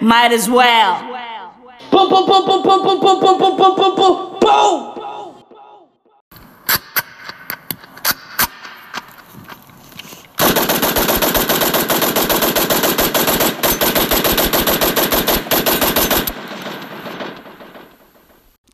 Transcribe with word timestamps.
Might 0.00 0.32
as 0.32 0.48
well. 0.48 1.00
Boom, 1.90 2.08
boom, 2.08 2.26
boom, 2.26 2.46
boom, 2.46 2.62
boom, 2.62 2.82
boom, 2.82 3.00
boom, 3.00 3.20
boom, 3.20 3.38
boom, 3.38 3.56
boom, 3.56 3.76
boom, 3.76 3.96
boom, 3.96 4.38
boom. 4.40 4.94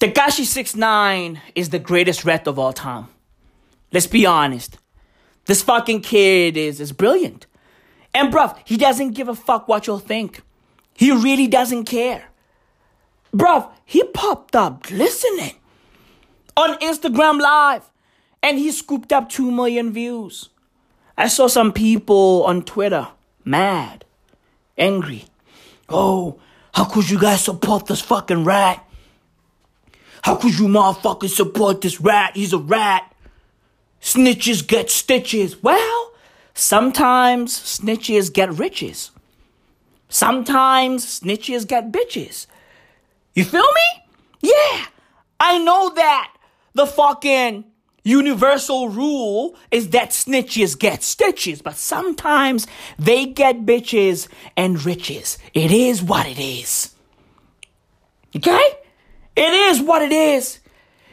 Tekashi 0.00 0.44
69 0.44 1.40
is 1.54 1.68
the 1.70 1.78
greatest 1.78 2.24
rap 2.24 2.46
of 2.46 2.58
all 2.58 2.72
time. 2.72 3.08
Let's 3.92 4.06
be 4.06 4.24
honest. 4.24 4.78
This 5.46 5.62
fucking 5.62 6.00
kid 6.02 6.56
is, 6.56 6.80
is 6.80 6.92
brilliant. 6.92 7.46
And 8.14 8.32
bruv, 8.32 8.56
he 8.64 8.76
doesn't 8.76 9.12
give 9.12 9.28
a 9.28 9.34
fuck 9.34 9.68
what 9.68 9.86
you'll 9.86 9.98
think. 9.98 10.42
He 10.94 11.12
really 11.12 11.46
doesn't 11.46 11.84
care. 11.84 12.24
Bruv, 13.34 13.70
he 13.84 14.02
popped 14.04 14.56
up 14.56 14.90
listening 14.90 15.54
on 16.56 16.78
Instagram 16.78 17.40
Live 17.40 17.90
and 18.42 18.58
he 18.58 18.72
scooped 18.72 19.12
up 19.12 19.28
2 19.28 19.50
million 19.50 19.92
views. 19.92 20.50
I 21.16 21.28
saw 21.28 21.46
some 21.46 21.72
people 21.72 22.44
on 22.44 22.62
Twitter 22.62 23.08
mad, 23.44 24.04
angry. 24.76 25.26
Oh, 25.88 26.40
how 26.72 26.84
could 26.84 27.10
you 27.10 27.18
guys 27.18 27.44
support 27.44 27.86
this 27.86 28.00
fucking 28.00 28.44
rat? 28.44 28.84
How 30.22 30.36
could 30.36 30.58
you 30.58 30.66
motherfuckers 30.66 31.30
support 31.30 31.80
this 31.80 32.00
rat? 32.00 32.36
He's 32.36 32.52
a 32.52 32.58
rat. 32.58 33.14
Snitches 34.00 34.66
get 34.66 34.90
stitches. 34.90 35.62
Well, 35.62 35.99
sometimes 36.60 37.58
snitches 37.58 38.32
get 38.32 38.52
riches. 38.52 39.10
Sometimes 40.08 41.04
snitches 41.06 41.66
get 41.66 41.90
bitches. 41.90 42.46
You 43.34 43.44
feel 43.44 43.62
me? 43.62 44.04
Yeah, 44.42 44.86
I 45.38 45.58
know 45.58 45.90
that. 45.94 46.34
The 46.74 46.86
fucking 46.86 47.64
universal 48.04 48.88
rule 48.88 49.56
is 49.70 49.90
that 49.90 50.10
snitches 50.10 50.78
get 50.78 51.02
stitches, 51.02 51.62
but 51.62 51.76
sometimes 51.76 52.66
they 52.98 53.26
get 53.26 53.66
bitches 53.66 54.28
and 54.56 54.84
riches. 54.84 55.38
It 55.54 55.70
is 55.72 56.02
what 56.02 56.26
it 56.26 56.38
is. 56.38 56.94
Okay? 58.36 58.68
It 59.36 59.52
is 59.52 59.80
what 59.80 60.02
it 60.02 60.12
is. 60.12 60.60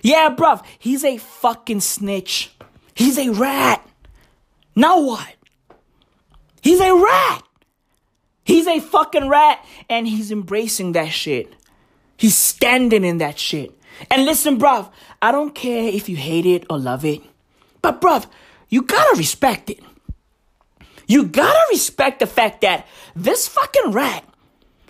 Yeah, 0.01 0.33
bruv, 0.35 0.63
he's 0.77 1.03
a 1.03 1.17
fucking 1.17 1.81
snitch. 1.81 2.51
He's 2.93 3.17
a 3.17 3.29
rat. 3.29 3.87
Now 4.75 5.01
what? 5.01 5.36
He's 6.67 6.81
a 6.81 6.93
rat. 6.93 7.43
He's 8.43 8.67
a 8.67 8.81
fucking 8.81 9.29
rat 9.29 9.65
and 9.89 10.05
he's 10.05 10.33
embracing 10.33 10.91
that 10.91 11.13
shit. 11.13 11.53
He's 12.17 12.35
standing 12.35 13.05
in 13.05 13.19
that 13.19 13.39
shit. 13.39 13.71
And 14.11 14.25
listen, 14.25 14.59
bruv, 14.59 14.91
I 15.21 15.31
don't 15.31 15.55
care 15.55 15.87
if 15.87 16.09
you 16.09 16.17
hate 16.17 16.45
it 16.45 16.65
or 16.69 16.77
love 16.77 17.05
it, 17.05 17.21
but 17.81 18.01
bruv, 18.01 18.25
you 18.67 18.81
gotta 18.81 19.17
respect 19.17 19.69
it. 19.69 19.79
You 21.07 21.27
gotta 21.27 21.67
respect 21.69 22.19
the 22.19 22.27
fact 22.27 22.59
that 22.59 22.85
this 23.15 23.47
fucking 23.47 23.93
rat 23.93 24.25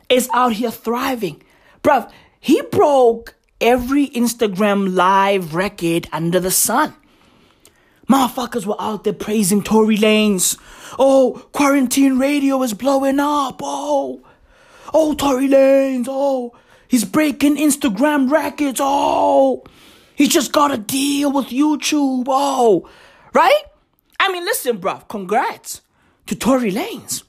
is 0.09 0.31
out 0.33 0.53
here 0.53 0.71
thriving. 0.71 1.43
Bruv, 1.83 2.11
he 2.39 2.59
broke 2.71 3.35
every 3.61 4.07
Instagram 4.07 4.95
live 4.95 5.53
record 5.53 6.07
under 6.11 6.39
the 6.39 6.49
sun. 6.49 6.95
Motherfuckers 8.09 8.65
were 8.65 8.79
out 8.79 9.03
there 9.03 9.13
praising 9.13 9.61
Tory 9.61 9.97
Lanez. 9.97 10.57
Oh, 10.97 11.45
quarantine 11.51 12.17
radio 12.17 12.61
is 12.63 12.73
blowing 12.73 13.19
up. 13.19 13.59
Oh, 13.61 14.21
oh, 14.93 15.13
Tory 15.13 15.49
Lanez. 15.49 16.05
Oh, 16.07 16.55
he's 16.87 17.03
breaking 17.03 17.57
Instagram 17.57 18.31
records. 18.31 18.79
Oh, 18.81 19.63
he 20.15 20.27
just 20.27 20.53
got 20.53 20.71
a 20.71 20.77
deal 20.77 21.31
with 21.31 21.47
YouTube. 21.47 22.25
Oh, 22.27 22.89
right? 23.33 23.63
I 24.19 24.31
mean, 24.31 24.45
listen, 24.45 24.79
bruv, 24.79 25.07
congrats 25.09 25.81
to 26.27 26.35
Tory 26.35 26.71
Lanez. 26.71 27.23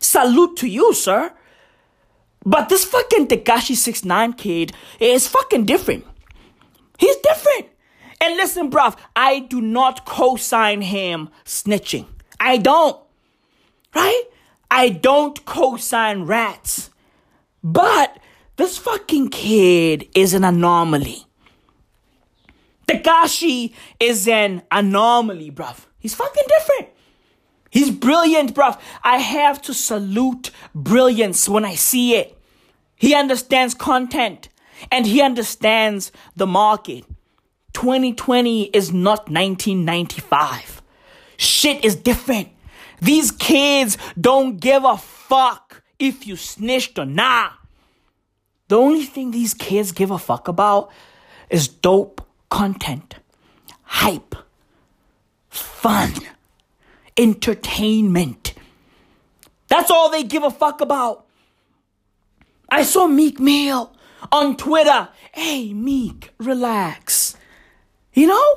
Salute 0.00 0.56
to 0.58 0.66
you, 0.66 0.94
sir. 0.94 1.32
But 2.46 2.68
this 2.68 2.84
fucking 2.84 3.28
Tekashi 3.28 3.74
69 3.74 4.34
kid 4.34 4.72
is 5.00 5.26
fucking 5.28 5.64
different. 5.64 6.06
He's 6.98 7.16
different. 7.16 7.68
And 8.20 8.36
listen, 8.36 8.70
bruv, 8.70 8.96
I 9.14 9.40
do 9.40 9.60
not 9.60 10.06
co-sign 10.06 10.82
him 10.82 11.28
snitching. 11.44 12.06
I 12.40 12.56
don't. 12.56 13.00
Right? 13.94 14.24
I 14.70 14.88
don't 14.88 15.44
co-sign 15.44 16.24
rats. 16.24 16.90
But 17.62 18.18
this 18.56 18.78
fucking 18.78 19.28
kid 19.28 20.08
is 20.14 20.34
an 20.34 20.44
anomaly. 20.44 21.26
Tekashi 22.86 23.72
is 23.98 24.28
an 24.28 24.62
anomaly, 24.70 25.50
bruv. 25.50 25.86
He's 25.98 26.14
fucking 26.14 26.44
different. 26.46 26.88
He's 27.70 27.90
brilliant, 27.90 28.54
bruv. 28.54 28.78
I 29.02 29.18
have 29.18 29.60
to 29.62 29.74
salute 29.74 30.50
brilliance 30.74 31.48
when 31.48 31.64
I 31.64 31.74
see 31.74 32.14
it. 32.14 32.38
He 32.94 33.14
understands 33.14 33.74
content 33.74 34.48
and 34.92 35.06
he 35.06 35.20
understands 35.20 36.12
the 36.36 36.46
market. 36.46 37.04
2020 37.74 38.64
is 38.64 38.92
not 38.92 39.28
1995. 39.28 40.82
Shit 41.36 41.84
is 41.84 41.96
different. 41.96 42.48
These 43.00 43.32
kids 43.32 43.98
don't 44.18 44.58
give 44.58 44.84
a 44.84 44.96
fuck 44.96 45.82
if 45.98 46.26
you 46.26 46.36
snitched 46.36 46.98
or 46.98 47.04
not. 47.04 47.52
The 48.68 48.78
only 48.78 49.04
thing 49.04 49.30
these 49.30 49.52
kids 49.52 49.92
give 49.92 50.10
a 50.10 50.18
fuck 50.18 50.48
about 50.48 50.90
is 51.50 51.68
dope 51.68 52.26
content, 52.48 53.16
hype, 53.82 54.34
fun, 55.48 56.12
entertainment. 57.16 58.54
That's 59.68 59.90
all 59.90 60.10
they 60.10 60.22
give 60.22 60.44
a 60.44 60.50
fuck 60.50 60.80
about. 60.80 61.26
I 62.68 62.84
saw 62.84 63.06
Meek 63.06 63.38
Mill 63.38 63.92
on 64.32 64.56
Twitter. 64.56 65.08
Hey, 65.32 65.72
Meek, 65.72 66.32
relax. 66.38 67.23
You 68.14 68.28
know? 68.28 68.56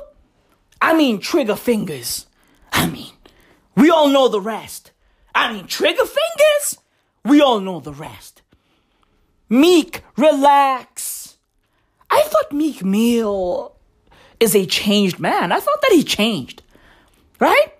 I 0.80 0.96
mean, 0.96 1.18
trigger 1.18 1.56
fingers. 1.56 2.26
I 2.72 2.88
mean, 2.88 3.12
we 3.76 3.90
all 3.90 4.08
know 4.08 4.28
the 4.28 4.40
rest. 4.40 4.92
I 5.34 5.52
mean, 5.52 5.66
trigger 5.66 6.04
fingers? 6.04 6.78
We 7.24 7.40
all 7.40 7.60
know 7.60 7.80
the 7.80 7.92
rest. 7.92 8.42
Meek, 9.48 10.02
relax. 10.16 11.38
I 12.10 12.22
thought 12.22 12.52
Meek 12.52 12.84
Mill 12.84 13.74
is 14.40 14.54
a 14.54 14.66
changed 14.66 15.18
man. 15.18 15.52
I 15.52 15.60
thought 15.60 15.82
that 15.82 15.92
he 15.92 16.04
changed. 16.04 16.62
Right? 17.40 17.74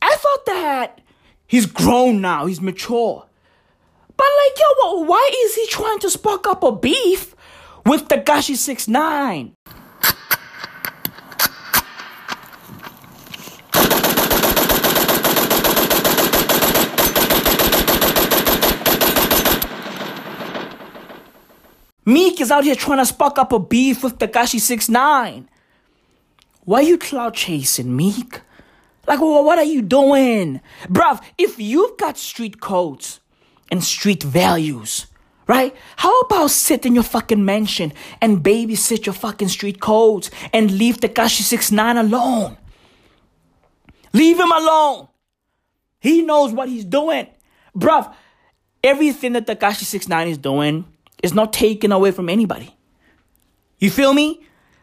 I 0.00 0.16
thought 0.16 0.46
that 0.46 1.00
he's 1.46 1.66
grown 1.66 2.20
now, 2.20 2.46
he's 2.46 2.60
mature. 2.60 3.26
But 4.16 4.26
like, 4.44 4.58
yo, 4.58 5.02
why 5.04 5.30
is 5.44 5.54
he 5.54 5.66
trying 5.68 5.98
to 6.00 6.10
spark 6.10 6.46
up 6.46 6.62
a 6.62 6.72
beef 6.72 7.34
with 7.86 8.08
Tekashi 8.08 8.56
69? 8.56 9.54
Meek 22.08 22.40
is 22.40 22.50
out 22.50 22.64
here 22.64 22.74
trying 22.74 22.96
to 22.96 23.04
spark 23.04 23.36
up 23.36 23.52
a 23.52 23.58
beef 23.58 24.02
with 24.02 24.18
Tekashi 24.18 24.58
69. 24.58 25.46
Why 26.64 26.80
you 26.80 26.96
cloud 26.96 27.34
chasing, 27.34 27.94
Meek? 27.94 28.40
Like, 29.06 29.20
what 29.20 29.58
are 29.58 29.64
you 29.64 29.82
doing? 29.82 30.62
Bruv, 30.84 31.22
if 31.36 31.58
you've 31.58 31.98
got 31.98 32.16
street 32.16 32.62
codes 32.62 33.20
and 33.70 33.84
street 33.84 34.22
values, 34.22 35.06
right? 35.46 35.76
How 35.96 36.18
about 36.20 36.50
sit 36.50 36.86
in 36.86 36.94
your 36.94 37.04
fucking 37.04 37.44
mansion 37.44 37.92
and 38.22 38.42
babysit 38.42 39.04
your 39.04 39.12
fucking 39.12 39.48
street 39.48 39.78
codes 39.78 40.30
and 40.54 40.70
leave 40.70 41.00
Tekashi 41.00 41.42
69 41.42 41.98
alone? 41.98 42.56
Leave 44.14 44.40
him 44.40 44.50
alone. 44.50 45.08
He 46.00 46.22
knows 46.22 46.54
what 46.54 46.70
he's 46.70 46.86
doing. 46.86 47.26
Bruv, 47.76 48.14
everything 48.82 49.34
that 49.34 49.46
Tekashi 49.46 49.84
69 49.84 50.28
is 50.28 50.38
doing 50.38 50.86
is 51.22 51.34
not 51.34 51.52
taken 51.52 51.92
away 51.92 52.10
from 52.10 52.28
anybody. 52.28 52.76
You 53.78 53.90
feel 53.90 54.12
me? 54.12 54.40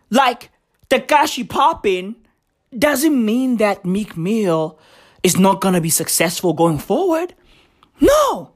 Like 0.10 0.52
Tekashi 0.90 1.48
popping 1.48 2.16
doesn't 2.78 3.26
mean 3.26 3.58
that 3.58 3.86
Meek 3.86 4.18
Mill 4.18 4.80
is 5.24 5.38
not 5.38 5.62
gonna 5.62 5.82
be 5.82 5.90
successful 5.90 6.54
going 6.54 6.78
forward. 6.78 7.34
No. 8.00 8.52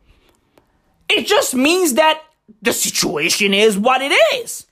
It 1.10 1.26
just 1.26 1.56
means 1.56 1.94
that 1.96 2.22
the 2.62 2.74
situation 2.74 3.54
is 3.54 3.78
what 3.78 4.02
it 4.02 4.14
is. 4.36 4.68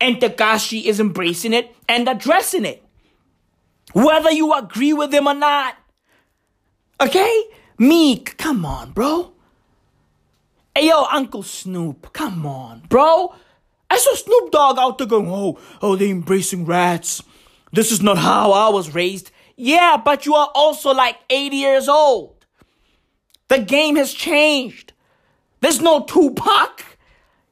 And 0.00 0.16
Tekashi 0.16 0.84
is 0.84 1.00
embracing 1.00 1.52
it 1.52 1.74
and 1.88 2.08
addressing 2.08 2.64
it. 2.64 2.82
Whether 3.92 4.32
you 4.32 4.52
agree 4.52 4.92
with 4.92 5.14
him 5.14 5.26
or 5.26 5.34
not. 5.34 5.76
Okay? 7.00 7.44
Meek, 7.78 8.36
come 8.36 8.64
on, 8.64 8.90
bro. 8.92 9.33
Hey, 10.76 10.88
yo, 10.88 11.04
Uncle 11.04 11.44
Snoop, 11.44 12.12
come 12.12 12.44
on, 12.44 12.82
bro. 12.88 13.32
I 13.88 13.96
saw 13.96 14.12
Snoop 14.16 14.50
Dogg 14.50 14.76
out 14.76 14.98
there 14.98 15.06
going, 15.06 15.28
oh, 15.28 15.56
oh, 15.80 15.94
they 15.94 16.10
embracing 16.10 16.64
rats. 16.64 17.22
This 17.72 17.92
is 17.92 18.02
not 18.02 18.18
how 18.18 18.50
I 18.50 18.70
was 18.70 18.92
raised. 18.92 19.30
Yeah, 19.54 19.96
but 20.04 20.26
you 20.26 20.34
are 20.34 20.50
also 20.52 20.92
like 20.92 21.16
80 21.30 21.56
years 21.56 21.88
old. 21.88 22.44
The 23.46 23.58
game 23.60 23.94
has 23.94 24.12
changed. 24.12 24.92
There's 25.60 25.80
no 25.80 26.02
Tupac. 26.02 26.98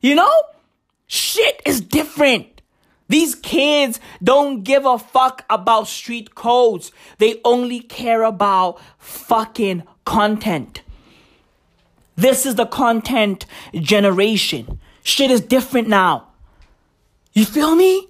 You 0.00 0.16
know? 0.16 0.42
Shit 1.06 1.62
is 1.64 1.80
different. 1.80 2.60
These 3.08 3.36
kids 3.36 4.00
don't 4.20 4.64
give 4.64 4.84
a 4.84 4.98
fuck 4.98 5.44
about 5.48 5.86
street 5.86 6.34
codes. 6.34 6.90
They 7.18 7.40
only 7.44 7.78
care 7.78 8.24
about 8.24 8.80
fucking 8.98 9.84
content. 10.04 10.82
This 12.16 12.46
is 12.46 12.56
the 12.56 12.66
content 12.66 13.46
generation. 13.74 14.80
Shit 15.02 15.30
is 15.30 15.40
different 15.40 15.88
now. 15.88 16.28
You 17.32 17.44
feel 17.44 17.74
me? 17.74 18.08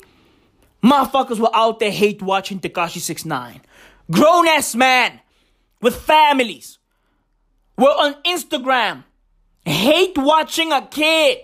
Motherfuckers 0.83 1.39
were 1.39 1.55
out 1.55 1.79
there 1.79 1.93
hate 1.93 2.21
watching 2.23 2.59
Tekashi 2.59 3.01
69. 3.01 3.61
Grown 4.11 4.49
ass 4.49 4.75
man 4.75 5.21
with 5.81 5.95
families 5.95 6.79
were 7.77 7.89
on 7.89 8.15
Instagram 8.25 9.05
hate 9.65 10.19
watching 10.19 10.73
a 10.73 10.87
kid, 10.87 11.39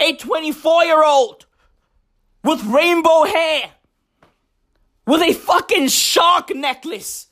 a 0.00 0.14
24 0.14 0.84
year 0.84 1.04
old 1.04 1.46
with 2.42 2.64
rainbow 2.64 3.24
hair, 3.24 3.72
with 5.06 5.22
a 5.22 5.32
fucking 5.34 5.88
shark 5.88 6.54
necklace. 6.54 7.26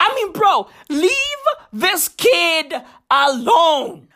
I 0.00 0.12
mean, 0.16 0.32
bro, 0.32 0.68
leave 0.88 1.12
this 1.72 2.08
kid 2.08 2.74
alone. 3.12 4.08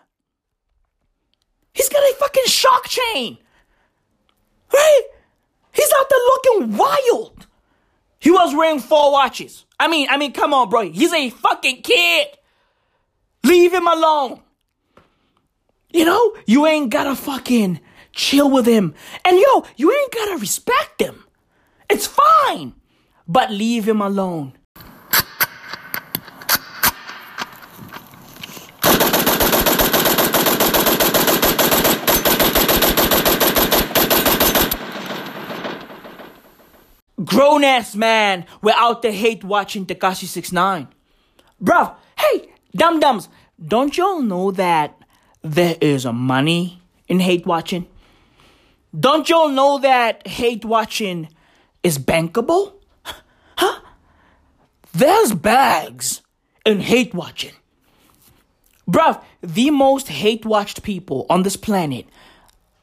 He's 1.74 1.88
got 1.90 2.02
a 2.02 2.14
fucking 2.14 2.46
shock 2.46 2.88
chain. 2.88 3.38
Right? 4.72 5.02
He's 5.72 5.92
out 6.00 6.08
there 6.08 6.18
looking 6.18 6.76
wild. 6.76 7.46
He 8.18 8.30
was 8.30 8.54
wearing 8.54 8.80
four 8.80 9.12
watches. 9.12 9.66
I 9.78 9.88
mean, 9.88 10.08
I 10.10 10.16
mean, 10.16 10.32
come 10.32 10.54
on, 10.54 10.70
bro. 10.70 10.90
He's 10.90 11.12
a 11.12 11.28
fucking 11.30 11.82
kid. 11.82 12.28
Leave 13.44 13.72
him 13.72 13.86
alone. 13.86 14.40
You 15.90 16.06
know, 16.06 16.34
you 16.46 16.66
ain't 16.66 16.90
gotta 16.90 17.14
fucking 17.14 17.80
chill 18.12 18.50
with 18.50 18.66
him. 18.66 18.94
And 19.24 19.38
yo, 19.38 19.64
you 19.76 19.92
ain't 19.92 20.12
gotta 20.12 20.38
respect 20.38 21.00
him. 21.00 21.24
It's 21.88 22.06
fine. 22.06 22.74
But 23.28 23.50
leave 23.50 23.86
him 23.86 24.00
alone. 24.00 24.54
Grown 37.26 37.64
ass 37.64 37.96
man, 37.96 38.46
we're 38.62 38.74
out 38.76 39.04
hate 39.04 39.42
watching 39.42 39.84
Tekashi 39.84 40.26
69. 40.26 40.88
Bruh, 41.62 41.94
hey, 42.16 42.48
dum 42.74 43.00
dums, 43.00 43.28
don't 43.64 43.96
y'all 43.96 44.22
know 44.22 44.52
that 44.52 44.96
there 45.42 45.76
is 45.80 46.06
money 46.06 46.80
in 47.08 47.18
hate 47.18 47.44
watching? 47.44 47.86
Don't 48.98 49.28
y'all 49.28 49.48
know 49.48 49.78
that 49.78 50.26
hate 50.26 50.64
watching 50.64 51.28
is 51.82 51.98
bankable? 51.98 52.74
Huh? 53.58 53.80
There's 54.92 55.34
bags 55.34 56.22
in 56.64 56.80
hate 56.80 57.12
watching. 57.12 57.52
Bruv, 58.88 59.20
the 59.40 59.70
most 59.70 60.08
hate 60.08 60.44
watched 60.44 60.82
people 60.82 61.26
on 61.28 61.42
this 61.42 61.56
planet 61.56 62.06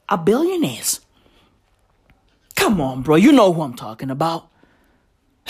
are 0.10 0.18
billionaires. 0.18 1.00
Come 2.64 2.80
on, 2.80 3.02
bro. 3.02 3.18
You 3.18 3.34
know 3.34 3.52
who 3.52 3.62
I'm 3.62 3.74
talking 3.74 4.10
about. 4.10 4.48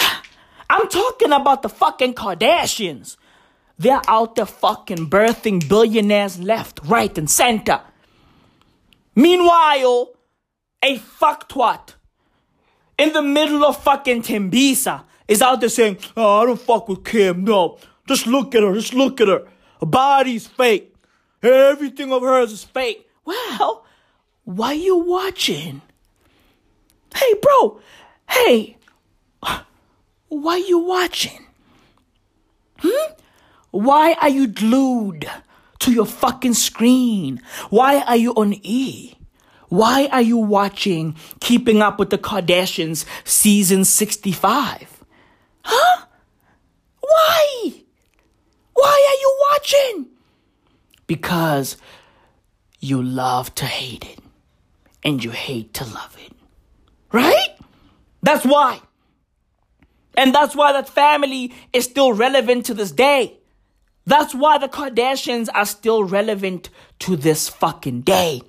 I'm 0.68 0.90
talking 0.90 1.32
about 1.32 1.62
the 1.62 1.70
fucking 1.70 2.16
Kardashians. 2.16 3.18
They're 3.78 4.02
out 4.08 4.34
there 4.34 4.48
fucking 4.48 5.12
birthing 5.12 5.70
billionaires 5.70 6.40
left, 6.40 6.80
right, 6.86 7.16
and 7.16 7.30
center. 7.30 7.82
Meanwhile, 9.14 10.10
a 10.82 10.98
fucktwat 10.98 11.94
in 12.98 13.14
the 13.14 13.22
middle 13.22 13.64
of 13.64 13.78
fucking 13.84 14.24
Tembisa 14.24 15.04
is 15.28 15.44
out 15.44 15.60
there 15.60 15.70
saying, 15.70 16.00
Oh, 16.18 16.42
I 16.42 16.46
don't 16.48 16.60
fuck 16.60 16.90
with 16.90 17.06
Kim. 17.06 17.44
No, 17.44 17.78
just 18.08 18.26
look 18.26 18.56
at 18.56 18.64
her. 18.64 18.74
Just 18.74 18.96
look 18.96 19.22
at 19.22 19.28
her. 19.28 19.46
Her 19.80 19.86
body's 19.86 20.48
fake. 20.48 20.96
Everything 21.44 22.12
of 22.12 22.24
hers 22.24 22.52
is 22.52 22.64
fake. 22.64 23.08
Well, 23.24 23.86
why 24.46 24.74
you 24.74 24.98
watching? 24.98 25.84
Hey, 27.16 27.34
bro. 27.42 27.80
Hey, 28.30 28.78
why 30.30 30.58
you 30.58 30.80
watching? 30.80 31.46
Hmm? 32.80 33.14
Why 33.72 34.14
are 34.22 34.30
you 34.30 34.48
glued 34.48 35.30
to 35.80 35.92
your 35.92 36.06
fucking 36.06 36.54
screen? 36.54 37.42
Why 37.70 38.02
are 38.02 38.16
you 38.16 38.34
on 38.34 38.54
E? 38.64 39.16
Why 39.70 40.08
are 40.12 40.22
you 40.22 40.38
watching 40.38 41.16
Keeping 41.40 41.82
Up 41.82 41.98
with 41.98 42.12
the 42.12 42.18
Kardashians 42.18 43.06
season 43.24 43.86
65? 43.86 45.04
Huh? 45.64 46.06
Why? 47.00 47.74
Why 48.74 49.08
are 49.10 49.20
you 49.22 49.38
watching? 49.52 50.08
Because 51.08 51.78
you 52.80 53.02
love 53.02 53.54
to 53.56 53.66
hate 53.66 54.06
it 54.06 54.20
and 55.04 55.24
you 55.24 55.32
hate 55.32 55.74
to 55.76 55.86
love 55.86 56.16
it. 56.23 56.23
Right? 57.14 57.56
That's 58.22 58.46
why. 58.46 58.82
And 60.16 60.34
that's 60.34 60.56
why 60.56 60.74
that 60.74 60.90
family 60.90 61.54
is 61.72 61.86
still 61.86 62.14
relevant 62.14 62.66
to 62.66 62.74
this 62.74 62.92
day. 62.92 63.38
That's 64.06 64.36
why 64.36 64.58
the 64.58 64.68
Kardashians 64.68 65.48
are 65.54 65.66
still 65.66 66.04
relevant 66.04 66.70
to 67.00 67.16
this 67.16 67.48
fucking 67.48 68.02
day. 68.02 68.42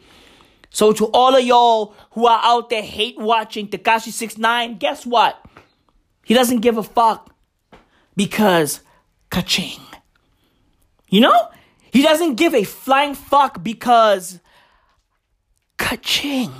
So 0.70 0.92
to 0.94 1.06
all 1.06 1.36
of 1.36 1.44
y'all 1.44 1.94
who 2.12 2.26
are 2.26 2.40
out 2.42 2.70
there 2.70 2.82
hate 2.82 3.18
watching 3.18 3.68
Tekashi 3.68 4.10
69, 4.10 4.78
guess 4.78 5.06
what? 5.06 5.40
He 6.24 6.34
doesn't 6.34 6.60
give 6.60 6.76
a 6.78 6.82
fuck 6.82 7.32
because 8.16 8.80
kaching. 9.30 9.80
You 11.08 11.20
know? 11.20 11.48
He 11.92 12.02
doesn't 12.02 12.34
give 12.34 12.54
a 12.54 12.64
flying 12.64 13.14
fuck 13.14 13.62
because 13.62 14.40
kaching. 15.78 16.52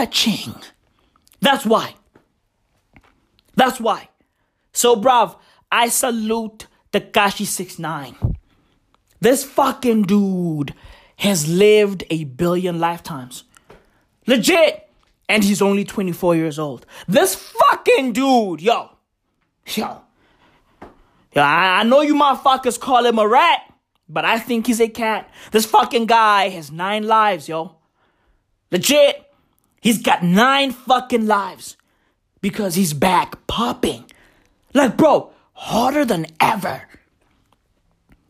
Kaching. 0.00 0.62
That's 1.40 1.66
why. 1.66 1.94
That's 3.54 3.78
why. 3.78 4.08
So, 4.72 4.96
bruv, 4.96 5.36
I 5.70 5.88
salute 5.88 6.68
Tekashi 6.92 7.44
69. 7.44 8.16
This 9.20 9.44
fucking 9.44 10.04
dude 10.04 10.74
has 11.16 11.46
lived 11.48 12.04
a 12.08 12.24
billion 12.24 12.78
lifetimes. 12.80 13.44
Legit. 14.26 14.88
And 15.28 15.44
he's 15.44 15.60
only 15.60 15.84
24 15.84 16.34
years 16.34 16.58
old. 16.58 16.86
This 17.06 17.34
fucking 17.34 18.14
dude, 18.14 18.62
yo. 18.62 18.90
Yo. 19.66 20.00
Yo, 21.34 21.42
I, 21.42 21.80
I 21.80 21.82
know 21.84 22.00
you 22.00 22.14
motherfuckers 22.14 22.80
call 22.80 23.04
him 23.04 23.18
a 23.18 23.28
rat, 23.28 23.60
but 24.08 24.24
I 24.24 24.38
think 24.38 24.66
he's 24.66 24.80
a 24.80 24.88
cat. 24.88 25.30
This 25.52 25.66
fucking 25.66 26.06
guy 26.06 26.48
has 26.48 26.72
nine 26.72 27.06
lives, 27.06 27.48
yo. 27.48 27.76
Legit. 28.72 29.29
He's 29.80 30.02
got 30.02 30.22
nine 30.22 30.72
fucking 30.72 31.26
lives 31.26 31.76
because 32.40 32.74
he's 32.74 32.92
back 32.92 33.46
popping. 33.46 34.04
Like, 34.74 34.96
bro, 34.96 35.32
harder 35.54 36.04
than 36.04 36.26
ever. 36.38 36.82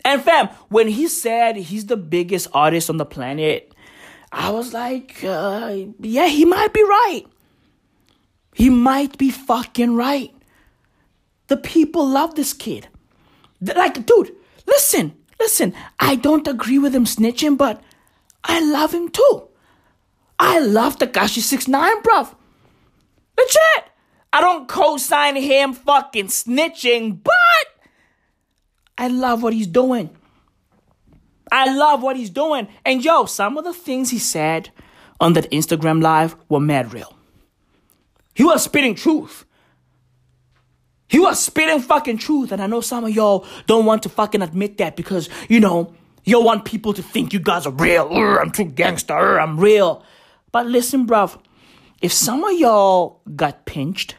And 0.05 0.23
fam, 0.23 0.49
when 0.69 0.89
he 0.89 1.09
said 1.09 1.57
he's 1.57 1.87
the 1.87 1.97
biggest 1.97 2.49
artist 2.55 2.89
on 2.89 2.97
the 2.97 3.05
planet, 3.05 3.73
I 4.33 4.51
was 4.51 4.73
like, 4.73 5.23
uh, 5.25 5.77
yeah, 5.99 6.29
he 6.29 6.45
might 6.45 6.73
be 6.73 6.83
right. 6.83 7.25
He 8.55 8.71
might 8.71 9.19
be 9.19 9.31
fucking 9.31 9.95
right. 9.97 10.33
The 11.49 11.57
people 11.57 12.07
love 12.07 12.37
this 12.37 12.53
kid. 12.53 12.89
Like, 13.61 14.07
dude, 14.07 14.35
listen, 14.67 15.17
listen. 15.39 15.75
I 15.99 16.15
don't 16.15 16.47
agree 16.47 16.79
with 16.79 16.95
him 16.95 17.05
snitching, 17.05 17.59
but 17.59 17.83
I 18.45 18.61
love 18.61 18.95
him 18.95 19.09
too. 19.09 19.50
I 20.43 20.59
love 20.59 20.99
Tekashi 20.99 21.41
69, 21.41 22.03
bruv. 22.03 22.35
Legit. 23.39 23.85
I 24.33 24.41
don't 24.41 24.67
co-sign 24.67 25.37
him 25.37 25.75
fucking 25.75 26.29
snitching, 26.29 27.23
but 27.23 27.35
I 28.97 29.09
love 29.09 29.43
what 29.43 29.53
he's 29.53 29.67
doing. 29.67 30.09
I 31.53 31.77
love 31.77 32.03
what 32.03 32.17
he's 32.17 32.31
doing. 32.31 32.69
And 32.87 33.05
yo, 33.05 33.27
some 33.27 33.59
of 33.59 33.65
the 33.65 33.75
things 33.75 34.09
he 34.11 34.19
said 34.19 34.71
on 35.21 35.35
that 35.35 35.51
Instagram 35.51 36.01
live 36.03 36.37
were 36.49 36.61
mad 36.61 36.95
real. 36.95 37.15
He 38.35 38.43
was 38.43 38.63
spitting 38.63 38.95
truth. 38.95 39.45
He 41.07 41.19
was 41.19 41.39
spitting 41.39 41.81
fucking 41.81 42.17
truth, 42.19 42.51
and 42.51 42.63
I 42.63 42.67
know 42.67 42.81
some 42.81 43.05
of 43.05 43.11
y'all 43.11 43.45
don't 43.67 43.85
want 43.85 44.05
to 44.05 44.09
fucking 44.09 44.41
admit 44.41 44.79
that 44.79 44.97
because, 44.97 45.29
you 45.49 45.61
know, 45.61 45.93
you 46.25 46.41
want 46.41 46.65
people 46.65 46.95
to 46.95 47.03
think 47.03 47.35
you 47.35 47.41
guys 47.41 47.67
are 47.67 47.73
real. 47.73 48.09
I'm 48.11 48.53
too 48.53 48.65
gangster. 48.65 49.39
I'm 49.39 49.59
real. 49.61 50.03
But 50.53 50.67
listen, 50.67 51.07
bruv, 51.07 51.41
if 52.01 52.13
some 52.13 52.45
of 52.45 52.59
y'all 52.59 53.21
got 53.37 53.67
pinched, 53.67 54.17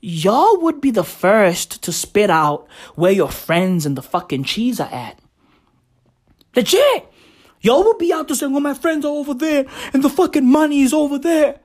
y'all 0.00 0.60
would 0.60 0.80
be 0.80 0.90
the 0.90 1.04
first 1.04 1.82
to 1.82 1.92
spit 1.92 2.30
out 2.30 2.66
where 2.94 3.12
your 3.12 3.30
friends 3.30 3.86
and 3.86 3.96
the 3.96 4.02
fucking 4.02 4.44
cheese 4.44 4.80
are 4.80 4.92
at. 4.92 5.18
Legit. 6.56 7.06
Y'all 7.60 7.82
will 7.82 7.98
be 7.98 8.12
out 8.12 8.28
there 8.28 8.36
saying, 8.36 8.52
well, 8.52 8.60
my 8.60 8.74
friends 8.74 9.04
are 9.04 9.12
over 9.12 9.34
there 9.34 9.66
and 9.92 10.02
the 10.02 10.08
fucking 10.08 10.46
money 10.46 10.82
is 10.82 10.94
over 10.94 11.18
there. 11.18 11.58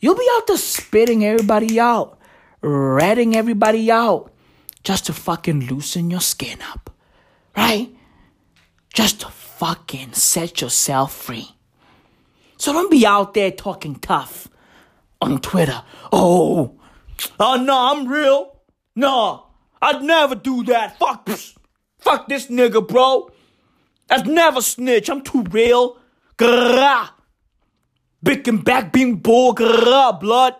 You'll 0.00 0.16
be 0.16 0.28
out 0.32 0.46
there 0.46 0.56
spitting 0.56 1.24
everybody 1.24 1.78
out 1.78 2.18
ratting 2.62 3.36
everybody 3.36 3.90
out 3.90 4.32
just 4.84 5.06
to 5.06 5.12
fucking 5.12 5.66
loosen 5.66 6.10
your 6.10 6.20
skin 6.20 6.58
up, 6.72 6.90
right? 7.56 7.90
Just 8.94 9.20
to 9.20 9.28
fucking 9.28 10.12
set 10.12 10.60
yourself 10.60 11.12
free. 11.14 11.56
So 12.62 12.72
don't 12.72 12.92
be 12.92 13.04
out 13.04 13.34
there 13.34 13.50
talking 13.50 13.96
tough 13.96 14.46
on 15.20 15.40
Twitter. 15.40 15.82
Oh, 16.12 16.78
uh, 17.18 17.28
oh 17.40 17.56
no, 17.56 17.76
I'm 17.76 18.06
real. 18.06 18.60
No, 18.94 19.46
I'd 19.82 20.00
never 20.04 20.36
do 20.36 20.62
that. 20.66 20.96
Fuck, 20.96 21.28
fuck 21.98 22.28
this 22.28 22.46
nigga, 22.46 22.86
bro. 22.86 23.32
I'd 24.08 24.28
never 24.28 24.62
snitch. 24.62 25.10
I'm 25.10 25.22
too 25.22 25.42
real. 25.50 25.96
Grrrah. 26.38 27.08
Big 28.22 28.46
and 28.46 28.62
back 28.64 28.92
being 28.92 29.16
bull. 29.16 29.56
Grrrah, 29.56 30.20
blood. 30.20 30.54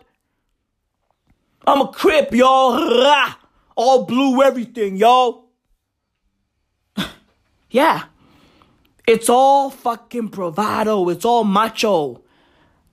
I'm 1.68 1.82
a 1.82 1.92
crip, 1.92 2.34
y'all. 2.34 3.14
All 3.76 4.06
blue 4.06 4.42
everything, 4.42 4.96
y'all. 4.96 5.50
yeah. 7.70 8.06
It's 9.12 9.28
all 9.28 9.68
fucking 9.68 10.28
bravado. 10.28 11.10
It's 11.10 11.26
all 11.26 11.44
macho. 11.44 12.22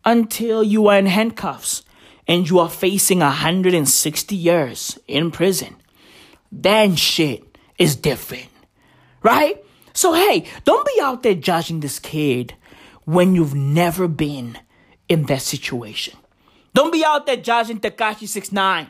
Until 0.03 0.61
you 0.61 0.89
are 0.89 0.99
in 0.99 1.05
handcuffs 1.05 1.83
and 2.27 2.49
you 2.49 2.59
are 2.59 2.69
facing 2.69 3.19
160 3.19 4.35
years 4.35 4.99
in 5.07 5.31
prison. 5.31 5.77
Then 6.51 6.97
shit 6.97 7.57
is 7.77 7.95
different. 7.95 8.49
Right? 9.23 9.63
So 9.93 10.11
hey, 10.11 10.45
don't 10.65 10.85
be 10.85 10.99
out 11.01 11.23
there 11.23 11.35
judging 11.35 11.79
this 11.79 11.99
kid 11.99 12.53
when 13.05 13.33
you've 13.33 13.55
never 13.55 14.09
been 14.09 14.57
in 15.07 15.23
that 15.27 15.41
situation. 15.41 16.17
Don't 16.73 16.91
be 16.91 17.05
out 17.05 17.27
there 17.27 17.38
judging 17.38 17.79
Tekashi 17.79 18.27
69 18.27 18.89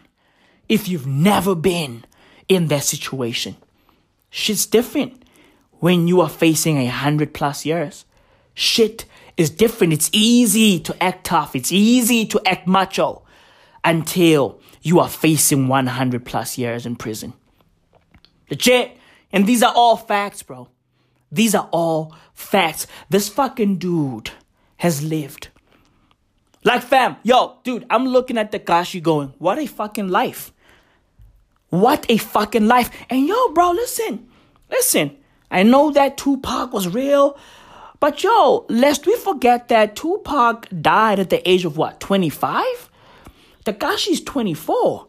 if 0.68 0.90
you've 0.90 1.06
never 1.06 1.54
been 1.54 2.06
in 2.48 2.70
that 2.70 2.86
situation. 2.86 3.56
Shit's 4.32 4.66
different 4.66 5.24
when 5.80 6.08
you 6.08 6.22
are 6.22 6.30
facing 6.30 6.78
a 6.78 6.88
hundred 6.88 7.34
plus 7.34 7.66
years. 7.66 8.06
Shit 8.54 9.06
is 9.38 9.50
different. 9.50 9.94
It's 9.94 10.10
easy 10.12 10.80
to 10.82 11.04
act 11.04 11.26
tough. 11.26 11.56
It's 11.56 11.72
easy 11.72 12.26
to 12.28 12.42
act 12.46 12.68
macho 12.68 13.24
until 13.84 14.60
you 14.82 15.00
are 15.00 15.10
facing 15.10 15.68
100 15.68 16.26
plus 16.26 16.58
years 16.58 16.86
in 16.86 16.96
prison. 16.96 17.34
Legit. 18.50 18.98
And 19.32 19.48
these 19.48 19.64
are 19.64 19.74
all 19.74 19.96
facts, 19.96 20.44
bro. 20.44 20.68
These 21.32 21.56
are 21.56 21.70
all 21.72 22.16
facts. 22.34 22.88
This 23.10 23.30
fucking 23.30 23.78
dude 23.78 24.32
has 24.78 25.04
lived 25.04 25.50
like 26.64 26.84
fam, 26.84 27.16
yo, 27.24 27.58
dude, 27.64 27.86
I'm 27.90 28.06
looking 28.06 28.38
at 28.38 28.52
Tekashi 28.52 29.02
going, 29.02 29.34
what 29.38 29.58
a 29.58 29.66
fucking 29.66 30.10
life. 30.10 30.52
What 31.70 32.06
a 32.10 32.18
fucking 32.18 32.68
life. 32.68 32.90
And 33.10 33.28
yo, 33.28 33.50
bro, 33.54 33.72
listen, 33.72 34.28
listen. 34.70 35.16
I 35.52 35.64
know 35.64 35.92
that 35.92 36.18
Tupac 36.18 36.74
was 36.74 36.88
real, 36.88 37.38
but 38.00 38.24
yo, 38.24 38.66
lest 38.70 39.06
we 39.06 39.16
forget 39.16 39.68
that 39.68 39.96
Tupac 39.96 40.68
died 40.82 41.20
at 41.20 41.30
the 41.30 41.48
age 41.50 41.66
of 41.66 41.78
what, 41.78 42.00
25? 42.00 42.90
Tekashi's 43.66 44.22
24. 44.22 45.08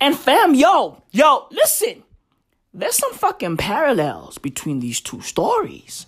And 0.00 0.16
fam, 0.16 0.54
yo, 0.54 1.02
yo, 1.10 1.46
listen. 1.50 2.02
There's 2.74 2.96
some 2.96 3.14
fucking 3.14 3.56
parallels 3.56 4.38
between 4.38 4.80
these 4.80 5.00
two 5.00 5.20
stories. 5.20 6.06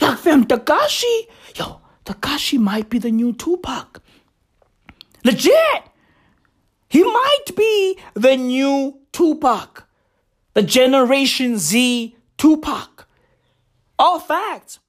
Like 0.00 0.18
fam, 0.18 0.44
Tekashi, 0.46 1.28
yo, 1.54 1.80
Tekashi 2.04 2.58
might 2.58 2.88
be 2.88 2.98
the 2.98 3.10
new 3.10 3.32
Tupac. 3.32 4.02
Legit! 5.24 5.82
He 6.88 7.02
might 7.04 7.44
be 7.56 7.98
the 8.14 8.36
new 8.36 8.98
Tupac. 9.12 9.86
The 10.54 10.62
Generation 10.62 11.58
Z 11.58 12.16
Tupac. 12.42 13.06
All 14.00 14.18
facts. 14.18 14.80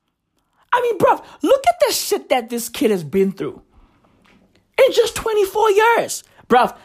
I 0.73 0.81
mean, 0.81 0.97
bruv, 0.97 1.23
look 1.43 1.63
at 1.67 1.75
the 1.85 1.93
shit 1.93 2.29
that 2.29 2.49
this 2.49 2.67
kid 2.67 2.89
has 2.89 3.03
been 3.03 3.31
through. 3.31 3.61
In 4.83 4.91
just 4.91 5.15
24 5.15 5.69
years. 5.69 6.23
Bruv, 6.47 6.75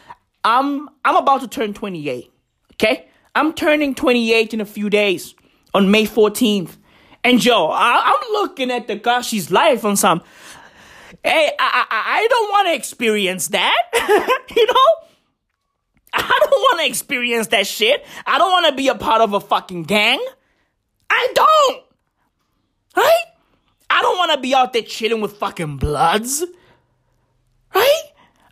I'm 0.43 0.87
I'm 1.03 1.15
about 1.15 1.41
to 1.41 1.47
turn 1.47 1.73
28. 1.73 2.31
Okay? 2.73 3.07
I'm 3.33 3.53
turning 3.53 3.95
28 3.95 4.53
in 4.53 4.61
a 4.61 4.65
few 4.65 4.91
days 4.91 5.33
on 5.73 5.89
May 5.89 6.05
14th. 6.05 6.77
And 7.23 7.43
yo, 7.43 7.69
I, 7.73 8.15
am 8.15 8.33
looking 8.33 8.69
at 8.69 8.87
Tekashi's 8.87 9.49
life 9.49 9.83
on 9.83 9.97
some. 9.97 10.21
Hey, 11.23 11.51
I, 11.59 11.85
I, 11.89 12.03
I 12.19 12.27
don't 12.29 12.49
want 12.51 12.67
to 12.67 12.75
experience 12.75 13.47
that. 13.47 13.89
you 14.55 14.67
know? 14.67 15.07
I 16.13 16.39
don't 16.43 16.51
want 16.51 16.81
to 16.81 16.85
experience 16.85 17.47
that 17.47 17.65
shit. 17.65 18.05
I 18.27 18.37
don't 18.37 18.51
want 18.51 18.67
to 18.67 18.75
be 18.75 18.87
a 18.87 18.95
part 18.95 19.21
of 19.21 19.33
a 19.33 19.39
fucking 19.39 19.83
gang. 19.85 20.23
I 21.09 21.27
don't. 21.33 21.83
Right? 22.95 23.23
I 23.89 24.01
don't 24.01 24.17
want 24.17 24.31
to 24.33 24.39
be 24.39 24.53
out 24.53 24.73
there 24.73 24.81
chilling 24.81 25.21
with 25.21 25.37
fucking 25.37 25.77
bloods. 25.77 26.43
Right? 27.73 28.03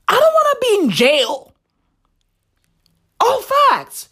I 0.07 0.13
don't 0.13 0.33
want 0.33 0.59
to 0.59 0.67
be 0.67 0.83
in 0.83 0.91
jail. 0.91 1.53
All 3.19 3.41
facts. 3.41 4.09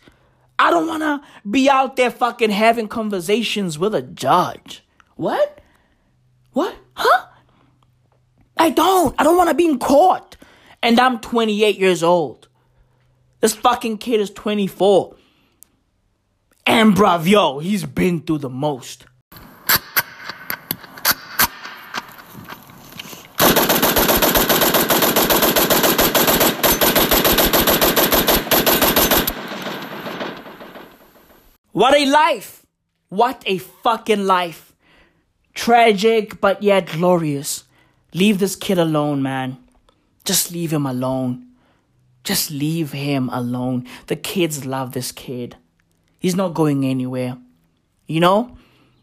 I 0.58 0.72
don't 0.72 0.88
want 0.88 1.04
to 1.04 1.22
be 1.50 1.70
out 1.70 1.96
there 1.96 2.12
fucking 2.12 2.52
having 2.52 2.88
conversations 2.88 3.78
with 3.78 3.94
a 3.94 4.02
judge. 4.02 4.84
What? 5.16 5.62
What? 6.52 6.75
Huh? 6.94 7.28
I 8.58 8.70
don't. 8.70 9.16
I 9.20 9.24
don't 9.24 9.38
want 9.38 9.50
to 9.50 9.56
be 9.56 9.66
in 9.66 9.80
court. 9.80 10.38
And 10.82 11.00
I'm 11.00 11.20
28 11.20 11.78
years 11.78 12.04
old. 12.04 12.48
This 13.42 13.54
fucking 13.54 13.98
kid 13.98 14.22
is 14.22 14.30
24. 14.32 15.16
And 16.68 16.96
bruv, 16.96 17.28
yo, 17.28 17.60
he's 17.60 17.86
been 17.86 18.22
through 18.22 18.40
the 18.40 18.50
most. 18.50 19.06
What 31.72 31.94
a 31.94 32.06
life! 32.06 32.66
What 33.10 33.44
a 33.46 33.58
fucking 33.58 34.26
life. 34.26 34.74
Tragic, 35.54 36.42
but 36.42 36.64
yet 36.64 36.88
glorious. 36.88 37.66
Leave 38.14 38.40
this 38.40 38.56
kid 38.56 38.80
alone, 38.80 39.22
man. 39.22 39.58
Just 40.24 40.52
leave 40.52 40.72
him 40.72 40.86
alone. 40.86 41.48
Just 42.24 42.50
leave 42.50 42.94
him 42.94 43.30
alone. 43.30 43.86
The 44.08 44.16
kids 44.16 44.66
love 44.66 44.94
this 44.94 45.12
kid. 45.12 45.58
He's 46.25 46.36
not 46.36 46.55
going 46.55 46.86
anywhere. 46.86 47.38
You 48.08 48.20
know? 48.20 48.58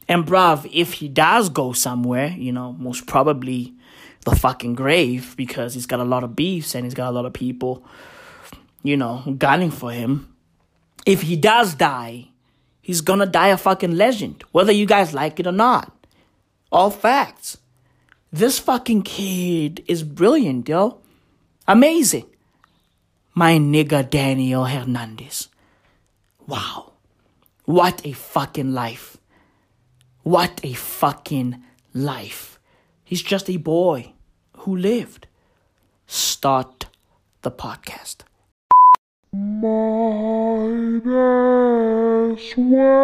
And 0.09 0.27
bruv, 0.27 0.69
if 0.73 0.95
he 0.95 1.07
does 1.07 1.49
go 1.49 1.73
somewhere, 1.73 2.35
you 2.37 2.51
know, 2.51 2.73
most 2.73 3.07
probably 3.07 3.75
the 4.25 4.35
fucking 4.35 4.75
grave 4.75 5.35
because 5.37 5.75
he's 5.75 5.87
got 5.87 6.01
a 6.01 6.05
lot 6.05 6.25
of 6.25 6.35
beefs 6.35 6.75
and 6.75 6.85
he's 6.85 6.95
got 6.95 7.11
a 7.11 7.15
lot 7.15 7.25
of 7.25 7.33
people, 7.33 7.87
you 8.83 8.97
know, 8.97 9.23
gunning 9.39 9.71
for 9.71 9.93
him. 9.93 10.35
If 11.07 11.23
he 11.23 11.37
does 11.37 11.75
die, 11.75 12.33
He's 12.83 13.01
gonna 13.01 13.27
die 13.27 13.49
a 13.49 13.57
fucking 13.57 13.97
legend, 13.97 14.43
whether 14.51 14.73
you 14.73 14.87
guys 14.87 15.15
like 15.15 15.39
it 15.39 15.47
or 15.47 15.53
not. 15.53 15.93
All 16.73 16.91
facts. 16.91 17.59
This 18.33 18.59
fucking 18.59 19.03
kid 19.03 19.85
is 19.87 20.03
brilliant, 20.03 20.69
yo. 20.69 20.99
Amazing. 21.69 22.27
My 23.35 23.57
nigga 23.59 24.09
Daniel 24.09 24.65
Hernandez. 24.65 25.49
Wow. 26.49 26.92
What 27.65 28.05
a 28.05 28.13
fucking 28.13 28.73
life. 28.73 29.19
What 30.25 30.61
a 30.65 30.73
fucking 30.73 31.63
life. 31.95 32.59
He's 33.05 33.23
just 33.23 33.49
a 33.49 33.57
boy 33.57 34.15
who 34.59 34.77
lived. 34.77 35.29
Start 36.07 36.87
the 37.43 37.53
podcast. 37.53 38.25
Might 39.33 41.07
as 41.07 42.53
well, 42.57 42.99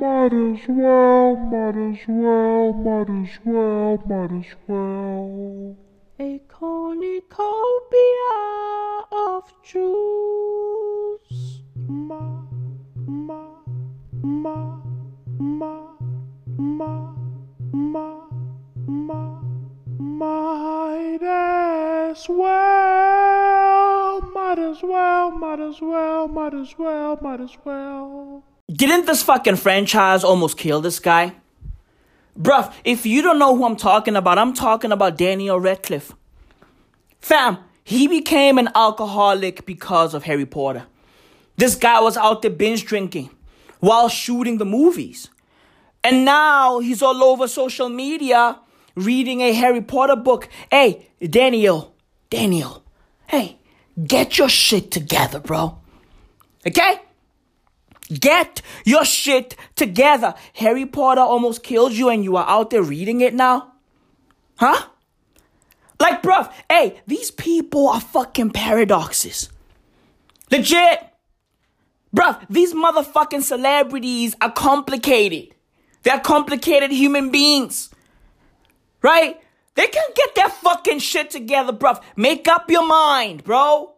might 0.00 0.32
as 0.32 0.68
well, 0.68 1.36
might 1.36 1.76
as 1.76 1.98
well, 2.06 2.72
might 2.72 3.10
as 3.10 3.38
well, 3.44 3.98
might 4.06 4.32
as 4.38 4.54
well. 4.68 5.76
a 6.20 6.38
cornucopia 6.48 7.44
of 9.10 9.52
Jews. 9.64 11.53
Didn't 28.72 29.06
this 29.06 29.22
fucking 29.22 29.56
franchise 29.56 30.24
almost 30.24 30.56
kill 30.56 30.80
this 30.80 30.98
guy? 30.98 31.34
Bruv, 32.38 32.72
if 32.84 33.04
you 33.04 33.20
don't 33.20 33.38
know 33.38 33.54
who 33.56 33.64
I'm 33.64 33.76
talking 33.76 34.16
about, 34.16 34.38
I'm 34.38 34.54
talking 34.54 34.90
about 34.90 35.18
Daniel 35.18 35.60
Radcliffe. 35.60 36.12
Fam, 37.20 37.58
he 37.84 38.08
became 38.08 38.56
an 38.58 38.70
alcoholic 38.74 39.66
because 39.66 40.14
of 40.14 40.24
Harry 40.24 40.46
Potter. 40.46 40.86
This 41.56 41.74
guy 41.74 42.00
was 42.00 42.16
out 42.16 42.42
there 42.42 42.50
binge 42.50 42.84
drinking 42.84 43.30
while 43.80 44.08
shooting 44.08 44.58
the 44.58 44.64
movies. 44.64 45.28
And 46.02 46.24
now 46.24 46.80
he's 46.80 47.02
all 47.02 47.22
over 47.22 47.48
social 47.48 47.88
media 47.88 48.58
reading 48.94 49.40
a 49.40 49.52
Harry 49.52 49.80
Potter 49.80 50.16
book. 50.16 50.48
Hey, 50.70 51.08
Daniel, 51.20 51.94
Daniel, 52.30 52.84
hey, 53.26 53.58
get 54.02 54.38
your 54.38 54.48
shit 54.48 54.90
together, 54.90 55.40
bro. 55.40 55.78
Okay? 56.66 57.00
Get 58.08 58.60
your 58.84 59.04
shit 59.04 59.56
together. 59.76 60.34
Harry 60.54 60.86
Potter 60.86 61.22
almost 61.22 61.62
killed 61.62 61.92
you 61.92 62.10
and 62.10 62.22
you 62.22 62.36
are 62.36 62.48
out 62.48 62.70
there 62.70 62.82
reading 62.82 63.20
it 63.22 63.32
now? 63.32 63.72
Huh? 64.56 64.88
Like, 65.98 66.22
bruv, 66.22 66.52
hey, 66.68 67.00
these 67.06 67.30
people 67.30 67.88
are 67.88 68.00
fucking 68.00 68.50
paradoxes. 68.50 69.48
Legit. 70.50 71.13
Bruv, 72.14 72.46
these 72.48 72.72
motherfucking 72.72 73.42
celebrities 73.42 74.36
are 74.40 74.52
complicated. 74.52 75.54
They're 76.04 76.20
complicated 76.20 76.92
human 76.92 77.30
beings. 77.30 77.90
Right? 79.02 79.40
They 79.74 79.88
can 79.88 80.08
get 80.14 80.34
their 80.34 80.48
fucking 80.48 81.00
shit 81.00 81.30
together, 81.30 81.72
bruv. 81.72 82.00
Make 82.14 82.46
up 82.46 82.70
your 82.70 82.86
mind, 82.86 83.42
bro. 83.42 83.94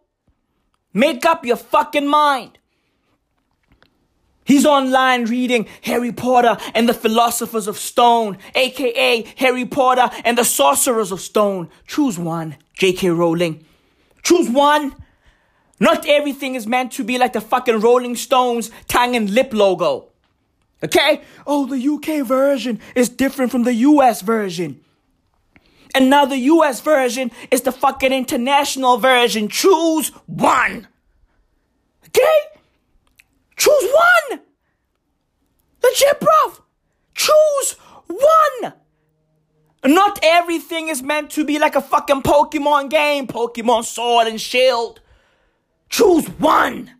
Make 0.95 1.27
up 1.27 1.45
your 1.45 1.57
fucking 1.57 2.07
mind. 2.07 2.59
He's 4.45 4.65
online 4.65 5.25
reading 5.25 5.67
Harry 5.83 6.13
Potter 6.13 6.57
and 6.73 6.89
the 6.89 6.95
Philosophers 6.95 7.67
of 7.67 7.77
Stone, 7.77 8.39
aka 8.55 9.23
Harry 9.37 9.67
Potter 9.67 10.09
and 10.25 10.39
the 10.39 10.45
Sorcerers 10.45 11.13
of 11.13 11.21
Stone. 11.21 11.69
Choose 11.87 12.19
one, 12.19 12.57
J.K. 12.75 13.11
Rowling. 13.11 13.67
Choose 14.23 14.49
one. 14.49 14.95
Not 15.78 16.06
everything 16.09 16.54
is 16.54 16.66
meant 16.66 16.92
to 16.92 17.04
be 17.04 17.18
like 17.18 17.33
the 17.33 17.40
fucking 17.40 17.80
Rolling 17.80 18.16
Stones 18.16 18.71
tongue 18.88 19.14
and 19.14 19.30
lip 19.30 19.52
logo. 19.52 20.09
Okay? 20.83 21.23
Oh, 21.47 21.66
the 21.66 21.78
UK 21.78 22.26
version 22.26 22.80
is 22.95 23.09
different 23.09 23.50
from 23.50 23.64
the 23.64 23.75
US 23.75 24.23
version. 24.23 24.80
And 25.95 26.11
now 26.11 26.25
the 26.25 26.38
US 26.38 26.80
version 26.80 27.30
is 27.50 27.62
the 27.62 27.73
fucking 27.73 28.12
international 28.12 28.99
version. 28.99 29.49
Choose 29.49 30.09
one. 30.26 30.88
Okay? 32.06 32.38
Choose 33.56 33.92
one. 34.30 34.40
Legit, 35.83 36.21
bruv. 36.21 36.61
Choose 37.14 37.73
one. 38.06 38.75
Not 39.85 40.18
everything 40.23 40.88
is 40.88 41.02
meant 41.02 41.30
to 41.30 41.45
be 41.45 41.59
like 41.59 41.76
a 41.76 41.80
fucking 41.80 42.23
Pokemon 42.23 42.90
game, 42.90 43.26
Pokemon 43.26 43.85
Sword 43.85 44.26
and 44.26 44.40
Shield. 44.40 45.00
Choose 45.88 46.26
one. 46.38 46.90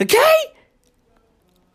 Okay? 0.00 0.34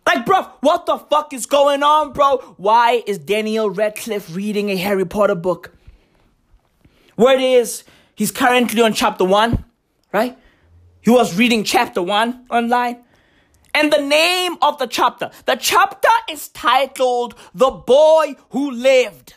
Like, 0.05 0.25
bro, 0.25 0.43
what 0.61 0.85
the 0.85 0.97
fuck 0.97 1.33
is 1.33 1.45
going 1.45 1.83
on, 1.83 2.13
bro? 2.13 2.37
Why 2.57 3.03
is 3.07 3.17
Daniel 3.17 3.69
Radcliffe 3.69 4.33
reading 4.35 4.69
a 4.69 4.75
Harry 4.75 5.05
Potter 5.05 5.35
book? 5.35 5.75
Where 7.15 7.35
it 7.35 7.41
is, 7.41 7.83
he's 8.15 8.31
currently 8.31 8.81
on 8.81 8.93
chapter 8.93 9.25
one, 9.25 9.65
right? 10.13 10.37
He 11.01 11.09
was 11.09 11.37
reading 11.37 11.63
chapter 11.63 12.01
one 12.01 12.45
online. 12.49 13.03
And 13.73 13.91
the 13.91 14.01
name 14.01 14.57
of 14.61 14.77
the 14.79 14.87
chapter, 14.87 15.31
the 15.45 15.55
chapter 15.55 16.09
is 16.29 16.47
titled 16.49 17.35
The 17.53 17.71
Boy 17.71 18.35
Who 18.51 18.71
Lived. 18.71 19.33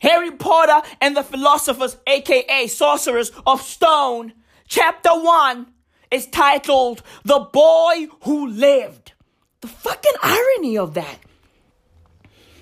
Harry 0.00 0.32
Potter 0.32 0.86
and 1.00 1.16
the 1.16 1.22
Philosophers, 1.22 1.96
aka 2.06 2.66
Sorcerers 2.66 3.30
of 3.46 3.62
Stone, 3.62 4.32
chapter 4.72 5.10
1 5.10 5.66
is 6.10 6.26
titled 6.28 7.02
The 7.26 7.40
Boy 7.40 8.08
Who 8.22 8.46
Lived. 8.46 9.12
The 9.60 9.68
fucking 9.68 10.14
irony 10.22 10.78
of 10.78 10.94
that. 10.94 11.18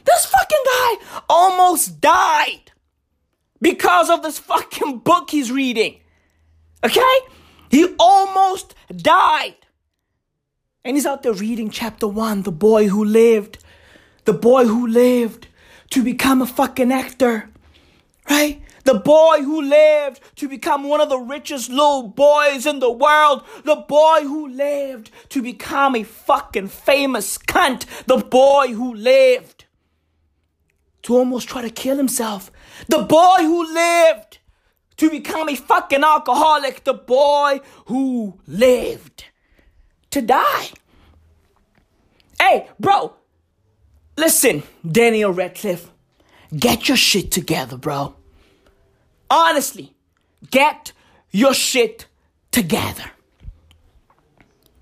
This 0.05 0.27
fucking 0.27 0.65
guy 0.65 0.95
almost 1.29 2.01
died 2.01 2.73
because 3.63 4.11
of 4.11 4.25
this 4.25 4.41
fucking 4.41 4.99
book 4.99 5.31
he's 5.31 5.53
reading. 5.53 6.01
Okay? 6.83 7.19
He 7.71 7.95
almost 8.01 8.75
died. 8.95 9.55
And 10.85 10.97
he's 10.97 11.07
out 11.07 11.23
there 11.23 11.33
reading 11.33 11.71
chapter 11.71 12.09
one, 12.09 12.43
the 12.43 12.51
boy 12.51 12.89
who 12.89 13.05
lived, 13.05 13.63
the 14.25 14.33
boy 14.33 14.65
who 14.65 14.89
lived 14.89 15.47
to 15.91 16.03
become 16.03 16.43
a 16.43 16.47
fucking 16.47 16.91
actor. 16.91 17.51
Right? 18.29 18.63
The 18.85 18.95
boy 18.95 19.43
who 19.43 19.63
lived 19.63 20.21
to 20.37 20.49
become 20.49 20.85
one 20.85 21.01
of 21.01 21.09
the 21.09 21.19
richest 21.19 21.71
little 21.71 22.09
boys 22.09 22.67
in 22.67 22.81
the 22.81 22.91
world. 22.91 23.45
The 23.65 23.77
boy 23.77 24.21
who 24.23 24.49
lived 24.49 25.11
to 25.31 25.43
become 25.43 25.95
a 25.95 26.03
fucking 26.03 26.69
famous 26.69 27.39
cunt. 27.39 27.85
The 28.07 28.19
boy 28.19 28.69
who 28.69 28.95
lived 28.95 29.67
to 31.03 31.17
almost 31.17 31.49
try 31.49 31.63
to 31.63 31.71
kill 31.71 31.97
himself. 31.97 32.51
The 32.89 33.03
boy 33.03 33.37
who 33.39 33.73
lived 33.73 34.39
to 34.97 35.11
become 35.11 35.49
a 35.49 35.57
fucking 35.57 36.05
alcoholic. 36.05 36.85
The 36.85 36.95
boy 36.95 37.61
who 37.87 38.41
lived 38.47 39.27
to 40.11 40.23
die. 40.23 40.71
Hey, 42.39 42.69
bro, 42.79 43.15
listen, 44.17 44.63
Daniel 44.91 45.31
Radcliffe, 45.31 45.91
get 46.57 46.89
your 46.89 46.97
shit 46.97 47.31
together, 47.31 47.77
bro. 47.77 48.15
Honestly, 49.31 49.95
get 50.51 50.93
your 51.31 51.55
shit 51.55 52.07
together. 52.51 53.05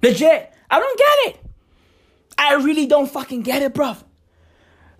Legit, 0.02 0.52
I 0.70 0.80
don't 0.80 0.98
get 0.98 1.34
it. 1.34 1.44
I 2.38 2.54
really 2.54 2.86
don't 2.86 3.10
fucking 3.10 3.42
get 3.42 3.62
it, 3.62 3.74
bro. 3.74 3.96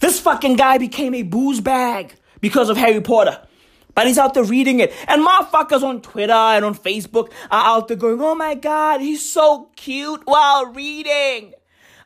This 0.01 0.21
fucking 0.21 0.57
guy 0.57 0.79
became 0.79 1.15
a 1.15 1.23
booze 1.23 1.61
bag 1.61 2.15
because 2.41 2.69
of 2.69 2.77
Harry 2.77 3.01
Potter. 3.01 3.41
But 3.95 4.07
he's 4.07 4.19
out 4.19 4.35
there 4.35 4.45
reading 4.45 4.81
it. 4.81 4.93
And 5.09 5.27
motherfuckers 5.27 5.83
on 5.83 6.03
Twitter 6.03 6.33
and 6.33 6.65
on 6.65 6.75
Facebook 6.75 7.33
are 7.51 7.65
out 7.65 7.89
there 7.89 7.97
going, 7.97 8.21
oh 8.21 8.35
my 8.35 8.55
god, 8.55 9.01
he's 9.01 9.29
so 9.29 9.71
cute 9.77 10.23
while 10.25 10.67
reading. 10.67 11.55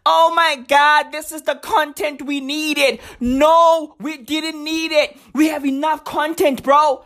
Oh 0.04 0.32
my 0.34 0.56
god, 0.66 1.12
this 1.12 1.32
is 1.32 1.42
the 1.42 1.54
content 1.56 2.22
we 2.22 2.40
needed. 2.40 2.98
No, 3.20 3.94
we 4.00 4.16
didn't 4.16 4.62
need 4.62 4.92
it. 4.92 5.18
We 5.34 5.48
have 5.48 5.66
enough 5.66 6.04
content, 6.04 6.62
bro. 6.62 7.04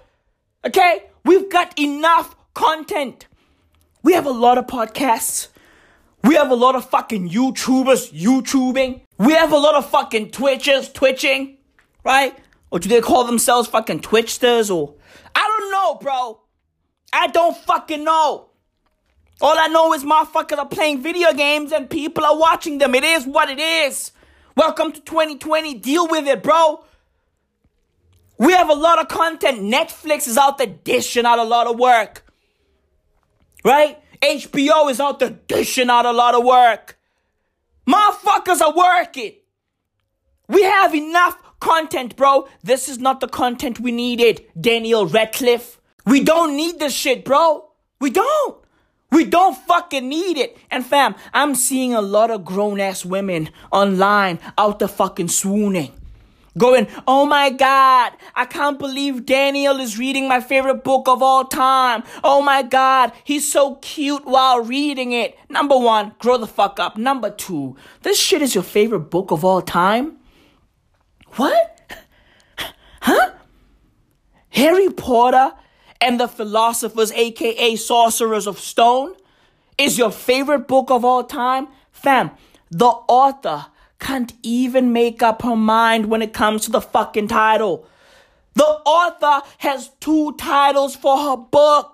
Okay? 0.66 1.04
We've 1.24 1.48
got 1.48 1.78
enough 1.78 2.34
content. 2.54 3.26
We 4.02 4.12
have 4.14 4.26
a 4.26 4.30
lot 4.30 4.58
of 4.58 4.66
podcasts. 4.66 5.48
We 6.24 6.34
have 6.34 6.50
a 6.50 6.56
lot 6.56 6.74
of 6.74 6.90
fucking 6.90 7.30
YouTubers 7.30 8.12
YouTubing. 8.12 9.02
We 9.18 9.32
have 9.32 9.52
a 9.52 9.56
lot 9.56 9.76
of 9.76 9.88
fucking 9.88 10.30
Twitchers 10.30 10.92
twitching. 10.92 11.58
Right? 12.04 12.36
Or 12.70 12.80
do 12.80 12.88
they 12.88 13.00
call 13.00 13.24
themselves 13.24 13.68
fucking 13.68 14.00
Twitchsters 14.00 14.74
or 14.74 14.94
I 15.34 15.46
don't 15.46 15.70
know, 15.70 15.94
bro. 15.94 16.40
I 17.12 17.28
don't 17.28 17.56
fucking 17.56 18.02
know. 18.02 18.50
All 19.40 19.58
I 19.58 19.68
know 19.68 19.92
is 19.92 20.02
motherfuckers 20.02 20.58
are 20.58 20.66
playing 20.66 21.02
video 21.02 21.32
games 21.32 21.70
and 21.70 21.88
people 21.88 22.24
are 22.24 22.36
watching 22.36 22.78
them. 22.78 22.94
It 22.94 23.04
is 23.04 23.24
what 23.26 23.50
it 23.50 23.60
is. 23.60 24.10
Welcome 24.56 24.92
to 24.92 25.00
2020. 25.00 25.74
Deal 25.74 26.08
with 26.08 26.26
it, 26.26 26.42
bro. 26.42 26.84
We 28.38 28.52
have 28.52 28.68
a 28.68 28.74
lot 28.74 29.00
of 29.00 29.08
content. 29.08 29.60
Netflix 29.60 30.28
is 30.28 30.36
out 30.36 30.58
there 30.58 30.66
dishing 30.66 31.24
out 31.24 31.38
a 31.38 31.44
lot 31.44 31.66
of 31.66 31.78
work. 31.78 32.24
Right? 33.64 33.98
HBO 34.20 34.90
is 34.90 35.00
out 35.00 35.18
there 35.18 35.30
dishing 35.30 35.90
out 35.90 36.06
a 36.06 36.12
lot 36.12 36.34
of 36.34 36.44
work. 36.44 36.98
Motherfuckers 37.88 38.60
are 38.60 38.74
working. 38.74 39.32
We 40.48 40.62
have 40.62 40.94
enough 40.94 41.38
content, 41.60 42.16
bro. 42.16 42.48
This 42.62 42.88
is 42.88 42.98
not 42.98 43.20
the 43.20 43.28
content 43.28 43.80
we 43.80 43.92
needed, 43.92 44.44
Daniel 44.60 45.06
Radcliffe. 45.06 45.80
We 46.04 46.22
don't 46.22 46.56
need 46.56 46.78
this 46.78 46.92
shit, 46.94 47.24
bro. 47.24 47.68
We 48.00 48.10
don't. 48.10 48.58
We 49.10 49.24
don't 49.24 49.56
fucking 49.56 50.08
need 50.08 50.36
it. 50.36 50.56
And 50.70 50.84
fam, 50.84 51.14
I'm 51.32 51.54
seeing 51.54 51.94
a 51.94 52.02
lot 52.02 52.30
of 52.30 52.44
grown 52.44 52.80
ass 52.80 53.04
women 53.04 53.50
online 53.72 54.38
out 54.58 54.78
there 54.78 54.88
fucking 54.88 55.28
swooning. 55.28 55.92
Going, 56.58 56.88
Oh 57.06 57.26
my 57.26 57.50
God, 57.50 58.12
I 58.34 58.44
can't 58.44 58.78
believe 58.78 59.26
Daniel 59.26 59.78
is 59.80 59.98
reading 59.98 60.28
my 60.28 60.40
favorite 60.40 60.84
book 60.84 61.08
of 61.08 61.22
all 61.22 61.44
time. 61.44 62.02
Oh 62.24 62.42
my 62.42 62.62
God, 62.62 63.12
he's 63.24 63.50
so 63.50 63.76
cute 63.76 64.24
while 64.26 64.60
reading 64.60 65.12
it. 65.12 65.38
Number 65.48 65.76
one, 65.76 66.14
grow 66.18 66.38
the 66.38 66.46
fuck 66.46 66.78
up. 66.80 66.96
Number 66.96 67.30
two, 67.30 67.76
this 68.02 68.18
shit 68.18 68.42
is 68.42 68.54
your 68.54 68.64
favorite 68.64 69.10
book 69.10 69.30
of 69.30 69.44
all 69.44 69.62
time? 69.62 70.16
What? 71.36 71.72
Huh? 73.02 73.30
Harry 74.48 74.90
Potter 74.90 75.52
and 76.00 76.18
the 76.18 76.26
Philosophers, 76.26 77.12
aka 77.12 77.76
Sorcerers 77.76 78.48
of 78.48 78.58
Stone, 78.58 79.14
is 79.78 79.96
your 79.96 80.10
favorite 80.10 80.66
book 80.66 80.90
of 80.90 81.04
all 81.04 81.22
time? 81.22 81.68
Fam, 81.92 82.30
the 82.70 82.86
author 82.86 83.66
can't 83.98 84.32
even 84.42 84.92
make 84.92 85.22
up 85.22 85.42
her 85.42 85.56
mind 85.56 86.06
when 86.06 86.22
it 86.22 86.32
comes 86.32 86.64
to 86.64 86.70
the 86.70 86.80
fucking 86.80 87.28
title. 87.28 87.86
The 88.54 88.64
author 88.64 89.46
has 89.58 89.90
two 90.00 90.34
titles 90.36 90.96
for 90.96 91.18
her 91.18 91.36
book. 91.36 91.92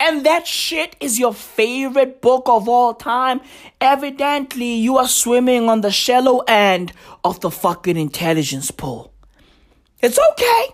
And 0.00 0.24
that 0.24 0.46
shit 0.46 0.94
is 1.00 1.18
your 1.18 1.34
favorite 1.34 2.20
book 2.20 2.44
of 2.46 2.68
all 2.68 2.94
time. 2.94 3.40
Evidently, 3.80 4.74
you 4.74 4.96
are 4.96 5.08
swimming 5.08 5.68
on 5.68 5.80
the 5.80 5.90
shallow 5.90 6.38
end 6.46 6.92
of 7.24 7.40
the 7.40 7.50
fucking 7.50 7.96
intelligence 7.96 8.70
pool. 8.70 9.12
It's 10.00 10.18
okay. 10.32 10.66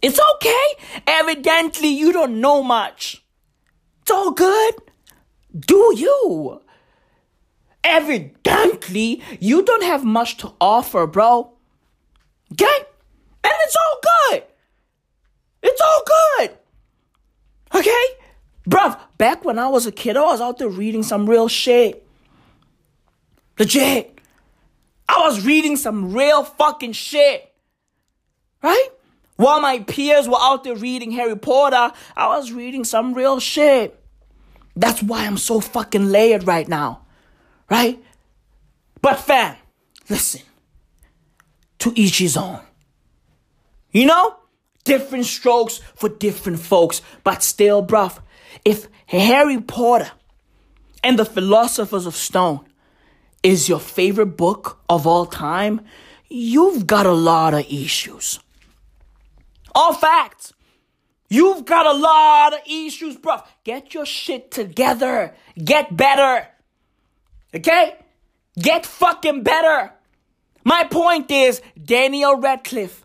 It's 0.00 0.18
okay. 0.34 0.66
Evidently, 1.06 1.88
you 1.88 2.12
don't 2.12 2.40
know 2.40 2.62
much. 2.62 3.22
It's 4.00 4.10
all 4.10 4.32
good. 4.32 4.74
Do 5.56 5.94
you? 5.96 6.61
Evidently, 7.84 9.22
you 9.40 9.62
don't 9.64 9.82
have 9.82 10.04
much 10.04 10.36
to 10.38 10.52
offer, 10.60 11.06
bro. 11.06 11.52
Okay? 12.52 12.78
And 13.44 13.52
it's 13.64 13.76
all 13.76 14.00
good. 14.02 14.42
It's 15.62 15.80
all 15.80 16.02
good. 16.06 16.50
Okay? 17.74 18.04
Bruv, 18.68 18.98
back 19.18 19.44
when 19.44 19.58
I 19.58 19.68
was 19.68 19.86
a 19.86 19.92
kid, 19.92 20.16
I 20.16 20.22
was 20.22 20.40
out 20.40 20.58
there 20.58 20.68
reading 20.68 21.02
some 21.02 21.28
real 21.28 21.48
shit. 21.48 22.06
Legit. 23.58 24.20
I 25.08 25.20
was 25.20 25.44
reading 25.44 25.76
some 25.76 26.12
real 26.12 26.44
fucking 26.44 26.92
shit. 26.92 27.52
Right? 28.62 28.88
While 29.36 29.60
my 29.60 29.80
peers 29.80 30.28
were 30.28 30.38
out 30.40 30.62
there 30.62 30.76
reading 30.76 31.10
Harry 31.12 31.36
Potter, 31.36 31.94
I 32.16 32.28
was 32.36 32.52
reading 32.52 32.84
some 32.84 33.12
real 33.12 33.40
shit. 33.40 33.98
That's 34.76 35.02
why 35.02 35.26
I'm 35.26 35.36
so 35.36 35.60
fucking 35.60 36.06
layered 36.06 36.46
right 36.46 36.68
now. 36.68 37.01
Right? 37.72 38.04
But 39.00 39.20
fam, 39.20 39.56
listen. 40.10 40.42
To 41.78 41.92
each 41.96 42.18
his 42.18 42.36
own. 42.36 42.60
You 43.92 44.04
know? 44.04 44.36
Different 44.84 45.24
strokes 45.24 45.80
for 45.94 46.10
different 46.10 46.58
folks. 46.58 47.00
But 47.24 47.42
still, 47.42 47.82
bruv, 47.82 48.18
if 48.62 48.88
Harry 49.06 49.58
Potter 49.58 50.10
and 51.02 51.18
the 51.18 51.24
Philosophers 51.24 52.04
of 52.04 52.14
Stone 52.14 52.60
is 53.42 53.70
your 53.70 53.80
favorite 53.80 54.36
book 54.36 54.78
of 54.90 55.06
all 55.06 55.24
time, 55.24 55.80
you've 56.28 56.86
got 56.86 57.06
a 57.06 57.12
lot 57.12 57.54
of 57.54 57.64
issues. 57.70 58.38
All 59.74 59.94
facts. 59.94 60.52
You've 61.30 61.64
got 61.64 61.86
a 61.86 61.96
lot 61.96 62.52
of 62.52 62.60
issues, 62.66 63.16
bruv. 63.16 63.46
Get 63.64 63.94
your 63.94 64.04
shit 64.04 64.50
together. 64.50 65.34
Get 65.56 65.96
better. 65.96 66.51
Okay? 67.54 67.96
Get 68.58 68.86
fucking 68.86 69.42
better. 69.42 69.92
My 70.64 70.84
point 70.84 71.30
is, 71.30 71.60
Daniel 71.82 72.36
Radcliffe. 72.36 73.04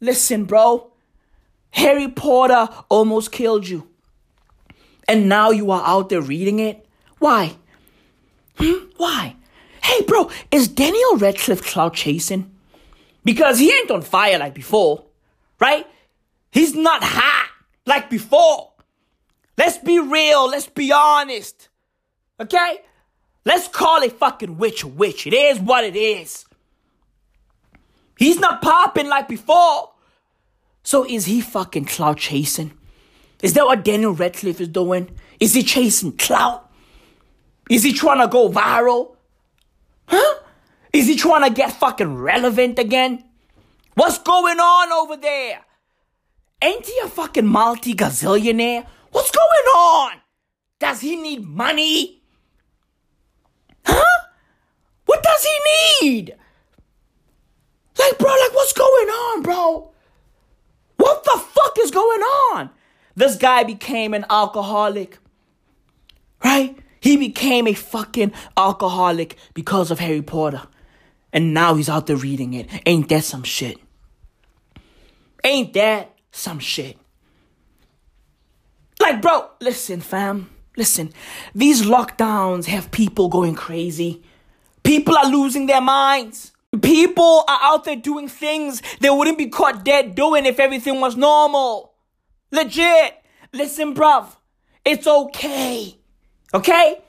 Listen, 0.00 0.44
bro. 0.44 0.92
Harry 1.70 2.08
Potter 2.08 2.68
almost 2.88 3.30
killed 3.32 3.68
you. 3.68 3.88
And 5.08 5.28
now 5.28 5.50
you 5.50 5.70
are 5.70 5.82
out 5.84 6.08
there 6.08 6.20
reading 6.20 6.58
it? 6.58 6.86
Why? 7.18 7.56
Hmm? 8.56 8.86
Why? 8.96 9.36
Hey, 9.82 10.02
bro, 10.02 10.30
is 10.50 10.68
Daniel 10.68 11.16
Radcliffe 11.16 11.62
cloud 11.62 11.94
chasing? 11.94 12.50
Because 13.24 13.58
he 13.58 13.72
ain't 13.72 13.90
on 13.90 14.02
fire 14.02 14.38
like 14.38 14.54
before, 14.54 15.04
right? 15.58 15.86
He's 16.52 16.74
not 16.74 17.02
hot 17.02 17.50
like 17.86 18.10
before. 18.10 18.72
Let's 19.56 19.78
be 19.78 19.98
real. 19.98 20.48
Let's 20.48 20.66
be 20.66 20.92
honest. 20.92 21.68
Okay? 22.38 22.80
Let's 23.44 23.68
call 23.68 24.02
it 24.02 24.12
fucking 24.18 24.58
witch 24.58 24.82
a 24.82 24.88
witch. 24.88 25.26
It 25.26 25.34
is 25.34 25.58
what 25.58 25.84
it 25.84 25.96
is. 25.96 26.44
He's 28.16 28.38
not 28.38 28.60
popping 28.60 29.08
like 29.08 29.28
before. 29.28 29.92
So 30.82 31.06
is 31.06 31.24
he 31.26 31.40
fucking 31.40 31.86
cloud 31.86 32.18
chasing? 32.18 32.72
Is 33.42 33.54
that 33.54 33.64
what 33.64 33.84
Daniel 33.84 34.12
Radcliffe 34.12 34.60
is 34.60 34.68
doing? 34.68 35.10
Is 35.38 35.54
he 35.54 35.62
chasing 35.62 36.12
clout? 36.12 36.70
Is 37.70 37.82
he 37.82 37.92
trying 37.92 38.20
to 38.20 38.28
go 38.28 38.50
viral? 38.50 39.16
Huh? 40.06 40.34
Is 40.92 41.06
he 41.06 41.16
trying 41.16 41.48
to 41.48 41.54
get 41.54 41.72
fucking 41.72 42.16
relevant 42.16 42.78
again? 42.78 43.24
What's 43.94 44.18
going 44.18 44.58
on 44.58 44.92
over 44.92 45.16
there? 45.16 45.60
Ain't 46.62 46.84
he 46.84 46.98
a 47.02 47.08
fucking 47.08 47.46
multi 47.46 47.94
gazillionaire? 47.94 48.86
What's 49.12 49.30
going 49.30 49.66
on? 49.74 50.12
Does 50.78 51.00
he 51.00 51.16
need 51.16 51.44
money? 51.44 52.19
Huh? 53.84 54.26
What 55.06 55.22
does 55.22 55.44
he 55.44 56.06
need? 56.06 56.36
Like, 57.98 58.18
bro, 58.18 58.30
like, 58.30 58.54
what's 58.54 58.72
going 58.72 59.08
on, 59.08 59.42
bro? 59.42 59.90
What 60.96 61.24
the 61.24 61.38
fuck 61.38 61.76
is 61.80 61.90
going 61.90 62.20
on? 62.20 62.70
This 63.14 63.36
guy 63.36 63.64
became 63.64 64.14
an 64.14 64.24
alcoholic. 64.30 65.18
Right? 66.44 66.78
He 67.00 67.16
became 67.16 67.66
a 67.66 67.74
fucking 67.74 68.32
alcoholic 68.56 69.36
because 69.54 69.90
of 69.90 69.98
Harry 69.98 70.22
Potter. 70.22 70.62
And 71.32 71.54
now 71.54 71.74
he's 71.74 71.88
out 71.88 72.06
there 72.06 72.16
reading 72.16 72.54
it. 72.54 72.68
Ain't 72.86 73.08
that 73.08 73.24
some 73.24 73.42
shit? 73.42 73.78
Ain't 75.44 75.72
that 75.74 76.14
some 76.32 76.58
shit? 76.58 76.98
Like, 79.00 79.22
bro, 79.22 79.48
listen, 79.60 80.00
fam. 80.00 80.50
Listen. 80.76 81.12
These 81.54 81.82
lockdowns 81.82 82.66
have 82.66 82.90
people 82.90 83.28
going 83.28 83.54
crazy. 83.54 84.22
People 84.82 85.16
are 85.16 85.30
losing 85.30 85.66
their 85.66 85.80
minds. 85.80 86.52
People 86.80 87.44
are 87.48 87.58
out 87.62 87.84
there 87.84 87.96
doing 87.96 88.28
things 88.28 88.80
they 89.00 89.10
wouldn't 89.10 89.38
be 89.38 89.48
caught 89.48 89.84
dead 89.84 90.14
doing 90.14 90.46
if 90.46 90.60
everything 90.60 91.00
was 91.00 91.16
normal. 91.16 91.94
Legit. 92.52 93.14
Listen, 93.52 93.94
bruv. 93.94 94.26
It's 94.84 95.06
okay. 95.06 95.98
Okay? 96.54 97.02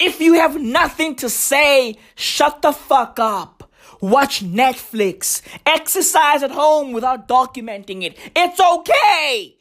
If 0.00 0.20
you 0.20 0.34
have 0.34 0.60
nothing 0.60 1.14
to 1.16 1.30
say, 1.30 1.96
shut 2.16 2.62
the 2.62 2.72
fuck 2.72 3.18
up. 3.20 3.70
Watch 4.00 4.44
Netflix. 4.44 5.40
Exercise 5.64 6.42
at 6.42 6.50
home 6.50 6.92
without 6.92 7.28
documenting 7.28 8.02
it. 8.02 8.18
It's 8.34 8.60
okay. 8.60 9.56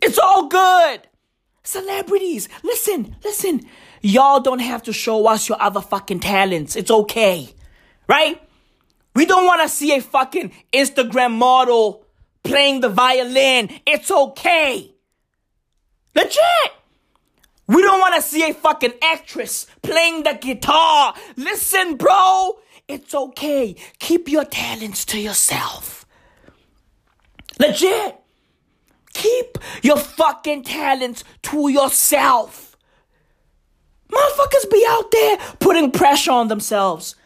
It's 0.00 0.18
all 0.18 0.48
good. 0.48 1.06
Celebrities, 1.64 2.48
listen, 2.64 3.16
listen. 3.24 3.62
Y'all 4.00 4.40
don't 4.40 4.58
have 4.58 4.82
to 4.82 4.92
show 4.92 5.26
us 5.26 5.48
your 5.48 5.62
other 5.62 5.80
fucking 5.80 6.20
talents. 6.20 6.74
It's 6.74 6.90
okay. 6.90 7.54
Right? 8.08 8.42
We 9.14 9.26
don't 9.26 9.46
want 9.46 9.62
to 9.62 9.68
see 9.68 9.94
a 9.96 10.00
fucking 10.00 10.52
Instagram 10.72 11.32
model 11.32 12.04
playing 12.42 12.80
the 12.80 12.88
violin. 12.88 13.70
It's 13.86 14.10
okay. 14.10 14.92
Legit. 16.14 16.72
We 17.68 17.82
don't 17.82 18.00
want 18.00 18.16
to 18.16 18.22
see 18.22 18.48
a 18.48 18.54
fucking 18.54 18.94
actress 19.02 19.66
playing 19.82 20.24
the 20.24 20.38
guitar. 20.40 21.14
Listen, 21.36 21.96
bro. 21.96 22.58
It's 22.88 23.14
okay. 23.14 23.76
Keep 24.00 24.28
your 24.28 24.44
talents 24.44 25.04
to 25.06 25.18
yourself. 25.20 26.04
Legit. 27.60 28.21
Keep 29.14 29.58
your 29.82 29.98
fucking 29.98 30.64
talents 30.64 31.24
to 31.42 31.68
yourself. 31.68 32.76
Motherfuckers 34.10 34.70
be 34.70 34.84
out 34.88 35.10
there 35.10 35.36
putting 35.60 35.90
pressure 35.90 36.32
on 36.32 36.48
themselves. 36.48 37.16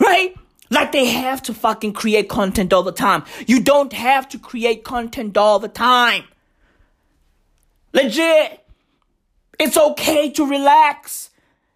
Right? 0.00 0.34
Like 0.70 0.92
they 0.92 1.06
have 1.06 1.42
to 1.44 1.54
fucking 1.54 1.94
create 1.94 2.28
content 2.28 2.72
all 2.72 2.82
the 2.82 2.92
time. 2.92 3.24
You 3.46 3.60
don't 3.60 3.92
have 3.92 4.28
to 4.30 4.38
create 4.38 4.84
content 4.84 5.36
all 5.36 5.58
the 5.58 5.68
time. 5.68 6.24
Legit. 7.92 8.64
It's 9.58 9.76
okay 9.76 10.30
to 10.30 10.46
relax. 10.46 11.30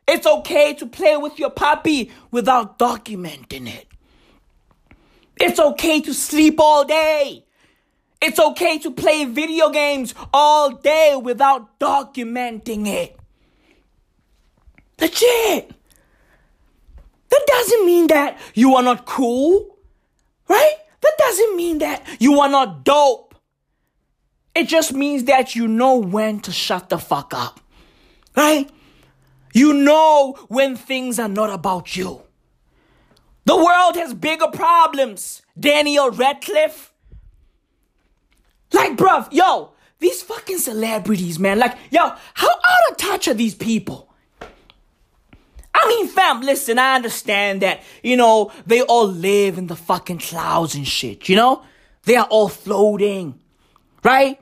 It's 0.07 0.27
okay 0.27 0.75
to 0.75 0.87
play 0.87 1.17
with 1.17 1.39
your 1.39 1.51
puppy 1.51 2.11
without 2.31 2.79
documenting 2.79 3.67
it. 3.67 3.89
It's 5.41 5.59
okay 5.59 6.01
to 6.03 6.13
sleep 6.13 6.61
all 6.61 6.85
day. 6.85 7.45
It's 8.23 8.39
okay 8.39 8.79
to 8.79 8.93
play 8.93 9.25
video 9.25 9.69
games 9.71 10.15
all 10.33 10.71
day 10.71 11.19
without 11.21 11.81
documenting 11.81 12.87
it. 12.87 13.19
Legit. 15.01 15.75
that 17.31 17.45
doesn't 17.47 17.85
mean 17.85 18.07
that 18.07 18.39
you 18.55 18.77
are 18.77 18.83
not 18.85 19.05
cool, 19.07 19.77
right? 20.49 20.77
That 21.01 21.13
doesn't 21.19 21.57
mean 21.57 21.79
that 21.79 22.07
you 22.21 22.39
are 22.39 22.49
not 22.49 22.85
dope. 22.85 23.35
It 24.55 24.69
just 24.69 24.93
means 24.93 25.25
that 25.25 25.57
you 25.57 25.67
know 25.67 25.97
when 25.97 26.39
to 26.41 26.53
shut 26.53 26.91
the 26.91 26.99
fuck 26.99 27.35
up, 27.35 27.59
right? 28.37 28.71
You 29.53 29.73
know 29.73 30.35
when 30.47 30.77
things 30.77 31.19
are 31.19 31.29
not 31.29 31.51
about 31.51 31.97
you. 31.97 32.23
The 33.47 33.57
world 33.57 33.97
has 33.97 34.15
bigger 34.15 34.47
problems. 34.47 35.43
Daniel 35.59 36.11
Radcliffe. 36.11 36.92
Like, 38.73 38.97
bruv, 38.97 39.29
yo, 39.33 39.73
these 39.99 40.23
fucking 40.23 40.59
celebrities, 40.59 41.39
man. 41.39 41.59
Like, 41.59 41.77
yo, 41.91 42.01
how 42.35 42.49
out 42.49 42.91
of 42.91 42.97
touch 42.97 43.29
are 43.29 43.35
these 43.35 43.55
people? 43.55 44.09
I 45.75 45.89
mean, 45.89 46.09
fam, 46.09 46.43
listen, 46.43 46.79
I 46.79 46.97
understand 46.97 47.63
that, 47.63 47.83
you 48.03 48.17
know, 48.17 48.53
they 48.67 48.83
all 48.83 49.07
live 49.07 49.59
in 49.59 49.67
the 49.69 49.77
fucking 49.77 50.19
clouds 50.19 50.75
and 50.75 50.87
shit, 50.87 51.29
you 51.29 51.37
know? 51.37 51.63
They 52.05 52.17
are 52.17 52.27
all 52.27 52.49
floating, 52.49 53.41
right? 54.05 54.39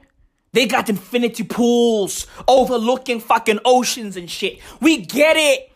They 0.52 0.66
got 0.66 0.88
infinity 0.88 1.44
pools 1.44 2.26
overlooking 2.48 3.20
fucking 3.20 3.60
oceans 3.64 4.16
and 4.16 4.28
shit. 4.28 4.58
We 4.80 4.98
get 4.98 5.36
it. 5.36 5.70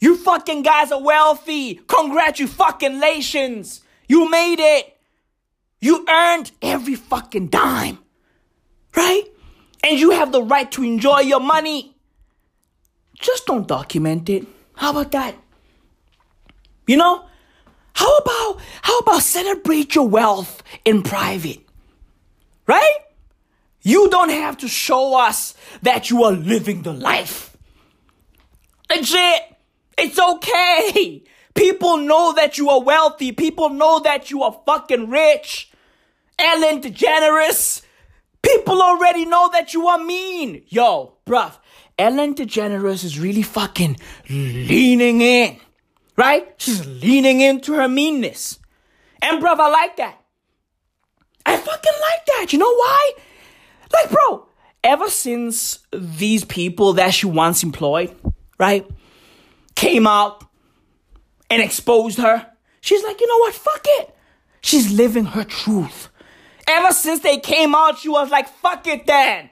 You 0.00 0.16
fucking 0.16 0.62
guys 0.62 0.92
are 0.92 1.02
wealthy. 1.02 1.76
Congratulations. 1.86 3.80
You 4.06 4.28
made 4.28 4.60
it. 4.60 4.93
You 5.84 6.02
earned 6.08 6.50
every 6.62 6.94
fucking 6.94 7.48
dime. 7.48 7.98
Right? 8.96 9.24
And 9.86 10.00
you 10.00 10.12
have 10.12 10.32
the 10.32 10.42
right 10.42 10.72
to 10.72 10.82
enjoy 10.82 11.20
your 11.20 11.40
money. 11.40 11.94
Just 13.20 13.44
don't 13.44 13.68
document 13.68 14.30
it. 14.30 14.46
How 14.76 14.92
about 14.92 15.12
that? 15.12 15.34
You 16.86 16.96
know? 16.96 17.26
How 17.92 18.16
about 18.16 18.62
how 18.80 18.98
about 19.00 19.20
celebrate 19.20 19.94
your 19.94 20.08
wealth 20.08 20.62
in 20.86 21.02
private? 21.02 21.60
Right? 22.66 22.96
You 23.82 24.08
don't 24.08 24.30
have 24.30 24.56
to 24.58 24.68
show 24.68 25.20
us 25.20 25.52
that 25.82 26.08
you 26.08 26.24
are 26.24 26.32
living 26.32 26.80
the 26.80 26.94
life. 26.94 27.54
Legit. 28.88 29.42
It's 29.98 30.18
okay. 30.18 31.24
People 31.52 31.98
know 31.98 32.32
that 32.32 32.56
you 32.56 32.70
are 32.70 32.82
wealthy. 32.82 33.32
People 33.32 33.68
know 33.68 34.00
that 34.00 34.30
you 34.30 34.44
are 34.44 34.58
fucking 34.64 35.10
rich. 35.10 35.70
Ellen 36.38 36.80
DeGeneres. 36.80 37.82
People 38.42 38.82
already 38.82 39.24
know 39.24 39.48
that 39.52 39.72
you 39.72 39.86
are 39.86 39.98
mean. 39.98 40.64
Yo, 40.68 41.16
bruv. 41.26 41.58
Ellen 41.98 42.34
DeGeneres 42.34 43.04
is 43.04 43.18
really 43.18 43.42
fucking 43.42 43.96
leaning 44.28 45.20
in. 45.20 45.58
Right? 46.16 46.54
She's 46.58 46.86
leaning 46.86 47.40
into 47.40 47.74
her 47.74 47.88
meanness. 47.88 48.58
And 49.22 49.42
bruv, 49.42 49.58
I 49.58 49.68
like 49.70 49.96
that. 49.96 50.20
I 51.46 51.56
fucking 51.56 51.92
like 52.00 52.26
that. 52.26 52.52
You 52.52 52.58
know 52.58 52.74
why? 52.74 53.12
Like, 53.92 54.10
bro, 54.10 54.48
ever 54.82 55.08
since 55.08 55.78
these 55.92 56.44
people 56.44 56.94
that 56.94 57.14
she 57.14 57.26
once 57.26 57.62
employed, 57.62 58.14
right, 58.58 58.86
came 59.74 60.06
out 60.06 60.44
and 61.50 61.62
exposed 61.62 62.18
her, 62.18 62.46
she's 62.80 63.02
like, 63.04 63.20
you 63.20 63.26
know 63.26 63.38
what? 63.38 63.54
Fuck 63.54 63.84
it. 63.84 64.16
She's 64.60 64.92
living 64.92 65.26
her 65.26 65.44
truth. 65.44 66.10
Ever 66.66 66.92
since 66.92 67.20
they 67.20 67.38
came 67.38 67.74
out, 67.74 67.98
she 67.98 68.08
was 68.08 68.30
like, 68.30 68.48
fuck 68.48 68.86
it 68.86 69.06
then. 69.06 69.50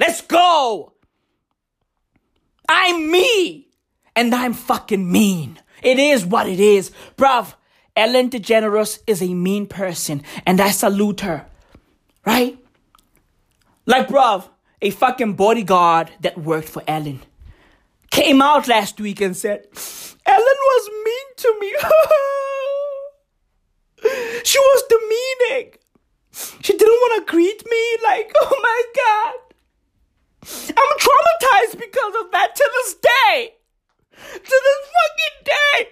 Let's 0.00 0.20
go. 0.22 0.94
I'm 2.68 3.10
me. 3.10 3.68
And 4.16 4.34
I'm 4.34 4.54
fucking 4.54 5.10
mean. 5.10 5.58
It 5.82 5.98
is 5.98 6.24
what 6.24 6.48
it 6.48 6.60
is. 6.60 6.90
Bruv, 7.16 7.54
Ellen 7.96 8.30
DeGeneres 8.30 9.00
is 9.06 9.22
a 9.22 9.34
mean 9.34 9.66
person. 9.66 10.22
And 10.46 10.60
I 10.60 10.70
salute 10.70 11.20
her. 11.20 11.46
Right? 12.24 12.58
Like, 13.86 14.08
bruv, 14.08 14.48
a 14.80 14.90
fucking 14.90 15.34
bodyguard 15.34 16.10
that 16.20 16.38
worked 16.38 16.68
for 16.68 16.82
Ellen 16.86 17.20
came 18.14 18.40
out 18.40 18.68
last 18.68 19.00
week 19.00 19.20
and 19.20 19.36
said, 19.36 19.66
Ellen 20.24 20.58
was 20.70 20.90
mean 21.04 21.28
to 21.36 21.56
me. 21.60 21.74
she 24.44 24.58
was 24.58 24.82
demeaning. 24.88 25.74
She 26.34 26.76
didn't 26.76 26.92
want 26.92 27.26
to 27.26 27.30
greet 27.30 27.64
me. 27.64 27.96
Like, 28.02 28.32
oh 28.40 28.58
my 28.62 28.82
God. 28.96 29.34
I'm 30.76 30.98
traumatized 30.98 31.78
because 31.78 32.14
of 32.22 32.30
that 32.32 32.54
to 32.56 32.70
this 32.74 32.94
day. 32.94 33.54
To 34.12 34.60
this 34.66 34.80
fucking 34.94 35.36
day. 35.44 35.88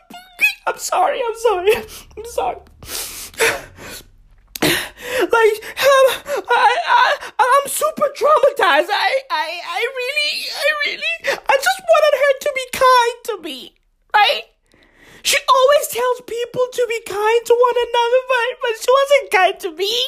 I'm 0.66 0.78
sorry. 0.78 1.20
I'm 1.26 1.36
sorry. 1.36 1.74
I'm 2.16 2.24
sorry. 2.26 2.56
like 4.62 5.56
um, 5.80 6.06
I, 6.48 6.70
I 6.86 7.30
I'm 7.38 7.68
super 7.68 8.08
traumatized. 8.14 8.90
I 8.92 9.22
I 9.30 9.60
I 9.64 9.88
really 9.96 10.46
I 10.54 10.66
really 10.86 11.12
I 11.48 11.56
just 11.56 11.82
wanted 11.90 12.14
her 12.20 12.32
to 12.40 12.52
be 12.54 12.66
kind 12.72 13.16
to 13.24 13.42
me, 13.42 13.74
right? 14.14 14.42
She 15.22 15.36
always 15.48 15.88
tells 15.88 16.20
people 16.22 16.66
to 16.72 16.86
be 16.88 17.00
kind 17.06 17.46
to 17.46 17.54
one 17.54 17.76
another, 17.88 18.20
but 18.28 18.60
but 18.62 18.76
she 18.80 18.90
wasn't 18.90 19.30
kind 19.30 19.60
to 19.60 19.76
me. 19.76 20.06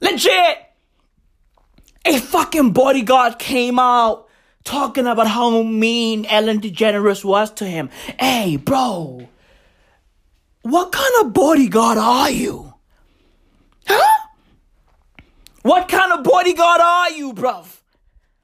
Legit. 0.00 0.58
A 2.06 2.18
fucking 2.18 2.72
bodyguard 2.72 3.38
came 3.38 3.78
out 3.78 4.28
talking 4.64 5.06
about 5.06 5.26
how 5.26 5.62
mean 5.62 6.24
Ellen 6.26 6.60
DeGeneres 6.60 7.24
was 7.24 7.50
to 7.52 7.66
him. 7.66 7.90
Hey, 8.18 8.56
bro. 8.56 9.28
What 10.62 10.92
kind 10.92 11.12
of 11.20 11.32
bodyguard 11.32 11.98
are 11.98 12.30
you? 12.30 12.74
Huh? 13.86 14.28
What 15.62 15.88
kind 15.88 16.12
of 16.12 16.24
bodyguard 16.24 16.80
are 16.80 17.10
you, 17.10 17.32
bruv? 17.32 17.79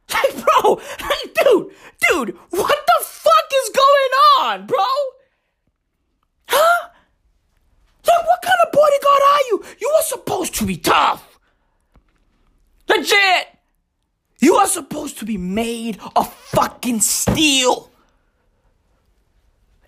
Like, 0.13 0.35
bro, 0.35 0.75
like, 0.75 1.35
dude, 1.35 1.73
dude, 2.09 2.37
what 2.51 2.87
the 2.87 3.05
fuck 3.05 3.51
is 3.65 3.71
going 3.71 4.13
on, 4.41 4.67
bro? 4.67 4.79
Huh? 6.49 6.89
Like, 8.07 8.27
what 8.27 8.43
kind 8.43 8.57
of 8.65 8.73
bodyguard 8.73 9.23
are 9.33 9.41
you? 9.51 9.65
You 9.81 9.89
are 9.89 10.03
supposed 10.03 10.55
to 10.57 10.67
be 10.67 10.77
tough. 10.77 11.39
Legit. 12.89 13.49
You 14.39 14.57
are 14.57 14.67
supposed 14.67 15.19
to 15.19 15.25
be 15.25 15.39
made 15.39 15.99
of 16.15 16.33
fucking 16.33 17.01
steel. 17.01 17.91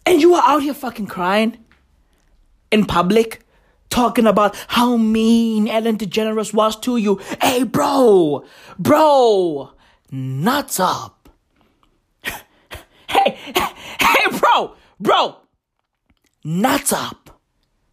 And 0.05 0.21
you 0.21 0.35
are 0.35 0.43
out 0.45 0.63
here 0.63 0.75
fucking 0.75 1.07
crying 1.07 1.59
in 2.71 2.87
public 2.87 3.45
talking 3.91 4.27
about 4.27 4.57
how 4.69 4.97
mean 4.97 5.69
Ellen 5.69 5.99
DeGeneres 5.99 6.53
was 6.53 6.77
to 6.81 6.97
you. 6.97 7.21
Hey, 7.41 7.63
bro, 7.65 8.45
bro, 8.79 9.73
nuts 10.11 10.81
up. 10.81 11.29
hey, 13.09 13.39
hey, 13.47 14.39
bro, 14.39 14.75
bro, 15.01 15.37
nuts 16.45 16.93
up. 16.93 17.41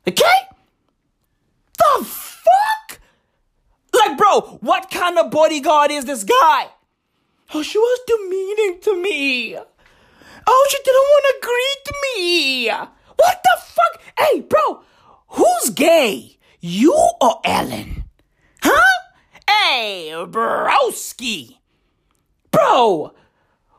Okay? 0.08 0.24
The 1.78 2.06
fuck? 2.06 3.00
Like, 3.94 4.18
bro, 4.18 4.42
what 4.62 4.90
kind 4.92 5.18
of 5.18 5.32
bodyguard 5.32 5.92
is 5.92 6.06
this 6.06 6.24
guy? 6.24 6.68
Oh, 7.54 7.62
she 7.62 7.78
was 7.78 8.00
demeaning 8.08 8.82
to 8.82 9.02
me. 9.02 9.58
Oh, 10.48 10.68
she 10.70 10.78
didn't 10.84 10.96
want 10.96 11.26
to 11.28 11.48
greet 11.48 11.96
me. 12.18 12.70
What 12.70 13.44
the 13.44 13.62
fuck? 13.62 14.02
Hey, 14.20 14.42
bro, 14.42 14.84
who's 15.28 15.70
gay? 15.72 16.38
You 16.60 16.94
or 17.22 17.40
Ellen? 17.44 18.04
Huh? 18.62 19.02
Hey, 19.48 20.12
broski. 20.12 21.58
Bro, 22.56 23.14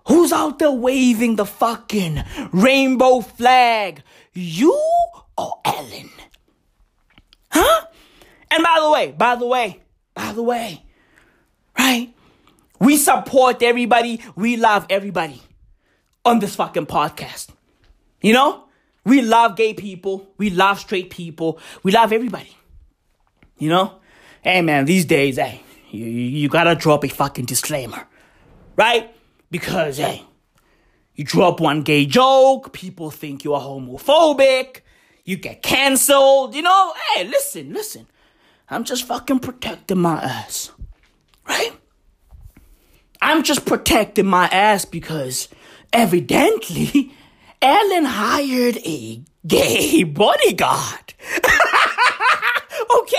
who's 0.07 0.33
out 0.33 0.59
there 0.59 0.71
waving 0.71 1.37
the 1.37 1.47
fucking 1.47 2.23
rainbow 2.53 3.21
flag? 3.21 4.03
You 4.35 4.79
or 5.39 5.61
Ellen? 5.65 6.11
Huh? 7.51 7.87
And 8.51 8.63
by 8.63 8.79
the 8.83 8.91
way, 8.91 9.15
by 9.17 9.37
the 9.37 9.47
way, 9.47 9.81
by 10.15 10.33
the 10.33 10.43
way, 10.43 10.83
right? 11.79 12.13
We 12.79 12.99
support 12.99 13.63
everybody. 13.63 14.21
We 14.35 14.57
love 14.59 14.87
everybody 14.91 15.41
on 16.25 16.41
this 16.41 16.55
fucking 16.57 16.87
podcast. 16.87 17.49
You 18.21 18.35
know? 18.35 18.65
We 19.05 19.23
love 19.23 19.57
gay 19.57 19.73
people. 19.73 20.29
We 20.37 20.51
love 20.51 20.81
straight 20.81 21.11
people. 21.11 21.59
We 21.83 21.93
love 21.93 22.13
everybody. 22.13 22.55
You 23.59 23.71
know? 23.71 24.01
Hey 24.43 24.61
man, 24.61 24.85
these 24.85 25.07
days, 25.07 25.37
hey, 25.37 25.63
you, 25.91 26.05
you 26.05 26.49
gotta 26.49 26.75
drop 26.75 27.05
a 27.05 27.09
fucking 27.09 27.47
disclaimer. 27.47 28.07
Right? 28.77 29.15
Because, 29.51 29.97
hey, 29.97 30.23
you 31.15 31.25
drop 31.25 31.61
one 31.61 31.83
gay 31.83 32.05
joke, 32.07 32.73
people 32.73 33.11
think 33.11 33.43
you 33.43 33.55
are 33.55 33.61
homophobic, 33.61 34.81
you 35.25 35.37
get 35.37 35.63
canceled, 35.63 36.55
you 36.55 36.63
know? 36.63 36.95
Hey, 37.15 37.25
listen, 37.25 37.73
listen. 37.73 38.07
I'm 38.69 38.85
just 38.85 39.05
fucking 39.05 39.39
protecting 39.39 39.99
my 39.99 40.23
ass. 40.23 40.73
Right? 41.49 41.73
I'm 43.23 43.43
just 43.43 43.65
protecting 43.65 44.27
my 44.27 44.47
ass 44.47 44.85
because 44.85 45.49
evidently, 45.93 47.13
Ellen 47.63 48.05
hired 48.05 48.77
a 48.79 49.23
gay 49.47 50.03
bodyguard. 50.05 51.15
okay? 52.99 53.19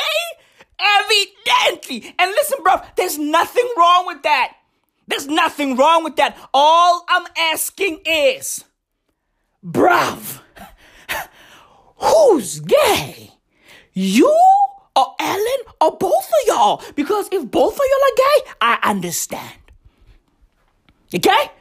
Evidently. 0.79 2.13
And 2.19 2.31
listen, 2.31 2.59
bro, 2.63 2.75
there's 2.95 3.17
nothing 3.17 3.67
wrong 3.77 4.05
with 4.05 4.21
that. 4.23 4.53
There's 5.07 5.27
nothing 5.27 5.75
wrong 5.77 6.03
with 6.03 6.17
that. 6.17 6.37
All 6.53 7.05
I'm 7.07 7.27
asking 7.37 8.01
is, 8.05 8.65
bruv, 9.65 10.41
who's 11.97 12.59
gay? 12.59 13.31
You 13.93 14.27
or 14.95 15.15
Ellen 15.19 15.61
or 15.79 15.97
both 15.97 16.27
of 16.27 16.47
y'all? 16.47 16.83
Because 16.95 17.29
if 17.31 17.49
both 17.49 17.73
of 17.73 17.79
y'all 17.79 17.85
are 17.85 18.17
gay, 18.17 18.51
I 18.61 18.79
understand. 18.83 19.57
Okay? 21.15 21.51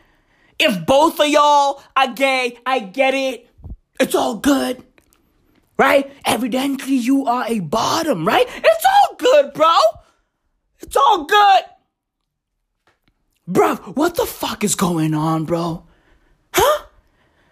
If 0.58 0.84
both 0.84 1.20
of 1.20 1.28
y'all 1.28 1.82
are 1.96 2.12
gay, 2.12 2.58
I 2.66 2.80
get 2.80 3.14
it. 3.14 3.48
It's 4.00 4.14
all 4.14 4.36
good. 4.36 4.82
Right? 5.78 6.10
Evidently, 6.24 6.94
you 6.94 7.26
are 7.26 7.44
a 7.46 7.60
bottom, 7.60 8.26
right? 8.26 8.46
It's 8.48 8.84
all 8.84 9.16
good, 9.16 9.52
bro. 9.52 9.74
It's 10.80 10.96
all 10.96 11.24
good. 11.24 11.62
Bro, 13.48 13.76
what 13.94 14.16
the 14.16 14.26
fuck 14.26 14.64
is 14.64 14.74
going 14.74 15.14
on, 15.14 15.44
bro? 15.44 15.84
Huh? 16.52 16.84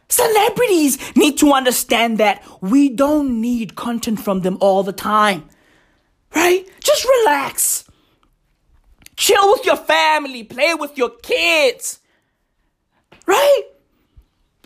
Celebrities 0.08 0.98
need 1.16 1.38
to 1.38 1.52
understand 1.52 2.18
that 2.18 2.44
we 2.60 2.88
don't 2.88 3.40
need 3.40 3.76
content 3.76 4.20
from 4.20 4.40
them 4.40 4.58
all 4.60 4.82
the 4.82 4.92
time. 4.92 5.48
Right? 6.34 6.66
Just 6.82 7.04
relax. 7.04 7.84
Chill 9.16 9.52
with 9.52 9.64
your 9.64 9.76
family, 9.76 10.42
play 10.42 10.74
with 10.74 10.98
your 10.98 11.10
kids. 11.10 12.00
Right? 13.26 13.62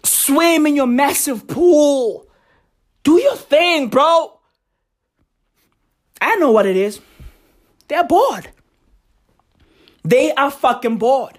Swim 0.04 0.66
in 0.66 0.76
your 0.76 0.86
massive 0.86 1.46
pool. 1.46 2.26
Do 3.02 3.20
your 3.20 3.36
thing, 3.36 3.88
bro. 3.88 4.40
I 6.20 6.36
know 6.36 6.50
what 6.50 6.66
it 6.66 6.76
is. 6.76 7.00
They're 7.88 8.04
bored. 8.04 8.48
They 10.08 10.32
are 10.32 10.50
fucking 10.50 10.96
bored. 10.96 11.38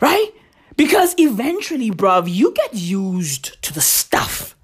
Right? 0.00 0.30
Because 0.76 1.14
eventually, 1.16 1.90
bruv, 1.90 2.32
you 2.32 2.52
get 2.52 2.74
used 2.74 3.60
to 3.62 3.72
the 3.72 3.80
stuff. 3.80 4.56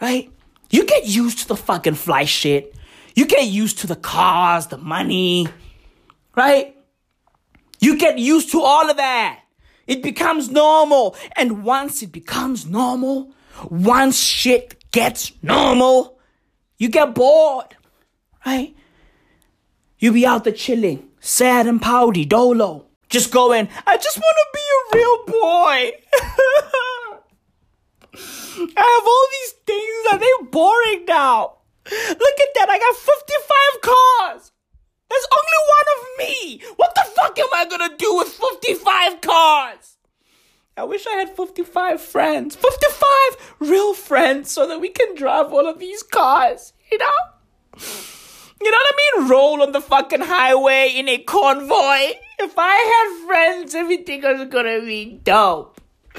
Right? 0.00 0.30
You 0.70 0.86
get 0.86 1.06
used 1.06 1.40
to 1.40 1.48
the 1.48 1.56
fucking 1.56 1.94
fly 1.94 2.24
shit. 2.24 2.74
You 3.16 3.26
get 3.26 3.46
used 3.46 3.80
to 3.80 3.86
the 3.86 3.96
cars, 3.96 4.68
the 4.68 4.78
money. 4.78 5.48
Right? 6.36 6.76
You 7.80 7.98
get 7.98 8.18
used 8.18 8.52
to 8.52 8.60
all 8.60 8.88
of 8.88 8.96
that. 8.96 9.40
It 9.86 10.02
becomes 10.02 10.50
normal. 10.50 11.16
And 11.36 11.64
once 11.64 12.00
it 12.02 12.12
becomes 12.12 12.64
normal, 12.64 13.32
once 13.68 14.18
shit 14.18 14.90
gets 14.92 15.32
normal, 15.42 16.18
you 16.78 16.88
get 16.88 17.14
bored. 17.14 17.76
Right? 18.46 18.74
You 19.98 20.12
be 20.12 20.26
out 20.26 20.44
there 20.44 20.52
chilling, 20.52 21.08
sad 21.24 21.66
and 21.66 21.80
pouty, 21.80 22.24
dolo. 22.24 22.86
Just 23.08 23.32
going, 23.32 23.68
I 23.86 23.96
just 23.96 24.18
want 24.18 24.36
to 24.36 24.46
be 24.52 24.60
a 24.76 24.96
real 24.96 25.24
boy. 25.26 25.92
I 28.76 28.84
have 28.98 29.06
all 29.06 29.26
these 29.32 29.52
things 29.66 30.06
and 30.12 30.20
they're 30.20 30.50
boring 30.50 31.04
now. 31.06 31.54
Look 31.90 32.40
at 32.40 32.54
that, 32.54 32.68
I 32.70 32.78
got 32.78 32.96
55 32.96 33.80
cars. 33.82 34.52
There's 35.08 35.26
only 35.32 35.58
one 35.68 35.88
of 35.94 36.00
me. 36.18 36.62
What 36.76 36.94
the 36.94 37.04
fuck 37.14 37.38
am 37.38 37.48
I 37.54 37.66
gonna 37.66 37.96
do 37.96 38.16
with 38.16 38.28
55 38.28 39.20
cars? 39.20 39.96
I 40.76 40.84
wish 40.84 41.06
I 41.06 41.12
had 41.12 41.36
55 41.36 42.00
friends. 42.00 42.56
55 42.56 43.54
real 43.60 43.94
friends 43.94 44.50
so 44.50 44.66
that 44.66 44.80
we 44.80 44.88
can 44.88 45.14
drive 45.14 45.52
all 45.52 45.68
of 45.68 45.78
these 45.78 46.02
cars, 46.02 46.72
you 46.90 46.98
know? 46.98 48.13
You 48.64 48.70
know 48.70 48.78
what 48.78 48.94
I 48.94 49.18
mean? 49.18 49.28
Roll 49.28 49.62
on 49.62 49.72
the 49.72 49.80
fucking 49.82 50.22
highway 50.22 50.94
in 50.96 51.06
a 51.06 51.18
convoy. 51.18 52.16
If 52.38 52.54
I 52.56 52.74
had 52.74 53.26
friends, 53.26 53.74
everything 53.74 54.22
was 54.22 54.48
gonna 54.48 54.80
be 54.80 55.20
dope. 55.22 55.82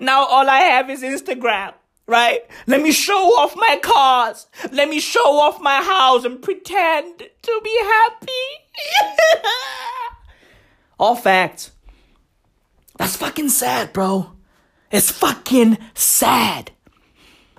now 0.00 0.24
all 0.24 0.48
I 0.48 0.60
have 0.60 0.88
is 0.90 1.02
Instagram, 1.02 1.74
right? 2.06 2.42
Let 2.68 2.82
me 2.82 2.92
show 2.92 3.12
off 3.12 3.56
my 3.56 3.80
cars. 3.82 4.46
Let 4.70 4.88
me 4.88 5.00
show 5.00 5.40
off 5.40 5.60
my 5.60 5.82
house 5.82 6.24
and 6.24 6.40
pretend 6.40 7.18
to 7.18 7.60
be 7.64 7.78
happy. 7.82 8.30
all 11.00 11.16
facts. 11.16 11.72
That's 12.96 13.16
fucking 13.16 13.48
sad, 13.48 13.92
bro. 13.92 14.30
It's 14.92 15.10
fucking 15.10 15.78
sad. 15.94 16.70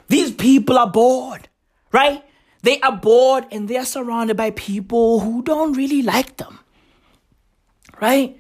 These 0.08 0.32
people 0.32 0.78
are 0.78 0.90
bored, 0.90 1.50
right? 1.92 2.24
They 2.64 2.80
are 2.80 2.96
bored 2.96 3.46
and 3.52 3.68
they're 3.68 3.86
surrounded 3.86 4.38
by 4.38 4.52
people 4.52 5.20
who 5.20 5.44
don't 5.44 5.74
really 5.74 6.02
like 6.02 6.38
them. 6.38 6.60
Right? 8.02 8.40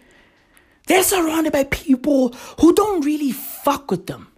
They're 0.88 1.04
surrounded 1.04 1.54
by 1.54 1.66
people 1.66 2.30
who 2.60 2.74
don't 2.74 3.06
really 3.06 3.32
fuck 3.32 3.92
with 3.92 4.08
them. 4.08 4.30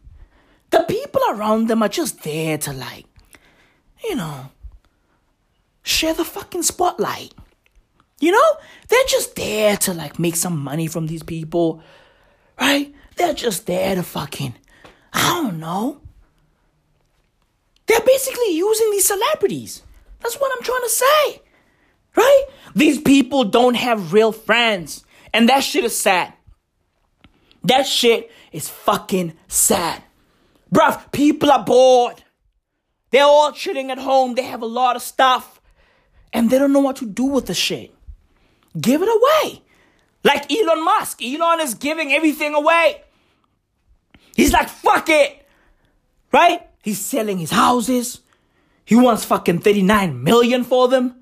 The 0.71 0.86
people 0.89 1.21
around 1.30 1.67
them 1.67 1.82
are 1.82 1.89
just 1.89 2.24
there 2.24 2.58
to, 2.60 2.74
like, 2.74 3.06
you 4.04 4.15
know, 4.15 4.50
share 5.84 6.13
the 6.13 6.26
fucking 6.26 6.63
spotlight. 6.63 7.34
You 8.19 8.32
know? 8.32 8.52
They're 8.89 9.08
just 9.08 9.36
there 9.36 9.78
to, 9.78 9.93
like, 9.93 10.19
make 10.19 10.36
some 10.36 10.58
money 10.60 10.88
from 10.88 11.08
these 11.08 11.24
people. 11.24 11.82
Right? 12.60 12.93
They're 13.17 13.34
just 13.34 13.65
there 13.65 13.95
to 13.95 14.04
fucking, 14.04 14.56
I 15.13 15.41
don't 15.41 15.60
know, 15.60 16.02
they're 17.88 18.00
basically 18.02 18.56
using 18.56 18.91
these 18.91 19.06
celebrities. 19.06 19.84
That's 20.19 20.36
what 20.36 20.52
I'm 20.56 20.63
trying 20.63 20.82
to 20.82 20.89
say. 20.89 21.41
Right? 22.15 22.45
These 22.76 23.02
people 23.02 23.43
don't 23.43 23.76
have 23.76 24.13
real 24.13 24.32
friends. 24.32 25.06
And 25.34 25.50
that 25.50 25.62
shit 25.62 25.84
is 25.84 25.98
sad. 25.98 26.34
That 27.63 27.86
shit 27.86 28.32
is 28.52 28.69
fucking 28.69 29.34
sad. 29.48 30.02
Bruv, 30.74 31.12
people 31.12 31.52
are 31.52 31.63
bored. 31.63 32.24
They're 33.12 33.24
all 33.24 33.52
chilling 33.52 33.91
at 33.91 33.98
home. 33.98 34.36
They 34.36 34.43
have 34.43 34.62
a 34.62 34.67
lot 34.67 34.95
of 34.95 35.02
stuff. 35.02 35.62
And 36.34 36.50
they 36.50 36.58
don't 36.58 36.74
know 36.74 36.80
what 36.80 36.98
to 36.98 37.06
do 37.06 37.26
with 37.26 37.45
the 37.45 37.54
shit. 37.54 37.93
Give 38.80 39.02
it 39.02 39.10
away. 39.10 39.62
Like 40.24 40.52
Elon 40.52 40.84
Musk. 40.84 41.21
Elon 41.24 41.62
is 41.62 41.76
giving 41.76 42.12
everything 42.12 42.56
away. 42.56 43.02
He's 44.36 44.52
like, 44.52 44.69
fuck 44.69 45.08
it. 45.10 45.45
Right? 46.32 46.67
He's 46.86 47.00
selling 47.00 47.39
his 47.39 47.50
houses. 47.50 48.19
He 48.86 48.95
wants 48.95 49.26
fucking 49.26 49.62
39 49.62 50.21
million 50.24 50.63
for 50.63 50.88
them. 50.88 51.15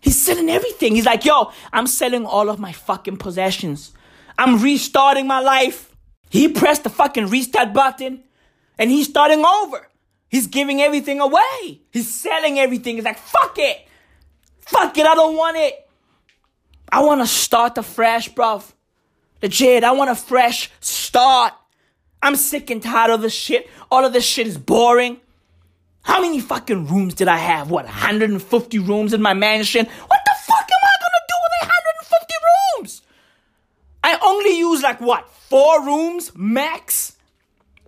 He's 0.00 0.20
selling 0.20 0.50
everything. 0.50 0.96
He's 0.96 1.06
like, 1.06 1.24
yo, 1.24 1.52
I'm 1.72 1.86
selling 1.86 2.26
all 2.26 2.48
of 2.48 2.58
my 2.58 2.72
fucking 2.72 3.18
possessions. 3.18 3.92
I'm 4.36 4.60
restarting 4.60 5.28
my 5.28 5.38
life. 5.38 5.94
He 6.30 6.48
pressed 6.48 6.82
the 6.82 6.90
fucking 6.90 7.28
restart 7.28 7.72
button 7.72 8.24
and 8.76 8.90
he's 8.90 9.08
starting 9.08 9.44
over. 9.44 9.86
He's 10.28 10.48
giving 10.48 10.82
everything 10.82 11.20
away. 11.20 11.80
He's 11.92 12.12
selling 12.12 12.58
everything. 12.58 12.96
He's 12.96 13.04
like, 13.04 13.18
fuck 13.18 13.54
it. 13.56 13.86
Fuck 14.58 14.98
it. 14.98 15.06
I 15.06 15.14
don't 15.14 15.36
want 15.36 15.58
it. 15.58 15.88
I 16.90 17.04
want 17.04 17.20
to 17.20 17.26
start 17.28 17.78
afresh, 17.78 18.32
bruv. 18.32 18.64
Legit. 19.40 19.84
I 19.84 19.92
want 19.92 20.10
a 20.10 20.16
fresh 20.16 20.72
start. 20.80 21.54
I'm 22.22 22.36
sick 22.36 22.70
and 22.70 22.82
tired 22.82 23.10
of 23.10 23.22
this 23.22 23.32
shit. 23.32 23.68
All 23.90 24.04
of 24.04 24.12
this 24.12 24.24
shit 24.24 24.46
is 24.46 24.58
boring. 24.58 25.20
How 26.02 26.22
many 26.22 26.40
fucking 26.40 26.86
rooms 26.86 27.14
did 27.14 27.28
I 27.28 27.36
have? 27.36 27.70
What, 27.70 27.84
150 27.84 28.78
rooms 28.78 29.12
in 29.12 29.20
my 29.20 29.34
mansion? 29.34 29.86
What 29.86 30.20
the 30.24 30.34
fuck 30.46 30.68
am 30.70 30.80
I 30.82 30.94
gonna 31.02 31.24
do 31.28 31.34
with 31.44 31.68
150 31.68 32.34
rooms? 32.78 33.02
I 34.02 34.18
only 34.22 34.58
use 34.58 34.82
like 34.82 35.00
what, 35.00 35.30
four 35.30 35.84
rooms 35.84 36.32
max? 36.34 37.16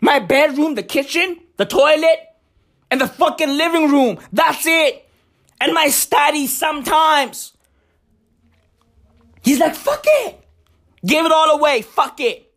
My 0.00 0.18
bedroom, 0.18 0.74
the 0.74 0.82
kitchen, 0.82 1.40
the 1.56 1.66
toilet, 1.66 2.18
and 2.90 3.00
the 3.00 3.08
fucking 3.08 3.48
living 3.48 3.90
room. 3.90 4.18
That's 4.32 4.66
it. 4.66 5.08
And 5.60 5.72
my 5.74 5.88
study 5.88 6.46
sometimes. 6.46 7.52
He's 9.42 9.58
like, 9.58 9.74
fuck 9.74 10.04
it. 10.04 10.44
Give 11.04 11.24
it 11.24 11.32
all 11.32 11.58
away. 11.58 11.82
Fuck 11.82 12.20
it. 12.20 12.49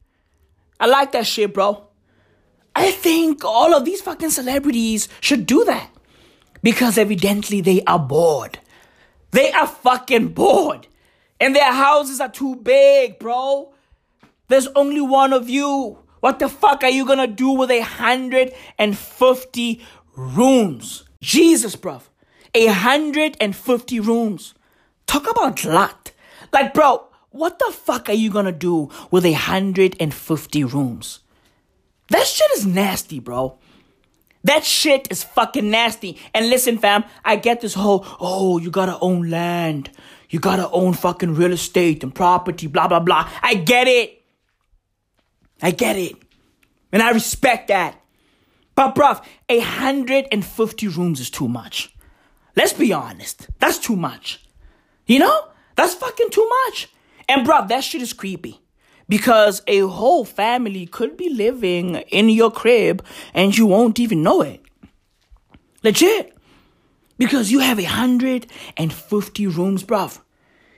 I 0.80 0.88
like 0.88 1.11
that 1.13 1.28
shit, 1.28 1.53
bro. 1.53 1.88
I 2.76 2.91
think 2.91 3.45
all 3.45 3.74
of 3.74 3.86
these 3.86 4.01
fucking 4.01 4.32
celebrities 4.32 5.07
should 5.21 5.45
do 5.45 5.63
that. 5.65 5.89
Because 6.61 6.97
evidently 6.97 7.61
they 7.61 7.84
are 7.84 7.99
bored. 7.99 8.59
They 9.32 9.51
are 9.51 9.67
fucking 9.67 10.30
bored. 10.30 10.88
And 11.39 11.55
their 11.55 11.74
houses 11.74 12.21
are 12.21 12.30
too 12.30 12.55
big, 12.55 13.19
bro. 13.19 13.74
There's 14.47 14.67
only 14.67 15.01
one 15.01 15.34
of 15.34 15.49
you. 15.49 15.99
What 16.19 16.39
the 16.39 16.47
fuck 16.47 16.84
are 16.84 16.89
you 16.89 17.05
gonna 17.05 17.28
do 17.28 17.49
with 17.49 17.69
a 17.69 17.82
hundred 17.82 18.53
and 18.78 18.97
fifty 18.97 19.82
rooms? 20.15 21.03
Jesus, 21.21 21.76
bro. 21.76 22.01
A 22.55 22.67
hundred 22.67 23.36
and 23.41 23.55
fifty 23.55 23.99
rooms. 23.99 24.53
Talk 25.05 25.30
about 25.30 25.57
glut. 25.57 26.11
Like, 26.53 26.74
bro, 26.74 27.07
what 27.34 27.57
the 27.57 27.71
fuck 27.71 28.09
are 28.09 28.13
you 28.13 28.29
gonna 28.29 28.51
do 28.51 28.89
with 29.09 29.25
a 29.25 29.34
hundred 29.34 29.97
and 29.99 30.13
fifty 30.13 30.63
rooms? 30.63 31.19
That 32.09 32.27
shit 32.27 32.51
is 32.51 32.65
nasty, 32.65 33.19
bro. 33.19 33.57
That 34.43 34.63
shit 34.63 35.07
is 35.09 35.23
fucking 35.23 35.69
nasty. 35.71 36.19
And 36.36 36.49
listen, 36.49 36.77
fam, 36.77 37.05
I 37.25 37.38
get 37.38 37.61
this 37.61 37.73
whole, 37.73 38.05
oh, 38.19 38.59
you 38.59 38.69
gotta 38.69 38.99
own 38.99 39.31
land. 39.31 39.89
You 40.29 40.39
gotta 40.39 40.69
own 40.69 40.93
fucking 40.93 41.34
real 41.34 41.53
estate 41.53 42.03
and 42.03 42.13
property, 42.13 42.67
blah, 42.67 42.88
blah, 42.88 42.99
blah. 42.99 43.27
I 43.41 43.55
get 43.55 43.88
it. 43.88 44.21
I 45.59 45.71
get 45.71 45.97
it. 45.97 46.15
And 46.91 47.01
I 47.01 47.11
respect 47.11 47.69
that. 47.69 47.99
But, 48.75 48.93
bruv, 48.93 49.23
150 49.49 50.88
rooms 50.89 51.19
is 51.19 51.31
too 51.31 51.47
much. 51.47 51.95
Let's 52.55 52.73
be 52.73 52.93
honest. 52.93 53.47
That's 53.59 53.79
too 53.79 53.95
much. 53.95 54.45
You 55.07 55.19
know? 55.19 55.47
That's 55.75 55.95
fucking 55.95 56.29
too 56.29 56.47
much. 56.65 56.89
And, 57.28 57.45
bro, 57.45 57.65
that 57.67 57.84
shit 57.84 58.01
is 58.01 58.13
creepy 58.13 58.61
because 59.07 59.61
a 59.67 59.80
whole 59.80 60.26
family 60.26 60.86
could 60.86 61.17
be 61.17 61.30
living 61.30 61.95
in 62.09 62.30
your 62.30 62.51
crib 62.51 63.05
and 63.34 63.57
you 63.57 63.65
won't 63.65 63.99
even 63.99 64.24
know 64.24 64.41
it. 64.41 64.61
Legit. 65.84 66.36
Because 67.17 67.51
you 67.51 67.59
have 67.59 67.80
a 67.80 67.84
hundred 67.84 68.47
and 68.76 68.91
fifty 68.91 69.45
rooms, 69.47 69.84
bruv. 69.84 70.19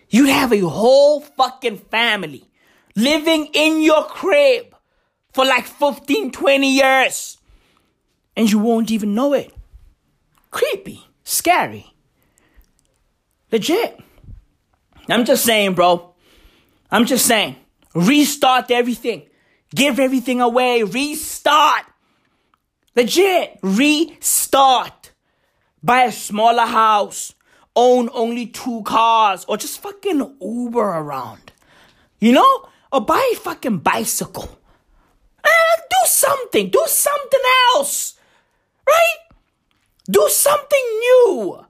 You 0.09 0.25
have 0.25 0.51
a 0.51 0.59
whole 0.59 1.21
fucking 1.21 1.77
family 1.77 2.49
living 2.95 3.47
in 3.53 3.81
your 3.81 4.03
crib 4.05 4.75
for 5.33 5.45
like 5.45 5.65
15, 5.65 6.31
20 6.31 6.75
years. 6.75 7.37
And 8.37 8.51
you 8.51 8.59
won't 8.59 8.91
even 8.91 9.13
know 9.15 9.33
it. 9.33 9.53
Creepy. 10.51 11.05
Scary. 11.23 11.93
Legit. 13.51 13.99
I'm 15.09 15.25
just 15.25 15.45
saying, 15.45 15.73
bro. 15.73 16.14
I'm 16.95 17.05
just 17.05 17.25
saying. 17.25 17.57
Restart 17.93 18.71
everything. 18.71 19.23
Give 19.75 19.99
everything 19.99 20.39
away. 20.39 20.81
Restart. 20.83 21.83
Legit. 22.95 23.59
Restart. 23.61 25.11
Buy 25.83 26.03
a 26.03 26.11
smaller 26.13 26.65
house. 26.65 27.33
Own 27.75 28.09
only 28.13 28.47
two 28.47 28.81
cars. 28.83 29.43
Or 29.49 29.57
just 29.57 29.81
fucking 29.81 30.37
Uber 30.39 30.79
around. 30.79 31.51
You 32.21 32.31
know? 32.31 32.65
Or 32.93 33.01
buy 33.01 33.29
a 33.33 33.35
fucking 33.39 33.79
bicycle. 33.79 34.57
Eh, 35.43 35.75
do 35.89 35.97
something. 36.05 36.69
Do 36.69 36.81
something 36.87 37.41
else. 37.75 38.17
Right? 38.87 39.17
Do 40.09 40.29
something 40.29 40.85
new. 41.01 41.65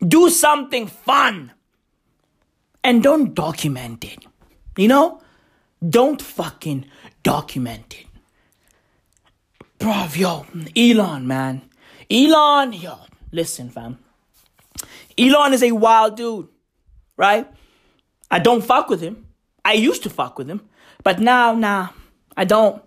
Do 0.00 0.30
something 0.30 0.88
fun. 0.88 1.52
And 2.82 3.02
don't 3.02 3.34
document 3.34 4.04
it. 4.04 4.24
You 4.76 4.88
know? 4.88 5.20
Don't 5.86 6.20
fucking 6.20 6.86
document 7.22 7.96
it. 8.00 8.06
Bruv, 9.78 10.16
yo, 10.16 10.44
Elon, 10.76 11.26
man. 11.26 11.62
Elon, 12.10 12.72
yo, 12.72 12.98
listen, 13.30 13.70
fam. 13.70 13.98
Elon 15.16 15.52
is 15.52 15.62
a 15.62 15.72
wild 15.72 16.16
dude, 16.16 16.48
right? 17.16 17.46
I 18.30 18.38
don't 18.40 18.64
fuck 18.64 18.88
with 18.88 19.00
him. 19.00 19.26
I 19.64 19.74
used 19.74 20.02
to 20.04 20.10
fuck 20.10 20.38
with 20.38 20.48
him, 20.48 20.68
but 21.04 21.20
now, 21.20 21.54
nah, 21.54 21.88
I 22.36 22.44
don't, 22.44 22.82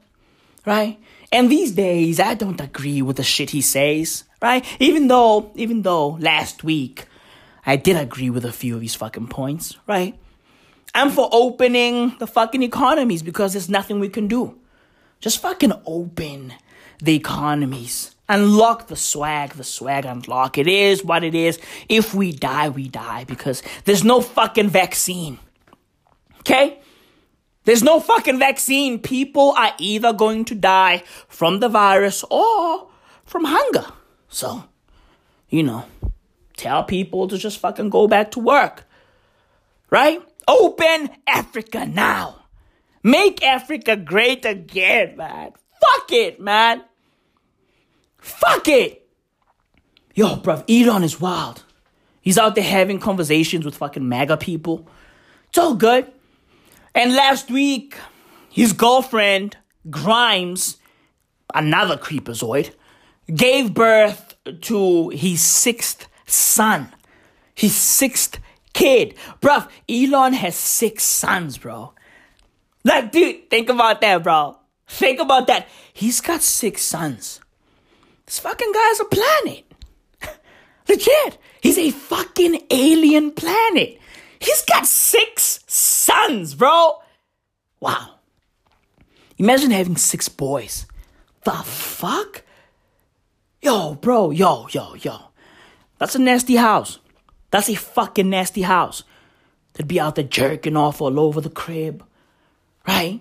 right? 0.65 0.99
And 1.31 1.49
these 1.49 1.71
days, 1.71 2.19
I 2.19 2.33
don't 2.33 2.59
agree 2.59 3.01
with 3.01 3.17
the 3.17 3.23
shit 3.23 3.51
he 3.51 3.61
says, 3.61 4.25
right? 4.41 4.65
Even 4.79 5.07
though, 5.07 5.51
even 5.55 5.83
though 5.83 6.17
last 6.19 6.63
week, 6.63 7.05
I 7.65 7.75
did 7.75 7.95
agree 7.95 8.29
with 8.29 8.45
a 8.45 8.51
few 8.51 8.75
of 8.75 8.81
his 8.81 8.95
fucking 8.95 9.27
points, 9.27 9.77
right? 9.87 10.17
I'm 10.93 11.09
for 11.11 11.29
opening 11.31 12.15
the 12.19 12.27
fucking 12.27 12.63
economies 12.63 13.23
because 13.23 13.53
there's 13.53 13.69
nothing 13.69 13.99
we 13.99 14.09
can 14.09 14.27
do. 14.27 14.59
Just 15.19 15.39
fucking 15.39 15.73
open 15.85 16.53
the 17.01 17.15
economies. 17.15 18.15
Unlock 18.27 18.87
the 18.87 18.95
swag, 18.95 19.51
the 19.51 19.63
swag 19.63 20.05
unlock. 20.05 20.57
It 20.57 20.67
is 20.67 21.03
what 21.03 21.23
it 21.23 21.35
is. 21.35 21.59
If 21.89 22.13
we 22.13 22.31
die, 22.31 22.69
we 22.69 22.87
die 22.87 23.25
because 23.25 23.61
there's 23.85 24.03
no 24.03 24.21
fucking 24.21 24.69
vaccine. 24.69 25.37
Okay? 26.39 26.79
There's 27.65 27.83
no 27.83 27.99
fucking 27.99 28.39
vaccine. 28.39 28.99
People 28.99 29.53
are 29.57 29.73
either 29.77 30.13
going 30.13 30.45
to 30.45 30.55
die 30.55 31.03
from 31.27 31.59
the 31.59 31.69
virus 31.69 32.23
or 32.31 32.89
from 33.25 33.43
hunger. 33.45 33.85
So, 34.29 34.63
you 35.49 35.63
know, 35.63 35.85
tell 36.61 36.83
people 36.83 37.27
to 37.27 37.37
just 37.37 37.59
fucking 37.59 37.89
go 37.89 38.07
back 38.07 38.31
to 38.31 38.39
work. 38.39 38.85
Right? 39.89 40.21
Open 40.47 41.09
Africa 41.27 41.85
now. 41.85 42.45
Make 43.03 43.43
Africa 43.43 43.95
great 43.95 44.45
again, 44.45 45.17
man. 45.17 45.53
Fuck 45.81 46.11
it, 46.11 46.39
man. 46.39 46.83
Fuck 48.19 48.67
it. 48.67 49.07
Yo, 50.13 50.35
bruv, 50.35 50.63
Elon 50.69 51.03
is 51.03 51.19
wild. 51.19 51.63
He's 52.21 52.37
out 52.37 52.53
there 52.53 52.63
having 52.63 52.99
conversations 52.99 53.65
with 53.65 53.75
fucking 53.75 54.07
MAGA 54.07 54.37
people. 54.37 54.87
It's 55.49 55.57
all 55.57 55.73
good. 55.73 56.11
And 56.93 57.15
last 57.15 57.49
week, 57.49 57.97
his 58.49 58.73
girlfriend, 58.73 59.57
Grimes, 59.89 60.77
another 61.55 61.97
creepazoid, 61.97 62.71
gave 63.33 63.73
birth 63.73 64.35
to 64.61 65.09
his 65.09 65.41
sixth 65.41 66.07
son. 66.25 66.93
His 67.55 67.75
sixth 67.75 68.39
kid. 68.73 69.15
Bruv, 69.41 69.69
Elon 69.89 70.33
has 70.33 70.55
six 70.55 71.03
sons, 71.03 71.57
bro. 71.57 71.93
Like, 72.83 73.11
dude, 73.11 73.49
think 73.49 73.69
about 73.69 74.01
that, 74.01 74.23
bro. 74.23 74.57
Think 74.87 75.19
about 75.19 75.47
that. 75.47 75.67
He's 75.93 76.21
got 76.21 76.41
six 76.41 76.81
sons. 76.81 77.39
This 78.25 78.39
fucking 78.39 78.71
guy's 78.73 78.99
a 78.99 79.05
planet. 79.05 79.63
Legit. 80.89 81.37
He's 81.61 81.77
a 81.77 81.91
fucking 81.91 82.61
alien 82.71 83.31
planet. 83.31 83.99
He's 84.39 84.63
got 84.63 84.87
six 84.87 85.59
sons, 85.67 86.55
bro. 86.55 87.01
Wow. 87.79 88.15
Imagine 89.37 89.71
having 89.71 89.97
six 89.97 90.29
boys. 90.29 90.85
The 91.43 91.51
fuck? 91.51 92.43
Yo, 93.61 93.95
bro, 93.95 94.31
yo, 94.31 94.67
yo, 94.71 94.95
yo. 94.95 95.30
That's 96.01 96.15
a 96.15 96.19
nasty 96.19 96.55
house. 96.55 96.97
That's 97.51 97.69
a 97.69 97.75
fucking 97.75 98.27
nasty 98.27 98.63
house. 98.63 99.03
They'd 99.73 99.87
be 99.87 99.99
out 99.99 100.15
there 100.15 100.23
jerking 100.23 100.75
off 100.75 100.99
all 100.99 101.19
over 101.19 101.41
the 101.41 101.51
crib. 101.51 102.03
Right? 102.87 103.19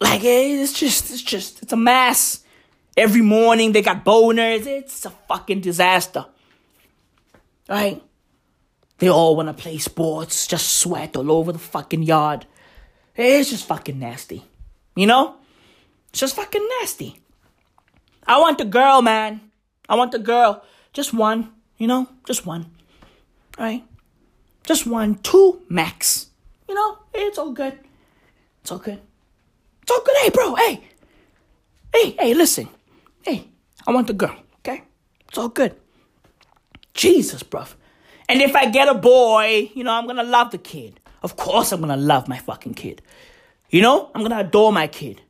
Like 0.00 0.24
eh, 0.24 0.60
it's 0.60 0.72
just 0.72 1.12
it's 1.12 1.22
just 1.22 1.62
it's 1.62 1.72
a 1.72 1.76
mess. 1.76 2.42
Every 2.96 3.20
morning 3.22 3.70
they 3.70 3.80
got 3.80 4.04
boners. 4.04 4.66
It's 4.66 5.06
a 5.06 5.10
fucking 5.10 5.60
disaster. 5.60 6.26
Right? 7.68 8.02
They 8.98 9.08
all 9.08 9.36
want 9.36 9.56
to 9.56 9.62
play 9.62 9.78
sports, 9.78 10.48
just 10.48 10.68
sweat 10.68 11.16
all 11.16 11.30
over 11.30 11.52
the 11.52 11.60
fucking 11.60 12.02
yard. 12.02 12.44
Eh, 13.16 13.38
it's 13.38 13.50
just 13.50 13.68
fucking 13.68 14.00
nasty. 14.00 14.42
You 14.96 15.06
know? 15.06 15.36
It's 16.08 16.18
just 16.18 16.34
fucking 16.34 16.68
nasty. 16.80 17.22
I 18.26 18.40
want 18.40 18.58
the 18.58 18.64
girl, 18.64 19.00
man. 19.00 19.52
I 19.88 19.94
want 19.94 20.10
the 20.10 20.18
girl. 20.18 20.64
Just 20.92 21.14
one, 21.14 21.53
you 21.78 21.86
know? 21.86 22.08
Just 22.26 22.46
one 22.46 22.66
right? 23.58 23.84
Just 24.64 24.86
one, 24.86 25.16
two 25.16 25.62
max. 25.68 26.28
You 26.68 26.74
know, 26.74 26.98
it's 27.12 27.38
all 27.38 27.52
good. 27.52 27.78
It's 28.62 28.72
all 28.72 28.78
good. 28.78 29.00
It's 29.82 29.90
all 29.90 30.02
good. 30.02 30.16
Hey, 30.22 30.30
bro, 30.30 30.54
hey. 30.54 30.84
Hey, 31.92 32.10
hey, 32.18 32.34
listen. 32.34 32.68
Hey, 33.22 33.48
I 33.86 33.92
want 33.92 34.06
the 34.06 34.14
girl, 34.14 34.36
okay? 34.60 34.82
It's 35.28 35.38
all 35.38 35.48
good. 35.48 35.76
Jesus, 36.94 37.42
bruv. 37.42 37.74
And 38.28 38.40
if 38.40 38.56
I 38.56 38.70
get 38.70 38.88
a 38.88 38.94
boy, 38.94 39.70
you 39.74 39.84
know, 39.84 39.92
I'm 39.92 40.06
gonna 40.06 40.24
love 40.24 40.50
the 40.50 40.58
kid. 40.58 40.98
Of 41.22 41.36
course, 41.36 41.72
I'm 41.72 41.80
gonna 41.80 41.96
love 41.96 42.28
my 42.28 42.38
fucking 42.38 42.74
kid. 42.74 43.02
You 43.70 43.82
know, 43.82 44.10
I'm 44.14 44.22
gonna 44.22 44.40
adore 44.40 44.72
my 44.72 44.86
kid. 44.86 45.20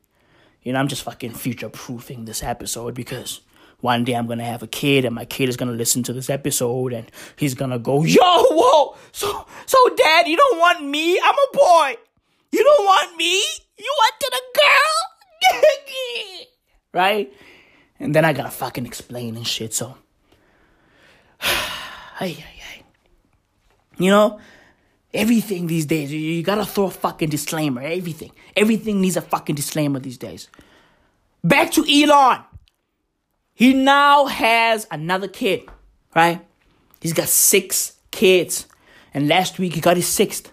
You 0.63 0.73
know, 0.73 0.79
I'm 0.79 0.87
just 0.87 1.03
fucking 1.03 1.31
future 1.31 1.69
proofing 1.69 2.25
this 2.25 2.41
episode 2.41 2.95
because 2.95 3.41
one 3.85 4.03
day 4.03 4.13
I'm 4.15 4.25
gonna 4.27 4.43
have 4.43 4.63
a 4.63 4.67
kid 4.67 5.05
and 5.05 5.13
my 5.13 5.25
kid 5.25 5.47
is 5.47 5.55
gonna 5.55 5.71
listen 5.71 6.01
to 6.03 6.13
this 6.13 6.29
episode 6.29 6.91
and 6.91 7.09
he's 7.37 7.53
gonna 7.53 7.79
go, 7.79 8.03
yo, 8.03 8.19
whoa, 8.23 8.97
so, 9.11 9.45
so 9.67 9.77
dad, 9.95 10.27
you 10.27 10.35
don't 10.35 10.59
want 10.59 10.83
me? 10.83 11.19
I'm 11.19 11.35
a 11.35 11.49
boy. 11.53 11.95
You 12.51 12.63
don't 12.63 12.85
want 12.85 13.15
me? 13.15 13.41
You 13.77 13.93
wanted 14.01 14.33
a 14.33 14.43
girl? 14.59 16.47
right? 16.93 17.33
And 17.99 18.13
then 18.15 18.25
I 18.25 18.33
gotta 18.33 18.51
fucking 18.51 18.85
explain 18.85 19.35
and 19.37 19.47
shit, 19.47 19.73
so. 19.73 19.95
hey. 22.19 22.43
You 23.97 24.11
know, 24.11 24.39
everything 25.13 25.67
these 25.67 25.85
days, 25.85 26.11
you 26.11 26.43
gotta 26.43 26.65
throw 26.65 26.85
a 26.85 26.91
fucking 26.91 27.29
disclaimer. 27.29 27.81
Everything. 27.81 28.31
Everything 28.55 28.99
needs 28.99 29.15
a 29.15 29.21
fucking 29.21 29.55
disclaimer 29.55 29.99
these 29.99 30.17
days. 30.17 30.49
Back 31.43 31.71
to 31.71 31.85
Elon. 31.87 32.43
He 33.55 33.73
now 33.73 34.25
has 34.25 34.85
another 34.91 35.27
kid, 35.29 35.67
right? 36.13 36.45
He's 36.99 37.13
got 37.13 37.29
six 37.29 37.93
kids. 38.11 38.67
And 39.13 39.29
last 39.29 39.57
week 39.57 39.73
he 39.73 39.81
got 39.81 39.95
his 39.95 40.07
sixth, 40.07 40.51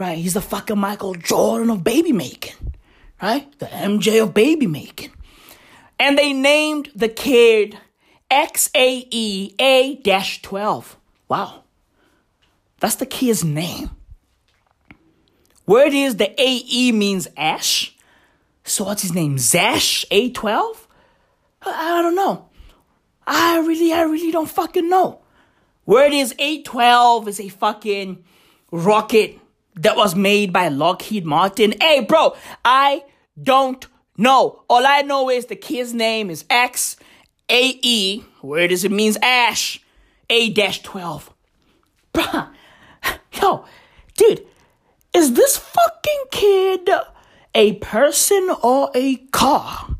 right? 0.00 0.18
He's 0.18 0.34
the 0.34 0.40
fucking 0.40 0.76
Michael 0.78 1.14
Jordan 1.14 1.70
of 1.70 1.84
baby 1.84 2.10
making, 2.12 2.74
right? 3.22 3.46
The 3.60 3.66
MJ 3.66 4.20
of 4.20 4.34
baby 4.34 4.66
making. 4.66 5.12
And 5.98 6.18
they 6.18 6.32
named 6.32 6.90
the 6.96 7.08
kid 7.08 7.78
XAEA 8.30 10.02
12. 10.42 10.96
Wow. 11.28 11.62
That's 12.80 12.96
the 12.96 13.06
kid's 13.06 13.44
name. 13.44 13.90
It 15.68 15.94
is, 15.94 16.16
the 16.16 16.34
AE 16.36 16.90
means 16.92 17.28
Ash. 17.36 17.96
So 18.64 18.84
what's 18.84 19.02
his 19.02 19.14
name? 19.14 19.38
Zash 19.38 20.04
A12? 20.10 20.76
I 21.66 22.02
don't 22.02 22.14
know. 22.14 22.48
I 23.26 23.58
really, 23.58 23.92
I 23.92 24.02
really 24.02 24.30
don't 24.30 24.48
fucking 24.48 24.88
know. 24.88 25.20
Where 25.84 26.06
it 26.06 26.12
is, 26.12 26.34
A12 26.34 27.28
is 27.28 27.40
a 27.40 27.48
fucking 27.48 28.24
rocket 28.70 29.38
that 29.76 29.96
was 29.96 30.14
made 30.14 30.52
by 30.52 30.68
Lockheed 30.68 31.24
Martin. 31.24 31.74
Hey, 31.80 32.00
bro, 32.00 32.36
I 32.64 33.04
don't 33.40 33.86
know. 34.16 34.62
All 34.68 34.86
I 34.86 35.02
know 35.02 35.30
is 35.30 35.46
the 35.46 35.56
kid's 35.56 35.92
name 35.92 36.30
is 36.30 36.44
X 36.48 36.96
A 37.48 37.78
E. 37.82 38.24
Where 38.40 38.68
does 38.68 38.84
it 38.84 38.92
means 38.92 39.16
Ash 39.22 39.80
A 40.30 40.52
12. 40.52 41.30
Bruh, 42.12 42.48
yo, 43.42 43.64
dude, 44.16 44.46
is 45.12 45.34
this 45.34 45.56
fucking 45.56 46.24
kid 46.30 46.88
a 47.54 47.72
person 47.74 48.50
or 48.62 48.90
a 48.94 49.16
car? 49.32 49.93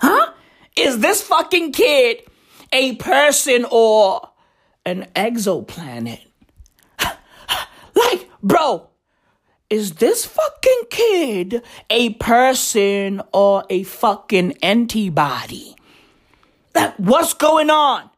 Huh? 0.00 0.32
Is 0.76 1.00
this 1.00 1.22
fucking 1.22 1.72
kid 1.72 2.22
a 2.72 2.96
person 2.96 3.66
or 3.70 4.30
an 4.86 5.06
exoplanet? 5.14 6.20
like, 7.94 8.28
bro, 8.42 8.88
is 9.68 9.94
this 9.94 10.26
fucking 10.26 10.82
kid 10.90 11.62
a 11.88 12.14
person 12.14 13.22
or 13.32 13.64
a 13.68 13.82
fucking 13.82 14.52
antibody? 14.62 15.76
What's 16.96 17.34
going 17.34 17.70
on? 17.70 18.10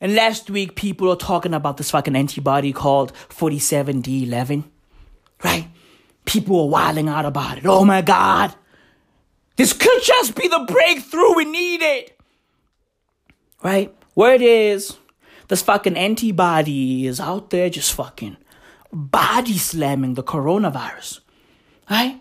And 0.00 0.14
last 0.14 0.48
week, 0.48 0.76
people 0.76 1.08
were 1.08 1.16
talking 1.16 1.54
about 1.54 1.76
this 1.76 1.90
fucking 1.90 2.14
antibody 2.14 2.72
called 2.72 3.12
47D11. 3.30 4.64
Right? 5.42 5.68
People 6.24 6.64
were 6.64 6.70
wilding 6.70 7.08
out 7.08 7.24
about 7.24 7.58
it. 7.58 7.66
Oh 7.66 7.84
my 7.84 8.02
God. 8.02 8.54
This 9.58 9.72
could 9.72 10.02
just 10.04 10.36
be 10.36 10.46
the 10.46 10.64
breakthrough 10.68 11.34
we 11.34 11.44
needed. 11.44 12.12
Right? 13.60 13.92
It 14.16 14.42
is, 14.42 14.96
this 15.48 15.62
fucking 15.62 15.96
antibody 15.96 17.06
is 17.06 17.18
out 17.18 17.50
there 17.50 17.68
just 17.68 17.92
fucking 17.92 18.36
body 18.92 19.58
slamming 19.58 20.14
the 20.14 20.22
coronavirus. 20.22 21.20
Right? 21.90 22.20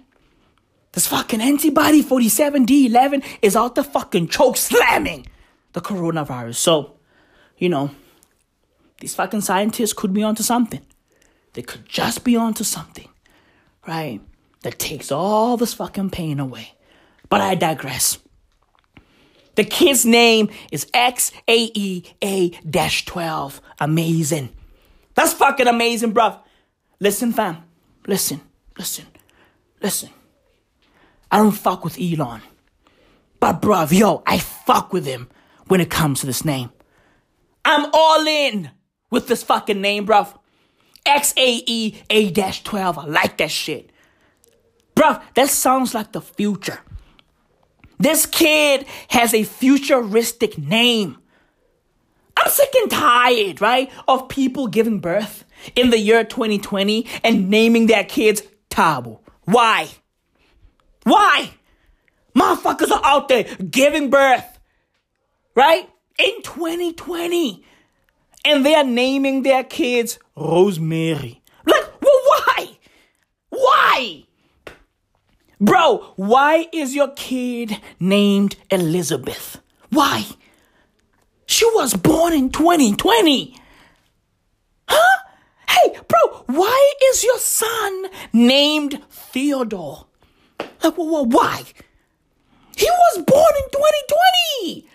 This 0.93 1.05
fucking 1.05 1.39
antibody 1.39 2.03
47D11 2.03 3.23
is 3.43 3.55
out 3.55 3.75
there 3.75 3.83
fucking 3.83 4.29
choke 4.29 4.57
slamming 4.57 5.27
the 5.73 5.81
coronavirus. 5.81 6.55
So, 6.55 6.97
you 7.59 7.69
know, 7.69 7.91
these 8.99 9.13
fucking 9.13 9.41
scientists 9.41 9.93
could 9.93 10.11
be 10.11 10.23
onto 10.23 10.41
something. 10.41 10.81
They 11.53 11.61
could 11.61 11.87
just 11.87 12.23
be 12.23 12.35
onto 12.35 12.63
something, 12.63 13.09
right? 13.87 14.21
That 14.63 14.79
takes 14.79 15.11
all 15.11 15.55
this 15.55 15.75
fucking 15.75 16.09
pain 16.09 16.39
away. 16.39 16.73
But 17.29 17.41
I 17.41 17.55
digress. 17.55 18.19
The 19.55 19.63
kid's 19.63 20.05
name 20.05 20.49
is 20.71 20.85
XAEA 20.93 22.55
12. 23.05 23.61
Amazing. 23.79 24.49
That's 25.15 25.33
fucking 25.33 25.67
amazing, 25.67 26.13
bruv. 26.13 26.39
Listen, 26.99 27.33
fam. 27.33 27.63
Listen, 28.05 28.39
listen, 28.77 29.05
listen. 29.81 30.09
I 31.31 31.37
don't 31.37 31.51
fuck 31.51 31.83
with 31.83 31.99
Elon. 31.99 32.41
But, 33.39 33.61
bruv, 33.61 33.91
yo, 33.91 34.23
I 34.25 34.37
fuck 34.37 34.93
with 34.93 35.05
him 35.05 35.27
when 35.67 35.81
it 35.81 35.89
comes 35.89 36.21
to 36.21 36.27
this 36.27 36.45
name. 36.45 36.69
I'm 37.65 37.89
all 37.93 38.25
in 38.25 38.69
with 39.09 39.27
this 39.27 39.43
fucking 39.43 39.81
name, 39.81 40.05
bruv. 40.05 40.37
XAEA 41.05 42.63
12. 42.63 42.97
I 42.97 43.05
like 43.05 43.37
that 43.37 43.51
shit. 43.51 43.91
Bruv, 44.95 45.21
that 45.35 45.49
sounds 45.49 45.93
like 45.93 46.11
the 46.11 46.21
future. 46.21 46.79
This 47.97 48.25
kid 48.25 48.85
has 49.09 49.33
a 49.33 49.43
futuristic 49.43 50.57
name. 50.57 51.17
I'm 52.37 52.51
sick 52.51 52.73
and 52.75 52.91
tired, 52.91 53.61
right, 53.61 53.91
of 54.07 54.29
people 54.29 54.67
giving 54.67 54.99
birth 54.99 55.43
in 55.75 55.89
the 55.89 55.97
year 55.97 56.23
2020 56.23 57.07
and 57.23 57.49
naming 57.49 57.87
their 57.87 58.03
kids 58.03 58.43
Thabo. 58.69 59.19
Why? 59.45 59.87
Why? 61.03 61.51
Motherfuckers 62.35 62.91
are 62.91 63.03
out 63.03 63.29
there 63.29 63.43
giving 63.43 64.11
birth, 64.11 64.59
right, 65.55 65.89
in 66.19 66.41
2020. 66.43 67.63
And 68.45 68.65
they 68.65 68.75
are 68.75 68.83
naming 68.83 69.41
their 69.41 69.63
kids 69.63 70.19
Rosemary. 70.35 71.41
Like, 71.65 72.01
well, 72.01 72.21
why? 72.25 72.77
Why? 73.49 74.26
Bro, 75.59 76.13
why 76.15 76.67
is 76.71 76.95
your 76.95 77.09
kid 77.09 77.81
named 77.99 78.57
Elizabeth? 78.69 79.59
Why? 79.89 80.25
She 81.47 81.65
was 81.65 81.95
born 81.95 82.33
in 82.33 82.51
2020. 82.51 83.59
Huh? 84.87 85.23
Hey, 85.69 85.97
bro, 86.07 86.43
why 86.45 86.93
is 87.05 87.23
your 87.23 87.39
son 87.39 88.05
named 88.33 89.01
Theodore? 89.09 90.05
Like, 90.83 90.93
why? 90.95 91.63
He 92.75 92.85
was 92.89 93.23
born 93.25 93.53
in 93.57 93.69
2020. 93.71 94.87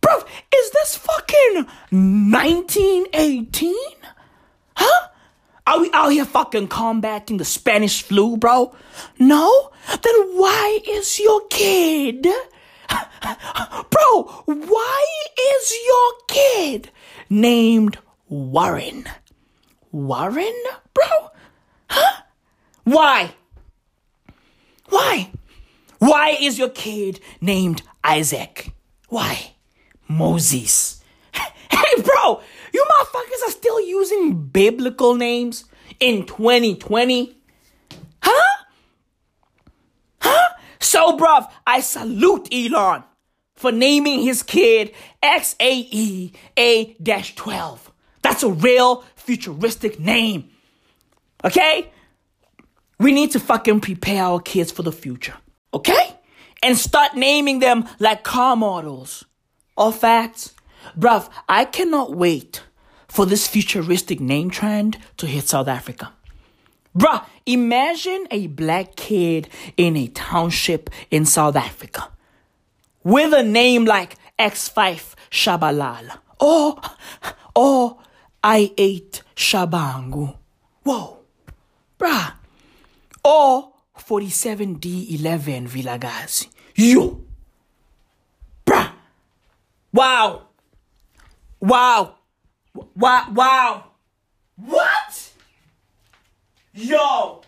Bro, 0.00 0.18
is 0.54 0.70
this 0.70 0.96
fucking 0.96 1.66
1918? 1.90 3.74
Huh? 4.76 5.08
Are 5.68 5.80
we 5.80 5.90
out 5.92 6.08
here 6.08 6.24
fucking 6.24 6.68
combating 6.68 7.36
the 7.36 7.44
Spanish 7.44 8.02
flu, 8.02 8.38
bro? 8.38 8.74
No? 9.18 9.70
Then 9.86 10.14
why 10.38 10.78
is 10.88 11.20
your 11.20 11.42
kid? 11.48 12.26
Bro, 13.90 14.22
why 14.46 15.06
is 15.38 15.74
your 15.86 16.12
kid 16.26 16.90
named 17.28 17.98
Warren? 18.30 19.04
Warren, 19.92 20.58
bro? 20.94 21.30
Huh? 21.90 22.22
Why? 22.84 23.34
Why? 24.88 25.30
Why 25.98 26.30
is 26.40 26.58
your 26.58 26.70
kid 26.70 27.20
named 27.42 27.82
Isaac? 28.02 28.72
Why? 29.10 29.52
Moses. 30.08 31.02
Hey, 31.70 32.02
bro, 32.02 32.40
you 32.72 32.84
motherfuckers 32.84 33.48
are 33.48 33.52
still 33.52 33.80
using 33.80 34.46
biblical 34.46 35.14
names 35.14 35.64
in 36.00 36.26
2020? 36.26 37.36
Huh? 38.22 38.64
Huh? 40.20 40.48
So, 40.80 41.16
bruv, 41.16 41.50
I 41.66 41.80
salute 41.80 42.48
Elon 42.52 43.04
for 43.54 43.72
naming 43.72 44.22
his 44.22 44.42
kid 44.42 44.92
XAE 45.22 46.34
A 46.56 46.94
12. 46.94 47.92
That's 48.22 48.42
a 48.42 48.50
real 48.50 49.04
futuristic 49.16 49.98
name. 49.98 50.50
Okay? 51.44 51.90
We 52.98 53.12
need 53.12 53.32
to 53.32 53.40
fucking 53.40 53.80
prepare 53.80 54.24
our 54.24 54.40
kids 54.40 54.72
for 54.72 54.82
the 54.82 54.92
future. 54.92 55.36
Okay? 55.72 56.14
And 56.62 56.76
start 56.76 57.16
naming 57.16 57.60
them 57.60 57.88
like 57.98 58.24
car 58.24 58.56
models. 58.56 59.24
All 59.76 59.92
facts. 59.92 60.54
Bruv, 60.96 61.28
I 61.48 61.64
cannot 61.64 62.14
wait 62.14 62.62
for 63.08 63.26
this 63.26 63.46
futuristic 63.46 64.20
name 64.20 64.50
trend 64.50 64.98
to 65.16 65.26
hit 65.26 65.48
South 65.48 65.68
Africa. 65.68 66.12
Bruh, 66.96 67.24
imagine 67.46 68.26
a 68.30 68.46
black 68.48 68.96
kid 68.96 69.48
in 69.76 69.96
a 69.96 70.08
township 70.08 70.90
in 71.10 71.24
South 71.24 71.56
Africa 71.56 72.08
with 73.04 73.32
a 73.32 73.42
name 73.42 73.84
like 73.84 74.16
X5 74.38 75.14
Shabalala 75.30 76.18
or, 76.40 76.80
or 77.54 77.98
i8 78.42 79.22
Shabangu. 79.36 80.36
Whoa, 80.82 81.18
bruh. 81.98 82.32
Or 83.24 83.72
47D11 83.96 85.68
Vilakazi. 85.68 86.48
Yo, 86.74 87.20
bruh. 88.64 88.92
Wow. 89.92 90.47
Wow. 91.60 92.14
Wow. 92.94 93.26
Wow. 93.32 93.84
What? 94.56 95.32
Yo. 96.72 97.42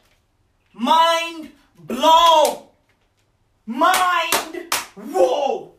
Mind 0.73 1.51
blown. 1.79 2.65
Mind. 3.67 4.75
Whoa. 4.97 5.73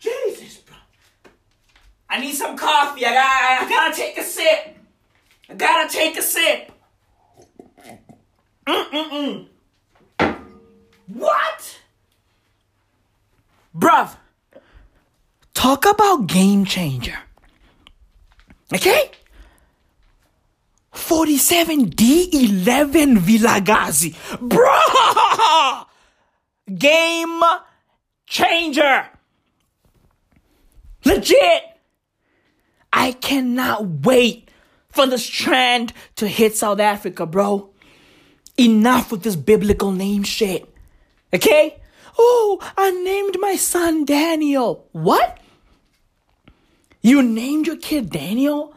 Jesus, 0.00 0.58
bro. 0.58 0.76
I 2.08 2.20
need 2.20 2.34
some 2.34 2.56
coffee. 2.56 3.04
I 3.04 3.12
gotta, 3.12 3.64
I 3.64 3.68
gotta 3.68 3.94
take 3.94 4.18
a 4.18 4.22
sip. 4.22 4.76
I 5.50 5.54
gotta 5.54 5.92
take 5.92 6.16
a 6.18 6.22
sip. 6.22 6.72
Mm-mm-mm. 8.66 9.46
What? 11.08 11.78
Bruv, 13.74 14.16
talk 15.58 15.84
about 15.86 16.28
game 16.28 16.64
changer. 16.64 17.18
Okay? 18.72 19.10
47D11 20.94 23.18
Vilakazi. 23.18 24.14
Bro! 24.40 24.78
Game 26.78 27.42
changer. 28.26 29.08
Legit. 31.04 31.62
I 32.92 33.10
cannot 33.12 34.04
wait 34.06 34.48
for 34.90 35.08
this 35.08 35.26
trend 35.26 35.92
to 36.16 36.28
hit 36.28 36.56
South 36.56 36.78
Africa, 36.78 37.26
bro. 37.26 37.70
Enough 38.56 39.10
with 39.10 39.24
this 39.24 39.34
biblical 39.34 39.90
name 39.90 40.22
shit. 40.22 40.72
Okay? 41.34 41.80
Oh, 42.16 42.60
I 42.76 42.92
named 42.92 43.38
my 43.40 43.56
son 43.56 44.04
Daniel. 44.04 44.86
What? 44.92 45.40
You 47.08 47.22
named 47.22 47.66
your 47.66 47.78
kid 47.78 48.10
Daniel? 48.10 48.74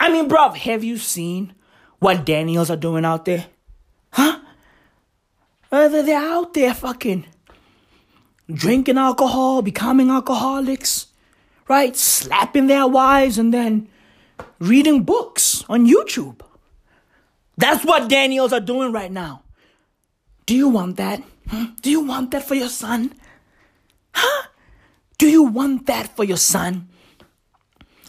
I 0.00 0.10
mean, 0.10 0.28
bruv, 0.28 0.56
have 0.56 0.82
you 0.82 0.98
seen 0.98 1.54
what 2.00 2.26
Daniels 2.26 2.68
are 2.68 2.76
doing 2.76 3.04
out 3.04 3.26
there? 3.26 3.46
Huh? 4.10 4.40
Uh, 5.70 5.86
they're 5.86 6.18
out 6.18 6.52
there 6.54 6.74
fucking 6.74 7.26
drinking 8.52 8.98
alcohol, 8.98 9.62
becoming 9.62 10.10
alcoholics, 10.10 11.06
right? 11.68 11.96
Slapping 11.96 12.66
their 12.66 12.88
wives 12.88 13.38
and 13.38 13.54
then 13.54 13.86
reading 14.58 15.04
books 15.04 15.64
on 15.68 15.86
YouTube. 15.86 16.40
That's 17.56 17.84
what 17.84 18.08
Daniels 18.08 18.52
are 18.52 18.58
doing 18.58 18.90
right 18.90 19.12
now. 19.12 19.42
Do 20.46 20.56
you 20.56 20.68
want 20.68 20.96
that? 20.96 21.22
Do 21.82 21.88
you 21.88 22.00
want 22.00 22.32
that 22.32 22.48
for 22.48 22.56
your 22.56 22.68
son? 22.68 23.14
Huh? 24.12 24.48
Do 25.18 25.28
you 25.28 25.44
want 25.44 25.86
that 25.86 26.16
for 26.16 26.24
your 26.24 26.36
son? 26.36 26.88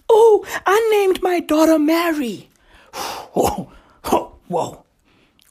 Oh, 0.09 0.45
I 0.65 0.89
named 0.91 1.21
my 1.21 1.39
daughter 1.39 1.79
Mary. 1.79 2.49
Whoa, 2.93 3.71
whoa. 4.47 4.85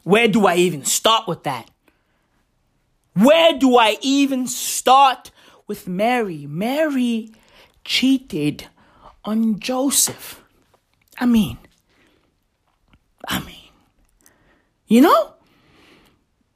Where 0.03 0.29
do 0.29 0.47
I 0.47 0.57
even 0.57 0.85
start 0.85 1.27
with 1.27 1.45
that? 1.45 1.71
Where 3.15 3.59
do 3.59 3.77
I 3.77 3.97
even 4.03 4.47
start 4.47 5.31
with 5.67 5.89
Mary? 5.89 6.47
Mary 6.47 7.33
cheated 7.85 8.69
on 9.25 9.59
Joseph. 9.59 10.43
I 11.19 11.27
mean, 11.27 11.59
I 13.29 13.41
mean, 13.41 13.71
you 14.87 15.01
know, 15.01 15.35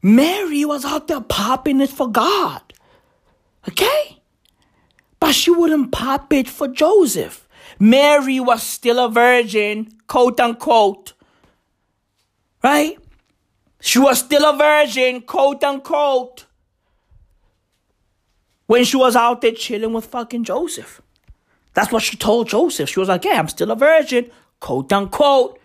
Mary 0.03 0.65
was 0.65 0.85
out 0.85 1.09
there 1.09 1.21
popping 1.21 1.81
it 1.81 1.91
for 1.91 2.09
God. 2.09 2.63
Okay? 3.69 4.21
But 5.21 5.35
she 5.35 5.51
wouldn't 5.51 5.93
pop 5.93 6.33
it 6.33 6.49
for 6.49 6.69
Joseph. 6.69 7.48
Mary 7.79 8.41
was 8.41 8.63
still 8.63 9.05
a 9.05 9.09
virgin, 9.09 9.93
quote 10.07 10.41
unquote. 10.41 11.13
Right? 12.63 12.99
She 13.81 13.99
was 13.99 14.19
still 14.19 14.45
a 14.45 14.57
virgin, 14.57 15.21
quote 15.23 15.63
unquote. 15.63 16.47
When 18.67 18.85
she 18.85 18.97
was 18.97 19.17
out 19.17 19.41
there 19.41 19.53
chilling 19.53 19.93
with 19.93 20.07
fucking 20.07 20.45
Joseph. 20.45 21.01
That's 21.75 21.93
what 21.93 22.03
she 22.03 22.17
told 22.17 22.49
Joseph. 22.49 22.89
She 22.89 23.01
was 23.01 23.09
like, 23.09 23.25
Yeah, 23.25 23.39
I'm 23.39 23.49
still 23.49 23.71
a 23.71 23.77
virgin, 23.77 24.31
quote 24.61 24.93
unquote. 24.93 25.59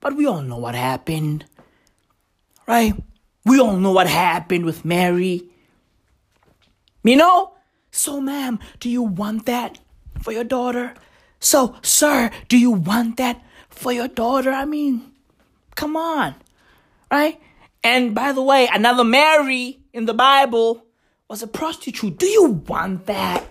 But 0.00 0.14
we 0.14 0.26
all 0.26 0.42
know 0.42 0.58
what 0.58 0.74
happened. 0.74 1.46
Right? 2.66 2.94
We 3.44 3.58
all 3.58 3.76
know 3.76 3.92
what 3.92 4.06
happened 4.06 4.66
with 4.66 4.84
Mary. 4.84 5.48
You 7.02 7.16
know? 7.16 7.54
So, 7.90 8.20
ma'am, 8.20 8.58
do 8.78 8.90
you 8.90 9.02
want 9.02 9.46
that 9.46 9.78
for 10.20 10.32
your 10.32 10.44
daughter? 10.44 10.94
So, 11.40 11.76
sir, 11.82 12.30
do 12.48 12.58
you 12.58 12.70
want 12.70 13.16
that 13.18 13.42
for 13.68 13.92
your 13.92 14.08
daughter? 14.08 14.50
I 14.50 14.64
mean, 14.64 15.12
come 15.74 15.96
on. 15.96 16.34
Right? 17.10 17.40
And 17.82 18.14
by 18.14 18.32
the 18.32 18.42
way, 18.42 18.68
another 18.72 19.04
Mary 19.04 19.78
in 19.92 20.06
the 20.06 20.14
Bible 20.14 20.84
was 21.28 21.42
a 21.42 21.46
prostitute. 21.46 22.18
Do 22.18 22.26
you 22.26 22.62
want 22.66 23.06
that 23.06 23.46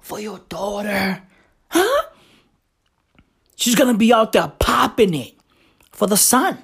for 0.00 0.20
your 0.20 0.38
daughter? 0.48 1.22
Huh? 1.68 2.02
She's 3.56 3.74
gonna 3.74 3.96
be 3.96 4.12
out 4.12 4.32
there 4.32 4.52
popping 4.58 5.14
it 5.14 5.34
for 5.90 6.06
the 6.06 6.16
son. 6.16 6.58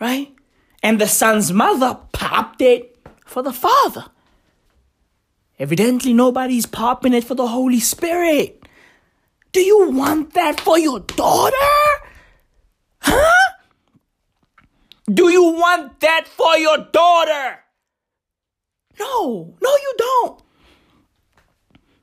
Right? 0.00 0.34
And 0.82 1.00
the 1.00 1.08
son's 1.08 1.52
mother 1.52 1.98
popped 2.12 2.60
it 2.60 2.98
for 3.24 3.42
the 3.42 3.52
father. 3.52 4.06
Evidently, 5.58 6.12
nobody's 6.12 6.66
popping 6.66 7.14
it 7.14 7.24
for 7.24 7.34
the 7.34 7.46
Holy 7.46 7.80
Spirit. 7.80 8.63
Do 9.54 9.60
you 9.60 9.90
want 9.90 10.34
that 10.34 10.60
for 10.60 10.80
your 10.80 10.98
daughter? 10.98 11.76
Huh? 12.98 13.52
Do 15.06 15.30
you 15.30 15.44
want 15.44 16.00
that 16.00 16.26
for 16.26 16.58
your 16.58 16.78
daughter? 16.90 17.60
No, 18.98 19.54
no, 19.62 19.76
you 19.76 19.92
don't. 19.96 20.42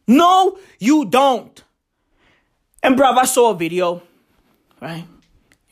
No, 0.08 0.60
you 0.80 1.04
don't. 1.04 1.62
And 2.82 2.97
bruv, 2.97 3.18
I 3.18 3.26
saw 3.26 3.52
a 3.52 3.56
video, 3.56 4.02
right? 4.80 5.06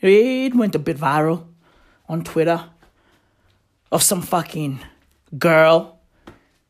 It 0.02 0.54
went 0.54 0.74
a 0.74 0.78
bit 0.78 0.98
viral 0.98 1.46
on 2.10 2.24
Twitter 2.24 2.62
of 3.90 4.02
some 4.02 4.20
fucking 4.20 4.80
girl, 5.38 5.98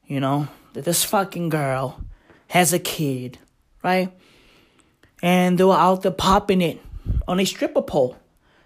you 0.06 0.20
know, 0.20 0.46
that 0.74 0.84
this 0.84 1.02
fucking 1.02 1.48
girl 1.48 2.00
has 2.46 2.72
a 2.72 2.78
kid, 2.78 3.38
right? 3.82 4.12
And 5.22 5.58
they 5.58 5.64
were 5.64 5.74
out 5.74 6.02
there 6.02 6.12
popping 6.12 6.62
it 6.62 6.80
on 7.28 7.40
a 7.40 7.44
stripper 7.44 7.82
pole. 7.82 8.16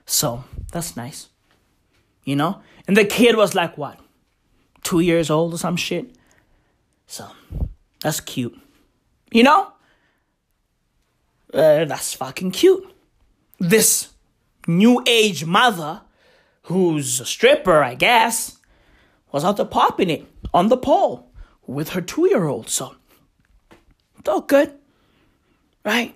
So 0.06 0.44
that's 0.72 0.96
nice. 0.96 1.28
You 2.24 2.36
know? 2.36 2.62
And 2.86 2.96
the 2.96 3.04
kid 3.04 3.36
was 3.36 3.54
like, 3.54 3.76
what? 3.76 3.98
Two 4.82 5.00
years 5.00 5.30
old 5.30 5.54
or 5.54 5.58
some 5.58 5.76
shit? 5.76 6.14
So 7.06 7.26
that's 8.00 8.20
cute. 8.20 8.58
You 9.32 9.42
know? 9.42 9.72
Uh, 11.52 11.84
that's 11.84 12.14
fucking 12.14 12.50
cute. 12.50 12.92
This 13.58 14.10
new 14.66 15.02
age 15.06 15.44
mother, 15.44 16.02
who's 16.62 17.20
a 17.20 17.26
stripper, 17.26 17.82
I 17.82 17.94
guess, 17.94 18.58
was 19.32 19.44
out 19.44 19.56
there 19.56 19.66
popping 19.66 20.10
it 20.10 20.26
on 20.52 20.68
the 20.68 20.76
pole 20.76 21.30
with 21.66 21.90
her 21.90 22.00
two 22.00 22.28
year 22.28 22.46
old. 22.46 22.68
So 22.68 22.94
it's 24.18 24.28
all 24.28 24.40
good. 24.40 24.72
Right? 25.84 26.14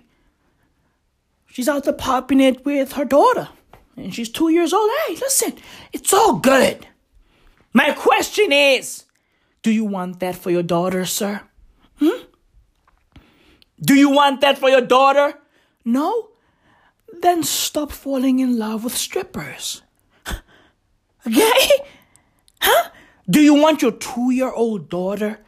She's 1.51 1.67
out 1.67 1.83
there 1.83 1.93
popping 1.93 2.39
it 2.39 2.63
with 2.65 2.93
her 2.93 3.05
daughter. 3.05 3.49
And 3.95 4.13
she's 4.13 4.29
two 4.29 4.49
years 4.49 4.71
old. 4.73 4.89
Hey, 5.07 5.15
listen, 5.15 5.53
it's 5.91 6.13
all 6.13 6.35
good. 6.39 6.87
My 7.73 7.91
question 7.91 8.51
is 8.51 9.05
do 9.61 9.71
you 9.71 9.85
want 9.85 10.19
that 10.21 10.35
for 10.35 10.51
your 10.51 10.63
daughter, 10.63 11.05
sir? 11.05 11.41
Hmm? 11.97 12.23
Do 13.81 13.95
you 13.95 14.09
want 14.09 14.41
that 14.41 14.57
for 14.57 14.69
your 14.69 14.81
daughter? 14.81 15.33
No? 15.83 16.29
Then 17.21 17.43
stop 17.43 17.91
falling 17.91 18.39
in 18.39 18.57
love 18.57 18.83
with 18.83 18.95
strippers. 18.95 19.81
Okay? 21.27 21.69
Huh? 22.61 22.89
Do 23.29 23.41
you 23.41 23.53
want 23.53 23.81
your 23.81 23.91
two 23.91 24.31
year 24.31 24.51
old 24.51 24.89
daughter 24.89 25.39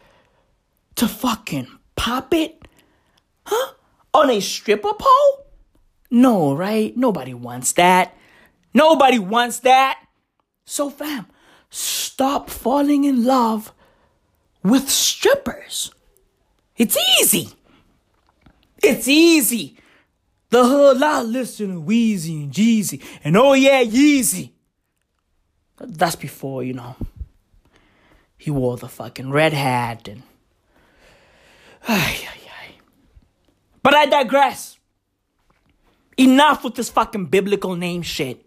to 0.96 1.08
fucking 1.08 1.68
pop 1.96 2.34
it? 2.34 2.68
Huh? 3.46 3.74
On 4.14 4.30
a 4.30 4.42
stripper 4.42 4.94
pole? 4.94 5.41
No, 6.12 6.54
right? 6.54 6.96
Nobody 6.98 7.34
wants 7.34 7.72
that. 7.74 8.16
Nobody 8.74 9.18
wants 9.18 9.60
that. 9.60 9.98
So, 10.66 10.90
fam, 10.90 11.26
stop 11.70 12.50
falling 12.50 13.06
in 13.06 13.24
love 13.24 13.74
with 14.62 14.90
strippers. 14.90 15.92
It's 16.76 16.98
easy. 17.20 17.50
It's 18.84 19.08
easy. 19.08 19.78
The 20.50 20.66
whole 20.66 20.96
lot 20.98 21.26
listen 21.28 21.76
to 21.76 21.82
Weezy 21.82 22.44
and 22.44 22.52
Jeezy 22.52 23.02
and 23.24 23.38
oh 23.38 23.54
yeah, 23.54 23.84
Yeezy. 23.84 24.52
That's 25.80 26.16
before, 26.18 26.64
you 26.64 26.74
know, 26.74 26.96
he 28.38 28.52
wore 28.52 28.78
the 28.78 28.90
fucking 28.90 29.32
red 29.32 29.54
hat 29.54 30.08
and. 30.08 30.24
Ay, 31.88 32.18
ay, 32.28 32.42
ay. 32.60 32.74
But 33.82 33.96
I 33.96 34.06
digress. 34.06 34.78
Enough 36.22 36.64
with 36.64 36.76
this 36.76 36.90
fucking 36.90 37.26
biblical 37.26 37.76
name 37.76 38.04
shit. 38.04 38.46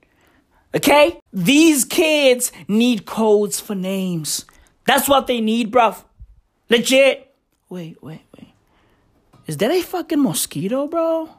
Okay? 0.74 1.18
These 1.32 1.84
kids 1.84 2.52
need 2.68 3.04
codes 3.04 3.58
for 3.58 3.74
names. 3.74 4.44
That's 4.86 5.08
what 5.08 5.26
they 5.26 5.40
need, 5.40 5.72
bruv. 5.72 6.04
Legit. 6.70 7.34
Wait, 7.68 8.00
wait, 8.00 8.22
wait. 8.38 8.52
Is 9.46 9.56
that 9.56 9.72
a 9.72 9.82
fucking 9.82 10.22
mosquito, 10.22 10.86
bro? 10.86 11.30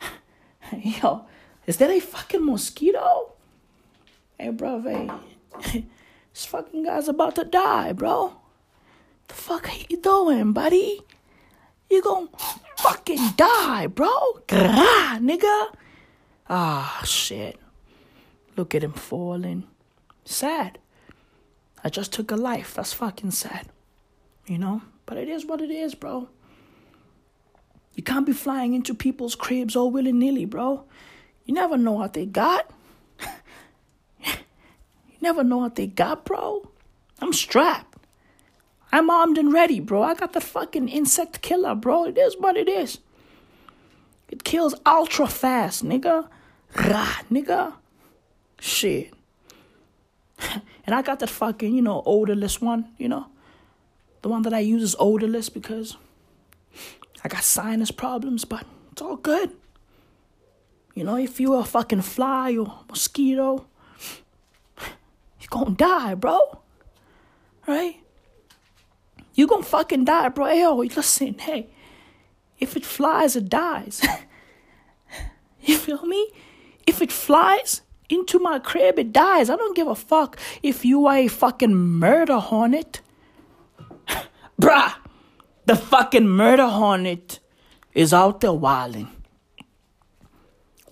Yo, 0.82 1.26
Is 1.66 1.76
that 1.76 1.90
a 1.90 2.00
fucking 2.00 2.44
mosquito? 2.44 3.32
Hey, 4.38 4.50
bro, 4.50 4.80
hey. 4.82 5.10
this 6.34 6.44
fucking 6.46 6.82
guy's 6.82 7.06
about 7.06 7.36
to 7.36 7.44
die, 7.44 7.92
bro. 7.92 8.34
The 9.28 9.34
fuck 9.34 9.68
are 9.68 9.84
you 9.88 9.96
doing, 9.98 10.52
buddy? 10.52 11.02
You 11.92 12.00
gonna 12.00 12.28
fucking 12.78 13.32
die, 13.36 13.86
bro. 13.86 14.08
Grah, 14.48 15.18
nigga. 15.20 15.66
Ah, 16.48 17.02
shit. 17.04 17.60
Look 18.56 18.74
at 18.74 18.82
him 18.82 18.94
falling. 18.94 19.64
Sad. 20.24 20.78
I 21.84 21.90
just 21.90 22.10
took 22.10 22.30
a 22.30 22.36
life. 22.36 22.72
That's 22.72 22.94
fucking 22.94 23.32
sad. 23.32 23.66
You 24.46 24.56
know? 24.56 24.80
But 25.04 25.18
it 25.18 25.28
is 25.28 25.44
what 25.44 25.60
it 25.60 25.70
is, 25.70 25.94
bro. 25.94 26.30
You 27.94 28.02
can't 28.02 28.24
be 28.24 28.32
flying 28.32 28.72
into 28.72 28.94
people's 28.94 29.34
cribs 29.34 29.76
all 29.76 29.90
willy 29.90 30.12
nilly, 30.12 30.46
bro. 30.46 30.84
You 31.44 31.52
never 31.52 31.76
know 31.76 31.92
what 31.92 32.14
they 32.14 32.24
got. 32.24 32.70
you 34.24 34.32
never 35.20 35.44
know 35.44 35.58
what 35.58 35.74
they 35.74 35.88
got, 35.88 36.24
bro. 36.24 36.70
I'm 37.20 37.34
strapped. 37.34 37.91
I'm 38.92 39.08
armed 39.08 39.38
and 39.38 39.52
ready, 39.52 39.80
bro. 39.80 40.02
I 40.02 40.14
got 40.14 40.34
the 40.34 40.40
fucking 40.40 40.88
insect 40.88 41.40
killer, 41.40 41.74
bro. 41.74 42.04
It 42.04 42.18
is 42.18 42.36
what 42.38 42.58
it 42.58 42.68
is. 42.68 42.98
It 44.28 44.44
kills 44.44 44.74
ultra 44.84 45.26
fast, 45.26 45.82
nigga. 45.84 46.28
Rah, 46.76 47.16
nigga. 47.30 47.74
Shit. 48.60 49.14
and 50.86 50.94
I 50.94 51.00
got 51.00 51.20
that 51.20 51.30
fucking, 51.30 51.74
you 51.74 51.82
know, 51.82 52.02
odorless 52.04 52.60
one, 52.60 52.88
you 52.98 53.08
know. 53.08 53.26
The 54.20 54.28
one 54.28 54.42
that 54.42 54.54
I 54.54 54.60
use 54.60 54.82
is 54.82 54.96
odorless 54.98 55.48
because 55.48 55.96
I 57.24 57.28
got 57.28 57.44
sinus 57.44 57.90
problems, 57.90 58.44
but 58.44 58.66
it's 58.92 59.00
all 59.02 59.16
good. 59.16 59.52
You 60.94 61.04
know, 61.04 61.16
if 61.16 61.40
you're 61.40 61.60
a 61.60 61.64
fucking 61.64 62.02
fly 62.02 62.56
or 62.56 62.80
mosquito, 62.88 63.66
you're 64.78 65.48
gonna 65.48 65.70
die, 65.70 66.14
bro. 66.14 66.60
Right? 67.66 68.01
You 69.34 69.46
gonna 69.46 69.62
fucking 69.62 70.04
die, 70.04 70.28
bro. 70.28 70.46
Hey, 70.46 70.60
yo, 70.60 70.76
listen, 70.76 71.38
hey. 71.38 71.68
If 72.58 72.76
it 72.76 72.84
flies, 72.84 73.34
it 73.34 73.48
dies. 73.48 74.02
you 75.62 75.76
feel 75.76 76.04
me? 76.06 76.30
If 76.86 77.02
it 77.02 77.10
flies 77.10 77.82
into 78.08 78.38
my 78.38 78.58
crib, 78.58 78.98
it 78.98 79.12
dies. 79.12 79.50
I 79.50 79.56
don't 79.56 79.74
give 79.74 79.88
a 79.88 79.94
fuck 79.94 80.38
if 80.62 80.84
you 80.84 81.06
are 81.06 81.16
a 81.16 81.28
fucking 81.28 81.74
murder 81.74 82.38
hornet. 82.38 83.00
Bruh, 84.60 84.94
the 85.66 85.76
fucking 85.76 86.28
murder 86.28 86.66
hornet 86.66 87.40
is 87.94 88.12
out 88.12 88.40
there 88.40 88.52
wilding. 88.52 89.08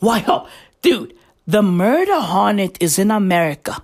Oh, 0.03 0.49
dude, 0.82 1.14
the 1.47 1.62
murder 1.62 2.20
hornet 2.20 2.78
is 2.80 2.99
in 2.99 3.11
America. 3.11 3.82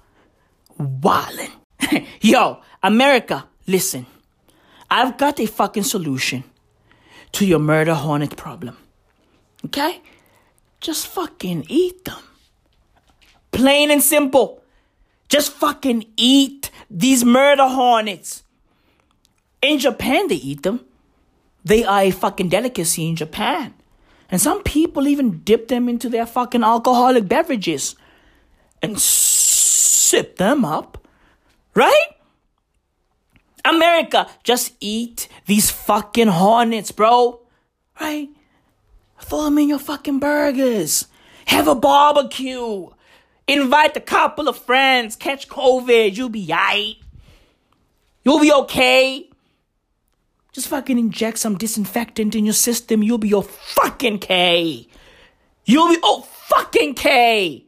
Wildin'. 0.78 1.52
Yo, 2.20 2.60
America, 2.82 3.46
listen. 3.66 4.06
I've 4.96 5.18
got 5.18 5.38
a 5.40 5.46
fucking 5.46 5.82
solution 5.82 6.42
to 7.32 7.44
your 7.44 7.58
murder 7.58 7.92
hornet 7.92 8.34
problem. 8.34 8.78
Okay? 9.66 10.00
Just 10.80 11.06
fucking 11.08 11.66
eat 11.68 12.06
them. 12.06 12.22
Plain 13.52 13.90
and 13.90 14.02
simple. 14.02 14.62
Just 15.28 15.52
fucking 15.52 16.06
eat 16.16 16.70
these 16.88 17.26
murder 17.26 17.68
hornets. 17.68 18.42
In 19.60 19.78
Japan, 19.78 20.28
they 20.28 20.36
eat 20.36 20.62
them. 20.62 20.80
They 21.62 21.84
are 21.84 22.00
a 22.00 22.10
fucking 22.10 22.48
delicacy 22.48 23.06
in 23.06 23.16
Japan. 23.16 23.74
And 24.30 24.40
some 24.40 24.62
people 24.62 25.08
even 25.08 25.40
dip 25.40 25.68
them 25.68 25.90
into 25.90 26.08
their 26.08 26.24
fucking 26.24 26.64
alcoholic 26.64 27.28
beverages 27.28 27.96
and 28.80 28.98
sip 28.98 30.38
them 30.38 30.64
up. 30.64 31.06
Right? 31.74 32.15
America, 33.66 34.28
just 34.42 34.72
eat 34.80 35.28
these 35.46 35.70
fucking 35.70 36.28
hornets, 36.28 36.92
bro. 36.92 37.40
Right? 38.00 38.28
Throw 39.20 39.44
them 39.44 39.58
in 39.58 39.68
your 39.68 39.78
fucking 39.78 40.18
burgers. 40.18 41.06
Have 41.46 41.68
a 41.68 41.74
barbecue. 41.74 42.88
Invite 43.48 43.96
a 43.96 44.00
couple 44.00 44.48
of 44.48 44.58
friends. 44.58 45.16
Catch 45.16 45.48
COVID. 45.48 46.16
You'll 46.16 46.28
be 46.28 46.46
aight. 46.48 47.00
You'll 48.24 48.40
be 48.40 48.52
okay. 48.52 49.30
Just 50.52 50.68
fucking 50.68 50.98
inject 50.98 51.38
some 51.38 51.56
disinfectant 51.56 52.34
in 52.34 52.44
your 52.44 52.54
system. 52.54 53.02
You'll 53.02 53.18
be 53.18 53.28
your 53.28 53.42
fucking 53.42 54.18
K. 54.20 54.88
You'll 55.64 55.90
be 55.90 55.98
oh 56.02 56.22
fucking 56.22 56.94
K. 56.94 57.66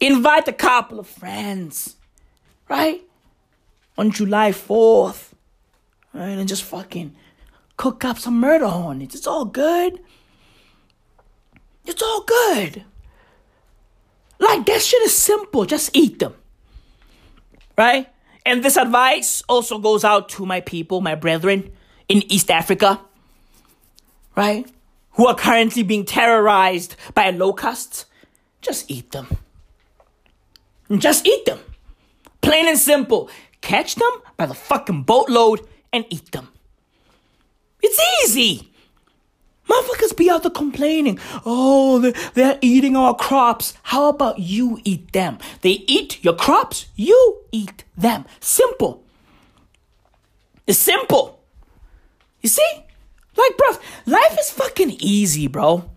Invite 0.00 0.48
a 0.48 0.52
couple 0.52 0.98
of 0.98 1.06
friends, 1.06 1.96
right? 2.68 3.02
On 3.98 4.10
July 4.10 4.52
4th, 4.52 5.32
right? 6.14 6.38
And 6.38 6.48
just 6.48 6.62
fucking 6.62 7.14
cook 7.76 8.04
up 8.04 8.18
some 8.18 8.40
murder 8.40 8.68
hornets. 8.68 9.14
It's 9.14 9.26
all 9.26 9.44
good. 9.44 10.00
It's 11.84 12.02
all 12.02 12.24
good. 12.24 12.84
Like 14.38 14.66
that 14.66 14.82
shit 14.82 15.02
is 15.02 15.16
simple. 15.16 15.64
Just 15.66 15.96
eat 15.96 16.18
them. 16.18 16.34
Right? 17.76 18.08
And 18.44 18.62
this 18.62 18.76
advice 18.76 19.42
also 19.48 19.78
goes 19.78 20.04
out 20.04 20.28
to 20.30 20.46
my 20.46 20.60
people, 20.60 21.00
my 21.00 21.14
brethren 21.14 21.70
in 22.08 22.22
East 22.30 22.50
Africa, 22.50 23.00
right? 24.36 24.66
Who 25.12 25.26
are 25.26 25.34
currently 25.34 25.82
being 25.82 26.04
terrorized 26.04 26.96
by 27.14 27.30
locusts. 27.30 28.06
Just 28.60 28.90
eat 28.90 29.12
them. 29.12 29.28
Just 30.98 31.26
eat 31.26 31.44
them. 31.46 31.58
Plain 32.40 32.68
and 32.68 32.78
simple. 32.78 33.30
Catch 33.62 33.94
them 33.94 34.12
by 34.36 34.44
the 34.46 34.54
fucking 34.54 35.04
boatload 35.04 35.66
and 35.92 36.04
eat 36.10 36.30
them. 36.32 36.48
It's 37.80 38.00
easy. 38.24 38.68
Motherfuckers 39.68 40.16
be 40.16 40.28
out 40.28 40.42
there 40.42 40.50
complaining. 40.50 41.18
Oh, 41.46 41.98
they're, 41.98 42.12
they're 42.34 42.58
eating 42.60 42.96
our 42.96 43.14
crops. 43.14 43.74
How 43.84 44.08
about 44.08 44.38
you 44.38 44.80
eat 44.84 45.12
them? 45.12 45.38
They 45.62 45.84
eat 45.86 46.22
your 46.22 46.34
crops, 46.34 46.86
you 46.96 47.38
eat 47.52 47.84
them. 47.96 48.26
Simple. 48.40 49.04
It's 50.66 50.78
simple. 50.78 51.42
You 52.42 52.48
see? 52.48 52.72
Like, 53.36 53.56
bro, 53.56 53.68
life 54.06 54.36
is 54.38 54.50
fucking 54.50 54.96
easy, 54.98 55.46
bro. 55.46 55.88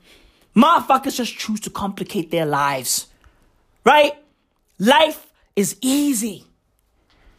Motherfuckers 0.55 1.17
just 1.17 1.37
choose 1.37 1.59
to 1.61 1.69
complicate 1.69 2.31
their 2.31 2.45
lives. 2.45 3.07
Right? 3.83 4.13
Life 4.79 5.27
is 5.55 5.77
easy. 5.81 6.45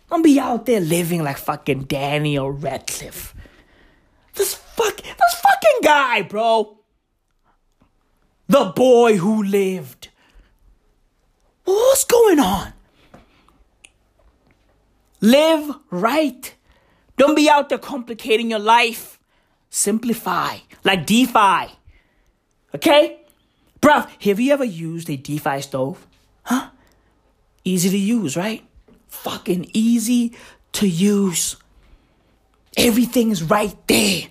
Don't 0.09 0.23
be 0.23 0.39
out 0.39 0.67
there 0.67 0.81
living 0.81 1.23
like 1.23 1.39
fucking 1.39 1.85
Daniel 1.85 2.51
Radcliffe. 2.51 3.35
This 4.35 4.55
fuck, 4.55 4.97
this 4.97 5.35
fucking 5.35 5.81
guy, 5.83 6.23
bro. 6.23 6.79
The 8.49 8.73
boy 8.77 9.17
who 9.17 9.43
lived. 9.43 10.09
What's 11.65 12.05
going 12.05 12.39
on? 12.39 12.73
Live 15.21 15.75
right. 15.91 16.55
Don't 17.17 17.35
be 17.35 17.49
out 17.49 17.69
there 17.69 17.79
complicating 17.79 18.51
your 18.51 18.61
life. 18.61 19.19
Simplify, 19.71 20.59
like 20.85 21.07
Defy. 21.07 21.71
Okay? 22.75 23.21
Bruv, 23.81 24.09
have 24.23 24.39
you 24.39 24.53
ever 24.53 24.65
used 24.65 25.11
a 25.11 25.17
Defy 25.17 25.61
stove? 25.61 26.07
Huh? 26.45 26.71
Easy 27.65 27.91
to 27.91 27.99
use, 27.99 28.37
right? 28.37 28.65
Fucking 29.23 29.71
easy 29.73 30.35
to 30.73 30.87
use. 30.87 31.57
Everything 32.77 33.31
is 33.31 33.43
right 33.43 33.77
there. 33.87 34.29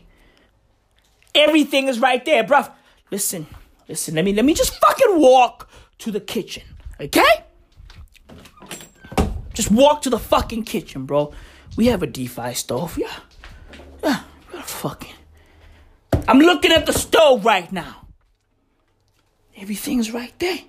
Everything 1.34 1.88
is 1.88 2.00
right 2.00 2.24
there, 2.24 2.44
bruv. 2.44 2.72
Listen, 3.12 3.48
listen, 3.90 4.16
let 4.16 4.24
me 4.24 4.34
let 4.34 4.46
me 4.46 4.54
just 4.54 4.74
fucking 4.76 5.20
walk 5.20 5.70
to 6.00 6.12
the 6.12 6.20
kitchen, 6.20 6.64
okay? 7.00 7.44
Just 9.54 9.72
walk 9.72 10.02
to 10.04 10.10
the 10.10 10.20
fucking 10.20 10.64
kitchen, 10.64 11.06
bro. 11.06 11.34
We 11.76 11.88
have 11.88 12.04
a 12.04 12.08
Defy 12.08 12.54
stove, 12.54 12.98
yeah. 12.98 13.20
Yeah, 14.04 14.24
fucking. 14.64 15.14
I'm 16.28 16.40
looking 16.40 16.72
at 16.72 16.86
the 16.86 16.94
stove 16.94 17.46
right 17.46 17.72
now. 17.72 18.08
Everything's 19.58 20.12
right 20.12 20.38
there. 20.40 20.60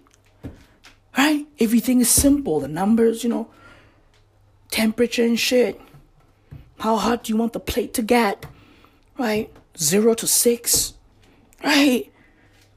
Right? 1.17 1.47
Everything 1.59 2.01
is 2.01 2.11
simple. 2.11 2.61
The 2.61 2.69
numbers, 2.69 3.25
you 3.25 3.31
know, 3.31 3.51
temperature 4.71 5.25
and 5.25 5.39
shit. 5.39 5.81
How 6.79 6.97
hot 6.97 7.25
do 7.25 7.33
you 7.33 7.39
want 7.39 7.53
the 7.53 7.61
plate 7.61 7.95
to 7.95 8.03
get? 8.03 8.47
Right? 9.19 9.51
Zero 9.79 10.15
to 10.15 10.27
six. 10.27 10.95
Right? 11.65 12.13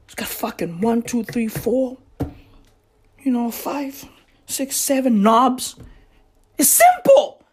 It's 0.06 0.14
got 0.14 0.28
fucking 0.28 0.80
one, 0.80 1.02
two, 1.02 1.24
three, 1.24 1.48
four. 1.48 1.98
You 3.22 3.32
know, 3.32 3.50
five, 3.50 4.04
six, 4.46 4.76
seven 4.76 5.22
knobs. 5.22 5.76
It's 6.56 6.70
simple. 6.70 7.44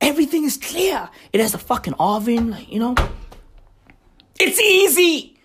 Everything 0.00 0.44
is 0.44 0.56
clear. 0.56 1.10
It 1.32 1.40
has 1.40 1.54
a 1.54 1.58
fucking 1.58 1.94
oven, 1.98 2.50
like, 2.50 2.72
you 2.72 2.78
know. 2.78 2.94
It's 4.40 4.60
easy. 4.60 5.38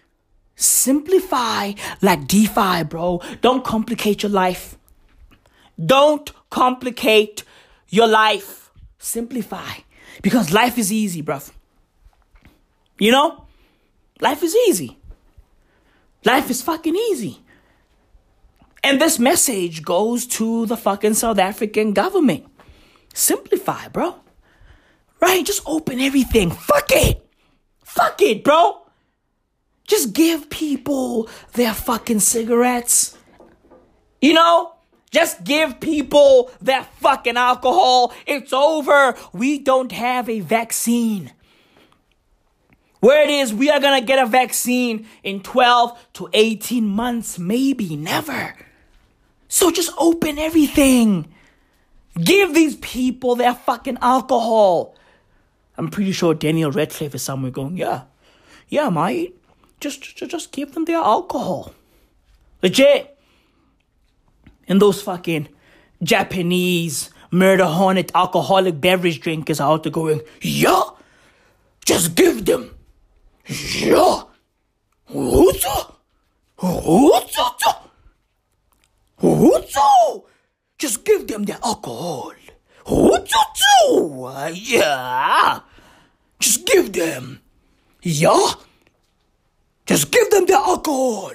Simplify 0.55 1.73
like 2.01 2.27
Defy, 2.27 2.83
bro. 2.83 3.21
Don't 3.41 3.63
complicate 3.63 4.23
your 4.23 4.31
life. 4.31 4.77
Don't 5.83 6.31
complicate 6.49 7.43
your 7.93 8.07
life. 8.07 8.71
Simplify. 8.97 9.73
Because 10.23 10.51
life 10.51 10.79
is 10.79 10.91
easy, 10.91 11.21
bruv. 11.21 11.51
You 12.97 13.11
know? 13.11 13.45
Life 14.19 14.41
is 14.41 14.55
easy. 14.67 14.97
Life 16.25 16.49
is 16.49 16.63
fucking 16.63 16.95
easy. 16.95 17.39
And 18.83 18.99
this 18.99 19.19
message 19.19 19.83
goes 19.83 20.25
to 20.37 20.65
the 20.65 20.75
fucking 20.75 21.13
South 21.13 21.37
African 21.37 21.93
government. 21.93 22.45
Simplify, 23.13 23.89
bro. 23.89 24.15
Right? 25.21 25.45
Just 25.45 25.61
open 25.67 25.99
everything. 25.99 26.49
Fuck 26.49 26.87
it. 26.89 27.23
Fuck 27.83 28.21
it, 28.23 28.43
bro. 28.43 28.87
Just 29.87 30.13
give 30.13 30.49
people 30.49 31.29
their 31.53 31.73
fucking 31.75 32.21
cigarettes. 32.21 33.15
You 34.19 34.33
know? 34.33 34.73
Just 35.13 35.43
give 35.43 35.79
people 35.79 36.49
their 36.59 36.83
fucking 36.99 37.37
alcohol. 37.37 38.11
It's 38.25 38.51
over. 38.51 39.15
We 39.31 39.59
don't 39.59 39.91
have 39.91 40.27
a 40.27 40.39
vaccine. 40.39 41.31
Where 42.99 43.21
it 43.21 43.29
is, 43.29 43.53
we 43.53 43.69
are 43.69 43.79
gonna 43.79 44.01
get 44.01 44.17
a 44.17 44.25
vaccine 44.25 45.05
in 45.21 45.41
12 45.41 46.13
to 46.13 46.29
18 46.33 46.87
months, 46.87 47.37
maybe 47.37 47.95
never. 47.95 48.55
So 49.47 49.69
just 49.69 49.91
open 49.99 50.39
everything. 50.39 51.31
Give 52.19 52.55
these 52.55 52.75
people 52.77 53.35
their 53.35 53.53
fucking 53.53 53.99
alcohol. 54.01 54.95
I'm 55.77 55.89
pretty 55.89 56.11
sure 56.11 56.33
Daniel 56.33 56.71
Radcliffe 56.71 57.13
is 57.13 57.21
somewhere 57.21 57.51
going, 57.51 57.77
yeah, 57.77 58.03
yeah, 58.67 58.89
mate. 58.89 59.39
Just, 59.79 60.15
just, 60.15 60.31
just 60.31 60.51
give 60.51 60.73
them 60.73 60.85
their 60.85 60.97
alcohol. 60.97 61.73
Legit. 62.63 63.12
And 64.67 64.81
those 64.81 65.01
fucking 65.01 65.49
Japanese 66.01 67.09
murder 67.31 67.65
hornet 67.65 68.11
alcoholic 68.13 68.79
beverage 68.79 69.19
drinkers 69.19 69.59
are 69.59 69.71
out 69.73 69.83
there 69.83 69.91
going, 69.91 70.21
yeah, 70.41 70.83
just 71.85 72.15
give 72.15 72.45
them. 72.45 72.75
Hozo. 79.17 80.25
Just 80.77 81.05
give 81.05 81.27
them 81.27 81.43
the 81.45 81.53
alcohol. 81.65 82.33
Yeah. 84.53 85.59
Just 86.39 86.65
give 86.65 86.91
them. 86.91 87.39
Yeah. 88.01 88.53
Just 89.85 90.11
give 90.11 90.29
them 90.29 90.45
the 90.45 90.53
alcohol. 90.55 91.31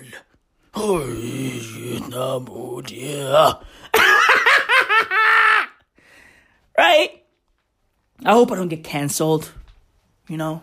Right? 6.78 7.24
I 8.24 8.32
hope 8.32 8.52
I 8.52 8.54
don't 8.54 8.68
get 8.68 8.84
cancelled. 8.84 9.52
You 10.28 10.36
know? 10.36 10.62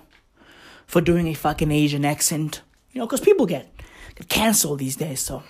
for 0.85 1.01
doing 1.01 1.27
a 1.27 1.33
fucking 1.33 1.71
Asian 1.71 2.05
accent. 2.05 2.61
You 2.93 2.99
know, 2.99 3.05
because 3.05 3.21
people 3.21 3.45
get, 3.45 3.69
get 4.15 4.29
canceled 4.29 4.79
these 4.79 4.95
days, 4.95 5.19
so 5.19 5.43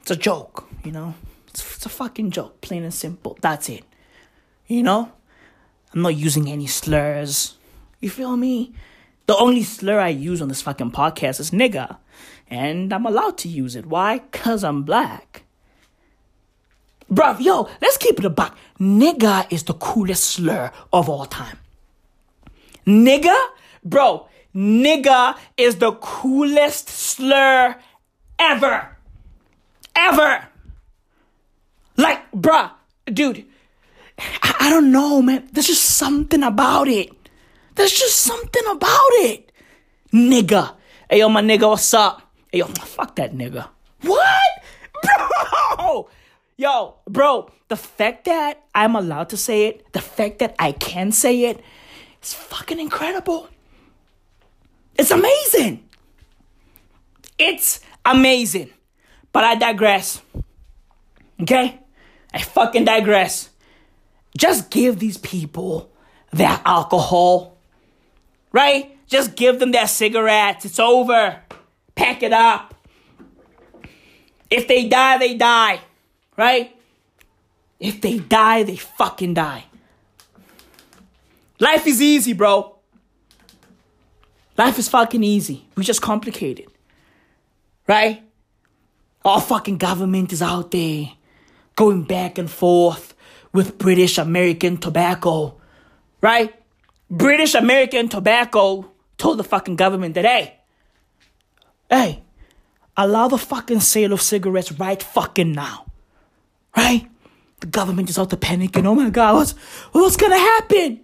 it's 0.00 0.10
a 0.10 0.16
joke, 0.16 0.68
you 0.84 0.92
know? 0.92 1.14
It's, 1.48 1.76
it's 1.76 1.86
a 1.86 1.90
fucking 1.90 2.30
joke, 2.30 2.60
plain 2.60 2.82
and 2.82 2.94
simple. 2.94 3.36
That's 3.40 3.68
it. 3.68 3.84
You 4.66 4.82
know? 4.82 5.12
I'm 5.92 6.02
not 6.02 6.16
using 6.16 6.50
any 6.50 6.66
slurs. 6.66 7.56
You 8.00 8.10
feel 8.10 8.36
me? 8.36 8.74
The 9.26 9.36
only 9.36 9.62
slur 9.62 10.00
I 10.00 10.08
use 10.08 10.42
on 10.42 10.48
this 10.48 10.62
fucking 10.62 10.92
podcast 10.92 11.40
is 11.40 11.50
nigga. 11.50 11.98
And 12.54 12.92
I'm 12.92 13.04
allowed 13.04 13.36
to 13.38 13.48
use 13.48 13.74
it. 13.74 13.84
Why? 13.84 14.20
Because 14.20 14.62
I'm 14.62 14.84
black. 14.84 15.42
Bruv, 17.10 17.40
yo, 17.40 17.68
let's 17.82 17.96
keep 17.96 18.18
it 18.20 18.24
a 18.24 18.30
buck. 18.30 18.56
Nigga 18.78 19.50
is 19.50 19.64
the 19.64 19.74
coolest 19.74 20.22
slur 20.22 20.70
of 20.92 21.08
all 21.08 21.26
time. 21.26 21.58
Nigga 22.86 23.36
Bro, 23.84 24.28
nigga 24.54 25.36
is 25.56 25.76
the 25.76 25.92
coolest 25.92 26.88
slur 26.88 27.76
ever. 28.38 28.96
Ever. 29.94 30.48
Like, 31.96 32.30
bruh, 32.32 32.70
dude, 33.06 33.44
I, 34.18 34.54
I 34.60 34.70
don't 34.70 34.90
know, 34.90 35.20
man. 35.20 35.48
There's 35.52 35.66
just 35.66 35.84
something 35.84 36.42
about 36.42 36.88
it. 36.88 37.10
There's 37.74 37.92
just 37.92 38.20
something 38.20 38.62
about 38.70 39.12
it. 39.26 39.52
Nigga. 40.12 40.76
Hey, 41.10 41.18
yo, 41.18 41.28
my 41.28 41.42
nigga, 41.42 41.68
what's 41.68 41.92
up? 41.92 42.23
Yo, 42.54 42.66
fuck 42.66 43.16
that 43.16 43.34
nigga. 43.34 43.68
What? 44.02 44.40
Bro! 45.76 46.08
Yo, 46.56 46.94
bro, 47.08 47.50
the 47.66 47.76
fact 47.76 48.26
that 48.26 48.62
I'm 48.72 48.94
allowed 48.94 49.30
to 49.30 49.36
say 49.36 49.66
it, 49.66 49.92
the 49.92 50.00
fact 50.00 50.38
that 50.38 50.54
I 50.56 50.70
can 50.70 51.10
say 51.10 51.46
it, 51.46 51.60
it's 52.18 52.32
fucking 52.32 52.78
incredible. 52.78 53.48
It's 54.94 55.10
amazing. 55.10 55.82
It's 57.38 57.80
amazing. 58.04 58.70
But 59.32 59.42
I 59.42 59.56
digress. 59.56 60.22
Okay? 61.42 61.80
I 62.32 62.38
fucking 62.40 62.84
digress. 62.84 63.50
Just 64.38 64.70
give 64.70 65.00
these 65.00 65.18
people 65.18 65.90
their 66.32 66.60
alcohol. 66.64 67.58
Right? 68.52 68.96
Just 69.08 69.34
give 69.34 69.58
them 69.58 69.72
their 69.72 69.88
cigarettes. 69.88 70.64
It's 70.64 70.78
over. 70.78 71.43
Pack 71.94 72.22
it 72.22 72.32
up. 72.32 72.74
If 74.50 74.68
they 74.68 74.88
die, 74.88 75.18
they 75.18 75.34
die. 75.34 75.80
Right? 76.36 76.76
If 77.80 78.00
they 78.00 78.18
die, 78.18 78.62
they 78.62 78.76
fucking 78.76 79.34
die. 79.34 79.64
Life 81.60 81.86
is 81.86 82.02
easy, 82.02 82.32
bro. 82.32 82.76
Life 84.56 84.78
is 84.78 84.88
fucking 84.88 85.24
easy. 85.24 85.66
We 85.76 85.84
just 85.84 86.02
complicate 86.02 86.58
it. 86.58 86.68
Right? 87.86 88.22
Our 89.24 89.40
fucking 89.40 89.78
government 89.78 90.32
is 90.32 90.42
out 90.42 90.70
there 90.70 91.10
going 91.76 92.04
back 92.04 92.38
and 92.38 92.50
forth 92.50 93.14
with 93.52 93.78
British 93.78 94.18
American 94.18 94.76
tobacco. 94.76 95.60
Right? 96.20 96.54
British 97.10 97.54
American 97.54 98.08
tobacco 98.08 98.90
told 99.18 99.38
the 99.38 99.44
fucking 99.44 99.76
government 99.76 100.14
that, 100.14 100.24
hey, 100.24 100.58
hey, 101.94 102.22
allow 102.96 103.28
the 103.28 103.38
fucking 103.38 103.80
sale 103.80 104.12
of 104.12 104.20
cigarettes 104.20 104.72
right 104.72 105.02
fucking 105.02 105.52
now. 105.52 105.86
Right? 106.76 107.08
The 107.60 107.66
government 107.66 108.10
is 108.10 108.18
out 108.18 108.30
there 108.30 108.38
panicking. 108.38 108.84
Oh 108.84 108.94
my 108.94 109.10
God, 109.10 109.36
what's, 109.36 109.52
what's 109.92 110.16
gonna 110.16 110.38
happen? 110.38 111.00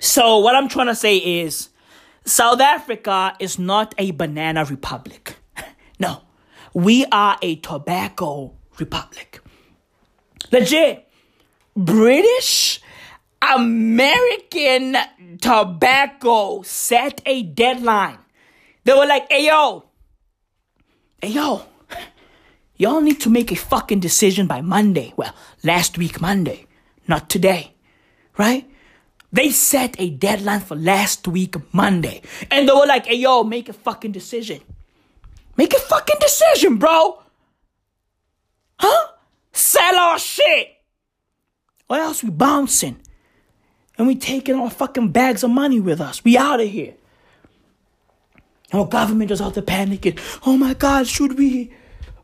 So, 0.00 0.38
what 0.38 0.56
I'm 0.56 0.68
trying 0.68 0.86
to 0.86 0.94
say 0.94 1.16
is, 1.16 1.68
South 2.24 2.60
Africa 2.60 3.36
is 3.38 3.58
not 3.58 3.94
a 3.98 4.10
banana 4.12 4.64
republic. 4.64 5.36
No, 5.98 6.22
we 6.72 7.04
are 7.12 7.36
a 7.42 7.56
tobacco 7.56 8.54
republic. 8.78 9.40
Legit. 10.50 11.06
British 11.76 12.80
American 13.42 14.96
tobacco 15.42 16.62
set 16.62 17.20
a 17.26 17.42
deadline. 17.42 18.18
They 18.84 18.94
were 18.94 19.06
like, 19.06 19.30
hey 19.30 19.46
yo, 19.46 19.84
hey 21.20 21.28
yo, 21.28 21.62
y'all 22.76 23.00
need 23.00 23.20
to 23.20 23.30
make 23.30 23.52
a 23.52 23.56
fucking 23.56 24.00
decision 24.00 24.46
by 24.46 24.60
Monday. 24.60 25.12
Well, 25.16 25.34
last 25.62 25.98
week 25.98 26.20
Monday, 26.20 26.66
not 27.06 27.28
today, 27.28 27.74
right? 28.38 28.66
They 29.32 29.50
set 29.50 29.94
a 30.00 30.10
deadline 30.10 30.60
for 30.60 30.74
last 30.74 31.28
week, 31.28 31.54
Monday. 31.72 32.22
And 32.50 32.68
they 32.68 32.72
were 32.72 32.86
like, 32.86 33.06
hey, 33.06 33.14
yo, 33.14 33.44
make 33.44 33.68
a 33.68 33.72
fucking 33.72 34.12
decision. 34.12 34.60
Make 35.56 35.72
a 35.72 35.78
fucking 35.78 36.16
decision, 36.20 36.78
bro. 36.78 37.22
Huh? 38.78 39.08
Sell 39.52 39.94
our 39.94 40.18
shit. 40.18 40.68
Or 41.88 41.98
else 41.98 42.24
we 42.24 42.30
bouncing. 42.30 42.96
And 43.98 44.06
we 44.06 44.16
taking 44.16 44.56
our 44.56 44.70
fucking 44.70 45.12
bags 45.12 45.44
of 45.44 45.50
money 45.50 45.78
with 45.78 46.00
us. 46.00 46.24
We 46.24 46.36
out 46.36 46.60
of 46.60 46.68
here. 46.68 46.94
Our 48.72 48.86
government 48.86 49.30
is 49.30 49.40
out 49.40 49.54
there 49.54 49.62
panicking. 49.62 50.18
Oh 50.46 50.56
my 50.56 50.74
God, 50.74 51.06
should 51.06 51.38
we? 51.38 51.72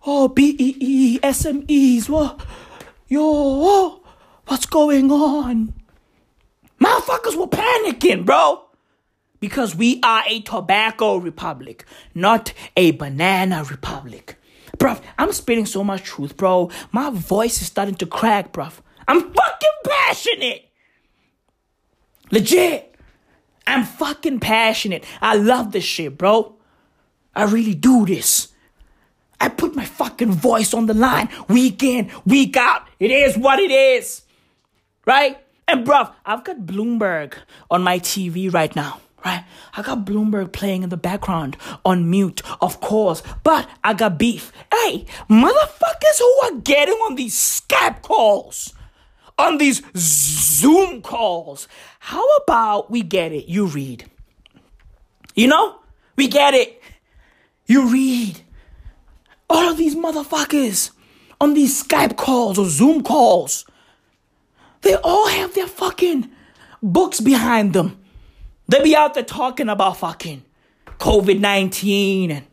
Oh, 0.07 0.29
BEE, 0.29 1.19
SMEs, 1.23 2.09
what? 2.09 2.41
Yo, 3.09 4.03
what's 4.47 4.67
going 4.67 5.11
on? 5.11 5.75
Motherfuckers 6.81 7.37
were 7.37 7.49
panicking, 7.49 8.25
bro. 8.25 8.63
Because 9.41 9.75
we 9.75 10.01
are 10.03 10.23
a 10.27 10.41
tobacco 10.41 11.17
republic, 11.17 11.85
not 12.15 12.53
a 12.77 12.93
banana 12.93 13.65
republic. 13.65 14.37
Bruv, 14.79 15.03
I'm 15.19 15.33
spitting 15.33 15.67
so 15.67 15.83
much 15.83 16.05
truth, 16.05 16.37
bro. 16.37 16.71
My 16.93 17.11
voice 17.11 17.61
is 17.61 17.67
starting 17.67 17.97
to 17.97 18.07
crack, 18.07 18.53
bruv. 18.53 18.81
I'm 19.09 19.21
fucking 19.21 19.71
passionate. 19.85 20.71
Legit. 22.31 22.96
I'm 23.67 23.85
fucking 23.85 24.41
passionate. 24.41 25.05
I 25.21 25.37
love 25.37 25.73
this 25.73 25.85
shit, 25.85 26.17
bro. 26.17 26.55
I 27.35 27.45
really 27.45 27.75
do 27.75 28.07
this. 28.07 28.49
I 29.41 29.49
put 29.49 29.77
my 29.77 29.85
fucking 29.85 30.33
voice 30.33 30.73
on 30.73 30.87
the 30.87 30.95
line 30.95 31.29
week 31.49 31.83
in, 31.83 32.11
week 32.25 32.57
out. 32.57 32.89
It 32.99 33.11
is 33.11 33.37
what 33.37 33.59
it 33.59 33.71
is. 33.71 34.23
Right? 35.05 35.39
And 35.69 35.87
bruv, 35.87 36.13
I've 36.25 36.45
got 36.45 36.59
Bloomberg 36.61 37.35
on 37.71 37.83
my 37.83 37.99
TV 37.99 38.53
right 38.53 38.75
now. 38.75 39.01
Right? 39.25 39.45
I 39.77 39.83
got 39.83 40.07
Bloomberg 40.07 40.53
playing 40.53 40.85
in 40.85 40.89
the 40.89 40.97
background 40.97 41.57
on 41.85 42.09
mute, 42.09 42.43
of 42.61 42.81
course. 42.81 43.23
But 43.43 43.69
I 43.83 43.93
got 43.93 44.19
beef. 44.19 44.53
Hey, 44.73 45.05
motherfuckers 45.29 46.19
who 46.19 46.41
are 46.45 46.61
getting 46.61 46.95
on 46.95 47.17
these 47.17 47.35
Skype 47.35 48.03
calls, 48.03 48.73
on 49.39 49.59
these 49.59 49.83
Zoom 49.97 51.03
calls, 51.03 51.69
how 51.99 52.27
about 52.39 52.91
we 52.91 53.03
get 53.03 53.33
it? 53.33 53.47
You 53.47 53.67
read. 53.67 54.11
You 55.35 55.49
know? 55.49 55.81
We 56.17 56.29
get 56.29 56.55
it. 56.55 56.81
You 57.67 57.89
read. 57.93 58.41
All 59.49 59.69
of 59.69 59.77
these 59.77 59.95
motherfuckers 59.95 60.91
on 61.41 61.55
these 61.55 61.83
Skype 61.83 62.17
calls 62.17 62.59
or 62.59 62.67
Zoom 62.69 63.03
calls, 63.03 63.67
they 64.83 64.95
all 64.95 65.29
have 65.29 65.55
their 65.55 65.67
fucking 65.67 66.31
books 66.83 67.21
behind 67.21 67.73
them. 67.75 67.99
They 68.69 68.83
be 68.83 68.97
out 68.97 69.15
there 69.15 69.23
talking 69.23 69.69
about 69.69 69.99
fucking 69.99 70.45
COVID 70.99 71.39
19 71.39 72.31
and 72.31 72.47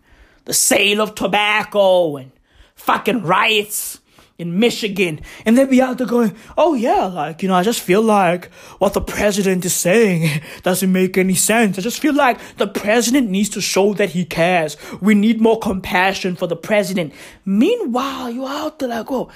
the 0.45 0.53
sale 0.53 1.01
of 1.01 1.15
tobacco 1.15 2.17
and 2.17 2.31
fucking 2.75 3.23
riots 3.23 3.99
in 4.37 4.59
Michigan. 4.59 5.21
And 5.45 5.57
they'd 5.57 5.69
be 5.69 5.81
out 5.81 5.97
there 5.97 6.07
going, 6.07 6.35
oh 6.57 6.73
yeah, 6.73 7.05
like, 7.05 7.43
you 7.43 7.49
know, 7.49 7.55
I 7.55 7.63
just 7.63 7.81
feel 7.81 8.01
like 8.01 8.51
what 8.79 8.93
the 8.93 9.01
president 9.01 9.63
is 9.65 9.73
saying 9.73 10.41
doesn't 10.63 10.91
make 10.91 11.17
any 11.17 11.35
sense. 11.35 11.77
I 11.77 11.81
just 11.81 11.99
feel 11.99 12.13
like 12.13 12.39
the 12.57 12.67
president 12.67 13.29
needs 13.29 13.49
to 13.49 13.61
show 13.61 13.93
that 13.93 14.09
he 14.09 14.25
cares. 14.25 14.77
We 15.01 15.15
need 15.15 15.39
more 15.39 15.59
compassion 15.59 16.35
for 16.35 16.47
the 16.47 16.55
president. 16.55 17.13
Meanwhile, 17.45 18.31
you're 18.31 18.49
out 18.49 18.79
there 18.79 18.89
like, 18.89 19.11
oh, 19.11 19.29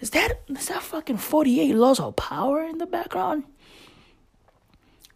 is 0.00 0.10
that, 0.10 0.40
is 0.48 0.68
that 0.68 0.82
fucking 0.82 1.18
48 1.18 1.74
laws 1.74 2.00
of 2.00 2.16
power 2.16 2.62
in 2.62 2.78
the 2.78 2.86
background? 2.86 3.44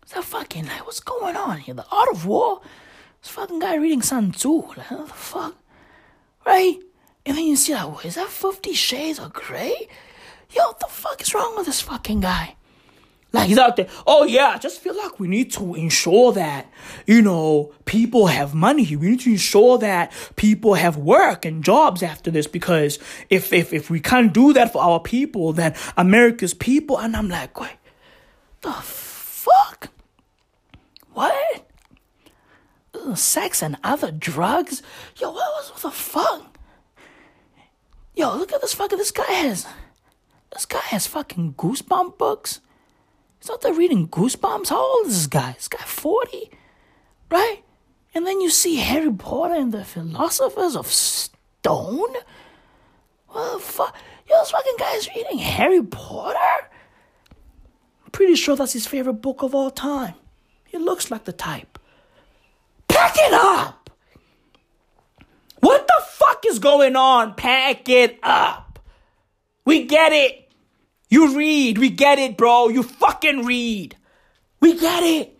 Is 0.06 0.12
that 0.12 0.24
fucking, 0.24 0.66
like, 0.66 0.86
what's 0.86 1.00
going 1.00 1.36
on 1.36 1.58
here? 1.58 1.74
The 1.74 1.86
art 1.90 2.08
of 2.10 2.26
war? 2.26 2.60
This 3.22 3.30
fucking 3.30 3.58
guy 3.58 3.76
reading 3.76 4.02
Sun 4.02 4.32
Tzu. 4.32 4.62
Like, 4.76 4.90
what 4.90 5.06
the 5.08 5.12
fuck? 5.12 5.56
Right? 6.46 6.78
And 7.26 7.36
then 7.36 7.44
you 7.44 7.56
see 7.56 7.74
like, 7.74 7.84
oh, 7.84 8.00
is 8.04 8.14
that 8.14 8.28
Fifty 8.28 8.72
Shades 8.72 9.18
of 9.18 9.32
Grey? 9.32 9.88
Yo, 10.50 10.66
what 10.66 10.80
the 10.80 10.86
fuck 10.86 11.20
is 11.20 11.34
wrong 11.34 11.54
with 11.56 11.66
this 11.66 11.80
fucking 11.80 12.20
guy? 12.20 12.56
Like 13.32 13.48
he's 13.48 13.58
out 13.58 13.76
there. 13.76 13.86
Oh 14.06 14.24
yeah, 14.24 14.48
I 14.54 14.58
just 14.58 14.80
feel 14.80 14.96
like 14.96 15.20
we 15.20 15.28
need 15.28 15.52
to 15.52 15.74
ensure 15.76 16.32
that 16.32 16.66
you 17.06 17.22
know 17.22 17.72
people 17.84 18.26
have 18.26 18.54
money. 18.54 18.96
We 18.96 19.10
need 19.10 19.20
to 19.20 19.30
ensure 19.30 19.78
that 19.78 20.12
people 20.34 20.74
have 20.74 20.96
work 20.96 21.44
and 21.44 21.62
jobs 21.62 22.02
after 22.02 22.30
this 22.32 22.48
because 22.48 22.98
if 23.28 23.52
if 23.52 23.72
if 23.72 23.88
we 23.88 24.00
can't 24.00 24.32
do 24.32 24.52
that 24.54 24.72
for 24.72 24.82
our 24.82 24.98
people, 24.98 25.52
then 25.52 25.74
America's 25.96 26.54
people. 26.54 26.98
And 26.98 27.14
I'm 27.14 27.28
like, 27.28 27.58
wait, 27.60 27.76
the 28.62 28.72
fuck? 28.72 29.90
What? 31.12 31.66
Sex 33.14 33.62
and 33.62 33.76
other 33.84 34.10
drugs? 34.10 34.82
Yo, 35.20 35.30
what 35.30 35.36
was 35.36 35.70
what 35.70 35.82
the 35.82 35.90
fuck? 35.92 36.49
Yo, 38.20 38.36
look 38.36 38.52
at 38.52 38.60
this 38.60 38.74
fucking 38.74 38.98
this 38.98 39.12
guy 39.12 39.32
has 39.32 39.66
this 40.52 40.66
guy 40.66 40.80
has 40.80 41.06
fucking 41.06 41.54
goosebump 41.54 42.18
books. 42.18 42.60
He's 43.38 43.48
out 43.48 43.62
there 43.62 43.72
reading 43.72 44.08
goosebumps. 44.08 44.68
How 44.68 44.76
old 44.76 45.06
is 45.06 45.14
this 45.14 45.26
guy? 45.26 45.52
This 45.52 45.68
guy 45.68 45.82
40? 45.82 46.50
Right? 47.30 47.62
And 48.14 48.26
then 48.26 48.42
you 48.42 48.50
see 48.50 48.76
Harry 48.76 49.10
Potter 49.10 49.54
and 49.54 49.72
the 49.72 49.86
Philosophers 49.86 50.76
of 50.76 50.88
Stone? 50.88 52.12
What 53.28 53.54
the 53.54 53.58
fuck? 53.58 53.96
Yo, 54.28 54.38
this 54.38 54.50
fucking 54.50 54.76
guy's 54.78 55.08
reading 55.16 55.38
Harry 55.38 55.82
Potter? 55.82 56.68
I'm 58.04 58.10
pretty 58.12 58.34
sure 58.34 58.54
that's 58.54 58.74
his 58.74 58.86
favorite 58.86 59.22
book 59.22 59.42
of 59.42 59.54
all 59.54 59.70
time. 59.70 60.12
He 60.66 60.76
looks 60.76 61.10
like 61.10 61.24
the 61.24 61.32
type. 61.32 61.78
Pack 62.86 63.14
it 63.16 63.32
up! 63.32 63.79
What 65.60 65.86
the 65.86 66.02
fuck 66.06 66.44
is 66.46 66.58
going 66.58 66.96
on? 66.96 67.34
Pack 67.34 67.88
it 67.88 68.18
up. 68.22 68.78
We 69.64 69.86
get 69.86 70.12
it. 70.12 70.50
You 71.08 71.36
read. 71.36 71.78
We 71.78 71.90
get 71.90 72.18
it, 72.18 72.36
bro. 72.36 72.68
You 72.68 72.82
fucking 72.82 73.44
read. 73.44 73.96
We 74.60 74.78
get 74.78 75.02
it. 75.02 75.38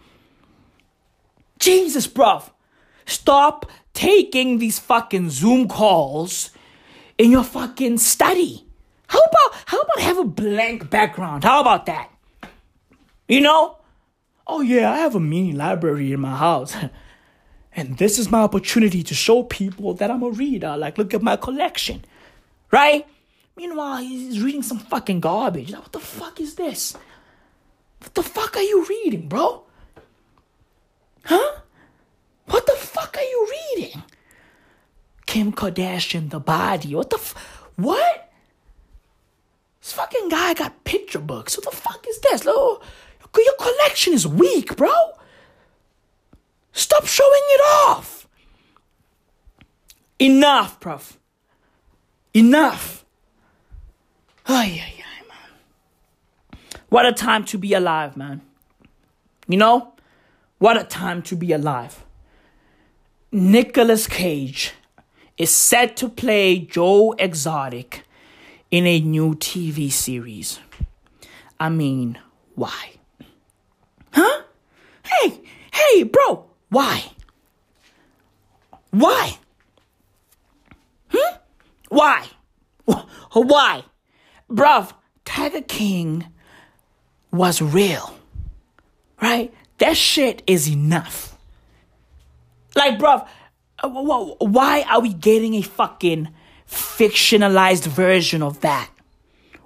Jesus, 1.59 2.07
bruv. 2.07 2.51
Stop 3.07 3.67
taking 3.93 4.59
these 4.59 4.79
fucking 4.79 5.31
Zoom 5.31 5.69
calls 5.69 6.51
in 7.19 7.31
your 7.31 7.45
fucking 7.45 7.99
study. 7.99 8.67
How 9.09 9.19
about 9.19 9.61
how 9.67 9.81
about 9.81 10.01
have 10.01 10.19
a 10.19 10.25
blank 10.25 10.89
background? 10.89 11.45
How 11.45 11.61
about 11.61 11.87
that? 11.87 12.11
You 13.29 13.41
know? 13.41 13.79
Oh 14.47 14.61
yeah, 14.61 14.91
I 14.91 14.99
have 14.99 15.15
a 15.15 15.21
mini 15.21 15.53
library 15.53 16.13
in 16.13 16.21
my 16.21 16.37
house. 16.37 16.77
And 17.75 17.99
this 17.99 18.19
is 18.19 18.31
my 18.31 18.41
opportunity 18.41 19.03
to 19.05 19.15
show 19.15 19.43
people 19.45 19.95
that 19.95 20.11
I'm 20.11 20.23
a 20.23 20.31
reader. 20.31 20.77
Like, 20.77 20.99
look 20.99 21.15
at 21.15 21.23
my 21.23 21.37
collection. 21.37 22.05
Right? 22.71 23.07
Meanwhile, 23.57 23.99
he's 23.99 24.41
reading 24.43 24.63
some 24.63 24.79
fucking 24.79 25.21
garbage. 25.21 25.71
Like, 25.71 25.83
what 25.83 25.93
the 25.93 26.01
fuck 26.01 26.41
is 26.41 26.55
this? 26.55 26.97
What 28.01 28.15
the 28.15 28.23
fuck 28.23 28.57
are 28.57 28.63
you 28.63 28.85
reading, 28.87 29.29
bro? 29.29 29.65
Huh? 31.25 31.61
What 32.47 32.67
the 32.67 32.73
fuck 32.73 33.17
are 33.17 33.23
you 33.23 33.49
reading? 33.77 34.03
Kim 35.27 35.53
Kardashian, 35.53 36.31
the 36.31 36.41
body. 36.41 36.95
What 36.95 37.11
the 37.11 37.17
f- 37.19 37.35
What? 37.77 38.33
This 39.81 39.93
fucking 39.93 40.29
guy 40.29 40.55
got 40.55 40.83
picture 40.85 41.21
books. 41.21 41.57
What 41.57 41.71
the 41.71 41.77
fuck 41.77 42.05
is 42.09 42.19
this? 42.21 42.45
Your 42.45 42.81
collection 43.59 44.13
is 44.13 44.27
weak, 44.27 44.77
bro. 44.77 44.91
Stop 46.81 47.05
showing 47.05 47.43
it 47.51 47.61
off. 47.89 48.27
Enough, 50.19 50.81
prof. 50.81 51.19
Enough. 52.33 53.05
Ay, 54.47 54.81
ay, 54.83 55.05
ay, 55.05 55.23
man. 55.29 56.59
What 56.89 57.05
a 57.05 57.13
time 57.13 57.45
to 57.45 57.59
be 57.59 57.75
alive, 57.75 58.17
man. 58.17 58.41
You 59.47 59.59
know? 59.59 59.93
What 60.57 60.81
a 60.81 60.85
time 60.85 61.21
to 61.25 61.37
be 61.37 61.53
alive. 61.53 62.03
Nicolas 63.31 64.07
Cage 64.07 64.73
is 65.37 65.51
set 65.51 65.99
to 65.99 66.09
play 66.09 66.61
Joe 66.61 67.15
Exotic 67.19 68.05
in 68.71 68.87
a 68.87 69.01
new 69.01 69.35
TV 69.35 69.93
series. 69.93 70.61
I 71.59 71.69
mean, 71.69 72.19
why? 72.55 72.93
Huh? 74.13 74.45
Hey, 75.05 75.43
hey, 75.73 76.05
bro, 76.05 76.50
why? 76.71 77.05
Why? 78.91 79.39
Hmm? 81.09 81.37
Why? 81.89 82.27
Why? 83.33 83.85
Bruv, 84.49 84.93
Tiger 85.25 85.61
King 85.61 86.27
was 87.31 87.63
real. 87.63 88.17
Right? 89.23 89.53
That 89.79 89.97
shit 89.97 90.43
is 90.47 90.69
enough. 90.69 91.37
Like, 92.75 92.99
bruv, 92.99 93.27
uh, 93.83 93.89
why 93.89 94.83
are 94.89 95.01
we 95.01 95.13
getting 95.13 95.55
a 95.55 95.63
fucking 95.63 96.29
fictionalized 96.69 97.87
version 97.87 98.43
of 98.43 98.61
that 98.61 98.91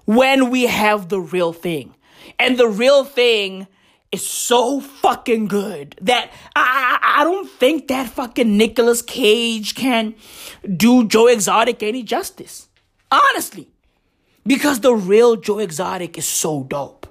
when 0.05 0.51
we 0.51 0.65
have 0.67 1.09
the 1.09 1.21
real 1.21 1.53
thing? 1.53 1.95
And 2.39 2.59
the 2.59 2.69
real 2.69 3.05
thing 3.05 3.67
is 4.15 4.27
so 4.27 4.81
fucking 4.81 5.49
good 5.49 5.97
that 6.01 6.33
I, 6.57 6.99
I, 7.03 7.21
I 7.21 7.25
don't 7.25 7.51
think 7.51 7.89
that 7.89 8.09
fucking 8.09 8.57
Nicolas 8.57 9.03
Cage 9.03 9.75
can 9.75 10.15
do 10.77 11.07
Joe 11.07 11.27
Exotic 11.27 11.83
any 11.83 12.03
justice. 12.03 12.69
Honestly. 13.11 13.69
Because 14.47 14.81
the 14.81 14.95
real 14.95 15.37
Joe 15.37 15.59
Exotic 15.59 16.17
is 16.19 16.27
so 16.27 16.65
dope. 16.65 17.07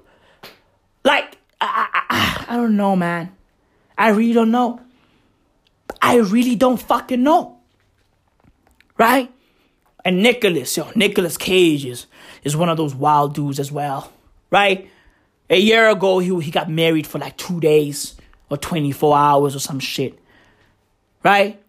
Like, 1.04 1.36
I, 1.60 2.04
I, 2.10 2.44
I 2.48 2.56
don't 2.56 2.76
know, 2.76 2.96
man. 2.96 3.34
I 3.98 4.08
really 4.10 4.32
don't 4.32 4.50
know. 4.50 4.80
I 6.00 6.16
really 6.16 6.56
don't 6.56 6.80
fucking 6.80 7.22
know. 7.22 7.58
Right? 8.98 9.30
And 10.04 10.22
Nicolas, 10.22 10.76
yo, 10.76 10.90
Nicolas 10.94 11.36
Cage 11.36 11.84
is, 11.84 12.06
is 12.44 12.56
one 12.56 12.68
of 12.68 12.76
those 12.76 12.94
wild 12.94 13.34
dudes 13.34 13.58
as 13.58 13.72
well. 13.72 14.12
Right? 14.50 14.88
A 15.50 15.58
year 15.58 15.88
ago, 15.88 16.18
he, 16.18 16.38
he 16.40 16.50
got 16.50 16.70
married 16.70 17.06
for 17.06 17.18
like 17.18 17.36
two 17.36 17.60
days 17.60 18.16
or 18.50 18.56
24 18.56 19.16
hours 19.16 19.54
or 19.54 19.60
some 19.60 19.80
shit. 19.80 20.18
Right? 21.22 21.62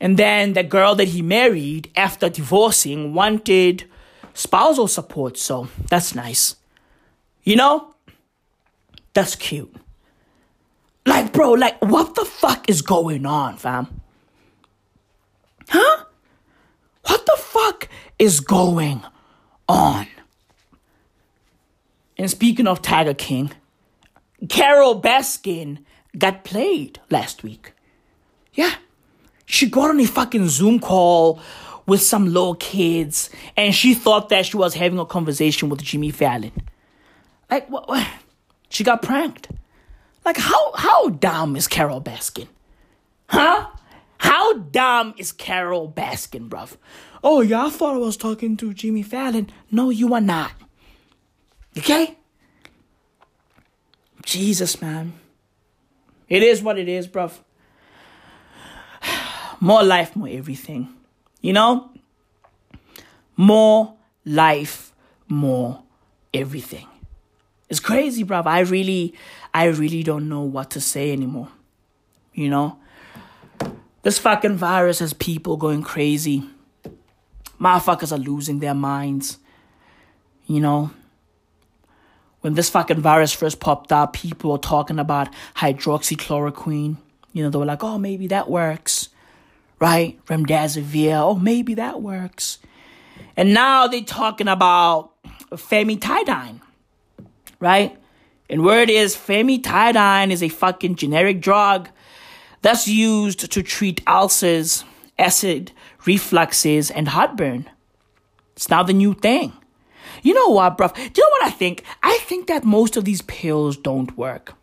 And 0.00 0.16
then 0.16 0.52
the 0.52 0.62
girl 0.62 0.94
that 0.96 1.08
he 1.08 1.22
married 1.22 1.90
after 1.96 2.28
divorcing 2.28 3.14
wanted 3.14 3.84
spousal 4.34 4.88
support, 4.88 5.38
so 5.38 5.68
that's 5.88 6.14
nice. 6.14 6.56
You 7.42 7.56
know? 7.56 7.94
That's 9.14 9.36
cute. 9.36 9.74
Like, 11.06 11.32
bro, 11.32 11.52
like, 11.52 11.80
what 11.82 12.14
the 12.14 12.24
fuck 12.24 12.68
is 12.68 12.82
going 12.82 13.26
on, 13.26 13.56
fam? 13.56 14.00
Huh? 15.68 16.04
What 17.06 17.26
the 17.26 17.36
fuck 17.36 17.88
is 18.18 18.40
going 18.40 19.02
on? 19.68 20.06
And 22.16 22.30
speaking 22.30 22.66
of 22.66 22.82
Tiger 22.82 23.14
King, 23.14 23.50
Carole 24.48 25.00
Baskin 25.00 25.78
got 26.16 26.44
played 26.44 27.00
last 27.10 27.42
week. 27.42 27.72
Yeah. 28.52 28.74
She 29.46 29.68
got 29.68 29.90
on 29.90 30.00
a 30.00 30.06
fucking 30.06 30.48
Zoom 30.48 30.78
call 30.78 31.40
with 31.86 32.00
some 32.00 32.26
little 32.26 32.54
kids 32.54 33.30
and 33.56 33.74
she 33.74 33.94
thought 33.94 34.28
that 34.30 34.46
she 34.46 34.56
was 34.56 34.74
having 34.74 34.98
a 34.98 35.04
conversation 35.04 35.68
with 35.68 35.82
Jimmy 35.82 36.10
Fallon. 36.10 36.52
Like 37.50 37.68
what, 37.68 37.88
what? 37.88 38.06
She 38.70 38.84
got 38.84 39.02
pranked. 39.02 39.48
Like 40.24 40.38
how 40.38 40.72
how 40.72 41.10
dumb 41.10 41.56
is 41.56 41.68
Carole 41.68 42.00
Baskin? 42.00 42.48
Huh? 43.26 43.66
How 44.18 44.54
dumb 44.54 45.14
is 45.18 45.32
Carole 45.32 45.90
Baskin, 45.90 46.48
bruv? 46.48 46.76
Oh 47.22 47.42
yeah, 47.42 47.66
I 47.66 47.70
thought 47.70 47.94
I 47.94 47.98
was 47.98 48.16
talking 48.16 48.56
to 48.58 48.72
Jimmy 48.72 49.02
Fallon. 49.02 49.50
No, 49.70 49.90
you 49.90 50.14
are 50.14 50.20
not. 50.20 50.52
Okay? 51.76 52.16
Jesus, 54.24 54.80
man. 54.80 55.12
It 56.28 56.42
is 56.42 56.62
what 56.62 56.78
it 56.78 56.88
is, 56.88 57.06
bruv. 57.06 57.32
More 59.60 59.82
life, 59.82 60.16
more 60.16 60.28
everything. 60.28 60.88
You 61.40 61.52
know? 61.52 61.90
More 63.36 63.94
life, 64.24 64.92
more 65.28 65.82
everything. 66.32 66.86
It's 67.68 67.80
crazy, 67.80 68.24
bruv. 68.24 68.46
I 68.46 68.60
really, 68.60 69.14
I 69.52 69.64
really 69.66 70.02
don't 70.02 70.28
know 70.28 70.42
what 70.42 70.70
to 70.70 70.80
say 70.80 71.12
anymore. 71.12 71.48
You 72.32 72.50
know? 72.50 72.78
This 74.02 74.18
fucking 74.18 74.56
virus 74.56 74.98
has 74.98 75.12
people 75.12 75.56
going 75.56 75.82
crazy. 75.82 76.44
Motherfuckers 77.60 78.12
are 78.12 78.18
losing 78.18 78.58
their 78.58 78.74
minds. 78.74 79.38
You 80.46 80.60
know? 80.60 80.90
When 82.44 82.52
this 82.52 82.68
fucking 82.68 83.00
virus 83.00 83.32
first 83.32 83.58
popped 83.58 83.90
up, 83.90 84.12
people 84.12 84.52
were 84.52 84.58
talking 84.58 84.98
about 84.98 85.30
hydroxychloroquine. 85.56 86.98
You 87.32 87.42
know, 87.42 87.48
they 87.48 87.56
were 87.56 87.64
like, 87.64 87.82
oh, 87.82 87.96
maybe 87.96 88.26
that 88.26 88.50
works, 88.50 89.08
right? 89.80 90.22
Remdesivir, 90.26 91.22
oh, 91.22 91.36
maybe 91.36 91.72
that 91.72 92.02
works. 92.02 92.58
And 93.34 93.54
now 93.54 93.86
they're 93.86 94.02
talking 94.02 94.46
about 94.46 95.12
famotidine, 95.52 96.60
right? 97.60 97.96
And 98.50 98.62
word 98.62 98.90
is 98.90 99.16
famotidine 99.16 100.30
is 100.30 100.42
a 100.42 100.50
fucking 100.50 100.96
generic 100.96 101.40
drug 101.40 101.88
that's 102.60 102.86
used 102.86 103.50
to 103.50 103.62
treat 103.62 104.02
ulcers, 104.06 104.84
acid 105.18 105.72
refluxes, 106.02 106.92
and 106.94 107.08
heartburn. 107.08 107.70
It's 108.54 108.68
now 108.68 108.82
the 108.82 108.92
new 108.92 109.14
thing. 109.14 109.54
You 110.24 110.32
know 110.32 110.48
what, 110.48 110.78
bruv? 110.78 110.94
Do 110.94 111.02
you 111.02 111.22
know 111.22 111.30
what 111.30 111.44
I 111.44 111.50
think? 111.50 111.84
I 112.02 112.18
think 112.22 112.46
that 112.48 112.64
most 112.64 112.96
of 112.96 113.04
these 113.04 113.20
pills 113.22 113.76
don't 113.76 114.16
work. 114.16 114.54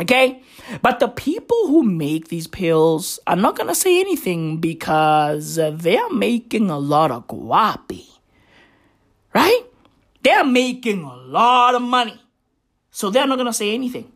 Okay? 0.00 0.42
But 0.82 0.98
the 0.98 1.06
people 1.06 1.68
who 1.68 1.84
make 1.84 2.28
these 2.28 2.48
pills 2.48 3.20
are 3.26 3.36
not 3.36 3.56
gonna 3.56 3.74
say 3.74 4.00
anything 4.00 4.58
because 4.58 5.54
they're 5.54 6.10
making 6.10 6.70
a 6.70 6.78
lot 6.78 7.12
of 7.12 7.28
guapi. 7.28 8.06
Right? 9.32 9.62
They're 10.24 10.44
making 10.44 11.04
a 11.04 11.14
lot 11.14 11.76
of 11.76 11.82
money. 11.82 12.20
So 12.90 13.10
they're 13.10 13.28
not 13.28 13.38
gonna 13.38 13.52
say 13.52 13.72
anything. 13.72 14.10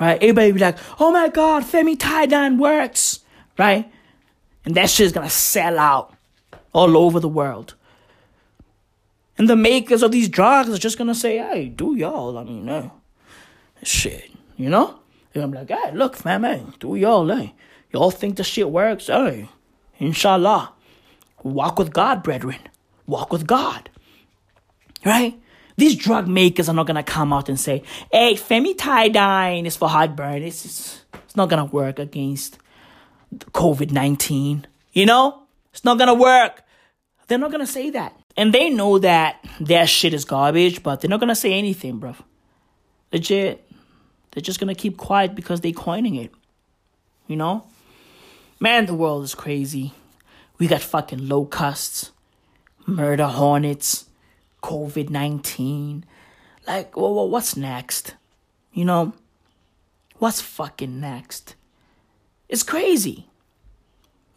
Right? 0.00 0.16
Everybody 0.22 0.52
be 0.52 0.58
like, 0.58 0.78
oh 0.98 1.12
my 1.12 1.28
god, 1.28 1.64
Femi 1.64 1.98
famotidine 1.98 2.56
works. 2.56 3.20
Right? 3.58 3.92
And 4.64 4.74
that 4.76 4.88
shit's 4.88 5.12
gonna 5.12 5.28
sell 5.28 5.78
out 5.78 6.14
all 6.72 6.96
over 6.96 7.20
the 7.20 7.28
world. 7.28 7.74
And 9.36 9.48
the 9.48 9.56
makers 9.56 10.02
of 10.02 10.12
these 10.12 10.28
drugs 10.28 10.70
are 10.70 10.78
just 10.78 10.98
gonna 10.98 11.14
say, 11.14 11.38
hey, 11.38 11.68
do 11.68 11.96
y'all. 11.96 12.38
I 12.38 12.44
mean, 12.44 12.68
uh, 12.68 12.90
shit, 13.82 14.30
you 14.56 14.70
know? 14.70 15.00
And 15.34 15.42
I'm 15.42 15.52
like, 15.52 15.68
hey, 15.68 15.92
look, 15.92 16.16
fam, 16.16 16.44
hey, 16.44 16.64
do 16.78 16.94
y'all, 16.94 17.28
hey. 17.28 17.54
Y'all 17.92 18.10
think 18.10 18.36
the 18.36 18.44
shit 18.44 18.70
works? 18.70 19.08
Hey, 19.08 19.48
inshallah. 19.98 20.72
Walk 21.42 21.78
with 21.78 21.92
God, 21.92 22.22
brethren. 22.22 22.58
Walk 23.06 23.32
with 23.32 23.46
God. 23.46 23.90
Right? 25.04 25.38
These 25.76 25.96
drug 25.96 26.28
makers 26.28 26.68
are 26.68 26.74
not 26.74 26.86
gonna 26.86 27.02
come 27.02 27.32
out 27.32 27.48
and 27.48 27.58
say, 27.58 27.82
hey, 28.12 28.34
famotidine 28.34 29.66
is 29.66 29.76
for 29.76 29.88
heartburn. 29.88 30.42
It's, 30.42 30.62
just, 30.62 31.04
it's 31.12 31.36
not 31.36 31.50
gonna 31.50 31.64
work 31.66 31.98
against 31.98 32.58
COVID 33.34 33.90
19. 33.90 34.66
You 34.92 35.06
know? 35.06 35.42
It's 35.72 35.84
not 35.84 35.98
gonna 35.98 36.14
work. 36.14 36.62
They're 37.26 37.38
not 37.38 37.50
gonna 37.50 37.66
say 37.66 37.90
that. 37.90 38.16
And 38.36 38.52
they 38.52 38.68
know 38.70 38.98
that 38.98 39.44
their 39.60 39.86
shit 39.86 40.12
is 40.12 40.24
garbage, 40.24 40.82
but 40.82 41.00
they're 41.00 41.08
not 41.08 41.20
gonna 41.20 41.36
say 41.36 41.52
anything, 41.52 41.98
bro. 41.98 42.16
Legit. 43.12 43.70
They're 44.32 44.42
just 44.42 44.58
gonna 44.58 44.74
keep 44.74 44.96
quiet 44.96 45.34
because 45.34 45.60
they're 45.60 45.72
coining 45.72 46.16
it. 46.16 46.32
You 47.26 47.36
know? 47.36 47.64
Man, 48.60 48.86
the 48.86 48.94
world 48.94 49.24
is 49.24 49.34
crazy. 49.34 49.92
We 50.58 50.66
got 50.66 50.82
fucking 50.82 51.28
locusts, 51.28 52.10
murder 52.86 53.26
hornets, 53.26 54.06
COVID 54.62 55.10
19. 55.10 56.04
Like, 56.66 56.96
well, 56.96 57.28
what's 57.28 57.56
next? 57.56 58.14
You 58.72 58.84
know? 58.84 59.12
What's 60.18 60.40
fucking 60.40 61.00
next? 61.00 61.54
It's 62.48 62.62
crazy. 62.62 63.26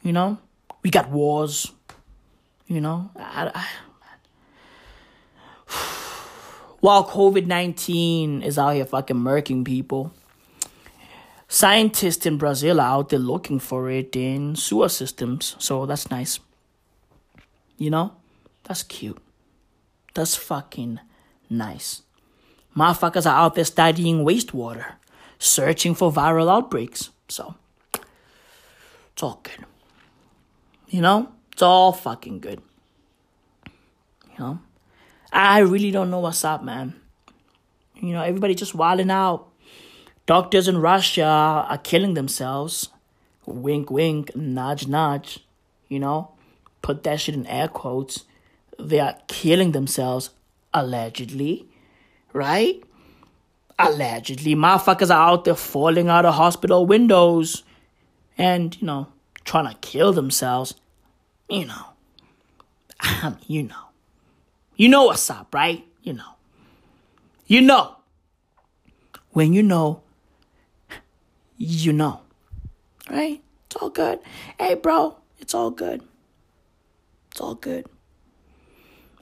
You 0.03 0.11
know? 0.13 0.37
We 0.83 0.89
got 0.89 1.09
wars. 1.09 1.71
You 2.67 2.81
know? 2.81 3.09
I, 3.15 3.51
I, 3.55 3.67
while 6.79 7.07
COVID 7.07 7.45
19 7.45 8.43
is 8.43 8.57
out 8.57 8.75
here 8.75 8.85
fucking 8.85 9.17
murking 9.17 9.65
people, 9.65 10.13
scientists 11.47 12.25
in 12.25 12.37
Brazil 12.37 12.79
are 12.79 12.99
out 12.99 13.09
there 13.09 13.19
looking 13.19 13.59
for 13.59 13.89
it 13.89 14.15
in 14.15 14.55
sewer 14.55 14.89
systems. 14.89 15.55
So 15.59 15.85
that's 15.85 16.09
nice. 16.09 16.39
You 17.77 17.89
know? 17.89 18.13
That's 18.63 18.83
cute. 18.83 19.17
That's 20.13 20.35
fucking 20.35 20.99
nice. 21.49 22.01
Motherfuckers 22.75 23.25
are 23.25 23.37
out 23.37 23.55
there 23.55 23.65
studying 23.65 24.25
wastewater, 24.25 24.93
searching 25.39 25.95
for 25.95 26.11
viral 26.11 26.51
outbreaks. 26.51 27.09
So, 27.27 27.55
it's 27.93 29.23
all 29.23 29.41
good. 29.43 29.65
You 30.89 31.01
know? 31.01 31.31
It's 31.51 31.61
all 31.61 31.91
fucking 31.91 32.39
good. 32.39 32.61
You 33.65 34.39
know? 34.39 34.59
I 35.31 35.59
really 35.59 35.91
don't 35.91 36.09
know 36.09 36.19
what's 36.19 36.43
up, 36.43 36.63
man. 36.63 36.95
You 37.95 38.13
know, 38.13 38.21
everybody 38.21 38.55
just 38.55 38.75
wilding 38.75 39.11
out. 39.11 39.47
Doctors 40.25 40.67
in 40.67 40.77
Russia 40.77 41.23
are 41.23 41.77
killing 41.77 42.13
themselves. 42.13 42.89
Wink, 43.45 43.89
wink, 43.89 44.35
nudge, 44.35 44.87
nudge. 44.87 45.39
You 45.87 45.99
know, 45.99 46.31
put 46.81 47.03
that 47.03 47.21
shit 47.21 47.35
in 47.35 47.47
air 47.47 47.67
quotes. 47.67 48.25
They 48.77 48.99
are 48.99 49.17
killing 49.27 49.71
themselves, 49.71 50.31
allegedly. 50.73 51.67
Right? 52.33 52.83
Allegedly. 53.79 54.55
Motherfuckers 54.55 55.09
are 55.09 55.29
out 55.29 55.45
there 55.45 55.55
falling 55.55 56.09
out 56.09 56.25
of 56.25 56.35
hospital 56.35 56.85
windows 56.85 57.63
and, 58.37 58.79
you 58.79 58.85
know, 58.85 59.07
trying 59.45 59.73
to 59.73 59.79
kill 59.79 60.13
themselves. 60.13 60.75
You 61.49 61.65
know. 61.65 63.33
you 63.47 63.63
know. 63.63 63.86
You 64.77 64.89
know 64.89 65.05
what's 65.05 65.29
up, 65.29 65.53
right? 65.53 65.83
You 66.03 66.13
know. 66.13 66.35
You 67.47 67.61
know. 67.61 67.95
When 69.31 69.53
you 69.53 69.63
know, 69.63 70.01
you 71.57 71.93
know. 71.93 72.21
Right? 73.09 73.41
It's 73.65 73.75
all 73.75 73.89
good. 73.89 74.19
Hey, 74.59 74.75
bro, 74.75 75.17
it's 75.39 75.53
all 75.53 75.71
good. 75.71 76.01
It's 77.31 77.41
all 77.41 77.55
good. 77.55 77.85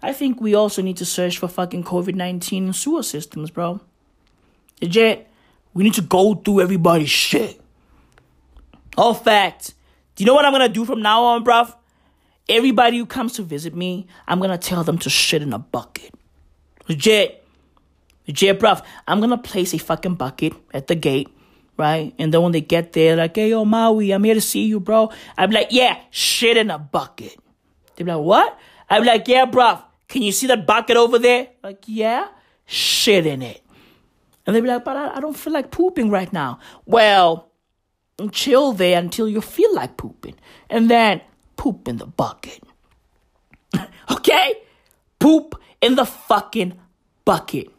I 0.02 0.14
think 0.14 0.40
we 0.40 0.54
also 0.54 0.82
need 0.82 0.98
to 0.98 1.06
search 1.06 1.38
for 1.38 1.48
fucking 1.48 1.84
COVID 1.84 2.16
19 2.16 2.74
sewer 2.74 3.04
systems, 3.04 3.50
bro. 3.50 3.80
Legit. 4.82 5.28
We 5.74 5.84
need 5.84 5.96
to 5.96 6.02
go 6.02 6.36
through 6.36 6.62
everybody's 6.62 7.10
shit. 7.10 7.60
All 8.98 9.14
facts. 9.14 9.74
Do 10.16 10.24
you 10.24 10.28
know 10.28 10.34
what 10.34 10.46
I'm 10.46 10.54
gonna 10.54 10.70
do 10.70 10.86
from 10.86 11.02
now 11.02 11.24
on, 11.24 11.44
bruv? 11.44 11.74
Everybody 12.48 12.98
who 12.98 13.06
comes 13.06 13.34
to 13.34 13.44
visit 13.44 13.76
me, 13.76 14.08
I'm 14.28 14.40
gonna 14.40 14.58
tell 14.58 14.84
them 14.84 14.98
to 15.00 15.10
shit 15.10 15.42
in 15.42 15.54
a 15.54 15.60
bucket. 15.60 16.14
Legit. 16.88 17.44
Legit, 18.28 18.60
bruv. 18.60 18.84
I'm 19.08 19.20
gonna 19.20 19.38
place 19.38 19.74
a 19.74 19.80
fucking 19.80 20.16
bucket 20.16 20.54
at 20.74 20.88
the 20.88 20.96
gate, 20.96 21.30
right? 21.78 22.14
And 22.20 22.34
then 22.34 22.42
when 22.42 22.52
they 22.52 22.62
get 22.62 22.94
there, 22.94 23.16
like, 23.16 23.36
hey, 23.36 23.50
yo, 23.50 23.66
Maui, 23.66 24.12
I'm 24.12 24.24
here 24.24 24.36
to 24.36 24.42
see 24.42 24.66
you, 24.66 24.80
bro. 24.80 25.12
I'm 25.38 25.52
like, 25.52 25.68
yeah, 25.72 26.00
shit 26.12 26.58
in 26.58 26.70
a 26.70 26.78
bucket. 26.78 27.36
They're 27.96 28.06
like, 28.06 28.24
what? 28.24 28.60
I'm 28.90 29.04
like, 29.04 29.28
yeah, 29.28 29.46
bruv. 29.46 29.84
Can 30.08 30.22
you 30.22 30.32
see 30.32 30.48
that 30.48 30.68
bucket 30.68 30.98
over 30.98 31.18
there? 31.18 31.48
Like, 31.64 31.84
yeah, 31.88 32.28
shit 32.66 33.26
in 33.26 33.42
it. 33.42 33.62
And 34.46 34.56
they'd 34.56 34.62
be 34.62 34.68
like, 34.68 34.86
but 34.86 34.96
I, 34.96 35.16
I 35.16 35.20
don't 35.20 35.36
feel 35.36 35.54
like 35.54 35.72
pooping 35.72 36.12
right 36.12 36.32
now. 36.32 36.60
Well, 36.86 37.52
chill 38.32 38.74
there 38.74 39.00
until 39.00 39.28
you 39.28 39.42
feel 39.42 39.74
like 39.74 39.98
pooping. 39.98 40.36
And 40.70 40.90
then 40.90 41.22
poop 41.66 41.88
in 41.88 41.98
the 41.98 42.06
bucket. 42.06 42.62
okay? 44.12 44.54
Poop 45.18 45.60
in 45.82 45.96
the 45.96 46.06
fucking 46.06 46.78
bucket. 47.26 47.70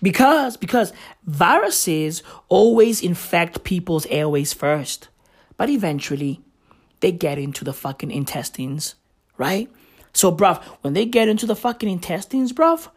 Because 0.00 0.56
because 0.56 0.92
viruses 1.24 2.22
always 2.48 3.02
infect 3.02 3.64
people's 3.64 4.06
airways 4.06 4.52
first. 4.52 5.08
But 5.56 5.68
eventually 5.68 6.42
they 7.00 7.10
get 7.10 7.38
into 7.38 7.64
the 7.64 7.72
fucking 7.72 8.12
intestines, 8.12 8.94
right? 9.36 9.68
So 10.12 10.30
bruv, 10.30 10.62
when 10.82 10.92
they 10.92 11.04
get 11.04 11.26
into 11.26 11.46
the 11.46 11.56
fucking 11.56 11.88
intestines, 11.88 12.52
bruv, 12.52 12.88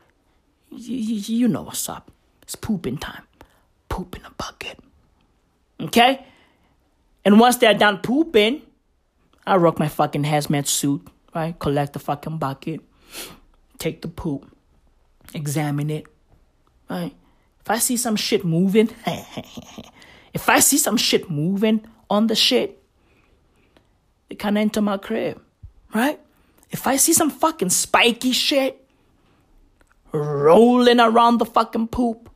you, 0.69 0.97
you, 1.39 1.47
know 1.47 1.63
what's 1.63 1.89
up. 1.89 2.11
It's 2.43 2.55
pooping 2.55 2.97
time. 2.97 3.23
Poop 3.89 4.15
in 4.15 4.23
a 4.23 4.31
bucket. 4.37 4.77
Okay? 5.81 6.23
And 7.23 7.39
once 7.39 7.57
they're 7.57 7.73
done 7.73 7.99
pooping, 7.99 8.61
I 9.47 9.57
rock 9.57 9.77
my 9.77 9.87
fucking 9.87 10.23
hazmat 10.23 10.67
suit, 10.67 11.07
right? 11.33 11.57
Collect 11.59 11.93
the 11.93 11.99
fucking 11.99 12.37
bucket, 12.37 12.81
take 13.77 14.01
the 14.01 14.07
poop, 14.07 14.49
examine 15.33 15.89
it, 15.89 16.05
right? 16.89 17.13
If 17.61 17.69
I 17.69 17.77
see 17.77 17.97
some 17.97 18.15
shit 18.15 18.43
moving, 18.43 18.89
if 20.33 20.49
I 20.49 20.59
see 20.59 20.77
some 20.77 20.97
shit 20.97 21.29
moving 21.29 21.85
on 22.09 22.27
the 22.27 22.35
shit, 22.35 22.81
it 24.29 24.39
can 24.39 24.57
enter 24.57 24.81
my 24.81 24.97
crib, 24.97 25.41
right? 25.93 26.19
If 26.71 26.87
I 26.87 26.97
see 26.97 27.13
some 27.13 27.29
fucking 27.29 27.69
spiky 27.69 28.31
shit 28.31 28.87
rolling 30.11 30.99
around 30.99 31.37
the 31.37 31.45
fucking 31.45 31.89
poop, 31.89 32.29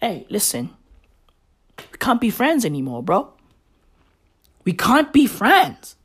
hey, 0.00 0.26
listen, 0.28 0.70
we 1.78 1.98
can't 1.98 2.20
be 2.20 2.30
friends 2.30 2.64
anymore, 2.64 3.02
bro. 3.02 3.32
We 4.64 4.72
can't 4.72 5.12
be 5.12 5.26
friends. 5.26 5.96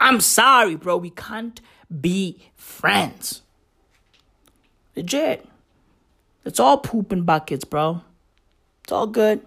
I'm 0.00 0.20
sorry, 0.20 0.74
bro. 0.76 0.96
We 0.96 1.10
can't 1.10 1.60
be 2.00 2.50
friends. 2.56 3.42
Legit. 4.94 5.46
It's 6.44 6.60
all 6.60 6.78
poop 6.78 7.12
in 7.12 7.22
buckets, 7.22 7.64
bro. 7.64 8.02
It's 8.84 8.92
all 8.92 9.06
good. 9.06 9.44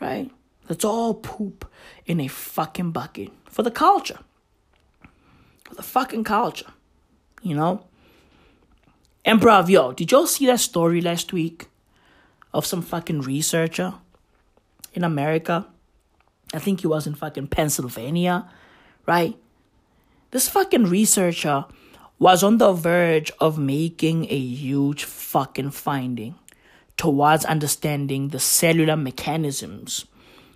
Right? 0.00 0.30
It's 0.68 0.84
all 0.84 1.14
poop 1.14 1.70
in 2.06 2.20
a 2.20 2.28
fucking 2.28 2.90
bucket 2.92 3.30
for 3.46 3.62
the 3.62 3.70
culture. 3.70 4.18
For 5.64 5.74
the 5.74 5.82
fucking 5.82 6.24
culture. 6.24 6.72
You 7.42 7.54
know? 7.54 7.84
And 9.24 9.40
bruv, 9.40 9.68
yo, 9.68 9.92
did 9.92 10.12
y'all 10.12 10.26
see 10.26 10.46
that 10.46 10.60
story 10.60 11.00
last 11.00 11.32
week 11.32 11.68
of 12.52 12.64
some 12.64 12.82
fucking 12.82 13.22
researcher 13.22 13.94
in 14.92 15.02
America? 15.02 15.66
I 16.54 16.60
think 16.60 16.80
he 16.80 16.86
was 16.86 17.06
in 17.06 17.14
fucking 17.14 17.48
Pennsylvania, 17.48 18.48
right? 19.06 19.36
This 20.30 20.48
fucking 20.48 20.84
researcher 20.84 21.64
was 22.18 22.42
on 22.42 22.58
the 22.58 22.72
verge 22.72 23.30
of 23.40 23.58
making 23.58 24.26
a 24.30 24.38
huge 24.38 25.04
fucking 25.04 25.70
finding 25.70 26.34
towards 26.96 27.44
understanding 27.44 28.28
the 28.28 28.40
cellular 28.40 28.96
mechanisms 28.96 30.06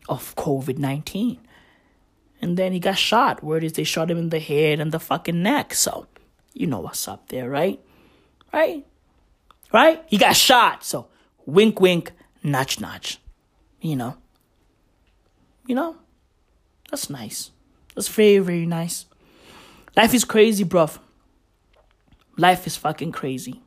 of 0.08 0.34
COVID 0.36 0.78
19. 0.78 1.38
And 2.42 2.56
then 2.56 2.72
he 2.72 2.80
got 2.80 2.96
shot. 2.96 3.44
Word 3.44 3.62
is 3.64 3.74
they 3.74 3.84
shot 3.84 4.10
him 4.10 4.16
in 4.16 4.30
the 4.30 4.38
head 4.38 4.80
and 4.80 4.92
the 4.92 4.98
fucking 4.98 5.42
neck. 5.42 5.74
So, 5.74 6.06
you 6.54 6.66
know 6.66 6.80
what's 6.80 7.06
up 7.06 7.28
there, 7.28 7.50
right? 7.50 7.78
Right? 8.52 8.86
Right? 9.72 10.02
He 10.06 10.16
got 10.16 10.36
shot. 10.36 10.82
So, 10.82 11.08
wink, 11.44 11.80
wink, 11.80 12.12
nudge, 12.42 12.80
nudge. 12.80 13.20
You 13.80 13.96
know? 13.96 14.16
You 15.66 15.74
know? 15.74 15.96
That's 16.90 17.10
nice. 17.10 17.50
That's 18.00 18.08
very, 18.08 18.38
very 18.38 18.64
nice. 18.64 19.04
Life 19.94 20.14
is 20.14 20.24
crazy, 20.24 20.64
bruv. 20.64 20.98
Life 22.38 22.66
is 22.66 22.74
fucking 22.74 23.12
crazy. 23.12 23.60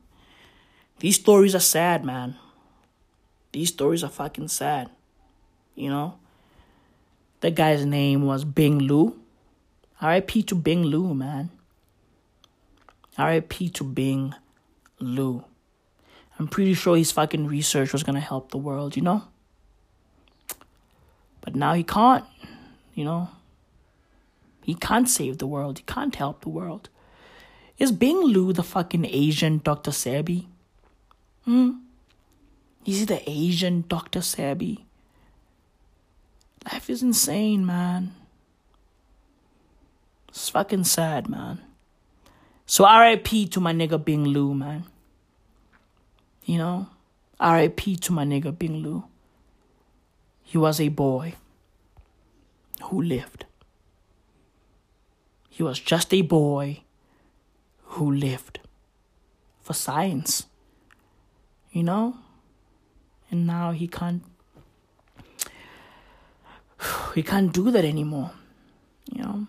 These 0.98 1.20
stories 1.20 1.54
are 1.54 1.60
sad, 1.60 2.04
man. 2.04 2.34
These 3.52 3.68
stories 3.68 4.02
are 4.02 4.10
fucking 4.10 4.48
sad. 4.48 4.90
You 5.76 5.88
know? 5.88 6.18
That 7.42 7.54
guy's 7.54 7.86
name 7.86 8.26
was 8.26 8.42
Bing 8.42 8.80
Lu. 8.80 9.16
RIP 10.02 10.44
to 10.48 10.56
Bing 10.56 10.82
Lu, 10.82 11.14
man. 11.14 11.50
RIP 13.16 13.72
to 13.74 13.84
Bing 13.84 14.34
Lu. 14.98 15.44
I'm 16.40 16.48
pretty 16.48 16.74
sure 16.74 16.96
his 16.96 17.12
fucking 17.12 17.46
research 17.46 17.92
was 17.92 18.02
gonna 18.02 18.18
help 18.18 18.50
the 18.50 18.58
world, 18.58 18.96
you 18.96 19.02
know? 19.02 19.22
But 21.40 21.54
now 21.54 21.74
he 21.74 21.84
can't, 21.84 22.24
you 22.96 23.04
know? 23.04 23.28
He 24.64 24.74
can't 24.74 25.10
save 25.10 25.36
the 25.36 25.46
world. 25.46 25.76
He 25.78 25.84
can't 25.84 26.16
help 26.16 26.40
the 26.40 26.48
world. 26.48 26.88
Is 27.78 27.92
Bing 27.92 28.20
Lu 28.20 28.54
the 28.54 28.62
fucking 28.62 29.04
Asian 29.04 29.58
Dr. 29.62 29.90
Sebi? 29.90 30.46
Hmm? 31.44 31.72
Is 32.86 33.00
he 33.00 33.04
the 33.04 33.22
Asian 33.28 33.84
Dr. 33.88 34.20
Sebi? 34.20 34.84
Life 36.72 36.88
is 36.88 37.02
insane, 37.02 37.66
man. 37.66 38.14
It's 40.28 40.48
fucking 40.48 40.84
sad, 40.84 41.28
man. 41.28 41.60
So 42.64 42.88
RIP 42.88 43.50
to 43.50 43.60
my 43.60 43.74
nigga 43.74 44.02
Bing 44.02 44.24
Lu, 44.24 44.54
man. 44.54 44.84
You 46.46 46.56
know? 46.56 46.86
RIP 47.38 48.00
to 48.00 48.12
my 48.14 48.24
nigga 48.24 48.56
Bing 48.58 48.78
Lu. 48.78 49.04
He 50.42 50.56
was 50.56 50.80
a 50.80 50.88
boy 50.88 51.34
who 52.84 53.02
lived. 53.02 53.43
He 55.54 55.62
was 55.62 55.78
just 55.78 56.12
a 56.12 56.20
boy 56.20 56.82
who 57.94 58.10
lived 58.10 58.58
for 59.62 59.72
science. 59.72 60.46
You 61.70 61.84
know? 61.84 62.16
And 63.30 63.46
now 63.46 63.70
he 63.70 63.86
can't 63.86 64.24
he 67.14 67.22
can't 67.22 67.52
do 67.52 67.70
that 67.70 67.84
anymore. 67.84 68.32
You 69.12 69.22
know? 69.22 69.46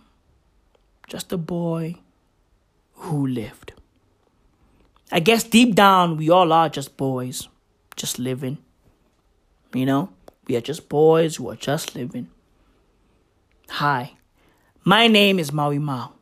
Just 1.07 1.33
a 1.33 1.37
boy 1.37 1.95
who 2.97 3.25
lived. 3.25 3.73
I 5.11 5.19
guess 5.19 5.43
deep 5.43 5.73
down 5.73 6.17
we 6.17 6.29
all 6.29 6.53
are 6.53 6.69
just 6.69 6.97
boys, 6.97 7.47
just 7.95 8.19
living. 8.19 8.59
You 9.73 9.87
know? 9.87 10.09
We 10.47 10.55
are 10.55 10.61
just 10.61 10.87
boys 10.87 11.37
who 11.37 11.49
are 11.49 11.55
just 11.55 11.95
living. 11.95 12.27
Hi, 13.69 14.13
my 14.87 15.07
name 15.07 15.39
is 15.39 15.51
Maui 15.51 15.79
Mao, 15.79 16.13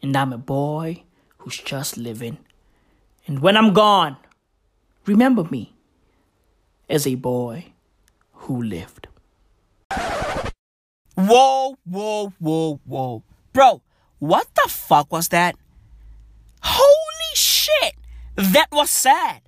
and 0.00 0.16
I'm 0.16 0.32
a 0.32 0.38
boy 0.38 1.02
who's 1.36 1.58
just 1.58 1.98
living. 1.98 2.38
And 3.26 3.40
when 3.40 3.54
I'm 3.54 3.74
gone, 3.74 4.16
remember 5.04 5.44
me 5.44 5.74
as 6.88 7.06
a 7.06 7.16
boy 7.16 7.66
who 8.32 8.62
lived. 8.62 9.08
Whoa, 11.16 11.76
whoa, 11.84 12.32
whoa, 12.38 12.80
whoa. 12.86 13.22
Bro, 13.52 13.82
what 14.18 14.46
the 14.54 14.70
fuck 14.70 15.12
was 15.12 15.28
that? 15.28 15.54
Holy 16.62 17.34
shit! 17.34 17.94
That 18.36 18.68
was 18.72 18.90
sad. 18.90 19.42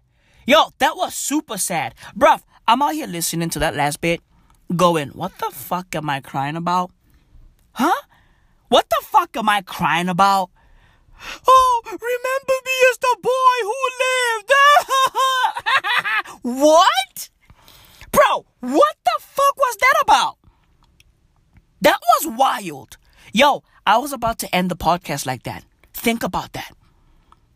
Yo, 0.47 0.69
that 0.79 0.99
was 0.99 1.15
super 1.15 1.57
sad. 1.57 1.95
Bruv, 2.15 2.43
I'm 2.69 2.83
out 2.83 2.93
here 2.93 3.07
listening 3.07 3.49
to 3.51 3.59
that 3.61 3.75
last 3.75 4.03
bit, 4.03 4.21
going, 4.77 5.09
what 5.09 5.39
the 5.39 5.51
fuck 5.51 5.95
am 5.95 6.11
I 6.11 6.21
crying 6.21 6.57
about? 6.57 6.91
Huh? 7.77 8.03
What 8.69 8.89
the 8.89 9.05
fuck 9.05 9.37
am 9.37 9.51
I 9.51 9.61
crying 9.61 10.09
about? 10.09 10.49
Oh, 11.47 11.83
remember 11.85 12.57
me 12.65 12.77
as 12.91 12.99
the 12.99 13.17
boy 13.23 13.57
who 13.69 13.81
lived. 14.03 14.53
what? 16.65 17.29
Bro, 18.11 18.47
what 18.61 18.97
the 19.05 19.19
fuck 19.21 19.57
was 19.59 19.77
that 19.77 19.95
about? 20.03 20.39
That 21.83 22.01
was 22.01 22.35
wild. 22.39 22.97
Yo, 23.35 23.63
I 23.87 23.99
was 23.99 24.15
about 24.15 24.39
to 24.39 24.55
end 24.55 24.71
the 24.71 24.77
podcast 24.77 25.27
like 25.27 25.43
that. 25.43 25.63
Think 25.93 26.23
about 26.23 26.55
that. 26.55 26.75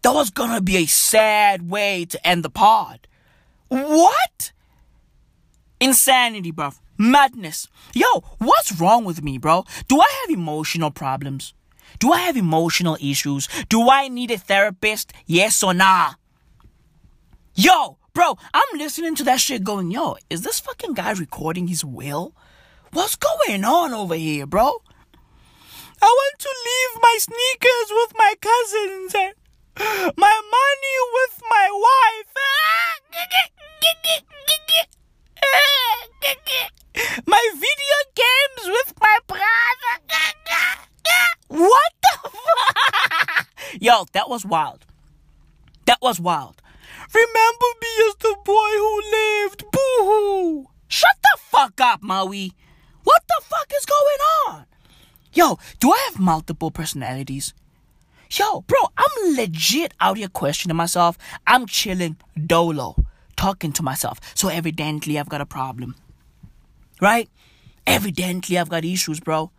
That 0.02 0.12
was 0.12 0.28
gonna 0.28 0.60
be 0.60 0.76
a 0.76 0.86
sad 0.86 1.70
way 1.70 2.04
to 2.04 2.26
end 2.26 2.44
the 2.44 2.50
pod. 2.50 3.08
What? 3.68 4.52
Insanity, 5.80 6.52
bruv. 6.52 6.78
Madness. 7.00 7.66
Yo, 7.94 8.20
what's 8.36 8.78
wrong 8.78 9.06
with 9.06 9.22
me, 9.22 9.38
bro? 9.38 9.64
Do 9.88 10.02
I 10.02 10.20
have 10.20 10.28
emotional 10.36 10.90
problems? 10.90 11.54
Do 11.98 12.12
I 12.12 12.18
have 12.18 12.36
emotional 12.36 12.98
issues? 13.00 13.48
Do 13.70 13.88
I 13.88 14.08
need 14.08 14.30
a 14.30 14.36
therapist? 14.36 15.14
Yes 15.24 15.62
or 15.62 15.72
nah? 15.72 16.16
Yo, 17.54 17.96
bro, 18.12 18.36
I'm 18.52 18.78
listening 18.78 19.14
to 19.14 19.24
that 19.24 19.40
shit 19.40 19.64
going, 19.64 19.90
yo, 19.90 20.16
is 20.28 20.42
this 20.42 20.60
fucking 20.60 20.92
guy 20.92 21.12
recording 21.12 21.68
his 21.68 21.82
will? 21.82 22.34
What's 22.92 23.16
going 23.16 23.64
on 23.64 23.94
over 23.94 24.14
here, 24.14 24.44
bro? 24.44 24.82
I 26.02 26.06
want 26.06 26.38
to 26.38 26.50
leave 26.68 27.00
my 27.02 27.16
sneakers 27.18 27.90
with 27.92 28.12
my 28.18 28.34
cousins 28.42 29.14
and 29.14 29.32
my 30.18 30.40
money 30.52 30.96
with 31.14 31.40
my 31.48 31.70
wife. 31.72 32.34
Ah! 32.36 32.96
My 37.26 37.50
video 37.54 37.98
games 38.14 38.68
with 38.68 38.94
my 39.00 39.18
brother. 39.26 39.44
What 41.48 41.92
the 42.02 42.30
fuck? 42.30 43.48
Yo, 43.80 44.04
that 44.12 44.28
was 44.28 44.44
wild. 44.44 44.86
That 45.86 45.98
was 46.00 46.20
wild. 46.20 46.62
Remember 47.12 47.66
me 47.82 47.88
as 48.08 48.14
the 48.20 48.36
boy 48.44 48.70
who 48.76 49.02
lived. 49.10 49.64
Boo 49.70 49.98
hoo. 50.00 50.66
Shut 50.88 51.16
the 51.22 51.38
fuck 51.40 51.80
up, 51.80 52.02
Maui. 52.02 52.52
What 53.04 53.22
the 53.26 53.42
fuck 53.44 53.72
is 53.76 53.86
going 53.86 54.20
on? 54.48 54.66
Yo, 55.32 55.58
do 55.78 55.92
I 55.92 56.08
have 56.10 56.20
multiple 56.20 56.70
personalities? 56.70 57.54
Yo, 58.30 58.60
bro, 58.62 58.78
I'm 58.96 59.36
legit 59.36 59.92
out 60.00 60.16
here 60.16 60.28
questioning 60.28 60.76
myself. 60.76 61.18
I'm 61.46 61.66
chilling 61.66 62.16
dolo, 62.46 62.96
talking 63.40 63.72
to 63.72 63.82
myself. 63.82 64.20
So 64.34 64.48
evidently 64.48 65.18
I've 65.18 65.28
got 65.30 65.40
a 65.40 65.46
problem. 65.46 65.94
Right? 67.00 67.28
Evidently 67.86 68.58
I've 68.58 68.68
got 68.68 68.84
issues, 68.84 69.18
bro. 69.18 69.50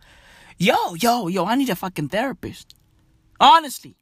Yo, 0.56 0.94
yo, 0.94 1.26
yo, 1.26 1.44
I 1.46 1.56
need 1.56 1.70
a 1.70 1.74
fucking 1.74 2.08
therapist. 2.08 2.76
Honestly. 3.40 3.96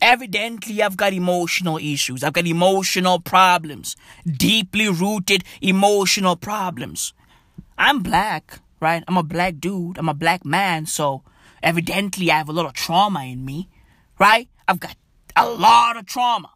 Evidently, 0.00 0.82
I've 0.82 0.96
got 0.96 1.14
emotional 1.14 1.78
issues. 1.78 2.22
I've 2.22 2.34
got 2.34 2.46
emotional 2.46 3.18
problems. 3.18 3.96
Deeply 4.26 4.88
rooted 4.90 5.42
emotional 5.62 6.36
problems. 6.36 7.14
I'm 7.78 8.00
black, 8.00 8.60
right? 8.78 9.02
I'm 9.08 9.16
a 9.16 9.22
black 9.22 9.58
dude. 9.58 9.96
I'm 9.96 10.10
a 10.10 10.14
black 10.14 10.44
man. 10.44 10.84
So, 10.84 11.22
evidently, 11.62 12.30
I 12.30 12.36
have 12.36 12.50
a 12.50 12.52
lot 12.52 12.66
of 12.66 12.74
trauma 12.74 13.24
in 13.24 13.46
me, 13.46 13.70
right? 14.18 14.50
I've 14.68 14.80
got 14.80 14.96
a 15.34 15.48
lot 15.48 15.96
of 15.96 16.04
trauma. 16.04 16.50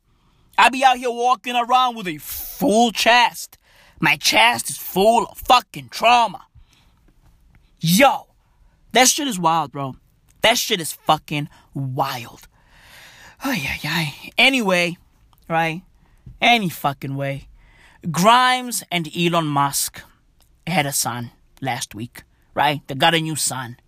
I 0.61 0.69
be 0.69 0.85
out 0.85 0.99
here 0.99 1.11
walking 1.11 1.57
around 1.57 1.97
with 1.97 2.07
a 2.07 2.19
full 2.19 2.93
chest. 2.93 3.57
My 3.99 4.17
chest 4.17 4.69
is 4.69 4.77
full 4.77 5.25
of 5.25 5.39
fucking 5.39 5.89
trauma. 5.89 6.45
Yo, 7.81 8.27
that 8.93 9.09
shit 9.09 9.27
is 9.27 9.39
wild, 9.39 9.73
bro. 9.73 9.97
That 10.43 10.59
shit 10.59 10.79
is 10.79 10.93
fucking 10.93 11.49
wild. 11.73 12.47
Oh, 13.43 13.53
yeah, 13.53 13.77
yeah. 13.81 14.11
Anyway, 14.37 14.99
right? 15.49 15.81
Any 16.43 16.69
fucking 16.69 17.17
way. 17.17 17.49
Grimes 18.11 18.85
and 18.93 19.09
Elon 19.17 19.47
Musk 19.47 20.03
had 20.67 20.85
a 20.85 20.93
son 20.93 21.31
last 21.63 21.95
week, 21.95 22.25
right? 22.53 22.87
They 22.87 22.97
got 22.97 23.15
a 23.15 23.21
new 23.21 23.35
son. 23.35 23.79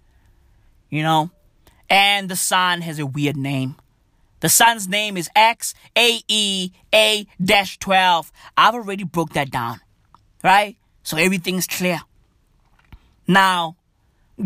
You 0.89 1.03
know? 1.03 1.32
And 1.90 2.31
the 2.31 2.36
son 2.36 2.81
has 2.81 2.99
a 2.99 3.05
weird 3.05 3.36
name. 3.36 3.77
The 4.43 4.48
son's 4.48 4.89
name 4.89 5.16
is 5.16 5.31
XAEA 5.36 7.27
12. 7.78 8.32
I've 8.56 8.74
already 8.74 9.05
broke 9.05 9.35
that 9.35 9.52
down, 9.52 9.81
right? 10.43 10.77
So 11.05 11.16
everything's 11.16 11.69
clear. 11.69 12.01
Now, 13.28 13.77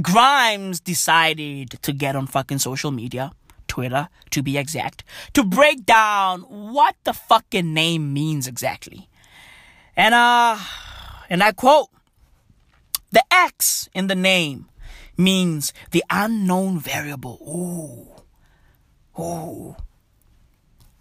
Grimes 0.03 0.81
decided 0.81 1.71
to 1.81 1.95
get 1.95 2.15
on 2.15 2.27
fucking 2.27 2.59
social 2.59 2.91
media, 2.91 3.33
Twitter 3.69 4.11
to 4.33 4.43
be 4.43 4.59
exact, 4.59 5.03
to 5.33 5.43
break 5.43 5.87
down 5.87 6.43
what 6.43 6.95
the 7.05 7.15
fucking 7.15 7.73
name 7.73 8.13
means 8.13 8.47
exactly. 8.47 9.09
And 9.97 10.15
uh 10.15 10.59
and 11.31 11.43
I 11.43 11.53
quote 11.53 11.89
the 13.13 13.25
X 13.31 13.89
in 13.95 14.09
the 14.09 14.15
name 14.15 14.69
means 15.17 15.73
the 15.93 16.05
unknown 16.11 16.81
variable. 16.81 17.39
Ooh. 17.41 19.23
Ooh. 19.23 19.77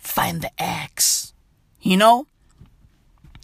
Find 0.06 0.42
the 0.42 0.52
X. 0.62 1.34
You 1.82 1.98
know? 1.98 2.28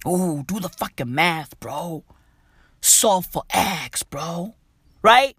Ooh, 0.07 0.43
do 0.47 0.59
the 0.59 0.69
fucking 0.69 1.13
math, 1.13 1.59
bro. 1.59 2.03
Solve 2.81 3.25
for 3.25 3.43
X, 3.51 4.03
bro 4.03 4.55
right? 5.01 5.35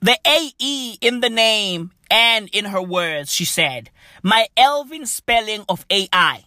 The 0.00 0.18
AE 0.26 0.98
in 1.00 1.20
the 1.20 1.30
name 1.30 1.92
and 2.10 2.48
in 2.52 2.66
her 2.66 2.82
words, 2.82 3.32
she 3.32 3.44
said, 3.44 3.90
my 4.22 4.46
Elven 4.56 5.06
spelling 5.06 5.64
of 5.68 5.86
AI, 5.90 6.44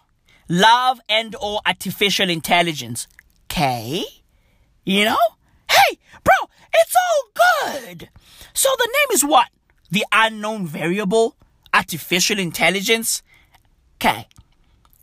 love 0.49 0.99
and 1.07 1.35
or 1.41 1.61
artificial 1.65 2.30
intelligence. 2.30 3.07
K? 3.47 4.03
You 4.84 5.05
know? 5.05 5.17
Hey, 5.69 5.97
bro, 6.23 6.34
it's 6.73 6.95
all 6.95 7.72
good. 7.72 8.09
So 8.53 8.69
the 8.77 8.88
name 8.88 9.13
is 9.13 9.23
what? 9.23 9.47
The 9.89 10.05
unknown 10.11 10.67
variable, 10.67 11.35
artificial 11.73 12.39
intelligence. 12.39 13.23
K. 14.06 14.27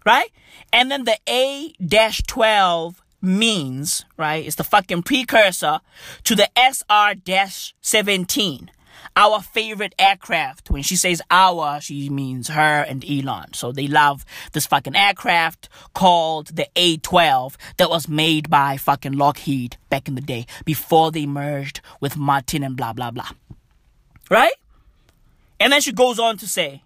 Right? 0.07 0.31
And 0.73 0.89
then 0.89 1.03
the 1.03 1.19
A-12 1.29 2.95
means, 3.21 4.05
right, 4.17 4.47
is 4.47 4.55
the 4.55 4.63
fucking 4.63 5.03
precursor 5.03 5.81
to 6.23 6.37
the 6.37 6.49
SR-17, 6.57 8.69
our 9.17 9.43
favorite 9.43 9.97
aircraft. 9.99 10.71
When 10.71 10.85
she 10.85 10.95
says 10.95 11.21
our, 11.33 11.81
she 11.81 12.11
means 12.11 12.47
her 12.47 12.83
and 12.83 13.05
Elon. 13.05 13.55
So 13.55 13.73
they 13.73 13.89
love 13.89 14.25
this 14.53 14.67
fucking 14.67 14.95
aircraft 14.95 15.69
called 15.95 16.55
the 16.55 16.69
A-12 16.77 17.57
that 17.79 17.91
was 17.91 18.07
made 18.07 18.49
by 18.49 18.77
fucking 18.77 19.15
Lockheed 19.15 19.79
back 19.91 20.07
in 20.07 20.15
the 20.15 20.21
day 20.21 20.47
before 20.65 21.11
they 21.11 21.27
merged 21.27 21.81
with 22.01 22.17
Martin 22.17 22.63
and 22.63 22.77
blah, 22.77 22.93
blah, 22.93 23.11
blah. 23.11 23.31
Right? 24.31 24.55
And 25.59 25.73
then 25.73 25.81
she 25.81 25.91
goes 25.91 26.21
on 26.21 26.37
to 26.37 26.47
say, 26.47 26.82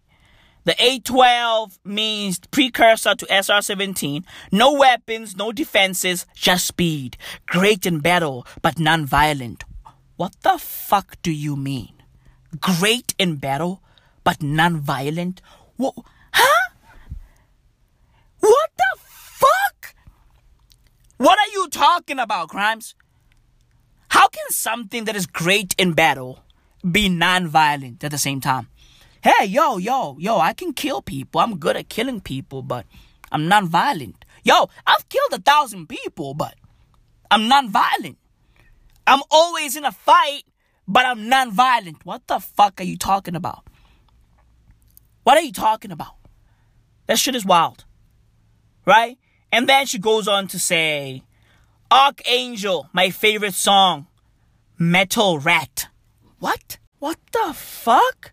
the 0.67 0.73
A12 0.73 1.79
means 1.85 2.41
precursor 2.51 3.15
to 3.15 3.25
SR17. 3.27 4.25
No 4.51 4.73
weapons, 4.73 5.37
no 5.37 5.53
defenses, 5.53 6.27
just 6.35 6.67
speed. 6.67 7.17
Great 7.47 7.87
in 7.87 8.01
battle, 8.01 8.45
but 8.63 8.77
non-violent. 8.77 9.63
What 10.17 10.35
the 10.43 10.59
fuck 10.59 11.23
do 11.23 11.31
you 11.31 11.55
mean? 11.55 11.95
Great 12.59 13.15
in 13.17 13.37
battle, 13.37 13.81
but 14.25 14.43
non-violent? 14.43 15.41
What? 15.77 15.95
Huh? 16.33 16.71
What 18.41 18.71
the 18.77 18.99
fuck? 19.05 19.95
What 21.17 21.39
are 21.39 21.53
you 21.53 21.69
talking 21.69 22.19
about, 22.19 22.49
Grimes? 22.49 22.97
How 24.09 24.27
can 24.27 24.51
something 24.51 25.05
that 25.05 25.15
is 25.15 25.27
great 25.27 25.77
in 25.79 25.93
battle 25.93 26.41
be 26.83 27.09
non-violent 27.09 28.03
at 28.03 28.11
the 28.11 28.19
same 28.19 28.41
time? 28.41 28.67
Hey, 29.27 29.47
yo, 29.47 29.77
yo, 29.77 30.17
yo, 30.21 30.39
I 30.39 30.53
can 30.53 30.73
kill 30.73 31.03
people. 31.03 31.41
I'm 31.41 31.59
good 31.59 31.77
at 31.77 31.89
killing 31.89 32.21
people, 32.21 32.63
but 32.63 32.87
I'm 33.33 33.49
non 33.49 33.67
violent. 33.67 34.25
Yo, 34.45 34.69
I've 34.87 35.09
killed 35.09 35.33
a 35.33 35.41
thousand 35.41 35.89
people, 35.89 36.35
but 36.35 36.55
I'm 37.29 37.49
non 37.49 37.69
violent. 37.71 38.19
I'm 39.05 39.23
always 39.31 39.75
in 39.75 39.85
a 39.85 39.91
fight, 39.91 40.45
but 40.87 41.05
I'm 41.05 41.29
non 41.29 41.51
violent. 41.51 42.07
What 42.07 42.27
the 42.29 42.39
fuck 42.39 42.81
are 42.81 42.85
you 42.85 42.97
talking 42.97 43.35
about? 43.35 43.65
What 45.25 45.37
are 45.37 45.43
you 45.43 45.53
talking 45.53 45.91
about? 45.91 46.15
That 47.09 47.19
shit 47.19 47.35
is 47.35 47.45
wild. 47.45 47.85
Right? 48.85 49.19
And 49.51 49.69
then 49.69 49.87
she 49.87 49.99
goes 49.99 50.29
on 50.29 50.47
to 50.49 50.59
say, 50.61 51.25
Archangel, 51.91 52.89
my 52.93 53.11
favorite 53.11 53.55
song, 53.55 54.07
Metal 54.79 55.41
Rat. 55.41 55.89
What? 56.39 56.79
What 57.01 57.19
the 57.33 57.53
fuck? 57.55 58.33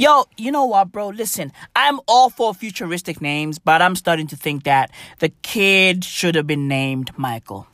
Yo, 0.00 0.24
you 0.38 0.50
know 0.50 0.64
what, 0.64 0.90
bro? 0.90 1.08
Listen, 1.08 1.52
I'm 1.76 2.00
all 2.08 2.30
for 2.30 2.54
futuristic 2.54 3.20
names, 3.20 3.58
but 3.58 3.82
I'm 3.82 3.94
starting 3.94 4.26
to 4.28 4.36
think 4.36 4.64
that 4.64 4.90
the 5.18 5.28
kid 5.28 6.06
should 6.06 6.36
have 6.36 6.46
been 6.46 6.68
named 6.68 7.10
Michael. 7.18 7.66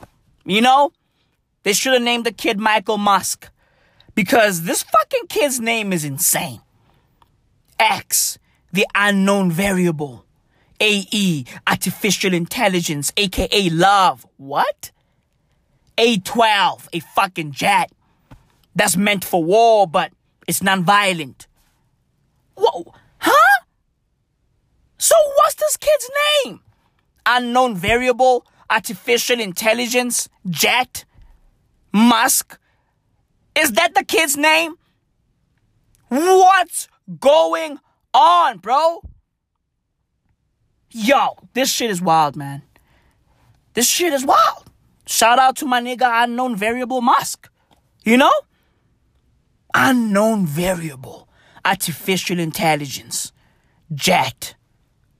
You 0.43 0.59
know? 0.59 0.91
They 1.63 1.71
should 1.71 1.93
have 1.93 2.01
named 2.01 2.25
the 2.25 2.33
kid 2.33 2.59
Michael 2.59 2.97
Musk. 2.97 3.49
Because 4.13 4.63
this 4.63 4.83
fucking 4.83 5.27
kid's 5.29 5.61
name 5.61 5.93
is 5.93 6.03
insane. 6.03 6.59
X, 7.79 8.37
the 8.73 8.85
unknown 8.93 9.49
variable. 9.49 10.25
AE, 10.81 11.45
artificial 11.65 12.33
intelligence, 12.33 13.13
aka 13.15 13.69
love. 13.69 14.27
What? 14.35 14.91
A12, 15.97 16.89
a 16.91 16.99
fucking 16.99 17.53
jet. 17.53 17.89
That's 18.75 18.97
meant 18.97 19.23
for 19.23 19.41
war, 19.41 19.87
but 19.87 20.11
it's 20.45 20.61
non-violent. 20.61 21.46
Whoa, 22.57 22.93
huh? 23.19 23.63
So 24.97 25.15
what's 25.35 25.55
this 25.55 25.77
kid's 25.77 26.09
name? 26.45 26.61
Unknown 27.25 27.75
variable, 27.75 28.45
artificial 28.69 29.39
intelligence, 29.39 30.27
Jet, 30.49 31.05
Musk. 31.93 32.57
Is 33.55 33.73
that 33.73 33.93
the 33.93 34.03
kid's 34.03 34.35
name? 34.35 34.75
What's 36.09 36.87
going 37.19 37.79
on, 38.13 38.57
bro? 38.57 39.01
Yo, 40.89 41.37
this 41.53 41.71
shit 41.71 41.91
is 41.91 42.01
wild, 42.01 42.35
man. 42.35 42.63
This 43.73 43.87
shit 43.87 44.13
is 44.13 44.25
wild. 44.25 44.71
Shout 45.05 45.37
out 45.37 45.55
to 45.57 45.65
my 45.65 45.79
nigga 45.79 46.23
unknown 46.23 46.55
variable 46.55 47.01
Musk. 47.01 47.49
You 48.03 48.17
know? 48.17 48.31
Unknown 49.75 50.47
variable 50.47 51.26
artificial 51.67 52.39
intelligence, 52.39 53.33
Jet, 53.93 54.55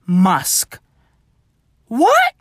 Musk. 0.06 0.80
What? 1.88 2.34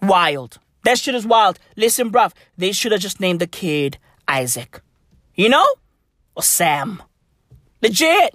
Wild. 0.00 0.58
That 0.84 0.98
shit 0.98 1.14
is 1.14 1.26
wild. 1.26 1.58
Listen, 1.76 2.10
bruv, 2.12 2.32
they 2.56 2.70
should 2.70 2.92
have 2.92 3.00
just 3.00 3.20
named 3.20 3.40
the 3.40 3.48
kid 3.48 3.98
Isaac. 4.28 4.80
You 5.34 5.48
know? 5.48 5.66
Or 6.36 6.42
Sam. 6.42 7.02
Legit. 7.82 8.34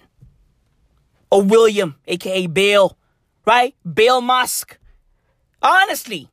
Or 1.32 1.42
William, 1.42 1.96
aka 2.08 2.48
Bill. 2.48 2.98
Right? 3.46 3.76
Bill 3.94 4.20
Musk. 4.20 4.78
Honestly, 5.62 6.30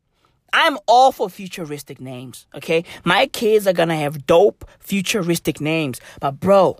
I'm 0.53 0.79
all 0.87 1.13
for 1.13 1.29
futuristic 1.29 2.01
names, 2.01 2.47
okay? 2.55 2.85
My 3.05 3.27
kids 3.27 3.67
are 3.67 3.73
gonna 3.73 3.97
have 3.97 4.27
dope 4.27 4.65
futuristic 4.81 5.61
names. 5.61 6.01
But 6.21 6.41
bro, 6.41 6.79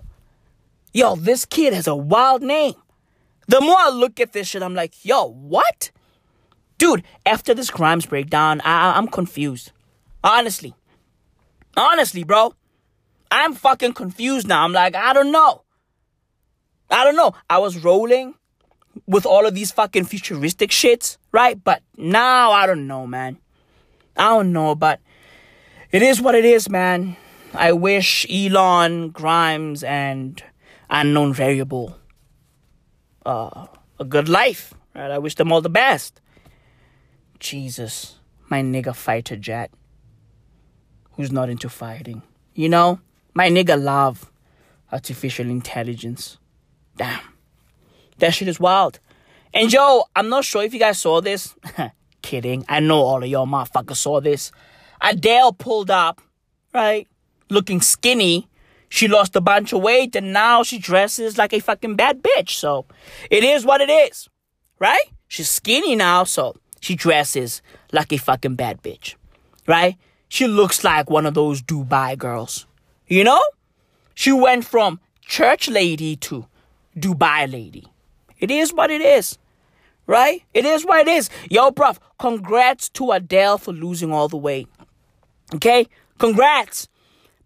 yo, 0.97 1.15
this 1.15 1.45
kid 1.45 1.73
has 1.73 1.85
a 1.85 1.95
wild 1.95 2.41
name. 2.41 2.73
The 3.47 3.61
more 3.61 3.77
I 3.77 3.89
look 3.89 4.19
at 4.19 4.33
this 4.33 4.47
shit, 4.47 4.63
I'm 4.63 4.73
like, 4.73 5.05
yo, 5.05 5.25
what? 5.25 5.91
Dude, 6.79 7.03
after 7.23 7.53
this 7.53 7.69
Grimes 7.69 8.07
breakdown, 8.07 8.61
I, 8.61 8.97
I'm 8.97 9.07
confused. 9.07 9.71
Honestly. 10.23 10.73
Honestly, 11.77 12.23
bro. 12.23 12.55
I'm 13.29 13.53
fucking 13.53 13.93
confused 13.93 14.47
now. 14.47 14.63
I'm 14.63 14.73
like, 14.73 14.95
I 14.95 15.13
don't 15.13 15.31
know. 15.31 15.63
I 16.89 17.03
don't 17.03 17.15
know. 17.15 17.33
I 17.47 17.59
was 17.59 17.83
rolling 17.83 18.33
with 19.05 19.25
all 19.25 19.45
of 19.45 19.53
these 19.53 19.71
fucking 19.71 20.05
futuristic 20.05 20.71
shits, 20.71 21.17
right? 21.31 21.63
But 21.63 21.83
now 21.95 22.51
I 22.51 22.65
don't 22.65 22.87
know, 22.87 23.05
man. 23.05 23.37
I 24.15 24.29
don't 24.29 24.51
know, 24.51 24.73
but 24.73 24.99
it 25.91 26.01
is 26.01 26.19
what 26.19 26.33
it 26.33 26.45
is, 26.45 26.69
man. 26.69 27.17
I 27.53 27.73
wish 27.73 28.25
Elon, 28.31 29.11
Grimes, 29.11 29.83
and 29.83 30.41
Unknown 30.89 31.33
Variable 31.33 31.97
uh, 33.27 33.67
a 33.99 34.05
good 34.05 34.29
life, 34.29 34.73
right? 34.95 35.11
I 35.11 35.17
wish 35.19 35.35
them 35.35 35.51
all 35.51 35.61
the 35.61 35.69
best. 35.69 36.21
Jesus, 37.39 38.15
my 38.49 38.61
nigga 38.61 38.95
fighter 38.95 39.35
jet, 39.35 39.69
who's 41.11 41.31
not 41.31 41.49
into 41.49 41.69
fighting. 41.69 42.23
You 42.55 42.69
know, 42.69 42.99
my 43.33 43.49
nigga 43.49 43.81
love 43.81 44.31
artificial 44.91 45.47
intelligence. 45.47 46.37
Damn. 46.95 47.19
That 48.19 48.33
shit 48.33 48.47
is 48.47 48.59
wild. 48.59 48.99
And 49.53 49.71
yo, 49.71 50.05
I'm 50.15 50.29
not 50.29 50.45
sure 50.45 50.63
if 50.63 50.73
you 50.73 50.79
guys 50.79 50.97
saw 50.97 51.21
this. 51.21 51.53
Kidding. 52.21 52.65
I 52.67 52.79
know 52.79 53.01
all 53.01 53.21
of 53.21 53.29
y'all 53.29 53.45
motherfuckers 53.45 53.97
saw 53.97 54.21
this. 54.21 54.51
Adele 55.01 55.53
pulled 55.53 55.91
up, 55.91 56.21
right? 56.73 57.07
Looking 57.49 57.81
skinny. 57.81 58.47
She 58.89 59.07
lost 59.07 59.35
a 59.35 59.41
bunch 59.41 59.73
of 59.73 59.81
weight 59.81 60.15
and 60.15 60.31
now 60.33 60.63
she 60.63 60.79
dresses 60.79 61.37
like 61.37 61.53
a 61.53 61.59
fucking 61.59 61.95
bad 61.95 62.23
bitch. 62.23 62.51
So 62.51 62.85
it 63.29 63.43
is 63.43 63.65
what 63.65 63.81
it 63.81 63.89
is, 63.89 64.29
right? 64.79 65.05
She's 65.27 65.49
skinny 65.49 65.95
now, 65.95 66.23
so 66.23 66.55
she 66.79 66.95
dresses 66.95 67.61
like 67.91 68.13
a 68.13 68.17
fucking 68.17 68.55
bad 68.55 68.81
bitch, 68.81 69.15
right? 69.67 69.97
She 70.29 70.47
looks 70.47 70.83
like 70.83 71.09
one 71.09 71.25
of 71.25 71.33
those 71.33 71.61
Dubai 71.61 72.17
girls, 72.17 72.65
you 73.07 73.23
know? 73.23 73.41
She 74.13 74.31
went 74.31 74.65
from 74.65 74.99
church 75.21 75.69
lady 75.69 76.15
to 76.17 76.45
Dubai 76.97 77.51
lady. 77.51 77.85
It 78.39 78.51
is 78.51 78.73
what 78.73 78.89
it 78.89 79.01
is. 79.01 79.37
Right? 80.05 80.43
It 80.53 80.63
is 80.63 80.85
what 80.85 81.05
it 81.05 81.09
is. 81.09 81.29
Yo, 81.49 81.69
bruv, 81.71 81.97
congrats 82.17 82.87
to 82.91 83.11
Adele 83.11 83.57
for 83.57 83.73
losing 83.73 84.13
all 84.13 84.29
the 84.29 84.37
weight. 84.37 84.69
Okay? 85.53 85.87
Congrats. 86.17 86.87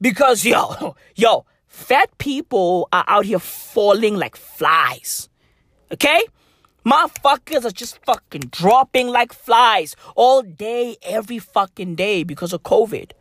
Because, 0.02 0.44
yo, 0.52 0.96
yo, 1.16 1.46
fat 1.68 2.18
people 2.18 2.90
are 2.92 3.06
out 3.08 3.26
here 3.26 3.40
falling 3.40 4.18
like 4.18 4.36
flies. 4.36 5.30
Okay? 5.92 6.22
Motherfuckers 6.86 7.64
are 7.64 7.72
just 7.72 8.04
fucking 8.06 8.50
dropping 8.52 9.08
like 9.08 9.32
flies 9.34 9.96
all 10.16 10.42
day, 10.42 10.98
every 11.04 11.38
fucking 11.38 11.96
day 11.96 12.24
because 12.24 12.54
of 12.54 12.64
COVID. 12.64 13.12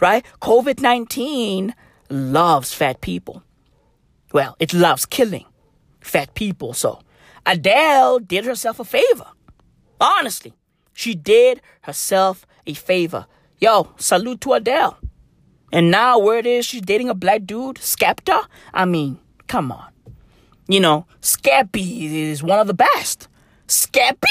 Right? 0.00 0.24
COVID 0.40 0.80
19 0.80 1.74
loves 2.10 2.72
fat 2.72 3.00
people. 3.00 3.42
Well, 4.32 4.54
it 4.60 4.72
loves 4.72 5.04
killing 5.04 5.46
fat 6.00 6.34
people. 6.34 6.74
So 6.74 7.00
Adele 7.44 8.20
did 8.20 8.44
herself 8.44 8.78
a 8.78 8.84
favor. 8.84 9.26
Honestly, 10.00 10.52
she 10.92 11.14
did 11.14 11.60
herself 11.82 12.46
a 12.66 12.74
favor. 12.74 13.26
Yo, 13.58 13.92
salute 13.96 14.40
to 14.42 14.52
Adele. 14.52 14.98
And 15.72 15.90
now 15.90 16.18
where 16.18 16.38
it 16.38 16.46
is, 16.46 16.64
she's 16.64 16.80
dating 16.80 17.10
a 17.10 17.14
black 17.14 17.44
dude, 17.44 17.76
Skepta. 17.76 18.44
I 18.72 18.84
mean, 18.84 19.18
come 19.46 19.70
on. 19.70 19.92
You 20.66 20.80
know, 20.80 21.06
Skeppy 21.20 22.12
is 22.12 22.42
one 22.42 22.58
of 22.58 22.66
the 22.66 22.74
best. 22.74 23.28
Skeppy? 23.66 24.26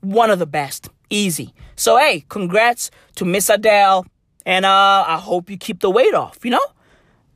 One 0.00 0.30
of 0.30 0.38
the 0.38 0.46
best. 0.46 0.88
Easy. 1.10 1.52
So 1.76 1.98
hey, 1.98 2.24
congrats 2.28 2.90
to 3.16 3.24
Miss 3.24 3.48
Adele. 3.50 4.06
And 4.44 4.64
uh 4.64 5.04
I 5.06 5.18
hope 5.18 5.50
you 5.50 5.56
keep 5.56 5.80
the 5.80 5.90
weight 5.90 6.14
off, 6.14 6.38
you 6.44 6.50
know? 6.50 6.66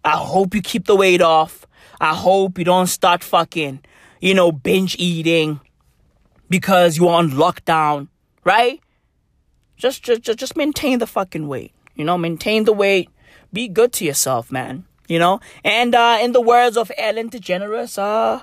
I 0.05 0.17
hope 0.17 0.55
you 0.55 0.63
keep 0.63 0.87
the 0.87 0.97
weight 0.97 1.21
off. 1.21 1.67
I 2.01 2.15
hope 2.15 2.59
you 2.59 2.65
don't 2.65 2.87
start 2.87 3.23
fucking, 3.23 3.81
you 4.21 4.33
know, 4.35 4.51
binge 4.53 4.97
eating 4.99 5.61
because 6.49 6.97
you're 6.97 7.11
on 7.11 7.33
lockdown, 7.33 8.09
right? 8.45 8.81
Just, 9.77 10.03
just, 10.03 10.23
just 10.23 10.57
maintain 10.57 10.99
the 10.99 11.07
fucking 11.07 11.47
weight. 11.49 11.73
You 11.95 12.05
know, 12.05 12.17
maintain 12.17 12.65
the 12.65 12.73
weight. 12.73 13.11
Be 13.53 13.69
good 13.69 13.93
to 13.95 14.05
yourself, 14.05 14.53
man. 14.53 14.85
You 15.09 15.19
know, 15.19 15.41
and 15.65 15.95
uh, 15.95 16.19
in 16.23 16.33
the 16.33 16.41
words 16.41 16.77
of 16.77 16.93
Ellen 16.97 17.31
DeGeneres, 17.31 17.99
uh, 17.99 18.43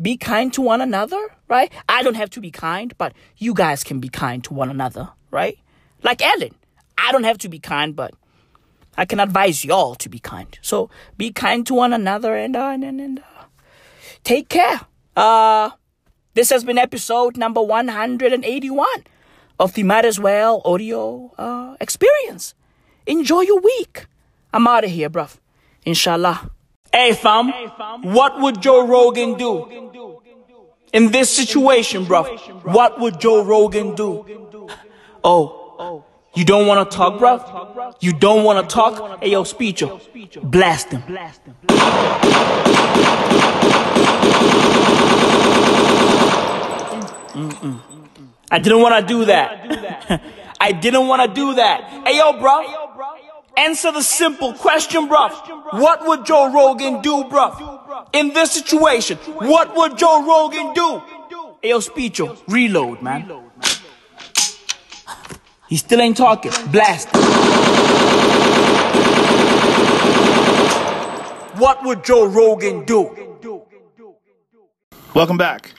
be 0.00 0.16
kind 0.16 0.52
to 0.54 0.62
one 0.62 0.80
another, 0.80 1.20
right? 1.48 1.70
I 1.88 2.02
don't 2.02 2.14
have 2.14 2.30
to 2.30 2.40
be 2.40 2.50
kind, 2.50 2.96
but 2.96 3.12
you 3.36 3.52
guys 3.52 3.84
can 3.84 4.00
be 4.00 4.08
kind 4.08 4.42
to 4.44 4.54
one 4.54 4.70
another, 4.70 5.10
right? 5.30 5.58
Like 6.02 6.22
Ellen, 6.22 6.54
I 6.96 7.12
don't 7.12 7.24
have 7.24 7.38
to 7.38 7.48
be 7.48 7.58
kind, 7.58 7.94
but 7.94 8.14
I 8.96 9.04
can 9.04 9.20
advise 9.20 9.64
y'all 9.64 9.94
to 9.96 10.08
be 10.08 10.18
kind. 10.18 10.58
So 10.62 10.88
be 11.18 11.32
kind 11.32 11.66
to 11.66 11.74
one 11.74 11.92
another 11.92 12.34
and 12.34 12.56
uh, 12.56 12.70
and, 12.72 12.84
and, 12.84 13.18
uh, 13.18 13.44
take 14.24 14.48
care. 14.48 14.80
Uh, 15.14 15.70
this 16.34 16.50
has 16.50 16.64
been 16.64 16.78
episode 16.78 17.36
number 17.36 17.62
181 17.62 18.86
of 19.58 19.74
the 19.74 19.82
Might 19.82 20.04
As 20.04 20.20
Well 20.20 20.60
audio 20.64 21.32
uh, 21.38 21.76
experience. 21.80 22.54
Enjoy 23.06 23.40
your 23.42 23.60
week. 23.60 24.06
I'm 24.56 24.66
out 24.66 24.84
of 24.84 24.90
here, 24.90 25.10
bruv. 25.10 25.36
Inshallah. 25.84 26.50
Hey, 26.90 27.12
fam. 27.12 27.52
What 28.00 28.40
would 28.40 28.62
Joe 28.62 28.86
Rogan 28.86 29.34
do? 29.36 29.52
In 30.94 31.10
this 31.10 31.28
situation, 31.28 32.06
bruv, 32.06 32.26
what 32.64 32.98
would 32.98 33.20
Joe 33.20 33.44
Rogan 33.44 33.94
do? 33.94 34.24
Oh, 35.22 36.04
you 36.34 36.46
don't 36.46 36.66
want 36.66 36.90
to 36.90 36.96
talk, 36.96 37.20
bruv? 37.20 37.96
You 38.00 38.14
don't 38.14 38.44
want 38.44 38.66
to 38.66 38.74
talk? 38.74 39.20
Hey, 39.22 39.32
yo, 39.32 39.42
speecho. 39.42 40.00
Blast 40.50 40.88
him. 40.88 41.02
Mm-mm. 47.36 47.80
I 48.50 48.58
didn't 48.58 48.80
want 48.80 49.06
to 49.06 49.14
do 49.14 49.26
that. 49.26 50.22
I 50.60 50.72
didn't 50.72 51.06
want 51.06 51.20
to 51.28 51.28
do 51.28 51.54
that. 51.56 52.06
Hey, 52.06 52.16
yo, 52.16 52.38
bro. 52.40 52.85
Answer 53.56 53.90
the 53.92 54.02
simple 54.02 54.52
question, 54.52 55.08
bro. 55.08 55.28
What 55.70 56.06
would 56.06 56.26
Joe 56.26 56.52
Rogan 56.52 57.00
do, 57.00 57.24
bro? 57.24 58.08
In 58.12 58.34
this 58.34 58.52
situation, 58.52 59.16
what 59.16 59.74
would 59.74 59.96
Joe 59.96 60.24
Rogan 60.26 60.74
do? 60.74 61.02
Hey, 61.62 61.70
yo, 61.70 61.78
Speecho, 61.78 62.38
reload, 62.48 63.00
man. 63.00 63.50
He 65.68 65.76
still 65.78 66.00
ain't 66.00 66.16
talking. 66.16 66.52
Blast. 66.70 67.08
What 71.58 71.82
would 71.84 72.04
Joe 72.04 72.26
Rogan 72.26 72.84
do? 72.84 73.26
Welcome 75.14 75.38
back. 75.38 75.72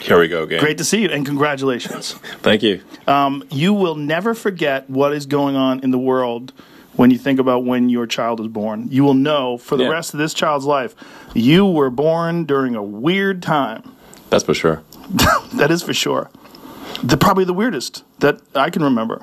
Here 0.00 0.18
we 0.18 0.28
go 0.28 0.44
again. 0.44 0.60
Great 0.60 0.78
to 0.78 0.84
see 0.84 1.02
you, 1.02 1.08
and 1.08 1.26
congratulations. 1.26 2.12
Thank 2.42 2.62
you. 2.62 2.82
Um, 3.08 3.42
you 3.50 3.74
will 3.74 3.96
never 3.96 4.34
forget 4.34 4.88
what 4.88 5.12
is 5.12 5.26
going 5.26 5.56
on 5.56 5.80
in 5.80 5.90
the 5.90 5.98
world 5.98 6.52
when 6.96 7.10
you 7.10 7.18
think 7.18 7.40
about 7.40 7.64
when 7.64 7.88
your 7.88 8.06
child 8.06 8.40
is 8.40 8.48
born. 8.48 8.88
You 8.90 9.04
will 9.04 9.14
know 9.14 9.58
for 9.58 9.76
the 9.76 9.84
Yeah. 9.84 9.90
rest 9.90 10.14
of 10.14 10.18
this 10.18 10.34
child's 10.34 10.64
life, 10.64 10.94
you 11.34 11.66
were 11.66 11.90
born 11.90 12.44
during 12.44 12.74
a 12.74 12.82
weird 12.82 13.42
time. 13.42 13.82
That's 14.30 14.44
for 14.44 14.54
sure. 14.54 14.82
that 15.54 15.70
is 15.70 15.82
for 15.82 15.94
sure. 15.94 16.30
The 17.02 17.16
probably 17.16 17.44
the 17.44 17.52
weirdest 17.54 18.04
that 18.20 18.40
I 18.54 18.70
can 18.70 18.82
remember. 18.82 19.22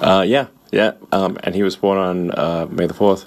Uh, 0.00 0.24
yeah, 0.26 0.46
yeah. 0.72 0.92
Um, 1.12 1.38
and 1.42 1.54
he 1.54 1.62
was 1.62 1.76
born 1.76 1.98
on 1.98 2.30
uh, 2.32 2.66
May 2.70 2.86
the 2.86 2.94
fourth. 2.94 3.26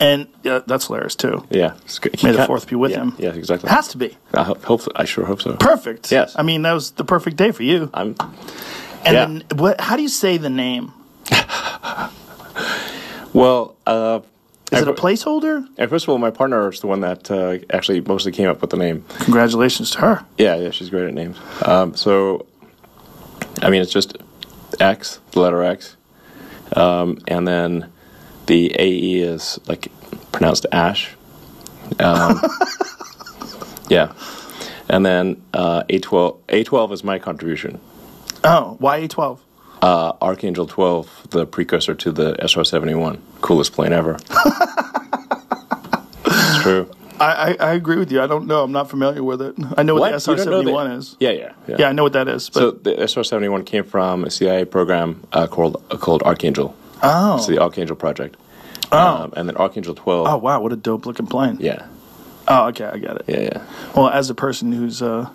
And 0.00 0.28
uh, 0.44 0.60
that's 0.66 0.86
hilarious 0.86 1.16
too. 1.16 1.44
Yeah. 1.50 1.74
May 2.22 2.32
the 2.32 2.44
fourth 2.46 2.68
be 2.68 2.76
with 2.76 2.92
yeah, 2.92 2.98
him. 2.98 3.14
Yeah, 3.18 3.30
exactly. 3.30 3.68
It 3.68 3.72
has 3.72 3.88
to 3.88 3.98
be 3.98 4.16
I 4.32 4.44
hope, 4.44 4.62
hope 4.62 4.82
I 4.94 5.04
sure 5.04 5.24
hope 5.24 5.42
so. 5.42 5.54
perfect. 5.56 6.12
Yes. 6.12 6.34
I 6.36 6.42
mean 6.42 6.62
that 6.62 6.72
was 6.72 6.92
the 6.92 7.04
perfect 7.04 7.36
day 7.36 7.50
for 7.50 7.64
you. 7.64 7.90
I'm. 7.94 8.14
And 9.04 9.14
yeah. 9.14 9.26
then 9.26 9.44
what? 9.56 9.80
How 9.80 9.96
do 9.96 10.02
you 10.02 10.08
say 10.08 10.36
the 10.36 10.50
name? 10.50 10.92
Well, 13.38 13.76
uh, 13.86 14.18
Is 14.72 14.82
it 14.82 14.88
a 14.88 14.92
placeholder? 14.92 15.64
and 15.78 15.88
first 15.88 16.06
of 16.06 16.08
all, 16.08 16.18
my 16.18 16.30
partner 16.32 16.68
is 16.72 16.80
the 16.80 16.88
one 16.88 17.02
that 17.02 17.30
uh, 17.30 17.58
actually 17.70 18.00
mostly 18.00 18.32
came 18.32 18.48
up 18.48 18.60
with 18.60 18.70
the 18.70 18.76
name. 18.76 19.04
Congratulations 19.20 19.92
to 19.92 19.98
her. 19.98 20.26
Yeah, 20.38 20.56
yeah, 20.56 20.70
she's 20.70 20.90
great 20.90 21.06
at 21.06 21.14
names. 21.14 21.36
Um, 21.62 21.94
so, 21.94 22.46
I 23.62 23.70
mean, 23.70 23.80
it's 23.80 23.92
just 23.92 24.18
X, 24.80 25.20
the 25.30 25.40
letter 25.40 25.62
X, 25.62 25.94
Um, 26.74 27.18
and 27.28 27.46
then 27.46 27.92
the 28.46 28.74
AE 28.76 29.20
is 29.20 29.60
like 29.68 29.86
pronounced 30.32 30.66
Ash. 30.72 31.14
Um, 32.00 32.42
yeah. 33.88 34.14
And 34.88 35.06
then 35.06 35.40
uh, 35.54 35.84
A12, 35.84 36.38
A12 36.48 36.92
is 36.92 37.04
my 37.04 37.20
contribution. 37.20 37.78
Oh, 38.42 38.74
why 38.80 39.06
A12? 39.06 39.38
Uh, 39.80 40.12
Archangel 40.20 40.66
12, 40.66 41.28
the 41.30 41.46
precursor 41.46 41.94
to 41.94 42.10
the 42.10 42.34
SR 42.44 42.64
71. 42.64 43.22
Coolest 43.40 43.72
plane 43.72 43.92
ever. 43.92 44.18
it's 46.26 46.62
true. 46.62 46.90
I, 47.20 47.24
I, 47.50 47.56
I 47.60 47.72
agree 47.74 47.96
with 47.96 48.12
you. 48.12 48.20
I 48.20 48.26
don't 48.26 48.46
know. 48.46 48.62
I'm 48.62 48.72
not 48.72 48.88
familiar 48.90 49.22
with 49.24 49.40
it. 49.42 49.54
I 49.76 49.82
know 49.82 49.94
what, 49.94 50.12
the 50.12 50.18
don't 50.18 50.36
know 50.36 50.36
SR 50.36 50.38
71 50.38 50.90
is. 50.92 51.16
Yeah, 51.20 51.30
yeah, 51.30 51.52
yeah. 51.66 51.76
Yeah, 51.80 51.88
I 51.88 51.92
know 51.92 52.02
what 52.04 52.12
that 52.12 52.28
is. 52.28 52.48
But 52.50 52.60
So 52.60 52.70
the 52.72 53.00
SR 53.08 53.24
71 53.24 53.64
came 53.64 53.84
from 53.84 54.24
a 54.24 54.30
CIA 54.30 54.64
program 54.64 55.26
uh, 55.32 55.46
called 55.46 55.82
uh, 55.90 55.96
called 55.96 56.22
Archangel. 56.22 56.74
oh, 57.02 57.36
It's 57.36 57.46
the 57.46 57.58
Archangel 57.60 57.96
Project. 57.96 58.36
Oh. 58.90 58.98
Um, 58.98 59.32
and 59.36 59.48
then 59.48 59.56
Archangel 59.56 59.94
12. 59.94 60.26
oh 60.28 60.36
wow, 60.38 60.60
what 60.60 60.72
a 60.72 60.76
dope 60.76 61.06
looking 61.06 61.26
plane. 61.26 61.58
Yeah, 61.60 61.86
Oh, 62.46 62.68
okay, 62.68 62.84
I 62.86 62.98
get 62.98 63.16
it. 63.16 63.24
yeah, 63.28 63.40
yeah. 63.40 63.66
Well, 63.94 64.08
as 64.08 64.30
a 64.30 64.34
person 64.34 64.72
who's 64.72 65.02
uh, 65.02 65.28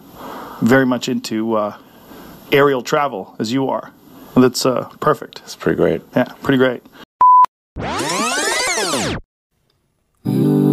very 0.61 0.86
much 0.86 1.07
into 1.07 1.53
uh, 1.56 1.78
aerial 2.52 2.82
travel, 2.82 3.36
as 3.40 3.52
you 3.53 3.70
are, 3.70 3.91
that's 4.41 4.65
uh, 4.65 4.89
perfect. 4.99 5.41
It's 5.43 5.55
pretty 5.55 5.77
great. 5.77 6.01
Yeah, 6.15 6.26
pretty 6.41 6.57
great. 6.57 6.84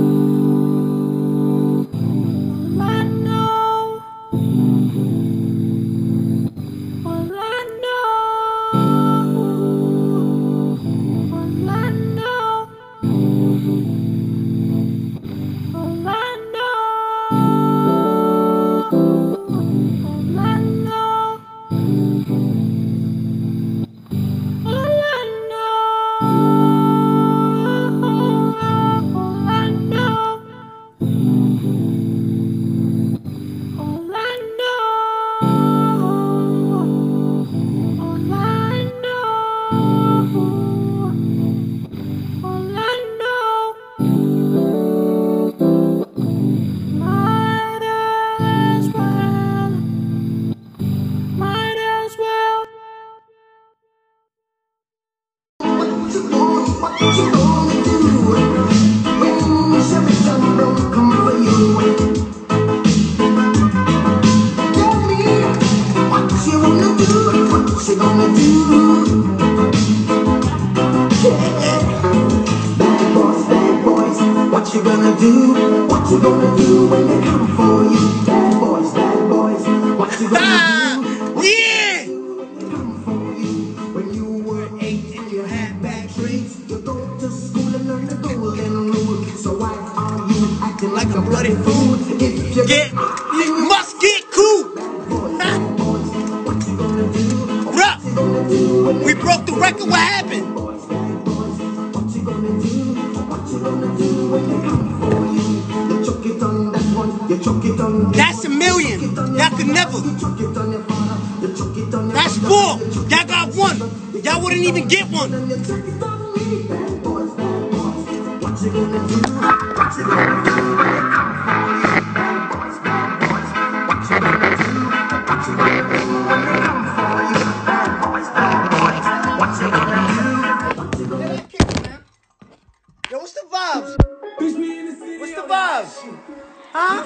Huh? 136.73 137.03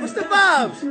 What's 0.00 0.12
the 0.12 0.20
vibes? 0.20 0.82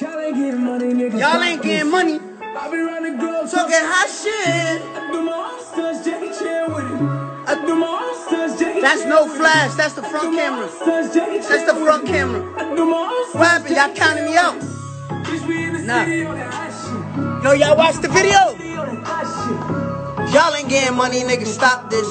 Y'all 0.00 0.20
ain't 0.20 0.36
getting 0.36 0.62
money, 0.62 0.94
nigga. 0.94 1.18
Y'all 1.18 1.42
ain't 1.42 1.60
getting 1.60 1.90
money. 1.90 2.20
I 2.40 2.70
be 2.70 2.78
running 2.78 3.18
girls. 3.18 3.50
Talking 3.50 3.74
hot 3.82 4.06
shit. 4.06 4.78
I 4.94 5.10
do 5.10 5.26
stunts, 5.58 6.06
Jackie 6.06 6.30
Chan 6.38 6.72
with 6.72 6.86
it. 6.86 7.02
I 7.50 7.54
do 7.66 7.74
stunts, 8.14 8.60
Jackie 8.60 8.80
That's 8.80 9.04
no 9.06 9.26
flash. 9.26 9.74
That's 9.74 9.94
the 9.94 10.04
front 10.04 10.36
camera. 10.36 10.66
own 10.66 10.70
stunts, 10.70 11.14
Jackie 11.14 11.38
That's 11.38 11.66
the 11.66 11.74
front 11.74 12.06
camera. 12.06 12.42
I 12.62 12.76
do 12.76 12.86
my 12.86 12.96
own 12.96 13.10
stunts, 13.10 13.34
What 13.34 13.48
happened? 13.48 13.74
Y'all 13.74 13.94
counting 13.96 14.24
me 14.26 14.36
out. 14.36 14.54
with 14.54 14.62
it. 14.62 15.26
Bitch, 15.26 15.48
we 15.48 15.64
in 15.66 15.72
the 15.72 15.78
Nah. 15.82 16.04
city 16.04 16.24
on 16.24 16.38
that 16.38 16.54
hot 16.54 16.70
shit. 16.70 17.42
Yo, 17.42 17.52
y'all 17.58 17.76
watch 17.76 17.96
the 17.96 18.08
video. 18.08 18.38
City 18.54 18.76
on 18.76 18.86
that 18.86 19.02
hot 19.04 19.26
shit. 19.26 20.32
Y'all 20.32 20.54
ain't 20.54 20.68
getting 20.68 20.96
money, 20.96 21.22
nigga. 21.22 21.46
Stop 21.46 21.90
this. 21.90 22.06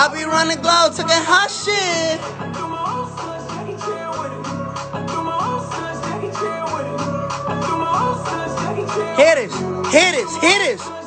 I 0.00 0.08
be 0.14 0.24
running 0.24 0.62
glow, 0.62 0.88
talking 0.96 1.20
hot 1.28 1.50
shit. 1.52 2.69
Hitters. 9.20 9.52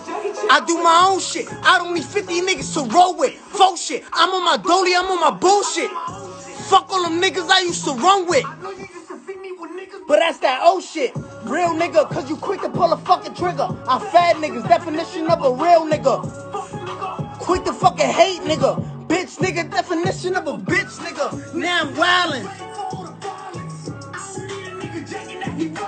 Jackie 0.06 0.34
Chan 0.38 0.48
I 0.52 0.64
do 0.68 0.77
my 0.84 1.10
own 1.10 1.19
shit. 1.19 1.48
I 1.64 1.80
don't 1.80 1.95
need 1.95 2.03
50 2.06 2.41
niggas 2.41 2.76
to 2.76 2.88
roll 2.94 3.18
with. 3.18 3.34
Fuck 3.34 3.76
shit. 3.76 4.03
I'm 4.14 4.30
on 4.30 4.45
my 4.45 4.57
dolly, 4.57 4.95
I'm 4.95 5.06
on 5.06 5.19
my 5.19 5.31
bullshit. 5.31 5.90
Fuck 6.69 6.91
all 6.91 7.02
them 7.02 7.19
niggas 7.19 7.49
I 7.49 7.61
used 7.61 7.84
to 7.85 7.94
run 7.94 8.27
with. 8.27 8.45
But 10.07 10.19
that's 10.19 10.38
that 10.40 10.61
old 10.64 10.84
shit. 10.84 11.15
Real 11.45 11.73
nigga, 11.73 12.07
cause 12.07 12.30
you 12.30 12.38
quick 12.38 12.61
to 12.61 12.69
pull 12.69 12.94
a 12.94 12.98
fucking 12.98 13.34
trigger. 13.34 13.68
I'm 13.88 14.02
fat 14.11 14.35
niggas, 14.35 14.68
definition 14.68 15.27
of 15.31 15.44
a 15.44 15.49
real 15.49 15.81
nigga. 15.90 17.40
Quick 17.40 17.64
to 17.65 17.73
fucking 17.73 18.10
hate 18.10 18.41
nigga. 18.41 18.77
Bitch 19.07 19.40
nigga, 19.40 19.72
definition 19.72 20.35
of 20.35 20.45
a 20.45 20.53
bitch 20.53 20.99
nigga. 20.99 21.56
Now 21.56 21.81
I'm 21.81 21.95
wildin'. 21.95 22.73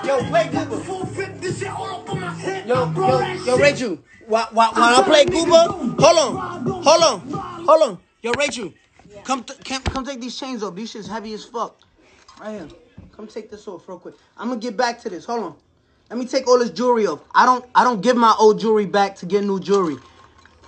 Yo, 0.06 0.20
play 0.30 0.44
Gooba. 0.50 0.86
Yo, 2.68 2.94
yo, 2.94 3.44
yo, 3.46 3.58
Rachel. 3.58 4.00
While, 4.28 4.48
while, 4.52 4.74
while 4.74 5.02
I 5.02 5.04
play 5.04 5.26
Gooba, 5.26 5.68
hold 6.00 6.18
on, 6.18 6.84
hold 6.84 7.04
on, 7.04 7.66
hold 7.66 7.82
on. 7.84 8.00
Yo, 8.22 8.32
Rachel, 8.34 8.74
come, 9.24 9.44
come, 9.44 9.82
come 9.84 10.06
take 10.06 10.22
these 10.22 10.38
chains 10.40 10.64
off. 10.64 10.76
These 10.76 10.92
shit's 10.92 11.08
heavy 11.08 11.34
as 11.34 11.46
fuck. 11.46 11.80
Right 12.40 12.52
here. 12.60 12.68
Come 13.16 13.28
take 13.28 13.50
this 13.50 13.68
off 13.68 13.88
real 13.88 14.00
quick. 14.00 14.16
I'm 14.38 14.50
gonna 14.50 14.60
get 14.60 14.78
back 14.78 15.00
to 15.02 15.10
this. 15.10 15.26
Hold 15.26 15.44
on. 15.44 15.56
Let 16.10 16.20
me 16.20 16.26
take 16.28 16.48
all 16.48 16.60
this 16.60 16.70
jewelry 16.70 17.08
off. 17.08 17.22
I 17.34 17.46
don't, 17.46 17.66
I 17.74 17.84
don't 17.84 18.02
give 18.02 18.16
my 18.18 18.36
old 18.40 18.60
jewelry 18.60 18.86
back 18.86 19.16
to 19.18 19.26
get 19.26 19.44
new 19.44 19.60
jewelry. 19.60 19.98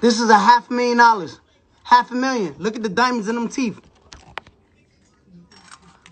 This 0.02 0.20
is 0.20 0.30
a 0.30 0.38
half 0.38 0.72
million 0.72 0.98
dollars. 0.98 1.40
Half 1.84 2.12
a 2.12 2.16
million. 2.16 2.56
Look 2.58 2.76
at 2.76 2.84
the 2.84 2.90
diamonds 2.90 3.28
in 3.28 3.36
them 3.36 3.50
teeth. 3.50 3.80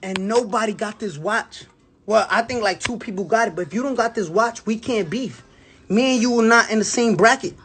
And 0.03 0.27
nobody 0.27 0.73
got 0.73 0.99
this 0.99 1.18
watch. 1.18 1.65
Well, 2.06 2.27
I 2.30 2.44
think 2.44 2.61
like 2.61 2.80
two 2.80 2.98
people 2.98 3.23
got 3.23 3.48
it, 3.48 3.56
but 3.56 3.68
if 3.68 3.73
you 3.73 3.82
don't 3.82 3.95
got 3.95 4.15
this 4.15 4.30
watch, 4.30 4.65
we 4.65 4.77
can't 4.77 5.10
beef. 5.10 5.44
Me 5.90 6.14
and 6.14 6.22
you 6.22 6.40
are 6.40 6.44
not 6.44 6.69
in 6.69 6.80
the 6.80 6.86
same 6.86 7.15
bracket 7.15 7.56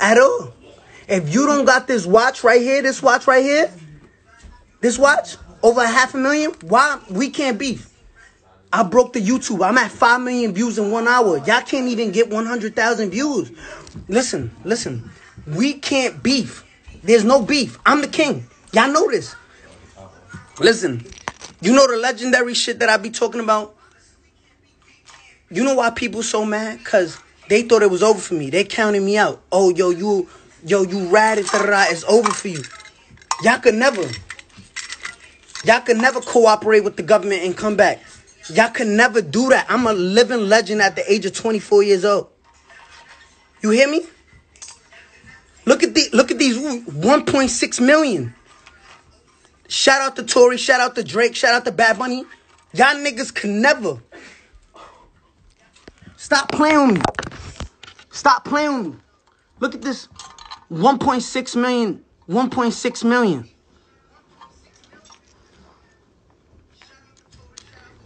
at 0.00 0.18
all. 0.18 0.52
If 1.08 1.34
you 1.34 1.46
don't 1.46 1.64
got 1.64 1.86
this 1.86 2.06
watch 2.06 2.44
right 2.44 2.60
here, 2.60 2.82
this 2.82 3.02
watch 3.02 3.26
right 3.26 3.42
here, 3.42 3.70
this 4.80 4.98
watch, 4.98 5.36
over 5.62 5.84
half 5.84 6.14
a 6.14 6.18
million, 6.18 6.52
why 6.62 7.00
we 7.10 7.30
can't 7.30 7.58
beef? 7.58 7.90
I 8.72 8.82
broke 8.82 9.12
the 9.12 9.20
YouTube. 9.20 9.64
I'm 9.64 9.78
at 9.78 9.92
5 9.92 10.20
million 10.20 10.52
views 10.52 10.78
in 10.78 10.90
one 10.90 11.06
hour. 11.06 11.38
Y'all 11.46 11.62
can't 11.62 11.86
even 11.86 12.10
get 12.10 12.28
100,000 12.28 13.10
views. 13.10 13.52
Listen, 14.08 14.50
listen. 14.64 15.10
We 15.46 15.74
can't 15.74 16.20
beef. 16.24 16.64
There's 17.04 17.22
no 17.24 17.40
beef. 17.40 17.78
I'm 17.86 18.00
the 18.00 18.08
king. 18.08 18.48
Y'all 18.72 18.90
know 18.90 19.08
this. 19.08 19.36
Listen, 20.58 21.06
you 21.60 21.72
know 21.72 21.86
the 21.86 21.96
legendary 21.96 22.54
shit 22.54 22.78
that 22.80 22.88
I 22.88 22.96
be 22.96 23.10
talking 23.10 23.40
about? 23.40 23.76
You 25.50 25.64
know 25.64 25.74
why 25.74 25.90
people 25.90 26.22
so 26.22 26.44
mad? 26.44 26.84
Cause 26.84 27.18
they 27.48 27.62
thought 27.62 27.82
it 27.82 27.90
was 27.90 28.02
over 28.02 28.18
for 28.18 28.34
me. 28.34 28.50
They 28.50 28.64
counted 28.64 29.00
me 29.02 29.16
out. 29.16 29.42
Oh, 29.52 29.70
yo, 29.74 29.90
you, 29.90 30.28
yo, 30.64 30.82
you 30.82 31.08
ratted. 31.08 31.46
Da, 31.46 31.84
it's 31.88 32.04
over 32.04 32.30
for 32.30 32.48
you. 32.48 32.62
Y'all 33.42 33.58
could 33.58 33.74
never. 33.74 34.02
Y'all 35.64 35.80
could 35.80 35.96
never 35.96 36.20
cooperate 36.20 36.80
with 36.80 36.96
the 36.96 37.02
government 37.02 37.42
and 37.42 37.56
come 37.56 37.76
back. 37.76 38.00
Y'all 38.50 38.70
could 38.70 38.86
never 38.86 39.22
do 39.22 39.48
that. 39.50 39.66
I'm 39.68 39.86
a 39.86 39.92
living 39.92 40.48
legend 40.48 40.82
at 40.82 40.96
the 40.96 41.10
age 41.10 41.24
of 41.24 41.34
24 41.34 41.82
years 41.82 42.04
old. 42.04 42.28
You 43.62 43.70
hear 43.70 43.88
me? 43.88 44.06
Look 45.64 45.82
at 45.82 45.94
the 45.94 46.10
look 46.12 46.30
at 46.30 46.38
these 46.38 46.58
1.6 46.58 47.80
million. 47.80 48.34
Shout 49.68 50.00
out 50.02 50.16
to 50.16 50.22
Tory, 50.22 50.56
shout 50.56 50.80
out 50.80 50.94
to 50.94 51.04
Drake, 51.04 51.34
shout 51.34 51.54
out 51.54 51.64
to 51.64 51.72
Bad 51.72 51.98
Bunny. 51.98 52.24
Y'all 52.72 52.94
niggas 52.96 53.32
can 53.34 53.60
never. 53.60 53.98
Stop 56.16 56.50
playing 56.52 56.88
with 56.88 56.96
me. 56.96 57.02
Stop 58.10 58.44
playing 58.44 58.78
with 58.78 58.86
me. 58.94 59.00
Look 59.60 59.74
at 59.74 59.82
this 59.82 60.08
1.6 60.70 61.56
million. 61.60 62.04
1.6 62.28 63.04
million. 63.04 63.48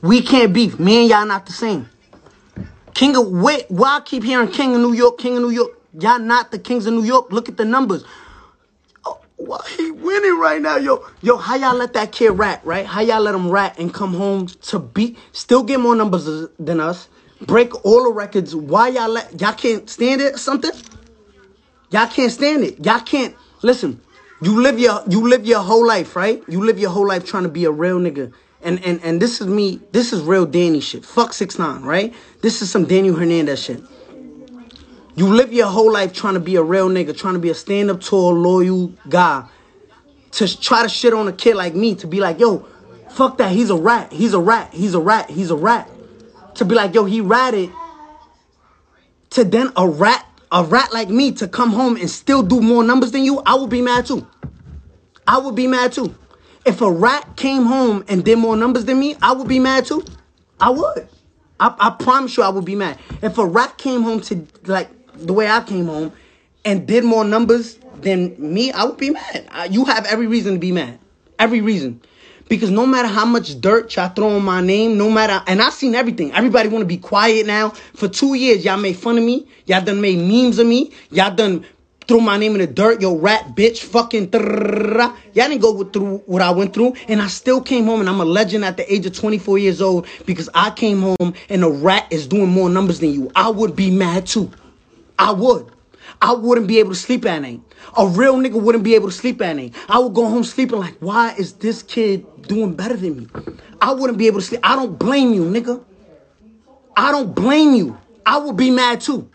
We 0.00 0.22
can't 0.22 0.52
beef. 0.52 0.78
Me 0.78 1.02
and 1.02 1.10
y'all 1.10 1.26
not 1.26 1.46
the 1.46 1.52
same. 1.52 1.88
King 2.94 3.16
of 3.16 3.28
wait, 3.28 3.66
why 3.68 3.96
I 3.96 4.00
keep 4.00 4.24
hearing 4.24 4.48
King 4.48 4.74
of 4.74 4.80
New 4.80 4.92
York, 4.92 5.18
King 5.18 5.36
of 5.36 5.42
New 5.42 5.50
York. 5.50 5.70
Y'all 5.98 6.18
not 6.18 6.50
the 6.50 6.58
Kings 6.58 6.86
of 6.86 6.94
New 6.94 7.04
York. 7.04 7.32
Look 7.32 7.48
at 7.48 7.56
the 7.56 7.64
numbers. 7.64 8.04
Why 9.38 9.60
he 9.76 9.92
winning 9.92 10.36
right 10.38 10.60
now, 10.60 10.76
yo? 10.76 11.06
Yo, 11.22 11.36
how 11.36 11.54
y'all 11.54 11.76
let 11.76 11.92
that 11.92 12.10
kid 12.10 12.30
rat, 12.30 12.60
right? 12.64 12.84
How 12.84 13.00
y'all 13.00 13.20
let 13.20 13.36
him 13.36 13.50
rat 13.50 13.78
and 13.78 13.94
come 13.94 14.14
home 14.14 14.48
to 14.48 14.80
beat, 14.80 15.16
still 15.32 15.62
get 15.62 15.78
more 15.78 15.94
numbers 15.94 16.48
than 16.58 16.80
us, 16.80 17.08
break 17.42 17.84
all 17.84 18.02
the 18.04 18.10
records. 18.10 18.56
Why 18.56 18.88
y'all 18.88 19.08
let, 19.08 19.40
y'all 19.40 19.52
can't 19.52 19.88
stand 19.88 20.20
it 20.20 20.34
or 20.34 20.38
something? 20.38 20.72
Y'all 21.90 22.08
can't 22.08 22.32
stand 22.32 22.64
it. 22.64 22.84
Y'all 22.84 23.00
can't, 23.00 23.34
listen, 23.62 24.00
you 24.42 24.60
live 24.60 24.80
your, 24.80 25.02
you 25.08 25.28
live 25.28 25.46
your 25.46 25.60
whole 25.60 25.86
life, 25.86 26.16
right? 26.16 26.42
You 26.48 26.64
live 26.64 26.80
your 26.80 26.90
whole 26.90 27.06
life 27.06 27.24
trying 27.24 27.44
to 27.44 27.48
be 27.48 27.64
a 27.64 27.70
real 27.70 28.00
nigga. 28.00 28.32
And, 28.60 28.84
and, 28.84 29.00
and 29.04 29.22
this 29.22 29.40
is 29.40 29.46
me, 29.46 29.80
this 29.92 30.12
is 30.12 30.20
real 30.22 30.46
Danny 30.46 30.80
shit. 30.80 31.04
Fuck 31.04 31.32
6 31.32 31.60
9 31.60 31.82
right? 31.82 32.12
This 32.42 32.60
is 32.60 32.70
some 32.70 32.86
Daniel 32.86 33.14
Hernandez 33.14 33.62
shit. 33.62 33.80
You 35.18 35.34
live 35.34 35.52
your 35.52 35.66
whole 35.66 35.92
life 35.92 36.12
trying 36.12 36.34
to 36.34 36.40
be 36.40 36.54
a 36.54 36.62
real 36.62 36.88
nigga, 36.88 37.16
trying 37.16 37.34
to 37.34 37.40
be 37.40 37.50
a 37.50 37.54
stand 37.54 37.90
up 37.90 38.00
tall, 38.00 38.32
loyal 38.32 38.92
guy. 39.08 39.48
To 40.30 40.60
try 40.60 40.84
to 40.84 40.88
shit 40.88 41.12
on 41.12 41.26
a 41.26 41.32
kid 41.32 41.56
like 41.56 41.74
me, 41.74 41.96
to 41.96 42.06
be 42.06 42.20
like, 42.20 42.38
yo, 42.38 42.68
fuck 43.10 43.36
that, 43.38 43.50
he's 43.50 43.70
a 43.70 43.74
rat, 43.74 44.12
he's 44.12 44.32
a 44.32 44.38
rat, 44.38 44.72
he's 44.72 44.94
a 44.94 45.00
rat, 45.00 45.28
he's 45.28 45.50
a 45.50 45.56
rat. 45.56 45.90
To 46.54 46.64
be 46.64 46.76
like, 46.76 46.94
yo, 46.94 47.04
he 47.04 47.20
ratted. 47.20 47.72
To 49.30 49.42
then 49.42 49.72
a 49.76 49.88
rat, 49.88 50.24
a 50.52 50.62
rat 50.62 50.92
like 50.92 51.08
me 51.08 51.32
to 51.32 51.48
come 51.48 51.70
home 51.70 51.96
and 51.96 52.08
still 52.08 52.44
do 52.44 52.60
more 52.60 52.84
numbers 52.84 53.10
than 53.10 53.24
you, 53.24 53.42
I 53.44 53.56
would 53.56 53.70
be 53.70 53.82
mad 53.82 54.06
too. 54.06 54.24
I 55.26 55.38
would 55.38 55.56
be 55.56 55.66
mad 55.66 55.94
too. 55.94 56.14
If 56.64 56.80
a 56.80 56.92
rat 56.92 57.34
came 57.34 57.64
home 57.64 58.04
and 58.06 58.24
did 58.24 58.38
more 58.38 58.56
numbers 58.56 58.84
than 58.84 59.00
me, 59.00 59.16
I 59.20 59.32
would 59.32 59.48
be 59.48 59.58
mad 59.58 59.84
too. 59.84 60.04
I 60.60 60.70
would. 60.70 61.08
I, 61.58 61.74
I 61.76 61.90
promise 61.90 62.36
you 62.36 62.44
I 62.44 62.50
would 62.50 62.64
be 62.64 62.76
mad. 62.76 63.00
If 63.20 63.36
a 63.38 63.44
rat 63.44 63.78
came 63.78 64.02
home 64.02 64.20
to 64.20 64.46
like 64.66 64.90
the 65.18 65.32
way 65.32 65.48
I 65.48 65.62
came 65.62 65.86
home 65.86 66.12
and 66.64 66.86
did 66.86 67.04
more 67.04 67.24
numbers 67.24 67.78
than 68.00 68.34
me, 68.38 68.72
I 68.72 68.84
would 68.84 68.96
be 68.96 69.10
mad. 69.10 69.46
I- 69.50 69.66
you 69.66 69.84
have 69.84 70.06
every 70.06 70.26
reason 70.26 70.54
to 70.54 70.58
be 70.60 70.72
mad. 70.72 70.98
Every 71.38 71.60
reason. 71.60 72.00
Because 72.48 72.70
no 72.70 72.86
matter 72.86 73.08
how 73.08 73.26
much 73.26 73.60
dirt 73.60 73.94
y'all 73.94 74.08
throw 74.08 74.30
on 74.30 74.42
my 74.44 74.62
name, 74.62 74.96
no 74.96 75.10
matter, 75.10 75.42
and 75.46 75.60
I've 75.60 75.74
seen 75.74 75.94
everything. 75.94 76.32
Everybody 76.32 76.68
want 76.70 76.82
to 76.82 76.86
be 76.86 76.96
quiet 76.96 77.46
now. 77.46 77.70
For 77.94 78.08
two 78.08 78.34
years, 78.34 78.64
y'all 78.64 78.78
made 78.78 78.96
fun 78.96 79.18
of 79.18 79.24
me. 79.24 79.46
Y'all 79.66 79.84
done 79.84 80.00
made 80.00 80.18
memes 80.18 80.58
of 80.58 80.66
me. 80.66 80.90
Y'all 81.10 81.34
done 81.34 81.66
threw 82.06 82.22
my 82.22 82.38
name 82.38 82.52
in 82.52 82.58
the 82.60 82.66
dirt. 82.66 83.02
Yo, 83.02 83.14
rat, 83.16 83.54
bitch, 83.54 83.80
fucking. 83.80 84.30
Y'all 84.32 85.12
didn't 85.34 85.60
go 85.60 85.84
through 85.84 86.22
what 86.24 86.40
I 86.40 86.50
went 86.50 86.72
through, 86.72 86.94
and 87.06 87.20
I 87.20 87.26
still 87.26 87.60
came 87.60 87.84
home, 87.84 88.00
and 88.00 88.08
I'm 88.08 88.20
a 88.20 88.24
legend 88.24 88.64
at 88.64 88.78
the 88.78 88.90
age 88.92 89.04
of 89.04 89.12
24 89.12 89.58
years 89.58 89.82
old 89.82 90.06
because 90.24 90.48
I 90.54 90.70
came 90.70 91.02
home 91.02 91.34
and 91.50 91.62
a 91.62 91.68
rat 91.68 92.06
is 92.10 92.26
doing 92.26 92.48
more 92.48 92.70
numbers 92.70 93.00
than 93.00 93.12
you. 93.12 93.30
I 93.36 93.50
would 93.50 93.76
be 93.76 93.90
mad 93.90 94.26
too. 94.26 94.50
I 95.18 95.32
would. 95.32 95.70
I 96.22 96.32
wouldn't 96.32 96.66
be 96.66 96.78
able 96.78 96.90
to 96.90 96.96
sleep 96.96 97.26
at 97.26 97.42
night. 97.42 97.60
A 97.96 98.06
real 98.06 98.36
nigga 98.36 98.60
wouldn't 98.60 98.84
be 98.84 98.94
able 98.94 99.08
to 99.08 99.14
sleep 99.14 99.40
at 99.42 99.56
night. 99.56 99.74
I 99.88 99.98
would 99.98 100.14
go 100.14 100.28
home 100.28 100.44
sleeping 100.44 100.78
like, 100.78 100.96
why 100.98 101.34
is 101.34 101.54
this 101.54 101.82
kid 101.82 102.24
doing 102.42 102.74
better 102.74 102.96
than 102.96 103.18
me? 103.18 103.26
I 103.80 103.92
wouldn't 103.92 104.18
be 104.18 104.26
able 104.26 104.40
to 104.40 104.46
sleep. 104.46 104.60
I 104.64 104.74
don't 104.76 104.98
blame 104.98 105.34
you, 105.34 105.44
nigga. 105.44 105.84
I 106.96 107.12
don't 107.12 107.34
blame 107.34 107.74
you. 107.74 107.98
I 108.26 108.38
would 108.38 108.56
be 108.56 108.70
mad 108.70 109.00
too. 109.00 109.30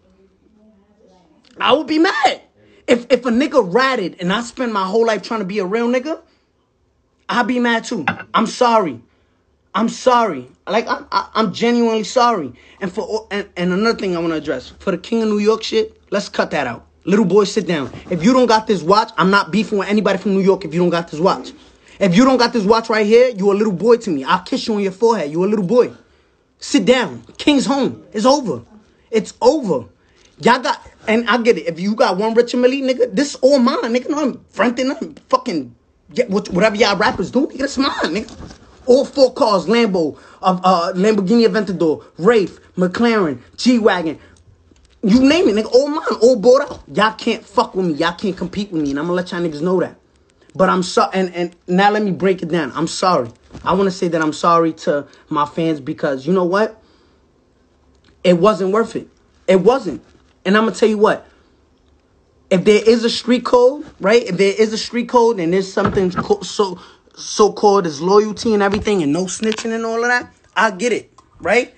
I 1.59 1.73
would 1.73 1.87
be 1.87 1.99
mad. 1.99 2.41
If 2.87 3.05
if 3.09 3.25
a 3.25 3.29
nigga 3.29 3.73
ratted 3.73 4.17
and 4.19 4.33
I 4.33 4.41
spent 4.41 4.73
my 4.73 4.85
whole 4.85 5.05
life 5.05 5.21
trying 5.21 5.39
to 5.39 5.45
be 5.45 5.59
a 5.59 5.65
real 5.65 5.87
nigga, 5.87 6.19
I'd 7.29 7.47
be 7.47 7.59
mad 7.59 7.85
too. 7.85 8.05
I'm 8.33 8.47
sorry. 8.47 9.01
I'm 9.75 9.89
sorry. 9.89 10.47
Like 10.67 10.87
I'm, 10.87 11.05
I'm 11.11 11.53
genuinely 11.53 12.03
sorry. 12.03 12.53
And 12.79 12.91
for 12.91 13.27
and, 13.31 13.49
and 13.57 13.73
another 13.73 13.97
thing 13.97 14.15
I 14.15 14.19
want 14.19 14.31
to 14.31 14.37
address 14.37 14.69
for 14.79 14.91
the 14.91 14.97
King 14.97 15.23
of 15.23 15.29
New 15.29 15.39
York 15.39 15.63
shit, 15.63 15.99
let's 16.11 16.29
cut 16.29 16.51
that 16.51 16.67
out. 16.67 16.85
Little 17.05 17.25
boy, 17.25 17.43
sit 17.43 17.67
down. 17.67 17.91
If 18.09 18.23
you 18.23 18.31
don't 18.33 18.45
got 18.45 18.67
this 18.67 18.81
watch, 18.81 19.11
I'm 19.17 19.29
not 19.29 19.51
beefing 19.51 19.77
with 19.77 19.89
anybody 19.89 20.17
from 20.17 20.33
New 20.33 20.41
York. 20.41 20.63
If 20.63 20.73
you 20.73 20.79
don't 20.79 20.89
got 20.89 21.09
this 21.09 21.19
watch, 21.19 21.51
if 21.99 22.15
you 22.15 22.23
don't 22.23 22.37
got 22.37 22.53
this 22.53 22.63
watch 22.63 22.89
right 22.89 23.05
here, 23.05 23.29
you 23.29 23.51
a 23.51 23.53
little 23.53 23.73
boy 23.73 23.97
to 23.97 24.09
me. 24.09 24.23
I'll 24.23 24.43
kiss 24.43 24.67
you 24.67 24.75
on 24.75 24.81
your 24.81 24.91
forehead. 24.91 25.31
You 25.31 25.43
a 25.43 25.47
little 25.47 25.65
boy. 25.65 25.91
Sit 26.59 26.85
down. 26.85 27.23
King's 27.37 27.65
home. 27.65 28.05
It's 28.13 28.25
over. 28.25 28.61
It's 29.11 29.33
over. 29.41 29.85
Y'all 30.39 30.59
got, 30.59 30.81
and 31.07 31.29
I 31.29 31.37
get 31.41 31.57
it. 31.57 31.67
If 31.67 31.79
you 31.79 31.93
got 31.95 32.17
one 32.17 32.33
Richard 32.33 32.57
Mille, 32.57 32.71
nigga, 32.71 33.13
this 33.13 33.35
all 33.35 33.59
mine, 33.59 33.93
nigga. 33.93 34.09
No, 34.09 34.21
I'm 34.21 34.43
fronting, 34.49 34.91
I'm 34.91 35.15
fucking, 35.29 35.75
get 36.13 36.29
whatever 36.29 36.75
y'all 36.75 36.97
rappers 36.97 37.31
do, 37.31 37.47
nigga, 37.47 37.59
that's 37.59 37.77
mine, 37.77 37.93
nigga. 37.93 38.59
All 38.85 39.05
four 39.05 39.33
cars, 39.33 39.65
Lambo, 39.65 40.17
uh, 40.41 40.59
uh, 40.63 40.93
Lamborghini 40.93 41.47
Aventador, 41.47 42.05
Wraith, 42.17 42.59
McLaren, 42.75 43.39
G-Wagon, 43.55 44.19
you 45.03 45.19
name 45.19 45.49
it, 45.49 45.55
nigga, 45.55 45.71
all 45.73 45.89
mine, 45.89 46.05
all 46.21 46.37
bought 46.37 46.61
out. 46.61 46.83
Y'all 46.93 47.13
can't 47.13 47.45
fuck 47.45 47.75
with 47.75 47.85
me. 47.85 47.93
Y'all 47.93 48.13
can't 48.13 48.37
compete 48.37 48.71
with 48.71 48.81
me, 48.81 48.91
and 48.91 48.99
I'm 48.99 49.05
gonna 49.05 49.15
let 49.15 49.31
y'all 49.31 49.41
niggas 49.41 49.61
know 49.61 49.79
that. 49.81 49.97
But 50.55 50.69
I'm 50.69 50.83
sorry, 50.83 51.11
and, 51.13 51.33
and 51.35 51.55
now 51.67 51.91
let 51.91 52.03
me 52.03 52.11
break 52.11 52.41
it 52.41 52.49
down. 52.49 52.71
I'm 52.73 52.87
sorry. 52.87 53.29
I 53.65 53.73
want 53.73 53.85
to 53.87 53.91
say 53.91 54.07
that 54.07 54.21
I'm 54.21 54.33
sorry 54.33 54.71
to 54.73 55.07
my 55.29 55.45
fans 55.45 55.81
because 55.81 56.25
you 56.25 56.33
know 56.33 56.45
what? 56.45 56.81
It 58.23 58.37
wasn't 58.37 58.71
worth 58.71 58.95
it. 58.95 59.09
It 59.47 59.61
wasn't. 59.61 60.01
And 60.45 60.55
I'm 60.55 60.63
gonna 60.65 60.75
tell 60.75 60.89
you 60.89 60.97
what. 60.97 61.27
If 62.49 62.63
there 62.65 62.81
is 62.87 63.03
a 63.03 63.09
street 63.09 63.43
code, 63.43 63.85
right? 63.99 64.23
If 64.23 64.37
there 64.37 64.53
is 64.57 64.71
a 64.73 64.77
street 64.77 65.09
code 65.09 65.39
and 65.39 65.51
there's 65.51 65.71
something 65.71 66.11
so 66.43 66.79
so 67.15 67.53
called 67.53 67.85
as 67.85 68.01
loyalty 68.01 68.53
and 68.53 68.63
everything 68.63 69.03
and 69.03 69.13
no 69.13 69.25
snitching 69.25 69.73
and 69.73 69.85
all 69.85 70.03
of 70.03 70.09
that, 70.09 70.33
I 70.55 70.71
get 70.71 70.93
it, 70.93 71.11
right? 71.39 71.73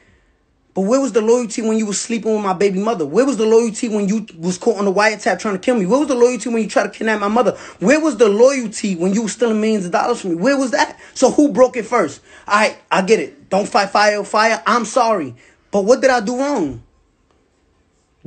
But 0.76 0.82
where 0.82 1.00
was 1.00 1.14
the 1.14 1.22
loyalty 1.22 1.62
when 1.62 1.78
you 1.78 1.86
was 1.86 2.02
sleeping 2.02 2.34
with 2.34 2.44
my 2.44 2.52
baby 2.52 2.80
mother? 2.80 3.06
Where 3.06 3.26
was 3.26 3.38
the 3.38 3.46
loyalty 3.46 3.88
when 3.88 4.10
you 4.10 4.28
was 4.38 4.58
caught 4.58 4.78
on 4.78 4.84
the 4.84 4.92
wiretap 4.92 5.40
trying 5.40 5.56
to 5.56 5.60
kill 5.60 5.78
me? 5.78 5.86
Where 5.86 6.00
was 6.00 6.10
the 6.10 6.16
loyalty 6.16 6.50
when 6.50 6.62
you 6.62 6.68
tried 6.68 6.84
to 6.84 6.90
kidnap 6.90 7.22
my 7.22 7.30
mother? 7.30 7.54
Where 7.80 8.02
was 8.02 8.18
the 8.18 8.28
loyalty 8.28 8.98
when 8.98 9.14
you 9.14 9.24
was 9.24 9.32
stealing 9.32 9.62
millions 9.62 9.86
of 9.86 9.94
dollars 9.94 10.20
from 10.20 10.32
me? 10.32 10.36
Where 10.36 10.58
was 10.58 10.72
that? 10.72 11.00
So 11.14 11.32
who 11.32 11.54
broke 11.54 11.78
it 11.78 11.86
first? 11.86 12.20
I 12.46 12.78
I 12.92 13.04
get 13.04 13.22
it. 13.22 13.50
Don't 13.50 13.70
fight 13.70 13.92
fire 13.92 14.20
with 14.20 14.28
fire. 14.28 14.62
I'm 14.68 14.84
sorry. 14.84 15.36
But 15.72 15.86
what 15.86 16.02
did 16.02 16.10
I 16.10 16.20
do 16.20 16.38
wrong? 16.38 16.84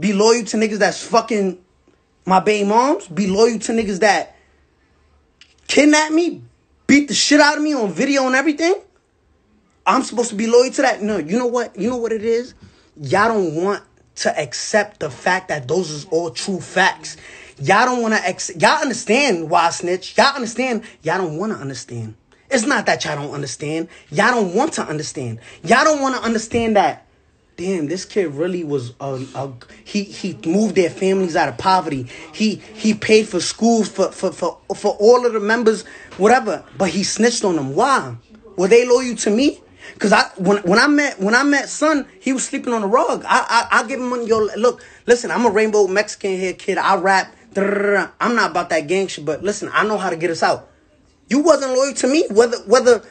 Be 0.01 0.15
loyal 0.15 0.45
to 0.47 0.57
niggas 0.57 0.79
that's 0.79 1.07
fucking 1.07 1.59
my 2.25 2.41
baby 2.41 2.67
moms? 2.67 3.09
Be 3.09 3.27
loyal 3.27 3.59
to 3.59 3.73
niggas 3.73 4.01
that 4.01 4.37
kidnap 5.67 6.13
me? 6.13 6.43
Beat 6.89 7.07
the 7.07 7.15
shit 7.15 7.39
out 7.39 7.59
of 7.59 7.63
me 7.63 7.75
on 7.75 7.93
video 7.93 8.27
and 8.27 8.35
everything? 8.35 8.75
I'm 9.87 10.03
supposed 10.03 10.31
to 10.31 10.35
be 10.35 10.47
loyal 10.47 10.73
to 10.73 10.83
that. 10.83 11.03
No, 11.03 11.19
you 11.19 11.39
know 11.39 11.47
what? 11.47 11.79
You 11.79 11.91
know 11.91 11.99
what 11.99 12.13
it 12.13 12.25
is? 12.25 12.55
Y'all 12.97 13.29
don't 13.29 13.55
want 13.55 13.85
to 14.17 14.41
accept 14.41 15.01
the 15.01 15.11
fact 15.11 15.49
that 15.49 15.69
those 15.69 15.91
is 15.91 16.07
all 16.07 16.31
true 16.31 16.61
facts. 16.61 17.19
Y'all 17.59 17.85
don't 17.85 18.01
want 18.01 18.15
to 18.15 18.29
accept. 18.29 18.63
Y'all 18.63 18.81
understand 18.81 19.51
why 19.51 19.67
I 19.67 19.71
snitch. 19.71 20.17
Y'all 20.17 20.35
understand. 20.35 20.83
Y'all 21.03 21.19
don't 21.19 21.37
want 21.37 21.53
to 21.53 21.59
understand. 21.59 22.15
It's 22.51 22.65
not 22.65 22.87
that 22.87 23.05
y'all 23.05 23.17
don't 23.17 23.35
understand. 23.35 23.89
Y'all 24.11 24.31
don't 24.31 24.55
want 24.55 24.73
to 24.75 24.83
understand. 24.83 25.41
Y'all 25.63 25.85
don't 25.85 26.01
want 26.01 26.17
to 26.17 26.23
understand 26.23 26.77
that. 26.77 27.07
Damn, 27.59 27.89
this 27.89 28.05
kid 28.05 28.29
really 28.35 28.63
was 28.63 28.95
a, 29.01 29.21
a 29.35 29.53
he 29.85 30.05
he 30.05 30.39
moved 30.47 30.77
their 30.77 30.89
families 30.89 31.35
out 31.35 31.49
of 31.49 31.59
poverty. 31.59 32.07
He 32.33 32.55
he 32.55 32.95
paid 32.95 33.27
for 33.27 33.41
schools 33.41 33.89
for 33.89 34.13
for 34.13 34.31
for 34.31 34.61
for 34.77 34.97
all 35.01 35.27
of 35.27 35.33
the 35.33 35.41
members, 35.41 35.85
whatever. 36.19 36.65
But 36.77 36.91
he 36.91 37.03
snitched 37.03 37.45
on 37.45 37.57
them. 37.57 37.75
Why? 37.75 38.15
Were 38.57 38.69
they 38.69 38.87
loyal 38.87 39.17
to 39.17 39.31
me? 39.31 39.61
Cause 39.99 40.13
I 40.13 40.29
when 40.37 40.59
when 40.59 40.79
I 40.79 40.87
met 40.87 41.19
when 41.19 41.35
I 41.35 41.43
met 41.43 41.69
son, 41.69 42.07
he 42.21 42.33
was 42.33 42.47
sleeping 42.47 42.73
on 42.73 42.83
the 42.83 42.87
rug. 42.87 43.25
I 43.27 43.67
I 43.71 43.81
I 43.81 43.87
give 43.89 43.99
him. 43.99 44.23
Yo, 44.23 44.39
look, 44.57 44.85
listen, 45.07 45.33
I'm 45.33 45.45
a 45.45 45.51
rainbow 45.51 45.89
Mexican 45.89 46.39
hair 46.39 46.53
kid. 46.53 46.79
I 46.79 46.95
rap. 46.95 47.35
I'm 47.57 48.37
not 48.37 48.53
about 48.53 48.71
that 48.71 48.87
gang 48.87 49.09
shit, 49.09 49.25
but 49.25 49.43
listen, 49.43 49.69
I 49.73 49.83
know 49.83 49.99
how 49.99 50.11
to 50.11 50.17
get 50.17 50.31
us 50.31 50.45
out. 50.45 50.71
You 51.29 51.41
wasn't 51.41 51.73
loyal 51.73 51.95
to 51.95 52.07
me, 52.07 52.25
whether 52.31 52.59
whether 52.59 53.03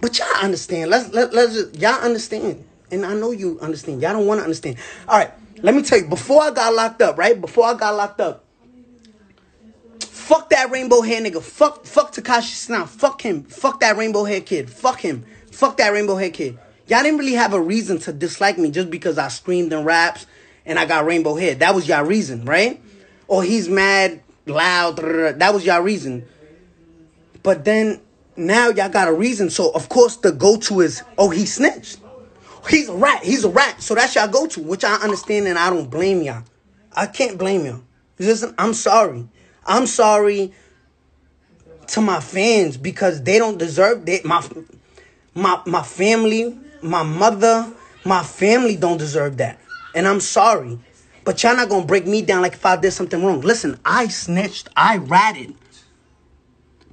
but 0.00 0.16
y'all 0.16 0.28
understand. 0.40 0.90
Let's 0.90 1.12
let, 1.12 1.34
let's 1.34 1.54
just, 1.54 1.74
y'all 1.76 2.00
understand. 2.00 2.66
And 2.90 3.06
I 3.06 3.14
know 3.14 3.30
you 3.30 3.58
understand. 3.60 4.02
Y'all 4.02 4.12
don't 4.12 4.26
want 4.26 4.38
to 4.40 4.44
understand. 4.44 4.76
All 5.08 5.18
right, 5.18 5.30
let 5.62 5.74
me 5.74 5.82
tell 5.82 5.98
you, 5.98 6.06
before 6.06 6.42
I 6.42 6.50
got 6.50 6.74
locked 6.74 7.02
up, 7.02 7.18
right? 7.18 7.40
Before 7.40 7.64
I 7.66 7.74
got 7.74 7.94
locked 7.94 8.20
up, 8.20 8.44
fuck 10.00 10.50
that 10.50 10.70
rainbow 10.70 11.00
hair 11.02 11.20
nigga. 11.20 11.42
Fuck 11.42 11.84
fuck 11.84 12.12
Tekashi 12.12 12.54
Snout. 12.54 12.88
Fuck 12.88 13.22
him. 13.22 13.42
Fuck 13.44 13.80
that 13.80 13.96
rainbow 13.96 14.24
hair 14.24 14.40
kid. 14.40 14.70
Fuck 14.70 15.00
him. 15.00 15.24
Fuck 15.50 15.76
that 15.78 15.92
rainbow 15.92 16.16
hair 16.16 16.30
kid. 16.30 16.58
Y'all 16.86 17.02
didn't 17.02 17.18
really 17.18 17.34
have 17.34 17.52
a 17.52 17.60
reason 17.60 17.98
to 17.98 18.12
dislike 18.12 18.58
me 18.58 18.70
just 18.70 18.90
because 18.90 19.18
I 19.18 19.28
screamed 19.28 19.72
in 19.72 19.84
raps 19.84 20.26
and 20.66 20.78
I 20.78 20.86
got 20.86 21.04
rainbow 21.04 21.36
hair. 21.36 21.54
That 21.54 21.74
was 21.74 21.86
y'all 21.86 22.04
reason, 22.04 22.44
right? 22.44 22.82
Or 23.28 23.42
he's 23.42 23.68
mad, 23.68 24.22
loud. 24.46 24.96
That 24.96 25.54
was 25.54 25.64
y'all 25.64 25.82
reason. 25.82 26.26
But 27.42 27.64
then 27.64 28.00
now 28.36 28.70
y'all 28.70 28.88
got 28.88 29.08
a 29.08 29.12
reason. 29.12 29.50
So 29.50 29.70
of 29.70 29.88
course 29.88 30.16
the 30.16 30.32
go 30.32 30.56
to 30.58 30.80
is, 30.80 31.02
oh, 31.16 31.30
he 31.30 31.46
snitched. 31.46 31.98
He's 32.68 32.88
a 32.88 32.94
rat. 32.94 33.24
He's 33.24 33.44
a 33.44 33.48
rat. 33.48 33.82
So 33.82 33.94
that's 33.94 34.14
y'all 34.14 34.28
go 34.28 34.46
to, 34.46 34.60
which 34.60 34.84
I 34.84 34.94
understand 34.96 35.46
and 35.48 35.58
I 35.58 35.70
don't 35.70 35.90
blame 35.90 36.22
y'all. 36.22 36.44
I 36.92 37.06
can't 37.06 37.38
blame 37.38 37.64
y'all. 37.64 37.82
Listen, 38.18 38.54
I'm 38.58 38.74
sorry. 38.74 39.26
I'm 39.66 39.86
sorry 39.86 40.52
to 41.88 42.00
my 42.00 42.20
fans 42.20 42.76
because 42.76 43.22
they 43.22 43.38
don't 43.38 43.58
deserve 43.58 44.06
that. 44.06 44.24
My 44.24 44.46
my 45.34 45.60
my 45.66 45.82
family, 45.82 46.58
my 46.82 47.02
mother, 47.02 47.72
my 48.04 48.22
family 48.22 48.76
don't 48.76 48.98
deserve 48.98 49.38
that. 49.38 49.58
And 49.94 50.06
I'm 50.06 50.20
sorry. 50.20 50.78
But 51.24 51.42
y'all 51.42 51.56
not 51.56 51.68
gonna 51.68 51.86
break 51.86 52.06
me 52.06 52.22
down 52.22 52.42
like 52.42 52.54
if 52.54 52.64
I 52.64 52.76
did 52.76 52.92
something 52.92 53.24
wrong. 53.24 53.40
Listen, 53.40 53.78
I 53.84 54.08
snitched, 54.08 54.68
I 54.76 54.96
ratted. 54.96 55.54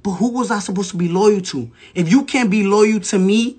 But 0.02 0.12
who 0.12 0.30
was 0.30 0.50
I 0.50 0.58
supposed 0.60 0.90
to 0.92 0.96
be 0.96 1.08
loyal 1.08 1.40
to? 1.42 1.70
If 1.94 2.10
you 2.10 2.24
can't 2.24 2.50
be 2.50 2.62
loyal 2.62 3.00
to 3.00 3.18
me 3.18 3.58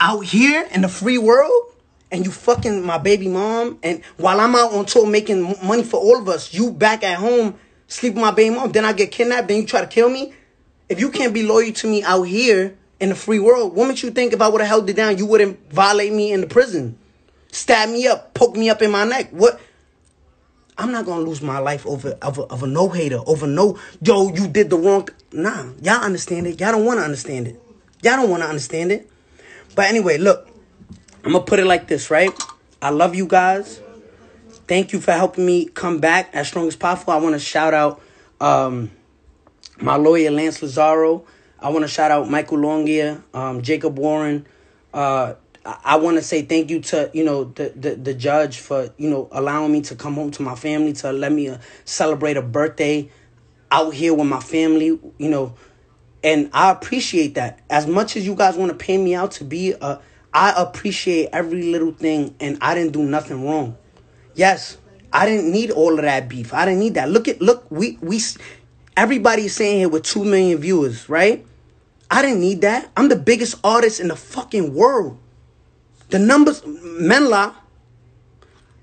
out 0.00 0.24
here 0.24 0.66
in 0.72 0.82
the 0.82 0.88
free 0.88 1.18
world, 1.18 1.72
and 2.10 2.24
you 2.24 2.30
fucking 2.30 2.84
my 2.84 2.98
baby 2.98 3.28
mom, 3.28 3.78
and 3.82 4.02
while 4.16 4.40
I'm 4.40 4.54
out 4.54 4.72
on 4.72 4.86
tour 4.86 5.06
making 5.06 5.56
money 5.64 5.82
for 5.82 5.98
all 5.98 6.18
of 6.18 6.28
us, 6.28 6.54
you 6.54 6.70
back 6.70 7.02
at 7.02 7.18
home 7.18 7.58
sleep 7.88 8.14
with 8.14 8.22
my 8.22 8.30
baby 8.30 8.54
mom, 8.54 8.72
then 8.72 8.84
I 8.84 8.92
get 8.92 9.10
kidnapped, 9.10 9.48
then 9.48 9.60
you 9.60 9.66
try 9.66 9.80
to 9.80 9.86
kill 9.86 10.08
me? 10.08 10.34
If 10.88 11.00
you 11.00 11.10
can't 11.10 11.34
be 11.34 11.42
loyal 11.42 11.72
to 11.72 11.86
me 11.88 12.02
out 12.02 12.22
here 12.22 12.76
in 13.00 13.08
the 13.08 13.14
free 13.14 13.38
world, 13.38 13.74
what 13.74 13.88
makes 13.88 14.02
you 14.02 14.10
think 14.10 14.32
if 14.32 14.40
I 14.40 14.48
would 14.48 14.60
have 14.60 14.68
held 14.68 14.88
it 14.88 14.96
down, 14.96 15.18
you 15.18 15.26
wouldn't 15.26 15.72
violate 15.72 16.12
me 16.12 16.32
in 16.32 16.40
the 16.40 16.46
prison? 16.46 16.98
Stab 17.50 17.88
me 17.88 18.06
up, 18.06 18.34
poke 18.34 18.56
me 18.56 18.70
up 18.70 18.82
in 18.82 18.90
my 18.90 19.04
neck. 19.04 19.30
What? 19.30 19.60
I'm 20.78 20.92
not 20.92 21.06
gonna 21.06 21.22
lose 21.22 21.40
my 21.40 21.58
life 21.58 21.86
over 21.86 22.10
of 22.20 22.62
a, 22.62 22.66
no 22.66 22.90
hater, 22.90 23.18
over 23.26 23.46
no 23.46 23.78
yo, 24.02 24.28
you 24.34 24.46
did 24.46 24.68
the 24.68 24.76
wrong. 24.76 25.08
Nah, 25.32 25.72
y'all 25.80 26.02
understand 26.02 26.46
it. 26.46 26.60
Y'all 26.60 26.72
don't 26.72 26.84
want 26.84 27.00
to 27.00 27.04
understand 27.04 27.48
it. 27.48 27.60
Y'all 28.02 28.16
don't 28.16 28.28
want 28.28 28.42
to 28.42 28.48
understand 28.48 28.92
it. 28.92 29.10
But 29.76 29.90
anyway, 29.90 30.16
look, 30.16 30.48
I'm 31.22 31.32
gonna 31.32 31.44
put 31.44 31.58
it 31.58 31.66
like 31.66 31.86
this, 31.86 32.10
right? 32.10 32.32
I 32.80 32.88
love 32.88 33.14
you 33.14 33.26
guys. 33.26 33.80
Thank 34.66 34.94
you 34.94 35.00
for 35.00 35.12
helping 35.12 35.44
me 35.44 35.66
come 35.66 35.98
back 35.98 36.30
as 36.32 36.48
strong 36.48 36.66
as 36.66 36.74
possible. 36.74 37.12
I 37.12 37.18
want 37.18 37.34
to 37.34 37.38
shout 37.38 37.74
out 37.74 38.00
um, 38.40 38.90
my 39.78 39.96
lawyer 39.96 40.30
Lance 40.30 40.60
Lazzaro. 40.60 41.24
I 41.60 41.68
want 41.68 41.82
to 41.84 41.88
shout 41.88 42.10
out 42.10 42.30
Michael 42.30 42.56
Longia, 42.56 43.22
um, 43.34 43.60
Jacob 43.60 43.98
Warren. 43.98 44.46
Uh, 44.94 45.34
I, 45.84 45.96
want 45.96 46.16
to 46.16 46.22
say 46.22 46.40
thank 46.40 46.70
you 46.70 46.80
to 46.80 47.10
you 47.12 47.24
know 47.24 47.44
the, 47.44 47.70
the 47.76 47.96
the 47.96 48.14
judge 48.14 48.58
for 48.60 48.88
you 48.96 49.10
know 49.10 49.28
allowing 49.30 49.72
me 49.72 49.82
to 49.82 49.94
come 49.94 50.14
home 50.14 50.30
to 50.32 50.42
my 50.42 50.54
family 50.54 50.94
to 50.94 51.12
let 51.12 51.32
me 51.32 51.50
uh, 51.50 51.58
celebrate 51.84 52.38
a 52.38 52.42
birthday 52.42 53.10
out 53.70 53.92
here 53.92 54.14
with 54.14 54.26
my 54.26 54.40
family. 54.40 54.86
You 54.86 55.28
know, 55.28 55.54
and 56.26 56.50
I 56.52 56.72
appreciate 56.72 57.36
that 57.36 57.60
as 57.70 57.86
much 57.86 58.16
as 58.16 58.26
you 58.26 58.34
guys 58.34 58.56
want 58.56 58.72
to 58.72 58.76
pay 58.76 58.98
me 58.98 59.14
out 59.14 59.30
to 59.32 59.44
be 59.44 59.72
a. 59.80 60.00
I 60.34 60.52
appreciate 60.60 61.30
every 61.32 61.62
little 61.62 61.92
thing, 61.92 62.34
and 62.40 62.58
I 62.60 62.74
didn't 62.74 62.92
do 62.92 63.02
nothing 63.04 63.46
wrong. 63.46 63.78
Yes, 64.34 64.76
I 65.12 65.24
didn't 65.24 65.50
need 65.50 65.70
all 65.70 65.94
of 65.94 66.02
that 66.02 66.28
beef. 66.28 66.52
I 66.52 66.64
didn't 66.66 66.80
need 66.80 66.94
that. 66.94 67.08
Look 67.08 67.28
at 67.28 67.40
look, 67.40 67.70
we 67.70 67.96
we 68.02 68.20
everybody's 68.96 69.54
saying 69.54 69.78
here 69.78 69.88
with 69.88 70.02
two 70.02 70.24
million 70.24 70.58
viewers, 70.58 71.08
right? 71.08 71.46
I 72.10 72.22
didn't 72.22 72.40
need 72.40 72.60
that. 72.62 72.90
I'm 72.96 73.08
the 73.08 73.16
biggest 73.16 73.54
artist 73.62 74.00
in 74.00 74.08
the 74.08 74.16
fucking 74.16 74.74
world. 74.74 75.18
The 76.10 76.18
numbers, 76.18 76.60
men 76.66 77.30
lie, 77.30 77.54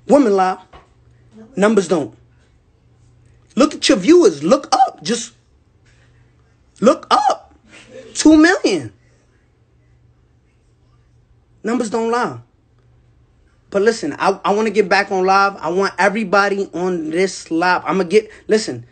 women 0.07 0.33
lie, 0.33 0.63
numbers 1.57 1.89
don't. 1.89 2.17
Look 3.55 3.75
at 3.75 3.89
your 3.89 3.97
viewers. 3.97 4.43
Look 4.43 4.73
up. 4.73 5.03
Just 5.03 5.33
look 6.83 7.07
up. 7.09 7.55
Two 8.13 8.37
million. 8.37 8.93
Numbers 11.63 11.89
don't 11.89 12.11
lie. 12.11 12.39
But 13.69 13.81
listen, 13.81 14.15
I, 14.19 14.39
I 14.45 14.53
want 14.53 14.67
to 14.67 14.73
get 14.73 14.87
back 14.87 15.11
on 15.11 15.25
live. 15.25 15.55
I 15.55 15.69
want 15.69 15.93
everybody 15.97 16.69
on 16.73 17.09
this 17.09 17.49
live. 17.49 17.81
I'm 17.85 17.97
gonna 17.97 18.09
get 18.09 18.29
listen. 18.47 18.85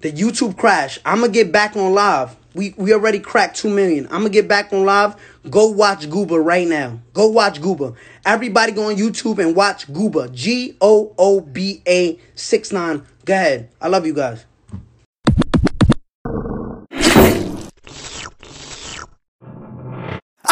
The 0.00 0.12
YouTube 0.12 0.58
crash. 0.58 0.98
I'm 1.06 1.20
gonna 1.20 1.32
get 1.32 1.50
back 1.50 1.76
on 1.76 1.94
live. 1.94 2.36
We 2.54 2.74
we 2.76 2.92
already 2.92 3.20
cracked 3.20 3.56
two 3.56 3.70
million. 3.70 4.04
I'm 4.06 4.20
gonna 4.20 4.28
get 4.30 4.48
back 4.48 4.72
on 4.72 4.84
live. 4.84 5.16
Go 5.48 5.68
watch 5.68 6.08
Gooba 6.08 6.44
right 6.44 6.68
now. 6.68 6.98
Go 7.14 7.28
watch 7.28 7.60
Gooba. 7.60 7.96
Everybody 8.26 8.72
go 8.72 8.90
on 8.90 8.96
YouTube 8.96 9.38
and 9.38 9.56
watch 9.56 9.86
Gooba. 9.86 10.30
G 10.34 10.76
O 10.80 11.14
O 11.16 11.40
B 11.40 11.82
A 11.86 12.18
six 12.34 12.70
nine. 12.70 13.06
Go 13.24 13.32
ahead. 13.32 13.70
I 13.80 13.88
love 13.88 14.04
you 14.04 14.12
guys. 14.12 14.44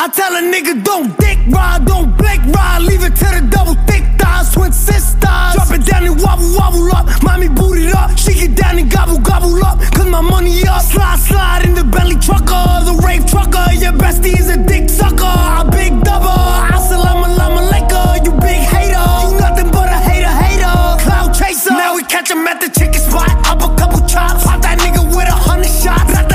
I 0.07 0.09
tell 0.09 0.37
a 0.37 0.41
nigga 0.41 0.85
don't 0.85 1.19
dick 1.19 1.37
ride, 1.49 1.85
don't 1.85 2.17
blink 2.17 2.41
ride, 2.55 2.83
leave 2.83 3.03
it 3.03 3.17
to 3.17 3.27
the 3.27 3.43
double 3.51 3.75
thick 3.91 4.05
thighs, 4.23 4.55
twin 4.55 4.71
sisters. 4.71 5.19
Drop 5.19 5.75
it 5.75 5.85
down 5.85 6.07
and 6.07 6.15
wobble 6.23 6.47
wobble 6.55 6.95
up, 6.95 7.11
mommy 7.25 7.49
boot 7.49 7.77
it 7.77 7.93
up, 7.93 8.17
she 8.17 8.33
get 8.35 8.55
down 8.55 8.79
and 8.79 8.89
gobble 8.89 9.19
gobble 9.19 9.59
up, 9.67 9.81
cause 9.99 10.07
my 10.07 10.21
money 10.21 10.63
up. 10.69 10.83
Slide 10.83 11.19
slide 11.19 11.65
in 11.65 11.75
the 11.75 11.83
Bentley 11.83 12.15
trucker, 12.23 12.87
the 12.87 13.03
rave 13.03 13.27
trucker, 13.27 13.67
your 13.83 13.99
bestie 13.99 14.39
is 14.39 14.49
a 14.49 14.57
dick 14.63 14.89
sucker, 14.89 15.27
a 15.27 15.67
big 15.75 15.91
double. 16.05 16.39
Assalamu 16.71 17.27
you 18.23 18.31
big 18.39 18.63
hater, 18.63 19.03
you 19.27 19.41
nothing 19.43 19.73
but 19.75 19.91
a 19.91 19.99
hater 20.07 20.31
hater, 20.31 21.03
cloud 21.03 21.35
chaser. 21.35 21.75
Now 21.75 21.97
we 21.97 22.05
catch 22.05 22.31
him 22.31 22.47
at 22.47 22.61
the 22.61 22.71
chicken 22.71 23.03
spot, 23.03 23.27
up 23.51 23.59
a 23.59 23.75
couple 23.75 24.07
chops, 24.07 24.47
pop 24.47 24.63
that 24.63 24.79
nigga 24.79 25.03
with 25.03 25.27
a 25.27 25.35
hundred 25.35 25.75
shots. 25.75 26.26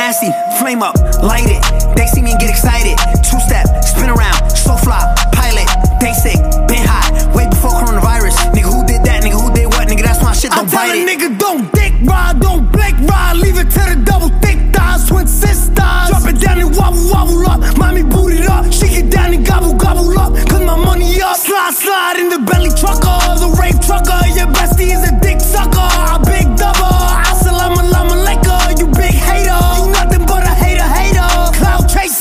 nasty, 0.00 0.32
flame 0.58 0.82
up, 0.82 0.96
light 1.20 1.44
it. 1.44 1.60
They 1.94 2.06
see 2.06 2.22
me 2.22 2.32
and 2.32 2.40
get 2.40 2.48
excited. 2.48 2.96
Two 3.20 3.36
step, 3.44 3.68
spin 3.84 4.08
around, 4.08 4.48
so 4.48 4.72
fly, 4.80 5.04
pilot, 5.36 5.68
basic, 6.00 6.40
been 6.64 6.88
hot, 6.88 7.12
way 7.36 7.44
before 7.52 7.76
coronavirus. 7.76 8.32
Nigga, 8.56 8.70
who 8.72 8.80
did 8.88 9.04
that? 9.04 9.20
Nigga, 9.22 9.36
who 9.36 9.52
did 9.52 9.66
what? 9.68 9.84
Nigga, 9.88 10.02
that's 10.08 10.22
my 10.24 10.32
shit 10.32 10.52
don't 10.52 10.68
I 10.68 10.70
tell 10.72 10.88
bite 10.88 10.96
a 10.96 11.02
it. 11.04 11.08
nigga, 11.10 11.28
don't 11.36 11.68
dick 11.76 11.92
ride, 12.08 12.40
don't 12.40 12.64
blink 12.72 12.96
ride, 13.12 13.36
leave 13.44 13.58
it 13.60 13.68
to 13.76 13.82
the 13.92 13.96
double 14.08 14.32
thick 14.40 14.58
thighs, 14.72 15.04
twin 15.06 15.26
sisters. 15.28 15.76
Drop 16.08 16.24
it 16.32 16.40
down 16.40 16.56
and 16.64 16.72
wobble, 16.74 17.04
wobble 17.12 17.44
up. 17.52 17.60
Mommy 17.76 18.02
boot 18.02 18.32
it 18.32 18.48
up, 18.48 18.72
she 18.72 18.88
get 18.88 19.12
down 19.12 19.34
and 19.36 19.44
gobble, 19.44 19.74
gobble 19.76 20.16
up. 20.18 20.32
Cause 20.48 20.64
my 20.64 20.80
money 20.80 21.20
up, 21.20 21.36
slide, 21.36 21.74
slide 21.76 22.16
in 22.16 22.32
the 22.32 22.40
belly 22.48 22.72
trucker, 22.80 23.16
the 23.36 23.52
rape 23.60 23.76
trucker. 23.84 24.16
Your 24.32 24.48
bestie 24.48 24.96
is 24.96 25.04
a 25.04 25.12
dick 25.20 25.40
sucker, 25.44 25.76
I 25.76 26.16
big 26.24 26.48
double. 26.56 26.79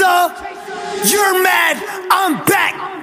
You're 0.09 1.43
mad, 1.43 1.77
I'm 2.09 2.43
back. 2.45 2.98